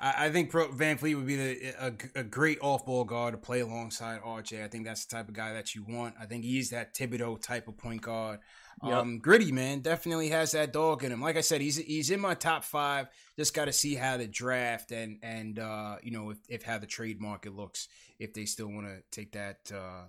I, 0.00 0.26
I 0.26 0.30
think 0.30 0.50
Pro, 0.50 0.68
VanVleet 0.68 1.14
would 1.14 1.26
be 1.26 1.36
the, 1.36 1.74
a, 1.78 2.20
a 2.20 2.24
great 2.24 2.58
off-ball 2.60 3.04
guard 3.04 3.34
to 3.34 3.38
play 3.38 3.60
alongside 3.60 4.22
RJ. 4.22 4.64
I 4.64 4.68
think 4.68 4.84
that's 4.84 5.04
the 5.04 5.16
type 5.16 5.28
of 5.28 5.34
guy 5.34 5.52
that 5.52 5.74
you 5.74 5.84
want. 5.86 6.14
I 6.18 6.26
think 6.26 6.44
he's 6.44 6.70
that 6.70 6.94
Thibodeau 6.94 7.40
type 7.40 7.68
of 7.68 7.76
point 7.76 8.02
guard. 8.02 8.40
Um, 8.82 9.18
gritty 9.18 9.52
man, 9.52 9.80
definitely 9.80 10.30
has 10.30 10.52
that 10.52 10.72
dog 10.72 11.04
in 11.04 11.12
him. 11.12 11.20
Like 11.20 11.36
I 11.36 11.42
said, 11.42 11.60
he's 11.60 11.76
he's 11.76 12.10
in 12.10 12.18
my 12.18 12.32
top 12.32 12.64
five. 12.64 13.08
Just 13.36 13.52
got 13.52 13.66
to 13.66 13.72
see 13.72 13.94
how 13.94 14.16
the 14.16 14.26
draft 14.26 14.90
and 14.90 15.18
and 15.22 15.58
uh, 15.58 15.96
you 16.02 16.12
know 16.12 16.30
if, 16.30 16.38
if 16.48 16.62
how 16.62 16.78
the 16.78 16.86
trade 16.86 17.20
market 17.20 17.54
looks 17.54 17.88
if 18.18 18.32
they 18.32 18.46
still 18.46 18.68
want 18.68 18.86
to 18.86 19.02
take 19.10 19.32
that. 19.32 19.70
Uh, 19.74 20.04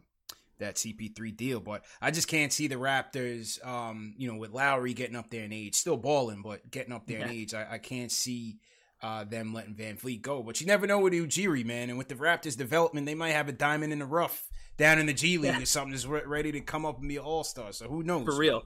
that 0.59 0.75
CP3 0.75 1.35
deal, 1.35 1.59
but 1.59 1.83
I 2.03 2.11
just 2.11 2.27
can't 2.27 2.53
see 2.53 2.67
the 2.67 2.75
Raptors, 2.75 3.65
um, 3.65 4.13
you 4.15 4.31
know, 4.31 4.37
with 4.37 4.51
Lowry 4.51 4.93
getting 4.93 5.15
up 5.15 5.31
there 5.31 5.43
in 5.43 5.51
age, 5.51 5.73
still 5.73 5.97
balling, 5.97 6.43
but 6.43 6.69
getting 6.69 6.93
up 6.93 7.07
there 7.07 7.21
in 7.21 7.31
age. 7.31 7.55
I, 7.55 7.65
I 7.67 7.77
can't 7.79 8.11
see 8.11 8.59
uh, 9.01 9.23
them 9.23 9.53
letting 9.53 9.73
VanVleet 9.75 10.21
go. 10.21 10.43
But 10.43 10.61
you 10.61 10.67
never 10.67 10.85
know 10.87 10.99
with 10.99 11.13
Ujiri, 11.13 11.65
man. 11.65 11.89
And 11.89 11.97
with 11.97 12.07
the 12.07 12.15
Raptors 12.15 12.57
development, 12.57 13.05
they 13.05 13.15
might 13.15 13.31
have 13.31 13.47
a 13.49 13.51
diamond 13.53 13.93
in 13.93 13.99
the 13.99 14.05
rough 14.05 14.49
down 14.77 14.99
in 14.99 15.05
the 15.05 15.13
G 15.13 15.37
League 15.37 15.61
or 15.61 15.65
something 15.65 15.91
that's 15.91 16.05
re- 16.05 16.23
ready 16.25 16.51
to 16.51 16.61
come 16.61 16.85
up 16.85 16.99
and 16.99 17.07
be 17.07 17.17
an 17.17 17.23
all 17.23 17.43
star. 17.43 17.71
So 17.71 17.87
who 17.87 18.03
knows? 18.03 18.25
For 18.25 18.35
real. 18.35 18.63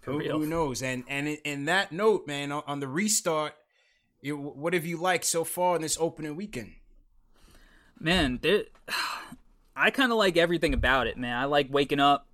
For 0.00 0.12
Who, 0.12 0.18
real. 0.18 0.38
who 0.40 0.46
knows? 0.46 0.82
And 0.82 1.04
and 1.08 1.28
in, 1.28 1.66
that 1.66 1.92
note, 1.92 2.26
man, 2.26 2.50
on, 2.50 2.62
on 2.66 2.80
the 2.80 2.88
restart, 2.88 3.54
you, 4.20 4.36
what 4.36 4.74
have 4.74 4.84
you 4.84 4.96
liked 4.96 5.24
so 5.24 5.44
far 5.44 5.76
in 5.76 5.82
this 5.82 5.96
opening 6.00 6.34
weekend? 6.36 6.72
Man, 8.00 8.40
there, 8.42 8.64
I 9.76 9.90
kind 9.90 10.10
of 10.10 10.18
like 10.18 10.36
everything 10.36 10.74
about 10.74 11.06
it, 11.06 11.16
man. 11.16 11.36
I 11.36 11.44
like 11.44 11.68
waking 11.70 12.00
up 12.00 12.26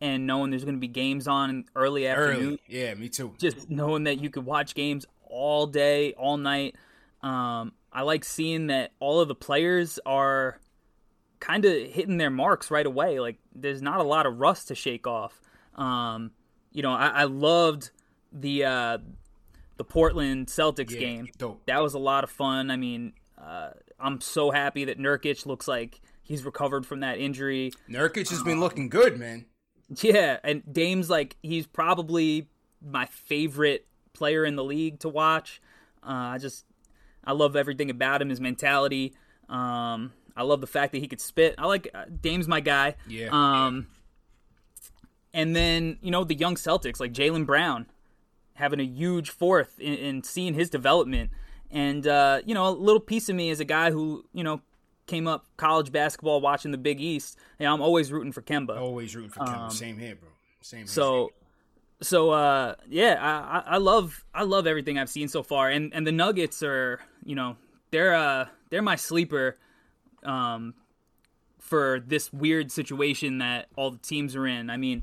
and 0.00 0.26
knowing 0.26 0.50
there's 0.50 0.64
going 0.64 0.76
to 0.76 0.80
be 0.80 0.88
games 0.88 1.26
on 1.26 1.64
early 1.74 2.06
afternoon. 2.06 2.46
Early, 2.46 2.60
yeah, 2.68 2.94
me 2.94 3.08
too. 3.08 3.34
just 3.38 3.68
knowing 3.68 4.04
that 4.04 4.20
you 4.20 4.30
could 4.30 4.44
watch 4.44 4.74
games 4.74 5.04
all 5.30 5.66
day, 5.66 6.12
all 6.14 6.36
night. 6.36 6.76
Um, 7.22 7.72
I 7.92 8.02
like 8.02 8.24
seeing 8.24 8.68
that 8.68 8.92
all 9.00 9.20
of 9.20 9.28
the 9.28 9.34
players 9.34 9.98
are 10.06 10.60
kind 11.40 11.64
of 11.64 11.72
hitting 11.90 12.16
their 12.18 12.30
marks 12.30 12.70
right 12.70 12.86
away. 12.86 13.20
Like 13.20 13.38
there's 13.54 13.82
not 13.82 14.00
a 14.00 14.04
lot 14.04 14.26
of 14.26 14.38
rust 14.38 14.68
to 14.68 14.74
shake 14.74 15.06
off. 15.06 15.40
Um, 15.74 16.32
you 16.72 16.82
know, 16.82 16.92
I, 16.92 17.08
I 17.08 17.24
loved 17.24 17.90
the 18.32 18.64
uh, 18.64 18.98
the 19.78 19.84
Portland 19.84 20.46
Celtics 20.48 20.90
Yeah, 20.92 20.98
game. 21.00 21.28
dope. 21.38 21.64
That 21.66 21.82
was 21.82 21.94
a 21.94 21.98
lot 21.98 22.24
of 22.24 22.30
fun. 22.30 22.70
I 22.70 22.76
mean, 22.76 23.14
uh, 23.40 23.70
I'm 23.98 24.20
so 24.20 24.50
happy 24.50 24.84
that 24.86 24.98
Nurkic 24.98 25.46
looks 25.46 25.66
like 25.66 26.00
he's 26.22 26.44
recovered 26.44 26.84
from 26.86 27.00
that 27.00 27.18
injury. 27.18 27.72
Nurkic 27.88 28.28
has 28.30 28.42
been 28.42 28.60
looking 28.60 28.88
good, 28.88 29.18
man. 29.18 29.46
Yeah, 30.02 30.38
and 30.44 30.62
Dame's 30.70 31.08
like 31.08 31.36
he's 31.42 31.66
probably 31.66 32.48
my 32.84 33.06
favorite 33.06 33.86
player 34.18 34.44
in 34.44 34.56
the 34.56 34.64
league 34.64 34.98
to 35.00 35.08
watch. 35.08 35.60
Uh, 36.02 36.34
I 36.34 36.38
just 36.38 36.64
I 37.24 37.32
love 37.32 37.56
everything 37.56 37.90
about 37.90 38.22
him, 38.22 38.28
his 38.28 38.40
mentality. 38.40 39.14
Um, 39.48 40.12
I 40.36 40.42
love 40.42 40.60
the 40.60 40.66
fact 40.66 40.92
that 40.92 40.98
he 40.98 41.08
could 41.08 41.20
spit. 41.20 41.54
I 41.58 41.66
like 41.66 41.88
uh, 41.94 42.04
Dame's 42.20 42.48
my 42.48 42.60
guy. 42.60 42.94
Yeah. 43.06 43.28
Um, 43.32 43.88
and 45.34 45.54
then 45.54 45.98
you 46.02 46.10
know 46.10 46.24
the 46.24 46.34
young 46.34 46.54
Celtics 46.54 47.00
like 47.00 47.12
Jaylen 47.12 47.46
Brown 47.46 47.86
having 48.54 48.80
a 48.80 48.84
huge 48.84 49.30
fourth 49.30 49.78
in, 49.78 49.94
in 49.94 50.22
seeing 50.22 50.54
his 50.54 50.68
development, 50.70 51.30
and 51.70 52.06
uh, 52.06 52.40
you 52.44 52.54
know 52.54 52.68
a 52.68 52.70
little 52.70 53.00
piece 53.00 53.28
of 53.28 53.36
me 53.36 53.50
as 53.50 53.60
a 53.60 53.64
guy 53.64 53.90
who 53.90 54.24
you 54.32 54.42
know 54.44 54.60
came 55.06 55.26
up 55.26 55.46
college 55.56 55.90
basketball 55.90 56.40
watching 56.40 56.70
the 56.70 56.78
Big 56.78 57.00
East. 57.00 57.36
You 57.58 57.66
know, 57.66 57.74
I'm 57.74 57.82
always 57.82 58.12
rooting 58.12 58.32
for 58.32 58.42
Kemba. 58.42 58.78
Always 58.78 59.14
rooting 59.16 59.30
for 59.30 59.40
Kemba. 59.40 59.72
Same 59.72 59.98
here, 59.98 60.14
bro. 60.16 60.28
Same. 60.60 60.78
Here. 60.80 60.84
Um, 60.84 60.88
So, 60.88 61.32
so 62.00 62.30
uh, 62.30 62.74
yeah, 62.88 63.16
I, 63.20 63.74
I- 63.74 63.78
love 63.78 64.24
I 64.34 64.42
love 64.44 64.66
everything 64.66 64.98
I've 64.98 65.08
seen 65.08 65.28
so 65.28 65.42
far, 65.42 65.70
and 65.70 65.92
and 65.94 66.06
the 66.06 66.12
Nuggets 66.12 66.62
are 66.62 67.00
you 67.24 67.34
know 67.34 67.56
they're 67.90 68.14
uh 68.14 68.46
they're 68.70 68.82
my 68.82 68.96
sleeper, 68.96 69.56
um, 70.22 70.74
for 71.58 72.00
this 72.06 72.32
weird 72.32 72.70
situation 72.70 73.38
that 73.38 73.66
all 73.76 73.90
the 73.90 73.98
teams 73.98 74.36
are 74.36 74.46
in. 74.46 74.70
I 74.70 74.76
mean. 74.76 75.02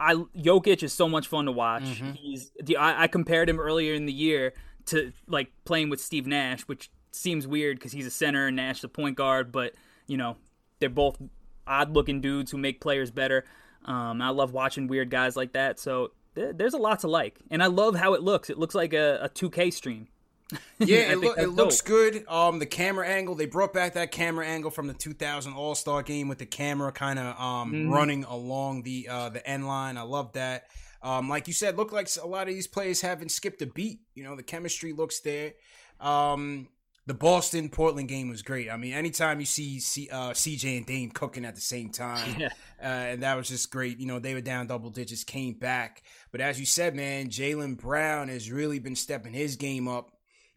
I 0.00 0.14
Jokic 0.14 0.82
is 0.82 0.92
so 0.92 1.08
much 1.08 1.28
fun 1.28 1.44
to 1.44 1.52
watch. 1.52 1.84
He's 2.20 2.50
the 2.60 2.76
I, 2.76 3.04
I 3.04 3.06
compared 3.06 3.48
him 3.48 3.60
earlier 3.60 3.94
in 3.94 4.06
the 4.06 4.12
year 4.12 4.52
to 4.86 5.12
like 5.28 5.52
playing 5.64 5.88
with 5.88 6.00
Steve 6.00 6.26
Nash, 6.26 6.62
which 6.62 6.90
seems 7.12 7.46
weird 7.46 7.78
because 7.78 7.92
he's 7.92 8.04
a 8.04 8.10
center 8.10 8.48
and 8.48 8.56
Nash 8.56 8.80
the 8.80 8.88
point 8.88 9.16
guard, 9.16 9.52
but 9.52 9.72
you 10.08 10.16
know 10.16 10.36
they're 10.80 10.90
both 10.90 11.16
odd 11.64 11.94
looking 11.94 12.20
dudes 12.20 12.50
who 12.50 12.58
make 12.58 12.80
players 12.80 13.12
better. 13.12 13.44
Um, 13.84 14.22
I 14.22 14.30
love 14.30 14.52
watching 14.52 14.86
weird 14.88 15.10
guys 15.10 15.36
like 15.36 15.52
that. 15.52 15.78
So 15.78 16.12
there, 16.34 16.52
there's 16.52 16.74
a 16.74 16.78
lot 16.78 17.00
to 17.00 17.08
like, 17.08 17.38
and 17.50 17.62
I 17.62 17.66
love 17.66 17.94
how 17.94 18.14
it 18.14 18.22
looks. 18.22 18.50
It 18.50 18.58
looks 18.58 18.74
like 18.74 18.92
a, 18.94 19.20
a 19.22 19.28
2K 19.28 19.72
stream. 19.72 20.08
Yeah, 20.78 21.12
it, 21.12 21.20
that's 21.20 21.38
it 21.42 21.48
looks 21.48 21.80
good. 21.80 22.24
Um, 22.28 22.58
the 22.58 22.66
camera 22.66 23.06
angle 23.08 23.34
they 23.34 23.46
brought 23.46 23.72
back 23.72 23.94
that 23.94 24.10
camera 24.12 24.46
angle 24.46 24.70
from 24.70 24.86
the 24.88 24.92
2000 24.94 25.54
All 25.54 25.74
Star 25.74 26.02
game 26.02 26.28
with 26.28 26.38
the 26.38 26.46
camera 26.46 26.92
kind 26.92 27.18
of 27.18 27.40
um 27.40 27.72
Mm-hmm. 27.72 27.90
running 27.90 28.24
along 28.24 28.82
the 28.82 29.08
uh 29.10 29.30
the 29.30 29.44
end 29.48 29.66
line. 29.66 29.96
I 29.96 30.02
love 30.02 30.32
that. 30.34 30.64
Um, 31.02 31.28
like 31.28 31.48
you 31.48 31.54
said, 31.54 31.76
look 31.76 31.92
like 31.92 32.08
a 32.22 32.26
lot 32.26 32.46
of 32.48 32.54
these 32.54 32.66
players 32.66 33.00
haven't 33.00 33.30
skipped 33.30 33.62
a 33.62 33.66
beat. 33.66 34.00
You 34.14 34.24
know, 34.24 34.36
the 34.36 34.42
chemistry 34.42 34.92
looks 34.92 35.20
there. 35.20 35.52
Um, 35.98 36.68
the 37.06 37.14
Boston 37.14 37.68
Portland 37.68 38.08
game 38.08 38.28
was 38.28 38.42
great. 38.42 38.70
I 38.70 38.76
mean, 38.76 38.92
anytime 38.94 39.38
you 39.40 39.46
see 39.46 39.78
C, 39.80 40.08
uh, 40.10 40.30
CJ 40.30 40.78
and 40.78 40.86
Dame 40.86 41.10
cooking 41.10 41.44
at 41.44 41.54
the 41.54 41.60
same 41.60 41.90
time, 41.90 42.36
Yeah. 42.40 42.48
uh, 42.82 42.86
and 42.86 43.22
that 43.22 43.36
was 43.36 43.48
just 43.48 43.70
great. 43.70 43.98
You 43.98 44.06
know, 44.06 44.18
they 44.18 44.32
were 44.34 44.40
down 44.40 44.66
double 44.66 44.90
digits, 44.90 45.22
came 45.24 45.54
back. 45.54 46.02
But 46.32 46.40
as 46.40 46.58
you 46.58 46.66
said, 46.66 46.94
man, 46.96 47.28
Jaylen 47.28 47.76
Brown 47.76 48.28
has 48.28 48.50
really 48.50 48.78
been 48.78 48.96
stepping 48.96 49.32
his 49.34 49.56
game 49.56 49.86
up. 49.88 50.10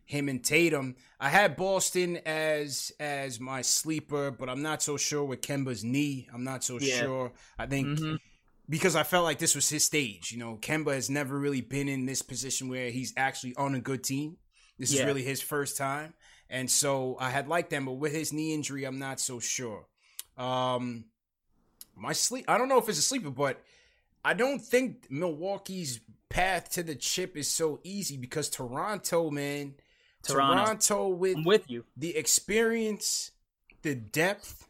Him 0.06 0.30
and 0.30 0.42
Tatum. 0.42 0.96
I 1.20 1.28
had 1.28 1.58
Boston 1.58 2.18
as 2.26 2.94
as 2.98 3.42
my 3.42 3.62
sleeper, 3.62 4.32
but 4.32 4.48
I'm 4.48 4.62
not 4.62 4.82
so 4.82 4.96
sure 4.96 5.26
with 5.26 5.42
Kemba's 5.42 5.84
knee. 5.84 6.30
I'm 6.34 6.46
not 6.46 6.64
so 6.64 6.80
Yeah. 6.80 7.00
sure. 7.02 7.34
I 7.60 7.66
think 7.66 8.00
because 8.70 8.96
I 8.96 9.04
felt 9.04 9.26
like 9.26 9.38
this 9.40 9.54
was 9.54 9.68
his 9.70 9.84
stage. 9.84 10.32
You 10.32 10.38
know, 10.40 10.58
Kemba 10.62 10.94
has 10.94 11.10
never 11.10 11.38
really 11.38 11.60
been 11.60 11.90
in 11.90 12.06
this 12.06 12.22
position 12.22 12.70
where 12.70 12.90
he's 12.90 13.14
actually 13.18 13.54
on 13.56 13.76
a 13.76 13.82
good 13.82 14.02
team. 14.02 14.38
This 14.80 14.94
is 14.94 15.04
really 15.04 15.24
his 15.24 15.42
first 15.42 15.76
time. 15.76 16.14
And 16.50 16.70
so 16.70 17.18
I 17.20 17.30
had 17.30 17.48
liked 17.48 17.70
them, 17.70 17.86
but 17.86 17.94
with 17.94 18.14
his 18.14 18.32
knee 18.32 18.54
injury, 18.54 18.86
I'm 18.86 19.00
not 19.00 19.20
so 19.20 19.40
sure. 19.40 19.86
Um 20.38 21.06
my 21.96 22.14
sleep 22.14 22.46
I 22.48 22.58
don't 22.58 22.70
know 22.70 22.78
if 22.78 22.88
it's 22.90 23.00
a 23.00 23.02
sleeper, 23.04 23.32
but 23.32 23.62
I 24.24 24.34
don't 24.34 24.60
think 24.60 25.08
Milwaukee's 25.10 26.00
path 26.30 26.70
to 26.72 26.84
the 26.84 26.96
chip 26.96 27.38
is 27.38 27.48
so 27.48 27.80
easy 27.84 28.18
because 28.18 28.50
Toronto, 28.50 29.30
man, 29.32 29.76
Toronto. 30.24 30.64
Toronto 30.64 31.08
with 31.10 31.38
I'm 31.38 31.44
with 31.44 31.70
you. 31.70 31.86
the 31.96 32.16
experience, 32.18 33.32
the 33.84 33.96
depth, 33.96 34.67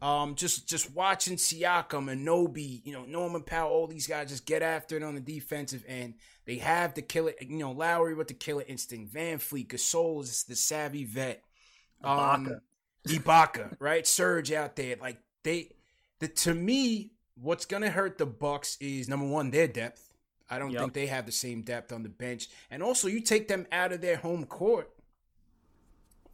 um, 0.00 0.34
just 0.36 0.68
just 0.68 0.94
watching 0.94 1.36
Siakam 1.36 2.10
and 2.10 2.26
Nobi, 2.26 2.80
you 2.84 2.92
know, 2.92 3.04
Norman 3.04 3.42
Powell, 3.42 3.70
all 3.72 3.86
these 3.86 4.06
guys 4.06 4.28
just 4.28 4.46
get 4.46 4.62
after 4.62 4.96
it 4.96 5.02
on 5.02 5.14
the 5.14 5.20
defensive 5.20 5.84
end. 5.88 6.14
They 6.46 6.56
have 6.58 6.94
the 6.94 7.02
killer, 7.02 7.32
you 7.40 7.58
know, 7.58 7.72
Lowry 7.72 8.14
with 8.14 8.28
the 8.28 8.34
killer 8.34 8.64
instinct, 8.66 9.12
VanVleet, 9.12 9.66
Gasol 9.68 10.22
is 10.22 10.44
the 10.44 10.56
savvy 10.56 11.04
vet, 11.04 11.42
um, 12.02 12.60
Ibaka, 13.06 13.76
right? 13.80 14.06
Serge 14.06 14.52
out 14.52 14.76
there, 14.76 14.96
like 15.00 15.18
they, 15.42 15.72
the 16.20 16.28
to 16.28 16.54
me, 16.54 17.12
what's 17.36 17.66
gonna 17.66 17.90
hurt 17.90 18.18
the 18.18 18.26
Bucks 18.26 18.76
is 18.80 19.08
number 19.08 19.26
one, 19.26 19.50
their 19.50 19.68
depth. 19.68 20.04
I 20.50 20.58
don't 20.58 20.70
Yep. 20.70 20.80
think 20.80 20.92
they 20.94 21.06
have 21.06 21.26
the 21.26 21.32
same 21.32 21.60
depth 21.60 21.92
on 21.92 22.02
the 22.02 22.08
bench, 22.08 22.48
and 22.70 22.82
also 22.82 23.08
you 23.08 23.20
take 23.20 23.48
them 23.48 23.66
out 23.70 23.92
of 23.92 24.00
their 24.00 24.16
home 24.16 24.46
court 24.46 24.90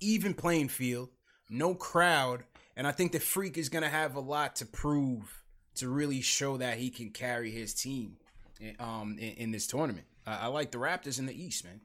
even 0.00 0.34
playing 0.34 0.68
field, 0.68 1.08
no 1.48 1.74
crowd, 1.74 2.44
and 2.76 2.86
I 2.86 2.92
think 2.92 3.12
the 3.12 3.20
freak 3.20 3.56
is 3.58 3.68
gonna 3.68 3.88
have 3.88 4.14
a 4.16 4.20
lot 4.20 4.56
to 4.56 4.66
prove 4.66 5.42
to 5.76 5.88
really 5.88 6.20
show 6.20 6.56
that 6.56 6.78
he 6.78 6.90
can 6.90 7.10
carry 7.10 7.50
his 7.50 7.74
team 7.74 8.16
um, 8.78 9.16
in, 9.18 9.32
in 9.34 9.50
this 9.50 9.66
tournament. 9.66 10.06
I, 10.26 10.36
I 10.42 10.46
like 10.46 10.70
the 10.70 10.78
Raptors 10.78 11.18
in 11.18 11.26
the 11.26 11.34
East, 11.34 11.64
man. 11.64 11.80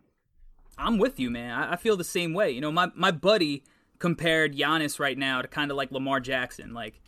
I'm 0.78 0.98
with 0.98 1.20
you, 1.20 1.30
man. 1.30 1.52
I, 1.52 1.74
I 1.74 1.76
feel 1.76 1.98
the 1.98 2.04
same 2.04 2.34
way. 2.34 2.52
You 2.52 2.62
know, 2.62 2.72
my 2.72 2.92
my 2.96 3.12
buddy 3.12 3.64
compared 3.98 4.56
Giannis 4.56 5.00
right 5.00 5.18
now 5.18 5.42
to 5.42 5.48
kind 5.48 5.72
of 5.72 5.78
like 5.78 5.92
Lamar 5.92 6.20
Jackson. 6.20 6.74
Like 6.74 7.02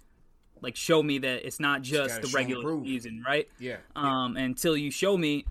Like 0.62 0.76
show 0.76 1.02
me 1.02 1.20
that 1.20 1.46
it's 1.46 1.60
not 1.60 1.82
just 1.82 2.22
the 2.22 2.28
regular 2.36 2.84
season, 2.84 3.24
right? 3.26 3.48
Yeah. 3.60 3.78
Um, 3.96 4.36
until 4.38 4.76
you 4.76 4.92
show 4.92 5.16
me, 5.18 5.46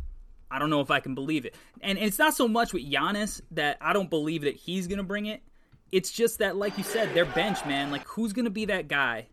I 0.50 0.58
don't 0.58 0.70
know 0.70 0.80
if 0.80 0.90
I 0.90 1.00
can 1.00 1.14
believe 1.14 1.46
it. 1.46 1.54
And 1.80 1.98
it's 1.98 2.18
not 2.18 2.34
so 2.34 2.46
much 2.46 2.72
with 2.72 2.82
Giannis 2.84 3.40
that 3.52 3.78
I 3.80 3.92
don't 3.92 4.10
believe 4.10 4.42
that 4.42 4.54
he's 4.56 4.86
gonna 4.86 5.02
bring 5.02 5.26
it. 5.26 5.42
It's 5.92 6.10
just 6.10 6.38
that, 6.38 6.56
like 6.56 6.76
you 6.78 6.84
said, 6.84 7.14
their 7.14 7.24
bench, 7.24 7.64
man. 7.66 7.90
Like 7.90 8.06
who's 8.06 8.32
gonna 8.32 8.50
be 8.50 8.64
that 8.66 8.88
guy 8.88 9.26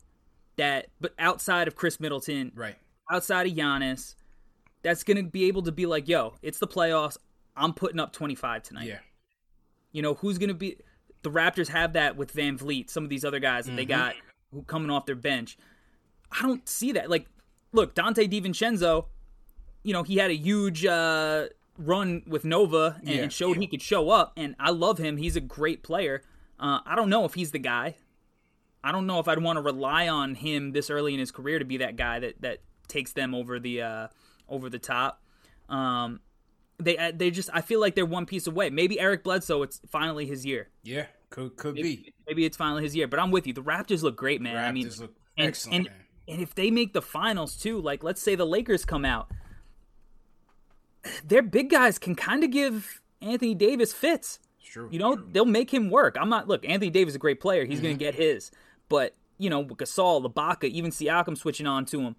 that, 0.55 0.87
but 0.99 1.13
outside 1.19 1.67
of 1.67 1.75
Khris 1.75 1.99
Middleton, 1.99 2.51
Right. 2.55 2.75
outside 3.11 3.45
of 3.47 3.53
Giannis, 3.53 4.15
that's 4.81 5.03
gonna 5.03 5.23
be 5.23 5.45
able 5.45 5.61
to 5.63 5.71
be 5.71 5.85
like, 5.85 6.07
yo, 6.07 6.33
it's 6.41 6.57
the 6.59 6.67
playoffs. 6.67 7.17
I'm 7.55 7.73
putting 7.73 7.99
up 7.99 8.13
25 8.13 8.63
tonight. 8.63 8.87
Yeah. 8.87 8.99
You 9.91 10.01
know, 10.03 10.13
who's 10.15 10.37
going 10.37 10.49
to 10.49 10.53
be. 10.53 10.77
The 11.23 11.31
Raptors 11.31 11.69
have 11.69 11.93
that 11.93 12.15
with 12.15 12.31
VanVleet, 12.35 12.89
some 12.91 13.03
of 13.03 13.09
these 13.09 13.25
other 13.25 13.39
guys 13.39 13.65
that 13.65 13.75
they 13.75 13.85
got 13.85 14.13
who 14.53 14.61
coming 14.61 14.91
off 14.91 15.07
their 15.07 15.15
bench. 15.15 15.57
I 16.31 16.43
don't 16.43 16.67
see 16.69 16.91
that. 16.91 17.09
Like, 17.09 17.25
look, 17.71 17.95
Donte 17.95 18.29
DiVincenzo, 18.31 19.07
you 19.81 19.93
know, 19.93 20.03
he 20.03 20.17
had 20.17 20.29
a 20.29 20.35
huge 20.35 20.85
uh, 20.85 21.47
run 21.79 22.21
with 22.27 22.45
Nova 22.45 22.97
and, 22.99 23.09
Yeah. 23.09 23.21
and 23.23 23.33
showed 23.33 23.57
he 23.57 23.65
could 23.65 23.81
show 23.81 24.11
up, 24.11 24.33
and 24.37 24.55
I 24.59 24.69
love 24.69 24.99
him. 24.99 25.17
He's 25.17 25.35
a 25.35 25.41
great 25.41 25.81
player. 25.81 26.21
Uh, 26.59 26.79
I 26.85 26.95
don't 26.95 27.09
know 27.09 27.25
if 27.25 27.33
he's 27.33 27.51
the 27.51 27.59
guy. 27.59 27.95
I 28.83 28.91
don't 28.91 29.07
know 29.07 29.19
if 29.19 29.27
I'd 29.27 29.41
want 29.41 29.57
to 29.57 29.61
rely 29.61 30.07
on 30.07 30.35
him 30.35 30.71
this 30.71 30.89
early 30.89 31.13
in 31.13 31.19
his 31.19 31.31
career 31.31 31.59
to 31.59 31.65
be 31.65 31.77
that 31.77 31.95
guy 31.95 32.19
that, 32.19 32.41
that 32.41 32.59
takes 32.87 33.13
them 33.13 33.35
over 33.35 33.59
the 33.59 33.81
uh, 33.81 34.07
over 34.47 34.69
the 34.69 34.79
top. 34.79 35.21
Um, 35.69 36.21
they 36.79 36.97
uh, 36.97 37.11
they 37.13 37.31
just 37.31 37.49
I 37.53 37.61
feel 37.61 37.81
like 37.81 37.95
they're 37.95 38.05
one 38.05 38.25
piece 38.25 38.47
away. 38.47 38.69
Maybe 38.69 38.99
Eric 38.99 39.23
Bledsoe, 39.23 39.63
it's 39.63 39.81
finally 39.89 40.25
his 40.25 40.45
year. 40.45 40.69
Yeah. 40.83 41.07
Could 41.29 41.57
could 41.57 41.75
be. 41.75 42.13
Maybe 42.25 42.45
it's 42.45 42.55
finally 42.55 42.83
his 42.83 42.95
year. 42.95 43.07
But 43.07 43.19
I'm 43.19 43.31
with 43.31 43.47
you. 43.47 43.53
The 43.53 43.63
Raptors 43.63 44.01
look 44.01 44.15
great, 44.15 44.41
man. 44.41 44.55
I 44.57 44.71
mean, 44.71 44.87
Raptors 44.87 45.01
look 45.01 45.15
and, 45.37 45.47
excellent, 45.47 45.75
and, 45.75 45.85
man. 45.85 46.05
and 46.29 46.41
if 46.41 46.55
they 46.55 46.71
make 46.71 46.93
the 46.93 47.01
finals 47.01 47.57
too, 47.57 47.81
like 47.81 48.03
let's 48.03 48.21
say 48.21 48.35
the 48.35 48.45
Lakers 48.45 48.85
come 48.85 49.03
out, 49.03 49.29
their 51.25 51.41
big 51.41 51.69
guys 51.69 51.99
can 51.99 52.15
kind 52.15 52.43
of 52.43 52.51
give 52.51 53.01
Anthony 53.21 53.55
Davis 53.55 53.91
fits. 53.91 54.39
It's 54.67 54.73
true. 54.73 54.89
You 54.91 54.99
know, 54.99 55.15
they'll 55.15 55.45
make 55.45 55.73
him 55.73 55.89
work. 55.89 56.17
I'm 56.19 56.29
not 56.29 56.47
look. 56.47 56.67
Anthony 56.67 56.89
Davis 56.89 57.13
is 57.13 57.15
a 57.15 57.19
great 57.19 57.39
player. 57.39 57.65
He's 57.65 57.79
going 57.79 57.97
to 57.97 58.05
mm-hmm. 58.05 58.17
get 58.17 58.21
his. 58.21 58.51
But 58.89 59.15
you 59.37 59.49
know, 59.49 59.61
with 59.61 59.77
Gasol, 59.77 60.25
Ibaka, 60.25 60.65
even 60.65 60.91
Siakam 60.91 61.37
switching 61.37 61.67
on 61.67 61.85
to 61.85 62.01
him, 62.01 62.15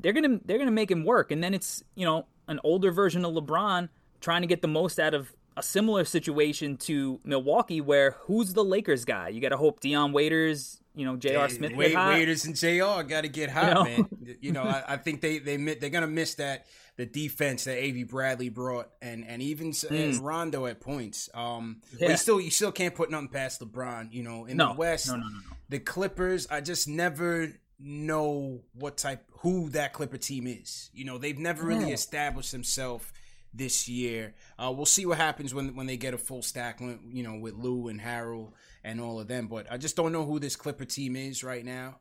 they're 0.00 0.14
gonna 0.14 0.40
they're 0.44 0.58
gonna 0.58 0.70
make 0.70 0.90
him 0.90 1.04
work. 1.04 1.30
And 1.30 1.44
then 1.44 1.52
it's 1.52 1.84
you 1.94 2.06
know 2.06 2.26
an 2.48 2.60
older 2.64 2.90
version 2.90 3.24
of 3.24 3.34
LeBron 3.34 3.90
trying 4.20 4.40
to 4.40 4.46
get 4.46 4.62
the 4.62 4.68
most 4.68 4.98
out 4.98 5.12
of 5.12 5.32
a 5.56 5.62
similar 5.62 6.04
situation 6.04 6.76
to 6.76 7.20
Milwaukee, 7.24 7.80
where 7.80 8.12
who's 8.20 8.54
the 8.54 8.64
Lakers 8.64 9.04
guy? 9.04 9.28
You 9.28 9.40
got 9.40 9.50
to 9.50 9.56
hope 9.56 9.80
Dion 9.80 10.12
Waiters, 10.12 10.80
you 10.94 11.04
know, 11.04 11.16
J.R. 11.16 11.48
Smith 11.48 11.74
Wait. 11.74 11.94
Waiters 11.94 12.44
and 12.44 12.54
Jr. 12.54 13.02
got 13.02 13.22
to 13.22 13.28
get 13.28 13.50
hot, 13.50 13.74
know? 13.74 13.84
man. 13.84 14.08
You 14.40 14.52
know, 14.52 14.62
I, 14.62 14.84
I 14.88 14.96
think 14.96 15.20
they 15.20 15.38
they 15.38 15.56
they're 15.56 15.90
gonna 15.90 16.06
miss 16.06 16.36
that 16.36 16.66
the 16.96 17.06
defense 17.06 17.64
that 17.64 17.78
Av 17.82 18.08
Bradley 18.08 18.48
brought, 18.48 18.90
and 19.02 19.26
and 19.26 19.42
even 19.42 19.68
s- 19.70 19.84
and 19.84 20.16
Rondo 20.18 20.66
at 20.66 20.80
points. 20.80 21.28
Um, 21.34 21.80
but 21.92 21.98
Hmm. 21.98 22.04
Yeah. 22.04 22.10
you 22.10 22.16
still 22.16 22.40
you 22.40 22.50
still 22.50 22.72
can't 22.72 22.94
put 22.94 23.10
nothing 23.10 23.28
past 23.28 23.60
LeBron. 23.60 24.12
You 24.12 24.22
know, 24.22 24.46
in 24.46 24.56
No. 24.56 24.68
the 24.72 24.78
West, 24.78 25.08
No, 25.08 25.16
no, 25.16 25.28
the 25.68 25.78
Clippers. 25.78 26.46
I 26.50 26.60
just 26.60 26.88
never 26.88 27.52
know 27.78 28.62
what 28.72 28.96
type 28.96 29.24
who 29.40 29.68
that 29.70 29.92
Clipper 29.92 30.16
team 30.18 30.46
is. 30.46 30.88
You 30.94 31.04
know, 31.04 31.18
they've 31.18 31.38
never 31.38 31.64
really 31.66 31.92
established 31.92 32.50
themselves 32.52 33.04
this 33.52 33.86
year. 33.88 34.34
Uh, 34.58 34.72
we'll 34.74 34.86
see 34.86 35.04
what 35.06 35.18
happens 35.18 35.52
when 35.54 35.74
when 35.76 35.86
they 35.86 35.96
get 35.98 36.14
a 36.14 36.18
full 36.18 36.42
stack. 36.42 36.80
when- 36.80 37.10
You 37.12 37.22
know, 37.22 37.34
with 37.36 37.54
Lou 37.54 37.88
and 37.88 38.00
Harrell 38.00 38.52
and 38.82 39.00
all 39.00 39.20
of 39.20 39.28
them. 39.28 39.48
But 39.48 39.70
I 39.70 39.76
just 39.76 39.96
don't 39.96 40.12
know 40.12 40.24
who 40.24 40.38
this 40.38 40.56
Clipper 40.56 40.84
team 40.86 41.14
is 41.16 41.44
right 41.44 41.64
now. 41.64 42.00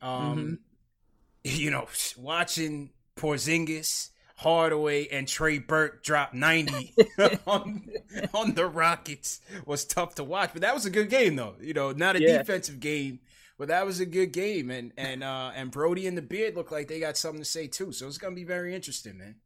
Um, 0.00 0.60
You 1.44 1.70
know, 1.70 1.86
watching 2.16 2.90
Porzingis. 3.16 4.10
Hardaway 4.36 5.08
and 5.08 5.26
Trey 5.26 5.58
Burke 5.58 6.02
drop 6.02 6.34
90 6.34 6.94
on, 7.46 7.88
on 8.34 8.54
the 8.54 8.66
Rockets 8.66 9.40
was 9.64 9.84
tough 9.84 10.14
to 10.16 10.24
watch, 10.24 10.50
but 10.52 10.62
that 10.62 10.74
was 10.74 10.84
a 10.86 10.90
good 10.90 11.08
game 11.10 11.36
though. 11.36 11.56
You 11.60 11.74
know, 11.74 11.92
not 11.92 12.16
a 12.16 12.20
Yeah. 12.20 12.38
defensive 12.38 12.80
game, 12.80 13.20
but 13.58 13.68
that 13.68 13.86
was 13.86 14.00
a 14.00 14.06
good 14.06 14.32
game. 14.32 14.70
And 14.70 14.92
and 14.96 15.24
uh 15.24 15.52
and 15.54 15.70
Brodie 15.70 16.06
and 16.06 16.16
the 16.18 16.22
Beard 16.22 16.54
look 16.56 16.70
like 16.70 16.88
they 16.88 17.00
got 17.00 17.16
something 17.16 17.40
to 17.42 17.48
say 17.48 17.66
too. 17.66 17.92
So 17.92 18.06
it's 18.06 18.18
gonna 18.18 18.34
be 18.34 18.44
very 18.44 18.74
interesting, 18.74 19.18
man. 19.18 19.36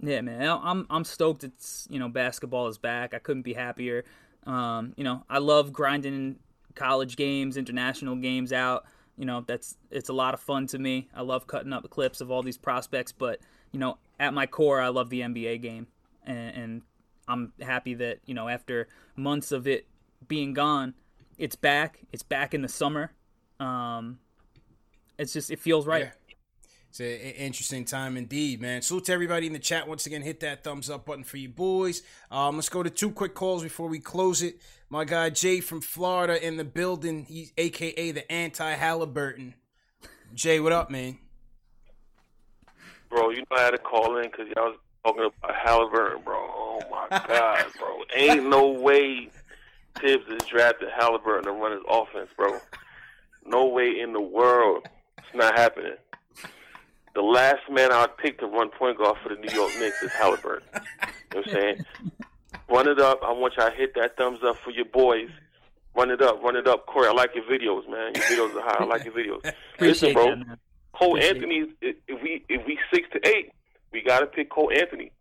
Yeah, 0.00 0.20
man, 0.20 0.48
I'm 0.62 0.86
I'm 0.90 1.04
stoked. 1.04 1.42
It's 1.44 1.86
you 1.90 1.98
know 1.98 2.08
basketball 2.08 2.68
is 2.68 2.78
back. 2.78 3.14
I 3.14 3.18
couldn't 3.18 3.42
be 3.42 3.52
happier. 3.54 4.04
Um, 4.46 4.94
you 4.96 5.04
know, 5.04 5.24
I 5.28 5.38
love 5.38 5.72
grinding 5.72 6.38
college 6.74 7.16
games, 7.16 7.56
international 7.56 8.16
games 8.16 8.52
out. 8.52 8.84
You 9.16 9.24
know, 9.24 9.42
that's 9.46 9.76
it's 9.90 10.08
a 10.08 10.12
lot 10.12 10.34
of 10.34 10.40
fun 10.40 10.68
to 10.68 10.78
me. 10.78 11.08
I 11.12 11.22
love 11.22 11.48
cutting 11.48 11.72
up 11.72 11.88
clips 11.90 12.20
of 12.20 12.30
all 12.30 12.42
these 12.42 12.56
prospects, 12.58 13.10
but 13.10 13.40
you 13.72 13.78
know, 13.78 13.98
at 14.18 14.34
my 14.34 14.46
core, 14.46 14.80
I 14.80 14.88
love 14.88 15.10
the 15.10 15.20
NBA 15.20 15.62
game, 15.62 15.86
and, 16.24 16.56
and 16.56 16.82
I'm 17.26 17.52
happy 17.60 17.94
that 17.94 18.20
you 18.24 18.34
know 18.34 18.48
after 18.48 18.88
months 19.16 19.52
of 19.52 19.66
it 19.66 19.86
being 20.26 20.54
gone, 20.54 20.94
it's 21.36 21.56
back. 21.56 22.00
It's 22.12 22.22
back 22.22 22.54
in 22.54 22.62
the 22.62 22.68
summer. 22.68 23.12
Um, 23.60 24.18
it's 25.18 25.32
just 25.32 25.50
it 25.50 25.58
feels 25.58 25.86
right. 25.86 26.04
Yeah. 26.04 26.10
It's 26.88 27.00
an 27.00 27.06
interesting 27.06 27.84
time 27.84 28.16
indeed, 28.16 28.62
man. 28.62 28.80
Salute 28.80 29.04
to 29.04 29.12
everybody 29.12 29.46
in 29.46 29.52
the 29.52 29.58
chat. 29.58 29.86
Once 29.86 30.06
again, 30.06 30.22
hit 30.22 30.40
that 30.40 30.64
thumbs 30.64 30.88
up 30.88 31.04
button 31.04 31.22
for 31.22 31.36
you 31.36 31.50
boys. 31.50 32.02
Um, 32.30 32.56
let's 32.56 32.70
go 32.70 32.82
to 32.82 32.88
two 32.88 33.10
quick 33.10 33.34
calls 33.34 33.62
before 33.62 33.88
we 33.88 33.98
close 33.98 34.42
it. 34.42 34.60
My 34.88 35.04
guy 35.04 35.28
Jay 35.28 35.60
from 35.60 35.82
Florida 35.82 36.44
in 36.44 36.56
the 36.56 36.64
building. 36.64 37.24
He's 37.24 37.52
AKA 37.58 38.12
the 38.12 38.30
anti 38.32 38.72
Halliburton. 38.72 39.54
Jay, 40.32 40.60
what 40.60 40.72
up, 40.72 40.90
man? 40.90 41.18
Bro, 43.08 43.30
you 43.30 43.38
know 43.38 43.56
I 43.56 43.62
had 43.62 43.70
to 43.70 43.78
call 43.78 44.16
in 44.18 44.24
because 44.24 44.46
y'all 44.54 44.70
was 44.70 44.78
talking 45.04 45.24
about 45.24 45.56
Halliburton, 45.56 46.22
bro. 46.22 46.36
Oh 46.36 46.80
my 46.90 47.18
God, 47.28 47.64
bro. 47.78 48.00
Ain't 48.14 48.48
no 48.48 48.68
way 48.68 49.30
Thibs 50.00 50.26
is 50.28 50.46
drafted 50.46 50.88
Halliburton 50.96 51.44
to 51.44 51.52
run 51.52 51.72
his 51.72 51.82
offense, 51.88 52.30
bro. 52.36 52.58
No 53.44 53.66
way 53.66 53.98
in 54.00 54.12
the 54.12 54.20
world. 54.20 54.86
It's 55.18 55.34
not 55.34 55.56
happening. 55.56 55.94
The 57.14 57.22
last 57.22 57.68
man 57.70 57.92
I'd 57.92 58.16
pick 58.18 58.38
to 58.40 58.46
run 58.46 58.70
point 58.70 58.98
guard 58.98 59.16
for 59.22 59.30
the 59.30 59.34
New 59.36 59.52
York 59.52 59.72
Knicks 59.78 60.02
is 60.02 60.12
Halliburton. 60.12 60.68
You 60.74 60.80
know 60.80 61.40
what 61.40 61.46
I'm 61.46 61.52
saying? 61.52 61.84
Run 62.70 62.88
it 62.88 63.00
up. 63.00 63.20
I 63.24 63.32
want 63.32 63.54
y'all 63.56 63.70
to 63.70 63.76
hit 63.76 63.94
that 63.94 64.16
thumbs 64.16 64.40
up 64.44 64.56
for 64.58 64.70
your 64.70 64.84
boys. 64.84 65.30
Run 65.96 66.10
it 66.10 66.22
up, 66.22 66.42
run 66.42 66.54
it 66.54 66.68
up. 66.68 66.86
Corey, 66.86 67.08
I 67.08 67.12
like 67.12 67.34
your 67.34 67.44
videos, 67.44 67.88
man. 67.90 68.12
Your 68.14 68.24
videos 68.24 68.54
are 68.54 68.62
high. 68.62 68.76
I 68.78 68.84
like 68.84 69.04
your 69.04 69.14
videos. 69.14 69.52
Listen, 69.80 70.12
bro. 70.12 70.30
that, 70.30 70.46
man. 70.46 70.58
Cole 70.98 71.16
Appreciate 71.16 71.36
Anthony, 71.36 71.66
if 71.80 71.96
if 72.08 72.22
we 72.22 72.44
if 72.48 72.66
we 72.66 72.78
six 72.92 73.08
to 73.12 73.20
eight, 73.28 73.52
we 73.92 74.02
got 74.02 74.20
to 74.20 74.26
pick 74.26 74.50
Cole 74.50 74.70
Anthony. 74.74 75.12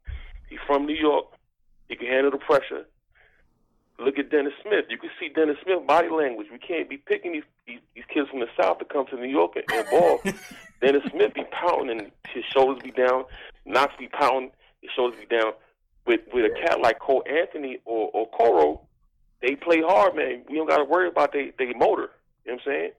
He's 0.49 0.59
from 0.65 0.85
New 0.85 0.95
York. 0.95 1.25
He 1.87 1.95
can 1.95 2.07
handle 2.07 2.31
the 2.31 2.37
pressure. 2.37 2.85
Look 3.99 4.17
at 4.17 4.29
Dennis 4.29 4.53
Smith. 4.61 4.85
You 4.89 4.97
can 4.97 5.09
see 5.19 5.29
Dennis 5.29 5.57
Smith 5.63 5.85
body 5.87 6.09
language. 6.09 6.47
We 6.51 6.59
can't 6.59 6.89
be 6.89 6.97
picking 6.97 7.33
these 7.33 7.43
these, 7.67 7.79
these 7.95 8.03
kids 8.11 8.29
from 8.29 8.39
the 8.39 8.47
South 8.59 8.79
to 8.79 8.85
come 8.85 9.05
to 9.07 9.15
New 9.15 9.29
York 9.29 9.55
and, 9.55 9.65
and 9.71 9.89
ball. 9.89 10.19
Dennis 10.81 11.03
Smith 11.11 11.33
be 11.33 11.43
pounding 11.51 11.99
and 11.99 12.11
his 12.33 12.43
shoulders 12.53 12.81
be 12.83 12.91
down. 12.91 13.25
Knox 13.65 13.93
be 13.97 14.07
pounding, 14.07 14.51
his 14.81 14.91
shoulders 14.95 15.19
be 15.19 15.25
down. 15.25 15.53
With 16.05 16.21
with 16.33 16.45
a 16.45 16.59
cat 16.65 16.79
like 16.81 16.99
Cole 16.99 17.23
Anthony 17.27 17.79
or 17.85 18.09
or 18.13 18.29
Coro, 18.29 18.81
they 19.41 19.55
play 19.55 19.81
hard, 19.81 20.15
man. 20.15 20.43
We 20.49 20.55
don't 20.55 20.69
got 20.69 20.77
to 20.77 20.85
worry 20.85 21.07
about 21.07 21.33
they 21.33 21.51
they 21.59 21.73
motor. 21.73 22.11
You 22.45 22.53
know 22.53 22.53
what 22.53 22.53
I'm 22.53 22.59
saying? 22.65 22.91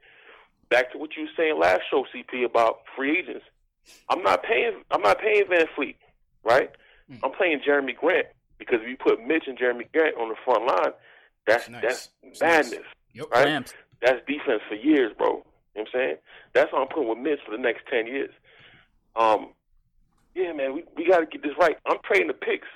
Back 0.71 0.93
to 0.93 0.99
what 0.99 1.11
you 1.17 1.23
were 1.25 1.29
saying 1.37 1.59
last 1.59 1.83
show, 1.91 2.05
CP, 2.15 2.45
about 2.45 2.81
free 2.97 3.19
agents. 3.19 3.45
I'm 4.11 4.23
not 4.23 4.43
paying. 4.43 4.83
I'm 4.91 5.01
not 5.03 5.19
paying 5.19 5.45
VanVleet, 5.45 5.97
right? 6.45 6.71
I'm 7.25 7.33
playing 7.33 7.61
Jerami 7.67 7.97
Grant 7.97 8.27
because 8.59 8.81
if 8.83 8.89
you 8.89 8.97
put 8.99 9.25
Mitch 9.27 9.45
and 9.47 9.59
Jerami 9.59 9.91
Grant 9.93 10.17
on 10.19 10.29
the 10.29 10.35
front 10.45 10.67
line, 10.67 10.93
that's 11.47 11.71
Nice. 11.71 11.81
that's 11.83 12.09
It's 12.23 12.41
nice. 12.43 12.75
Yep. 13.15 13.27
right? 13.31 13.45
That's 14.03 14.21
defense 14.27 14.61
for 14.69 14.75
years, 14.75 15.13
bro. 15.17 15.27
You 15.29 15.33
know 15.35 15.43
what 15.75 15.81
I'm 15.81 15.87
saying? 15.95 16.17
That's 16.53 16.71
what 16.73 16.83
I'm 16.83 16.89
putting 16.89 17.09
with 17.09 17.19
Mitch 17.19 17.41
for 17.47 17.53
the 17.57 17.63
next 17.63 17.87
ten 17.91 18.07
years. 18.07 18.31
Um, 19.17 19.55
yeah, 20.35 20.53
man, 20.53 20.75
we 20.75 20.85
we 20.97 21.09
got 21.09 21.21
to 21.21 21.27
get 21.27 21.43
this 21.43 21.57
right. 21.59 21.77
I'm 21.87 21.97
trading 22.05 22.29
the 22.29 22.35
picks 22.35 22.69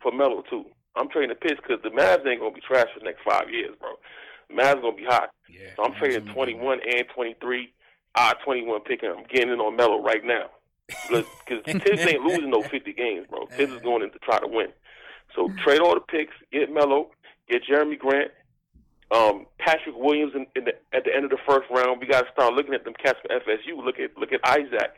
for 0.00 0.10
Melo 0.10 0.42
too. 0.48 0.64
I'm 0.96 1.10
trading 1.10 1.28
the 1.28 1.34
picks 1.34 1.60
because 1.60 1.82
the 1.82 1.90
Mavs 1.90 2.26
ain't 2.26 2.40
gonna 2.40 2.54
be 2.54 2.62
trash 2.62 2.86
for 2.94 3.00
the 3.00 3.04
next 3.04 3.20
five 3.28 3.50
years, 3.50 3.76
bro. 3.78 3.90
Mavs 4.52 4.80
gonna 4.80 4.96
be 4.96 5.04
hot. 5.04 5.30
Yeah. 5.48 5.70
So 5.76 5.84
I'm 5.84 5.94
trading 5.94 6.26
21 6.32 6.80
and 6.80 7.04
23. 7.14 7.72
Ah, 8.14 8.34
21 8.44 8.80
picking. 8.82 9.10
I'm 9.10 9.24
getting 9.24 9.52
in 9.52 9.60
on 9.60 9.76
Melo 9.76 10.02
right 10.02 10.24
now. 10.24 10.50
Because 10.86 11.24
Thibs 11.66 12.06
ain't 12.06 12.22
losing 12.22 12.50
no 12.50 12.62
50 12.62 12.92
games, 12.92 13.26
bro. 13.28 13.46
Thibs 13.46 13.72
is 13.72 13.82
going 13.82 14.02
in 14.02 14.10
to 14.10 14.18
try 14.20 14.38
to 14.38 14.46
win. 14.46 14.68
So 15.34 15.50
trade 15.64 15.80
all 15.80 15.94
the 15.94 16.00
picks, 16.00 16.34
get 16.52 16.72
Melo, 16.72 17.10
get 17.48 17.62
Jerami 17.64 17.98
Grant, 17.98 18.30
um, 19.10 19.46
Patrick 19.58 19.96
Williams 19.96 20.32
in, 20.34 20.46
in 20.56 20.64
the, 20.64 20.72
at 20.96 21.04
the 21.04 21.14
end 21.14 21.24
of 21.24 21.30
the 21.30 21.38
first 21.46 21.68
round. 21.70 22.00
We 22.00 22.06
got 22.06 22.22
to 22.22 22.32
start 22.32 22.54
looking 22.54 22.74
at 22.74 22.84
them 22.84 22.94
cats 22.94 23.18
for 23.22 23.28
FSU. 23.28 23.84
Look 23.84 23.98
at 23.98 24.16
look 24.16 24.32
at 24.32 24.40
Isaac. 24.44 24.94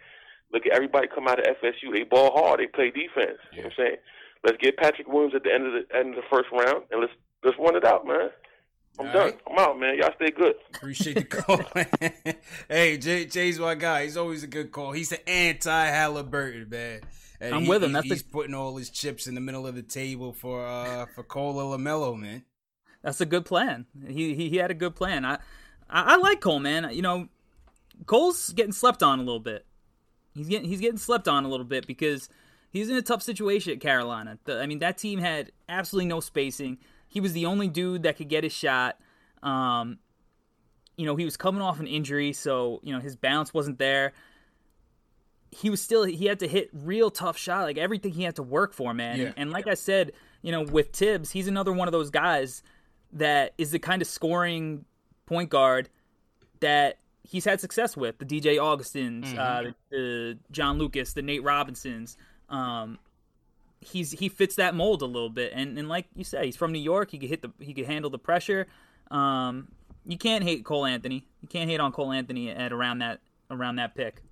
Look 0.53 0.65
at 0.65 0.73
everybody 0.73 1.09
come 1.09 1.29
out 1.29 1.39
of 1.39 1.57
FSU. 1.57 1.93
They 1.93 2.05
ball 2.05 2.33
hard. 2.33 2.61
They 2.61 2.67
play 2.67 2.91
defense. 2.91 3.39
You 3.53 3.59
know 3.59 3.65
what 3.65 3.73
I'm 3.73 3.73
saying? 3.77 3.97
Let's 4.45 4.57
get 4.59 4.79
Patrick 4.79 5.09
Williams 5.09 5.35
at 5.35 5.43
the 5.43 5.53
end 5.53 5.67
of 5.67 5.73
the 5.73 5.97
end 5.97 6.11
of 6.11 6.17
the 6.17 6.29
first 6.31 6.49
round, 6.53 6.85
and 6.91 7.01
let's 7.01 7.13
let's 7.45 7.59
run 7.59 7.77
it 7.77 7.85
out, 7.85 8.07
man. 8.07 8.31
I'm 8.99 9.07
All 9.07 9.13
done. 9.13 9.23
Right. 9.23 9.41
I'm 9.51 9.59
out, 9.59 9.79
man. 9.79 9.97
Y'all 9.99 10.13
stay 10.17 10.31
good. 10.31 10.55
Appreciate 10.75 11.15
the 11.15 11.25
call. 11.25 11.61
hey, 12.69 12.99
Jay, 12.99 13.27
Jay's 13.27 13.59
my 13.59 13.75
guy. 13.75 14.05
He's 14.05 14.17
always 14.17 14.43
a 14.43 14.47
good 14.49 14.73
call. 14.73 14.93
He's 14.93 15.11
the 15.11 15.29
anti 15.29 15.87
Halliburton, 15.87 16.69
man. 16.69 17.01
And 17.41 17.55
I'm 17.55 17.63
he, 17.63 17.69
with 17.69 17.85
him. 17.85 17.93
That's 17.93 18.07
he's 18.07 18.23
the... 18.23 18.31
putting 18.31 18.55
all 18.55 18.77
his 18.77 18.91
chips 18.91 19.27
in 19.27 19.35
the 19.35 19.41
middle 19.41 19.67
of 19.67 19.75
the 19.75 19.83
table 19.83 20.33
for 20.33 20.67
uh 20.67 21.07
for 21.15 21.23
Cole 21.23 21.55
LaMelo, 21.55 22.19
man. 22.19 22.45
That's 23.03 23.21
a 23.21 23.27
good 23.27 23.45
plan. 23.45 23.87
He, 24.07 24.35
he 24.35 24.49
he 24.49 24.57
had 24.57 24.71
a 24.71 24.75
good 24.75 24.97
plan. 24.97 25.25
I, 25.25 25.35
I 25.89 26.15
I 26.15 26.17
like 26.17 26.41
Cole, 26.41 26.59
man. 26.59 26.89
You 26.93 27.03
know, 27.03 27.29
Cole's 28.07 28.53
getting 28.53 28.73
slept 28.73 29.03
on 29.03 29.21
a 29.21 29.23
little 29.23 29.41
bit. 29.41 29.65
He's 30.35 30.49
getting 30.49 30.69
he's 30.69 30.81
getting 30.81 30.99
slept 30.99 31.29
on 31.29 31.45
a 31.45 31.49
little 31.49 31.67
bit 31.67 31.87
because 31.87 32.29
he's 32.71 32.89
in 32.89 32.97
a 32.97 33.03
tough 33.03 33.23
situation 33.23 33.73
at 33.73 33.81
Carolina. 33.81 34.39
The, 34.45 34.61
I 34.61 34.67
mean, 34.67 34.81
that 34.81 34.99
team 34.99 35.21
had 35.21 35.53
absolutely 35.69 36.09
no 36.09 36.21
spacing. 36.21 36.79
He 37.09 37.21
was 37.21 37.33
the 37.33 37.47
only 37.47 37.69
dude 37.69 38.03
that 38.03 38.17
could 38.17 38.29
get 38.29 38.45
his 38.45 38.53
shot. 38.53 38.99
Um, 39.43 39.99
you 40.97 41.07
know, 41.07 41.17
he 41.17 41.25
was 41.25 41.37
coming 41.37 41.63
off 41.63 41.81
an 41.81 41.87
injury, 41.87 42.33
so 42.33 42.81
you 42.83 42.93
know 42.93 43.01
his 43.01 43.17
balance 43.17 43.55
wasn't 43.55 43.79
there. 43.79 44.13
He 45.51 45.71
was 45.71 45.81
still 45.81 46.05
he 46.05 46.27
had 46.27 46.41
to 46.41 46.49
hit 46.49 46.69
real 46.73 47.11
tough 47.11 47.39
shot, 47.39 47.63
like 47.63 47.79
everything 47.79 48.13
he 48.13 48.25
had 48.25 48.37
to 48.37 48.43
work 48.43 48.75
for, 48.75 48.93
man. 48.93 49.19
Yeah. 49.19 49.25
And, 49.27 49.35
and 49.37 49.51
like 49.51 49.67
I 49.67 49.75
said, 49.75 50.13
you 50.43 50.53
know, 50.53 50.63
with 50.63 50.93
Thibs, 50.93 51.31
he's 51.31 51.49
another 51.49 51.73
one 51.73 51.89
of 51.89 51.93
those 51.93 52.11
guys 52.11 52.63
that 53.13 53.55
is 53.57 53.71
the 53.71 53.79
kind 53.79 54.03
of 54.03 54.09
scoring 54.09 54.85
point 55.25 55.51
guard 55.51 55.89
that 56.61 56.99
he's 57.23 57.45
had 57.45 57.61
success 57.61 57.97
with 57.97 58.19
the 58.19 58.25
DJ 58.25 58.61
Augustins, 58.61 59.29
mm-hmm. 59.29 59.39
uh, 59.39 59.63
the, 59.63 59.75
the, 59.91 60.39
John 60.51 60.79
Lucas, 60.79 61.13
the 61.13 61.23
Nate 61.23 61.43
Robinsons. 61.43 62.17
Um, 62.49 62.99
he's 63.81 64.13
he 64.13 64.29
fits 64.29 64.57
that 64.57 64.75
mold 64.75 65.03
a 65.03 65.07
little 65.07 65.31
bit, 65.31 65.53
and 65.55 65.79
and 65.79 65.89
like 65.89 66.07
you 66.15 66.25
said, 66.25 66.45
he's 66.45 66.57
from 66.57 66.73
New 66.73 66.79
York. 66.79 67.11
He 67.11 67.19
could 67.19 67.29
hit 67.29 67.43
the 67.43 67.53
he 67.61 67.75
could 67.75 67.87
handle 67.87 68.11
the 68.11 68.19
pressure. 68.19 68.67
Um, 69.11 69.69
you 70.05 70.19
can't 70.19 70.45
hate 70.45 70.65
Cole 70.65 70.87
Anthony. 70.87 71.27
You 71.43 71.49
can't 71.49 71.69
hate 71.71 71.81
on 71.81 71.93
Cole 71.93 72.13
Anthony 72.13 72.51
at 72.51 72.73
around 72.73 72.99
that 72.99 73.21
around 73.51 73.77
that 73.77 73.95
pick. 73.95 74.23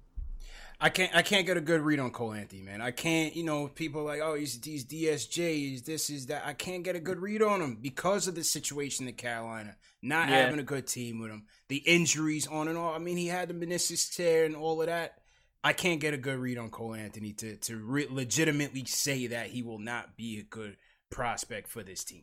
I 0.78 0.90
can't 0.90 1.14
I 1.14 1.23
can't 1.23 1.47
get 1.47 1.56
a 1.56 1.60
good 1.62 1.81
read 1.81 1.98
on 2.01 2.10
Cole 2.10 2.35
Anthony, 2.35 2.62
man. 2.62 2.82
I 2.82 2.90
can't, 2.90 3.35
you 3.35 3.44
know, 3.44 3.68
people 3.68 4.05
like, 4.05 4.20
oh, 4.20 4.35
he's 4.35 4.62
he's 4.62 4.85
DSJ, 4.85 5.55
he's 5.55 5.82
this, 5.82 6.10
is 6.10 6.27
that. 6.27 6.43
I 6.44 6.52
can't 6.52 6.82
get 6.82 6.97
a 6.97 7.01
good 7.01 7.18
read 7.18 7.43
on 7.43 7.62
him 7.62 7.78
because 7.81 8.28
of 8.28 8.35
the 8.35 8.44
situation 8.44 9.09
in 9.09 9.14
Carolina, 9.14 9.77
not 10.02 10.28
yeah. 10.28 10.36
having 10.36 10.59
a 10.59 10.62
good 10.62 10.86
team 10.86 11.18
with 11.18 11.31
him, 11.31 11.44
the 11.68 11.77
injuries 11.78 12.47
on 12.47 12.68
and 12.68 12.77
off. 12.77 12.94
I 12.94 12.98
mean, 12.98 13.16
he 13.16 13.27
had 13.27 13.48
the 13.48 13.55
meniscus 13.55 14.14
tear 14.14 14.44
and 14.44 14.55
all 14.55 14.81
of 14.82 14.89
that. 14.89 15.18
I 15.67 15.73
can't 15.73 16.01
get 16.01 16.15
a 16.15 16.17
good 16.17 16.39
read 16.39 16.59
on 16.59 16.71
Cole 16.71 16.95
Anthony 16.95 17.33
to 17.33 17.57
to 17.57 17.77
re- 17.77 18.07
legitimately 18.09 18.85
say 18.85 19.27
that 19.27 19.49
he 19.49 19.63
will 19.63 19.81
not 19.81 20.17
be 20.17 20.39
a 20.39 20.45
good 20.45 20.77
prospect 21.11 21.67
for 21.67 21.83
this 21.83 22.05
team. 22.05 22.23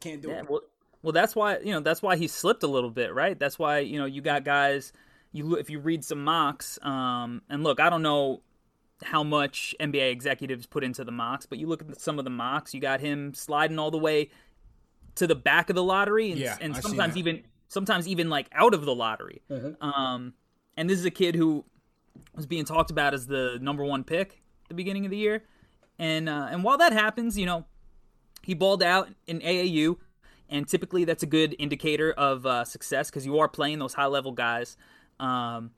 Can't 0.00 0.20
do 0.20 0.28
yeah, 0.28 0.40
it. 0.40 0.50
Well, 0.50 0.60
well, 1.02 1.12
that's 1.12 1.34
why 1.34 1.60
you 1.60 1.72
know 1.72 1.80
that's 1.80 2.02
why 2.02 2.16
he 2.16 2.28
slipped 2.28 2.62
a 2.62 2.66
little 2.66 2.90
bit, 2.90 3.14
right? 3.14 3.38
That's 3.38 3.58
why 3.58 3.78
you 3.78 3.98
know 3.98 4.04
you 4.04 4.20
got 4.20 4.44
guys 4.44 4.92
you 5.32 5.54
if 5.54 5.70
you 5.70 5.80
read 5.80 6.04
some 6.04 6.22
mocks, 6.22 6.78
um, 6.82 7.40
and 7.48 7.64
look, 7.64 7.80
I 7.80 7.88
don't 7.88 8.02
know 8.02 8.42
how 9.02 9.22
much 9.22 9.74
NBA 9.80 10.12
executives 10.12 10.66
put 10.66 10.84
into 10.84 11.04
the 11.04 11.12
mocks, 11.12 11.46
but 11.46 11.56
you 11.56 11.68
look 11.68 11.80
at 11.80 11.98
some 11.98 12.18
of 12.18 12.26
the 12.26 12.30
mocks, 12.30 12.74
you 12.74 12.82
got 12.82 13.00
him 13.00 13.32
sliding 13.32 13.78
all 13.78 13.90
the 13.90 13.96
way 13.96 14.28
to 15.14 15.26
the 15.26 15.34
back 15.34 15.70
of 15.70 15.74
the 15.74 15.82
lottery, 15.82 16.32
and, 16.32 16.38
yeah, 16.38 16.58
and 16.60 16.76
sometimes 16.76 17.16
even 17.16 17.44
sometimes 17.68 18.06
even 18.06 18.28
like 18.28 18.46
out 18.52 18.74
of 18.74 18.84
the 18.84 18.94
lottery. 18.94 19.40
Mm-hmm. 19.50 19.82
Um, 19.82 20.34
and 20.76 20.90
this 20.90 20.98
is 20.98 21.06
a 21.06 21.10
kid 21.10 21.34
who 21.34 21.64
was 22.34 22.46
being 22.46 22.64
talked 22.64 22.90
about 22.90 23.14
as 23.14 23.26
the 23.26 23.58
number 23.60 23.84
one 23.84 24.04
pick 24.04 24.40
at 24.64 24.68
the 24.68 24.74
beginning 24.74 25.04
of 25.04 25.10
the 25.10 25.16
year, 25.16 25.44
and 25.98 26.28
uh, 26.28 26.48
and 26.50 26.64
while 26.64 26.78
that 26.78 26.92
happens, 26.92 27.38
you 27.38 27.46
know, 27.46 27.64
he 28.42 28.54
balled 28.54 28.82
out 28.82 29.08
in 29.26 29.40
AAU. 29.40 29.96
And 30.50 30.66
typically, 30.66 31.04
that's 31.04 31.22
a 31.22 31.26
good 31.26 31.54
indicator 31.58 32.10
of 32.12 32.46
uh, 32.46 32.64
success 32.64 33.10
because 33.10 33.26
you 33.26 33.38
are 33.38 33.48
playing 33.48 33.80
those 33.80 33.92
high 33.92 34.06
level 34.06 34.32
guys. 34.32 34.78
Um, 35.20 35.72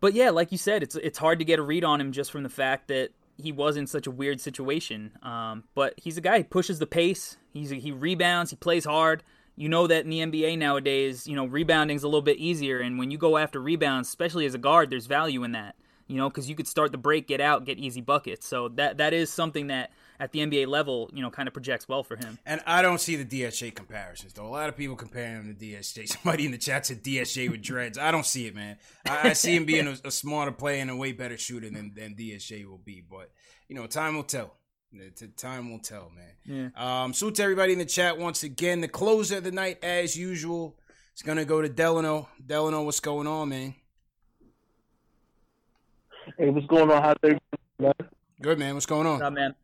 but 0.00 0.14
yeah, 0.14 0.30
like 0.30 0.50
you 0.50 0.58
said, 0.58 0.82
it's 0.82 0.96
it's 0.96 1.18
hard 1.18 1.38
to 1.40 1.44
get 1.44 1.58
a 1.58 1.62
read 1.62 1.84
on 1.84 2.00
him 2.00 2.12
just 2.12 2.30
from 2.30 2.42
the 2.42 2.48
fact 2.48 2.88
that 2.88 3.10
he 3.36 3.52
was 3.52 3.76
in 3.76 3.86
such 3.86 4.06
a 4.06 4.10
weird 4.10 4.40
situation. 4.40 5.12
Um, 5.22 5.64
but 5.74 5.94
he's 5.96 6.16
a 6.16 6.20
guy 6.20 6.38
who 6.38 6.44
pushes 6.44 6.78
the 6.78 6.86
pace. 6.86 7.36
He's 7.52 7.70
he 7.70 7.92
rebounds. 7.92 8.50
He 8.50 8.56
plays 8.56 8.84
hard. 8.84 9.22
You 9.56 9.68
know 9.68 9.86
that 9.86 10.04
in 10.04 10.10
the 10.10 10.20
NBA 10.20 10.58
nowadays, 10.58 11.26
you 11.26 11.36
know 11.36 11.46
rebounding's 11.46 12.02
a 12.02 12.08
little 12.08 12.22
bit 12.22 12.38
easier, 12.38 12.80
and 12.80 12.98
when 12.98 13.10
you 13.10 13.18
go 13.18 13.36
after 13.36 13.60
rebounds, 13.60 14.08
especially 14.08 14.46
as 14.46 14.54
a 14.54 14.58
guard, 14.58 14.90
there's 14.90 15.06
value 15.06 15.44
in 15.44 15.52
that. 15.52 15.76
You 16.06 16.18
know, 16.18 16.28
because 16.28 16.50
you 16.50 16.54
could 16.54 16.68
start 16.68 16.92
the 16.92 16.98
break, 16.98 17.26
get 17.26 17.40
out, 17.40 17.64
get 17.64 17.78
easy 17.78 18.02
buckets. 18.02 18.46
So 18.46 18.68
that 18.70 18.98
that 18.98 19.14
is 19.14 19.32
something 19.32 19.68
that 19.68 19.90
at 20.20 20.32
the 20.32 20.40
NBA 20.40 20.66
level, 20.66 21.10
you 21.12 21.22
know, 21.22 21.30
kind 21.30 21.48
of 21.48 21.54
projects 21.54 21.88
well 21.88 22.02
for 22.02 22.16
him. 22.16 22.38
And 22.44 22.60
I 22.66 22.82
don't 22.82 23.00
see 23.00 23.16
the 23.16 23.24
DSJ 23.24 23.74
comparisons 23.74 24.32
though. 24.32 24.46
A 24.46 24.48
lot 24.48 24.68
of 24.68 24.76
people 24.76 24.96
comparing 24.96 25.36
him 25.36 25.56
to 25.56 25.64
DSJ. 25.64 26.08
Somebody 26.22 26.44
in 26.44 26.52
the 26.52 26.58
chat 26.58 26.86
said 26.86 27.02
DSJ 27.02 27.50
with 27.50 27.62
dreads. 27.62 27.98
I 27.98 28.10
don't 28.10 28.26
see 28.26 28.46
it, 28.46 28.54
man. 28.54 28.76
I, 29.06 29.30
I 29.30 29.32
see 29.32 29.56
him 29.56 29.64
being 29.64 29.86
a, 29.86 29.96
a, 30.04 30.10
smarter 30.10 30.52
player 30.52 30.80
and 30.80 30.90
a 30.90 30.96
way 30.96 31.12
better 31.12 31.38
shooter 31.38 31.70
than, 31.70 31.94
than 31.94 32.14
DSJ 32.14 32.66
will 32.66 32.78
be. 32.78 33.02
But 33.08 33.30
you 33.68 33.74
know, 33.74 33.86
time 33.86 34.14
will 34.14 34.24
tell. 34.24 34.56
Time 35.36 35.70
will 35.70 35.80
tell, 35.80 36.12
man. 36.14 36.70
Yeah. 36.76 37.02
Um, 37.02 37.12
salute 37.12 37.34
to 37.36 37.42
everybody 37.42 37.72
in 37.72 37.78
the 37.78 37.84
chat 37.84 38.16
once 38.16 38.44
again. 38.44 38.80
The 38.80 38.88
closer 38.88 39.38
of 39.38 39.44
the 39.44 39.50
night, 39.50 39.82
as 39.82 40.16
usual, 40.16 40.76
is 41.16 41.22
gonna 41.22 41.44
go 41.44 41.60
to 41.60 41.68
Delano. 41.68 42.28
Delano, 42.44 42.82
what's 42.84 43.00
going 43.00 43.26
on, 43.26 43.48
man? 43.48 43.74
Hey, 46.38 46.48
what's 46.50 46.66
going 46.66 46.90
on? 46.90 47.02
How's 47.02 47.16
everybody? 47.22 48.10
Good, 48.40 48.58
man. 48.58 48.74
What's 48.74 48.86
going 48.86 49.06
on? 49.06 49.14
What's 49.14 49.24
up, 49.24 49.32
man? 49.32 49.54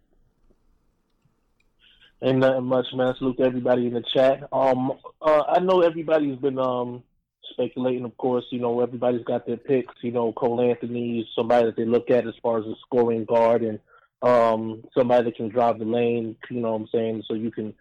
Ain't 2.23 2.39
nothing 2.39 2.65
much, 2.65 2.87
man. 2.93 3.15
Salute 3.17 3.39
to 3.39 3.45
everybody 3.45 3.87
in 3.87 3.95
the 3.95 4.05
chat. 4.13 4.49
Um, 4.53 4.93
uh, 5.23 5.43
I 5.49 5.61
know 5.61 5.81
everybody's 5.83 6.39
been 6.39 6.59
um 6.59 7.05
speculating. 7.53 8.05
Of 8.05 8.17
course, 8.17 8.45
you 8.51 8.59
know 8.59 8.81
everybody's 8.81 9.25
got 9.25 9.47
their 9.47 9.57
picks. 9.57 9.95
You 10.03 10.11
know, 10.11 10.33
Cole 10.33 10.61
Anthony 10.61 11.21
is 11.21 11.27
somebody 11.37 11.67
that 11.67 11.77
they 11.77 11.87
look 11.87 12.11
at 12.11 12.27
as 12.27 12.35
far 12.43 12.59
as 12.59 12.67
a 12.67 12.75
scoring 12.85 13.25
guard 13.25 13.63
and 13.63 13.79
um 14.23 14.85
somebody 14.97 15.25
that 15.25 15.37
can 15.37 15.49
drive 15.49 15.79
the 15.79 15.85
lane. 15.85 16.37
You 16.51 16.61
know 16.61 16.73
what 16.73 16.81
I'm 16.83 16.89
saying? 16.93 17.25
So 17.27 17.35
you 17.35 17.51
can 17.51 17.75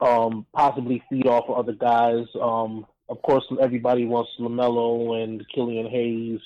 um 0.00 0.46
possibly 0.52 1.02
feed 1.10 1.26
off 1.26 1.48
of 1.48 1.58
other 1.58 1.72
guys. 1.72 2.26
Um, 2.40 2.86
of 3.08 3.20
course, 3.22 3.44
everybody 3.60 4.04
wants 4.04 4.30
Lamelo 4.38 5.20
and 5.20 5.44
Killian 5.52 5.90
Hayes, 5.90 6.40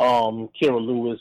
um, 0.00 0.48
Kira 0.60 0.84
Lewis. 0.84 1.20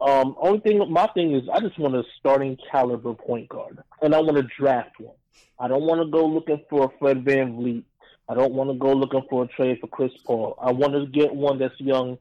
Um, 0.00 0.36
only 0.40 0.60
thing, 0.60 0.80
my 0.90 1.06
thing 1.08 1.34
is, 1.34 1.42
I 1.52 1.60
just 1.60 1.78
want 1.78 1.96
a 1.96 2.04
starting 2.18 2.56
caliber 2.70 3.14
point 3.14 3.48
guard, 3.48 3.78
and 4.00 4.14
I 4.14 4.20
want 4.20 4.36
to 4.36 4.46
draft 4.58 4.98
one. 4.98 5.16
I 5.58 5.68
don't 5.68 5.82
want 5.82 6.00
to 6.00 6.06
go 6.10 6.24
looking 6.24 6.64
for 6.70 6.84
a 6.84 6.98
Fred 6.98 7.24
VanVleet. 7.24 7.82
I 8.28 8.34
don't 8.34 8.54
want 8.54 8.70
to 8.70 8.74
go 8.74 8.92
looking 8.92 9.22
for 9.28 9.44
a 9.44 9.48
trade 9.48 9.78
for 9.80 9.88
Chris 9.88 10.12
Paul. 10.24 10.56
I 10.60 10.70
want 10.70 10.94
to 10.94 11.06
get 11.06 11.34
one 11.34 11.58
that's 11.58 11.78
young, 11.80 12.18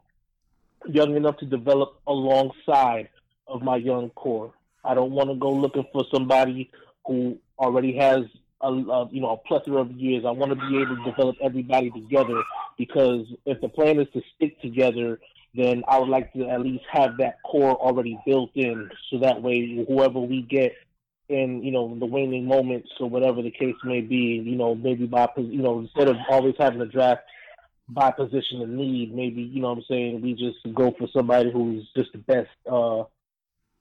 young 0.87 1.15
enough 1.15 1.37
to 1.37 1.45
develop 1.45 1.99
alongside 2.07 3.09
of 3.47 3.61
my 3.61 3.77
young 3.77 4.09
core. 4.11 4.53
I 4.87 4.93
don't 4.93 5.11
want 5.11 5.29
to 5.29 5.35
go 5.35 5.51
looking 5.51 5.85
for 5.91 6.05
somebody 6.13 6.71
who 7.05 7.37
already 7.59 7.95
has 7.97 8.21
a, 8.61 8.67
a 8.67 9.09
you 9.09 9.21
know 9.21 9.31
a 9.31 9.37
plethora 9.37 9.81
of 9.81 9.91
years. 9.91 10.23
I 10.25 10.31
want 10.31 10.51
to 10.51 10.69
be 10.69 10.77
able 10.81 10.97
to 10.97 11.03
develop 11.03 11.35
everybody 11.41 11.91
together 11.91 12.41
because 12.77 13.25
if 13.45 13.59
the 13.61 13.69
plan 13.69 13.99
is 13.99 14.07
to 14.13 14.21
stick 14.35 14.59
together 14.61 15.19
then 15.57 15.83
I 15.87 15.99
would 15.99 16.09
like 16.09 16.31
to 16.33 16.47
at 16.47 16.61
least 16.61 16.83
have 16.91 17.17
that 17.17 17.41
core 17.43 17.75
already 17.75 18.19
built 18.25 18.51
in, 18.53 18.89
so 19.09 19.19
that 19.19 19.41
way 19.41 19.85
whoever 19.87 20.19
we 20.19 20.43
get 20.43 20.73
in, 21.29 21.63
you 21.63 21.71
know, 21.71 21.97
the 21.99 22.05
waning 22.05 22.45
moments 22.45 22.89
or 22.99 23.09
whatever 23.09 23.41
the 23.41 23.51
case 23.51 23.75
may 23.83 24.01
be, 24.01 24.41
you 24.45 24.55
know, 24.55 24.75
maybe 24.75 25.07
by 25.07 25.27
you 25.35 25.61
know 25.61 25.79
instead 25.79 26.09
of 26.09 26.15
always 26.29 26.55
having 26.59 26.79
to 26.79 26.85
draft 26.85 27.23
by 27.89 28.11
position 28.11 28.61
of 28.61 28.69
need, 28.69 29.15
maybe 29.15 29.41
you 29.41 29.61
know 29.61 29.69
what 29.69 29.79
I'm 29.79 29.83
saying 29.89 30.21
we 30.21 30.33
just 30.33 30.75
go 30.75 30.93
for 30.97 31.07
somebody 31.11 31.51
who's 31.51 31.87
just 31.95 32.11
the 32.11 32.19
best 32.19 32.49
uh 32.71 33.03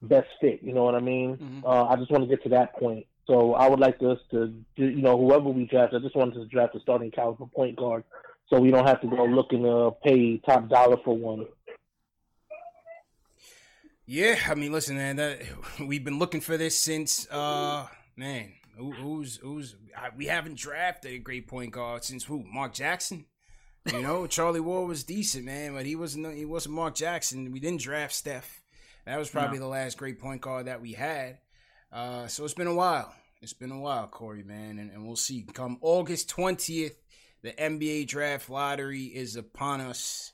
best 0.02 0.28
fit. 0.40 0.60
You 0.62 0.73
know 0.73 0.85
what 0.85 0.94
I 0.94 1.01
mean? 1.01 1.36
Mm-hmm. 1.36 1.66
Uh, 1.66 1.85
I 1.85 1.97
just 1.97 2.10
want 2.10 2.24
to 2.24 2.28
get 2.28 2.43
to 2.44 2.48
that 2.51 2.77
point. 2.77 3.06
So 3.27 3.55
I 3.55 3.68
would 3.68 3.81
like 3.81 4.01
us 4.02 4.18
to, 4.31 4.55
you 4.77 5.02
know, 5.02 5.18
whoever 5.18 5.48
we 5.48 5.64
draft, 5.64 5.94
I 5.94 5.98
just 5.98 6.14
wanted 6.14 6.35
to 6.35 6.47
draft 6.47 6.77
a 6.77 6.81
starting 6.81 7.10
caliber 7.10 7.47
point 7.47 7.77
guard, 7.77 8.05
so 8.48 8.60
we 8.60 8.70
don't 8.70 8.86
have 8.86 9.01
to 9.01 9.09
go 9.09 9.24
looking 9.24 9.64
to 9.64 9.90
pay 10.05 10.39
top 10.39 10.68
dollar 10.68 10.97
for 11.05 11.16
one. 11.16 11.47
Yeah, 14.06 14.36
I 14.48 14.55
mean, 14.55 14.70
listen, 14.70 14.97
man, 14.97 15.16
that 15.16 15.43
we've 15.81 16.05
been 16.05 16.20
looking 16.20 16.40
for 16.40 16.56
this 16.56 16.78
since, 16.78 17.28
uh, 17.28 17.89
man, 18.16 18.52
who, 18.77 18.93
who's 18.93 19.39
who's 19.39 19.74
we 20.16 20.27
haven't 20.27 20.56
drafted 20.56 21.12
a 21.12 21.18
great 21.18 21.48
point 21.48 21.73
guard 21.73 22.05
since 22.05 22.24
who? 22.24 22.44
Mark 22.44 22.73
Jackson. 22.74 23.24
You 23.93 24.02
know, 24.02 24.27
Charlie 24.27 24.60
Ward 24.60 24.89
was 24.89 25.05
decent, 25.05 25.44
man, 25.44 25.74
but 25.74 25.86
he 25.86 25.97
wasn't 25.97 26.35
he 26.35 26.44
wasn't 26.44 26.74
Mark 26.74 26.94
Jackson. 26.94 27.51
We 27.51 27.59
didn't 27.60 27.81
draft 27.81 28.14
Steph. 28.14 28.62
That 29.07 29.19
was 29.19 29.31
probably 29.31 29.59
no. 29.59 29.65
the 29.65 29.70
last 29.70 29.97
great 29.97 30.20
point 30.20 30.41
guard 30.41 30.66
that 30.66 30.83
we 30.83 30.93
had. 30.93 31.39
Uh, 31.93 32.27
so 32.27 32.45
it's 32.45 32.55
been 32.55 32.66
a 32.66 32.74
while. 32.74 33.15
It's 33.41 33.53
been 33.53 33.70
a 33.70 33.78
while, 33.78 34.09
Corey, 34.09 34.43
man, 34.43 34.78
and, 34.78 34.91
and 34.91 35.07
we'll 35.07 35.16
see. 35.16 35.47
Come 35.53 35.78
August 35.81 36.28
twentieth, 36.28 36.97
the 37.43 37.53
NBA 37.53 38.09
draft 38.09 38.51
lottery 38.51 39.05
is 39.05 39.37
upon 39.37 39.81
us. 39.81 40.33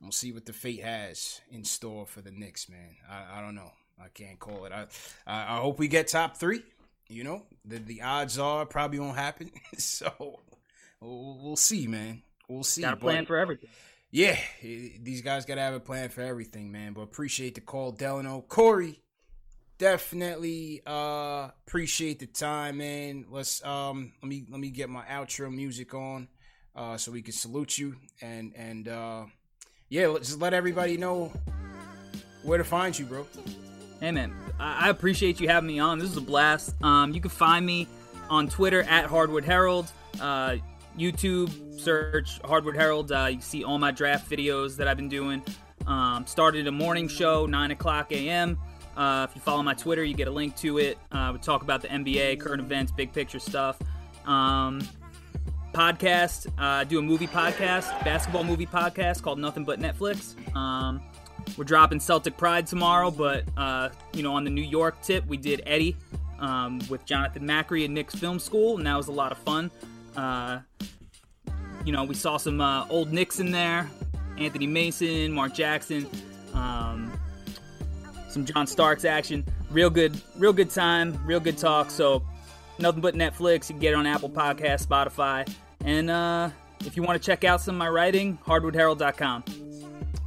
We'll 0.00 0.12
see 0.12 0.32
what 0.32 0.46
the 0.46 0.52
fate 0.52 0.84
has 0.84 1.40
in 1.50 1.64
store 1.64 2.06
for 2.06 2.20
the 2.20 2.30
Knicks, 2.30 2.68
man. 2.68 2.96
I, 3.10 3.38
I 3.38 3.40
don't 3.40 3.54
know. 3.54 3.72
I 4.00 4.08
can't 4.14 4.38
call 4.38 4.64
it. 4.66 4.72
I, 4.72 4.86
I, 5.26 5.56
I 5.56 5.60
hope 5.60 5.78
we 5.78 5.88
get 5.88 6.06
top 6.08 6.36
three. 6.36 6.62
You 7.08 7.24
know, 7.24 7.46
the 7.64 7.78
the 7.78 8.02
odds 8.02 8.38
are 8.38 8.66
probably 8.66 8.98
won't 8.98 9.16
happen. 9.16 9.50
so 9.78 10.12
we'll, 11.00 11.38
we'll 11.42 11.56
see, 11.56 11.86
man. 11.86 12.22
We'll 12.48 12.64
see. 12.64 12.82
Got 12.82 12.94
a 12.94 12.96
plan 12.98 13.22
but- 13.22 13.28
for 13.28 13.36
everything. 13.38 13.70
Yeah, 14.10 14.36
these 14.62 15.22
guys 15.22 15.44
gotta 15.44 15.60
have 15.60 15.74
a 15.74 15.80
plan 15.80 16.08
for 16.08 16.22
everything, 16.22 16.72
man. 16.72 16.92
But 16.92 17.02
appreciate 17.02 17.54
the 17.54 17.60
call, 17.60 17.92
Delano. 17.92 18.42
Corey, 18.48 19.00
definitely 19.78 20.82
uh 20.86 21.48
appreciate 21.66 22.18
the 22.18 22.26
time, 22.26 22.78
man. 22.78 23.26
Let's 23.30 23.64
um 23.64 24.12
let 24.22 24.28
me 24.28 24.46
let 24.50 24.60
me 24.60 24.70
get 24.70 24.88
my 24.88 25.04
outro 25.04 25.52
music 25.54 25.94
on 25.94 26.28
uh 26.74 26.96
so 26.96 27.12
we 27.12 27.22
can 27.22 27.32
salute 27.32 27.78
you 27.78 27.96
and 28.22 28.52
and 28.56 28.88
uh 28.88 29.24
yeah, 29.88 30.08
let's 30.08 30.28
just 30.28 30.40
let 30.40 30.52
everybody 30.54 30.96
know 30.96 31.32
where 32.42 32.58
to 32.58 32.64
find 32.64 32.98
you, 32.98 33.06
bro. 33.06 33.26
Hey 34.00 34.12
man, 34.12 34.34
I 34.60 34.90
appreciate 34.90 35.40
you 35.40 35.48
having 35.48 35.66
me 35.66 35.78
on. 35.78 35.98
This 35.98 36.10
was 36.10 36.18
a 36.18 36.20
blast. 36.20 36.74
Um, 36.82 37.12
you 37.12 37.20
can 37.20 37.30
find 37.30 37.64
me 37.64 37.88
on 38.30 38.48
Twitter 38.48 38.82
at 38.82 39.06
Hardwood 39.06 39.44
Herald, 39.44 39.90
uh, 40.20 40.56
YouTube 40.98 41.80
search 41.80 42.40
Hardwood 42.44 42.76
Herald. 42.76 43.12
Uh, 43.12 43.28
you 43.32 43.40
see 43.40 43.64
all 43.64 43.78
my 43.78 43.90
draft 43.90 44.30
videos 44.30 44.76
that 44.76 44.88
I've 44.88 44.96
been 44.96 45.08
doing. 45.08 45.42
Um, 45.86 46.26
started 46.26 46.66
a 46.66 46.72
morning 46.72 47.08
show, 47.08 47.46
nine 47.46 47.70
o'clock 47.70 48.12
a.m. 48.12 48.58
Uh, 48.96 49.26
if 49.28 49.34
you 49.36 49.40
follow 49.40 49.62
my 49.62 49.74
Twitter, 49.74 50.04
you 50.04 50.14
get 50.14 50.28
a 50.28 50.30
link 50.30 50.56
to 50.56 50.78
it. 50.78 50.98
Uh, 51.12 51.30
we 51.32 51.38
talk 51.38 51.62
about 51.62 51.82
the 51.82 51.88
NBA, 51.88 52.40
current 52.40 52.60
events, 52.60 52.90
big 52.90 53.12
picture 53.12 53.38
stuff. 53.38 53.78
Um, 54.26 54.86
podcast. 55.72 56.48
Uh, 56.48 56.80
I 56.80 56.84
do 56.84 56.98
a 56.98 57.02
movie 57.02 57.28
podcast, 57.28 58.04
basketball 58.04 58.44
movie 58.44 58.66
podcast 58.66 59.22
called 59.22 59.38
Nothing 59.38 59.64
But 59.64 59.78
Netflix. 59.78 60.34
Um, 60.56 61.00
we're 61.56 61.64
dropping 61.64 62.00
Celtic 62.00 62.36
Pride 62.36 62.66
tomorrow, 62.66 63.10
but 63.10 63.44
uh, 63.56 63.90
you 64.12 64.22
know, 64.22 64.34
on 64.34 64.44
the 64.44 64.50
New 64.50 64.62
York 64.62 65.00
tip, 65.02 65.24
we 65.26 65.36
did 65.36 65.62
Eddie 65.66 65.96
um, 66.40 66.80
with 66.90 67.04
Jonathan 67.04 67.46
Macri 67.46 67.84
at 67.84 67.90
Knicks 67.90 68.14
Film 68.14 68.38
School, 68.38 68.76
and 68.76 68.86
that 68.86 68.96
was 68.96 69.08
a 69.08 69.12
lot 69.12 69.32
of 69.32 69.38
fun. 69.38 69.70
Uh, 70.18 70.60
you 71.84 71.92
know, 71.92 72.02
we 72.02 72.14
saw 72.14 72.36
some 72.36 72.60
uh, 72.60 72.86
old 72.88 73.12
Knicks 73.12 73.38
in 73.38 73.52
there, 73.52 73.88
Anthony 74.36 74.66
Mason, 74.66 75.32
Mark 75.32 75.54
Jackson, 75.54 76.08
um, 76.54 77.12
some 78.28 78.44
John 78.44 78.66
Starks 78.66 79.04
action. 79.04 79.44
Real 79.70 79.90
good, 79.90 80.20
real 80.36 80.52
good 80.52 80.70
time, 80.70 81.24
real 81.24 81.38
good 81.38 81.56
talk. 81.56 81.90
So, 81.92 82.24
nothing 82.80 83.00
but 83.00 83.14
Netflix. 83.14 83.68
You 83.68 83.74
can 83.74 83.78
get 83.78 83.92
it 83.92 83.96
on 83.96 84.06
Apple 84.06 84.30
Podcast, 84.30 84.86
Spotify, 84.86 85.48
and 85.84 86.10
uh, 86.10 86.50
if 86.80 86.96
you 86.96 87.04
want 87.04 87.20
to 87.20 87.24
check 87.24 87.44
out 87.44 87.60
some 87.60 87.76
of 87.76 87.78
my 87.78 87.88
writing, 87.88 88.38
hardwoodherald.com. 88.44 89.67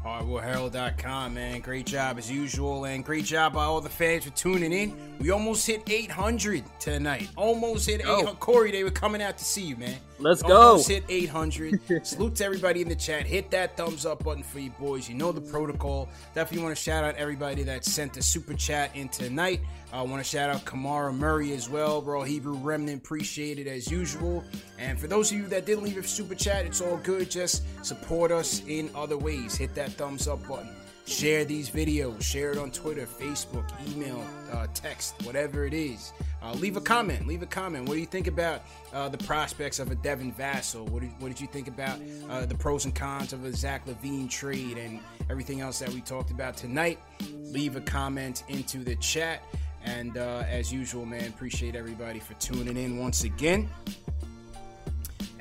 HardwoodHerald.com, 0.03 1.33
man. 1.33 1.61
Great 1.61 1.85
job 1.85 2.17
as 2.17 2.29
usual, 2.29 2.85
and 2.85 3.05
great 3.05 3.25
job 3.25 3.53
by 3.53 3.63
all 3.63 3.81
the 3.81 3.89
fans 3.89 4.25
for 4.25 4.31
tuning 4.31 4.73
in. 4.73 5.17
We 5.19 5.29
almost 5.29 5.65
hit 5.67 5.87
800 5.87 6.63
tonight. 6.79 7.29
Almost 7.35 7.87
hit 7.87 8.01
800. 8.01 8.39
Corey, 8.39 8.71
they 8.71 8.83
were 8.83 8.91
coming 8.91 9.21
out 9.21 9.37
to 9.37 9.43
see 9.43 9.61
you, 9.61 9.75
man. 9.75 9.97
Let's 10.21 10.43
Almost 10.43 10.87
go. 10.87 10.93
hit 10.93 11.03
800. 11.09 12.05
Salute 12.05 12.35
to 12.35 12.45
everybody 12.45 12.81
in 12.81 12.87
the 12.87 12.95
chat. 12.95 13.25
Hit 13.25 13.49
that 13.51 13.75
thumbs 13.75 14.05
up 14.05 14.23
button 14.23 14.43
for 14.43 14.59
you 14.59 14.69
boys. 14.71 15.09
You 15.09 15.15
know 15.15 15.31
the 15.31 15.41
protocol. 15.41 16.07
Definitely 16.35 16.63
want 16.63 16.77
to 16.77 16.81
shout 16.81 17.03
out 17.03 17.15
everybody 17.15 17.63
that 17.63 17.83
sent 17.85 18.17
a 18.17 18.21
super 18.21 18.53
chat 18.53 18.95
in 18.95 19.09
tonight. 19.09 19.61
I 19.91 20.03
want 20.03 20.23
to 20.23 20.29
shout 20.29 20.49
out 20.51 20.63
Kamara 20.63 21.15
Murray 21.15 21.53
as 21.53 21.69
well, 21.69 22.01
bro. 22.01 22.21
Hebrew 22.21 22.53
Remnant, 22.53 23.03
appreciate 23.03 23.57
it 23.57 23.67
as 23.67 23.89
usual. 23.89 24.43
And 24.77 24.99
for 24.99 25.07
those 25.07 25.31
of 25.31 25.37
you 25.39 25.47
that 25.47 25.65
didn't 25.65 25.83
leave 25.83 25.97
a 25.97 26.03
super 26.03 26.35
chat, 26.35 26.65
it's 26.65 26.81
all 26.81 26.97
good. 26.97 27.31
Just 27.31 27.63
support 27.83 28.31
us 28.31 28.61
in 28.67 28.91
other 28.93 29.17
ways. 29.17 29.55
Hit 29.55 29.73
that 29.75 29.91
thumbs 29.93 30.27
up 30.27 30.47
button. 30.47 30.69
Share 31.11 31.43
these 31.43 31.69
videos. 31.69 32.23
Share 32.23 32.51
it 32.51 32.57
on 32.57 32.71
Twitter, 32.71 33.05
Facebook, 33.05 33.69
email, 33.91 34.23
uh, 34.53 34.67
text, 34.73 35.13
whatever 35.23 35.65
it 35.65 35.73
is. 35.73 36.13
Uh, 36.41 36.53
leave 36.53 36.77
a 36.77 36.81
comment. 36.81 37.27
Leave 37.27 37.43
a 37.43 37.47
comment. 37.47 37.87
What 37.87 37.95
do 37.95 37.99
you 37.99 38.05
think 38.05 38.27
about 38.27 38.61
uh, 38.93 39.09
the 39.09 39.17
prospects 39.17 39.79
of 39.79 39.91
a 39.91 39.95
Devin 39.95 40.31
Vassell? 40.31 40.89
What 40.89 41.01
did, 41.01 41.11
what 41.19 41.27
did 41.27 41.41
you 41.41 41.47
think 41.47 41.67
about 41.67 41.99
uh, 42.29 42.45
the 42.45 42.55
pros 42.55 42.85
and 42.85 42.95
cons 42.95 43.33
of 43.33 43.43
a 43.43 43.51
Zach 43.51 43.85
LaVine 43.85 44.29
trade 44.29 44.77
and 44.77 45.01
everything 45.29 45.59
else 45.59 45.79
that 45.79 45.89
we 45.89 45.99
talked 45.99 46.31
about 46.31 46.55
tonight? 46.55 46.97
Leave 47.43 47.75
a 47.75 47.81
comment 47.81 48.43
into 48.47 48.77
the 48.77 48.95
chat. 48.95 49.43
And 49.83 50.17
uh, 50.17 50.43
as 50.47 50.71
usual, 50.71 51.05
man, 51.05 51.27
appreciate 51.27 51.75
everybody 51.75 52.19
for 52.19 52.35
tuning 52.35 52.77
in 52.77 52.97
once 52.97 53.25
again. 53.25 53.69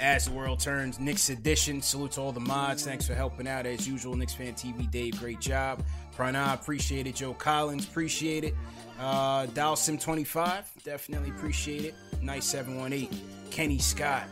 As 0.01 0.24
the 0.24 0.32
world 0.32 0.60
turns, 0.60 0.98
Knicks 0.98 1.28
edition. 1.28 1.82
Salute 1.82 2.12
to 2.12 2.22
all 2.22 2.32
the 2.32 2.40
mods. 2.40 2.86
Thanks 2.86 3.06
for 3.06 3.14
helping 3.14 3.47
out 3.47 3.66
as 3.66 3.86
usual. 3.86 4.16
Knicks 4.16 4.32
fan 4.32 4.55
TV, 4.55 4.90
Dave, 4.90 5.18
great 5.20 5.40
job. 5.40 5.85
Prana, 6.16 6.56
appreciate 6.59 7.06
it. 7.06 7.16
Joe 7.16 7.35
Collins, 7.35 7.86
appreciate 7.86 8.44
it. 8.44 8.55
Uh, 8.98 9.47
Dalsim 9.48 10.01
25, 10.01 10.72
definitely 10.85 11.28
appreciate 11.28 11.85
it. 11.85 11.94
Nice 12.22 12.47
718. 12.47 13.10
Kenny 13.51 13.78
Scott, 13.78 14.24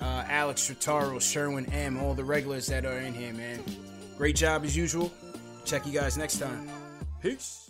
uh, 0.00 0.24
Alex 0.28 0.68
Trataro, 0.68 1.20
Sherwin 1.20 1.72
M, 1.72 1.98
all 1.98 2.14
the 2.14 2.24
regulars 2.24 2.66
that 2.66 2.84
are 2.84 2.98
in 2.98 3.14
here, 3.14 3.32
man. 3.32 3.62
Great 4.18 4.34
job 4.34 4.64
as 4.64 4.76
usual. 4.76 5.12
Check 5.64 5.86
you 5.86 5.92
guys 5.92 6.18
next 6.18 6.40
time. 6.40 6.68
Peace. 7.22 7.61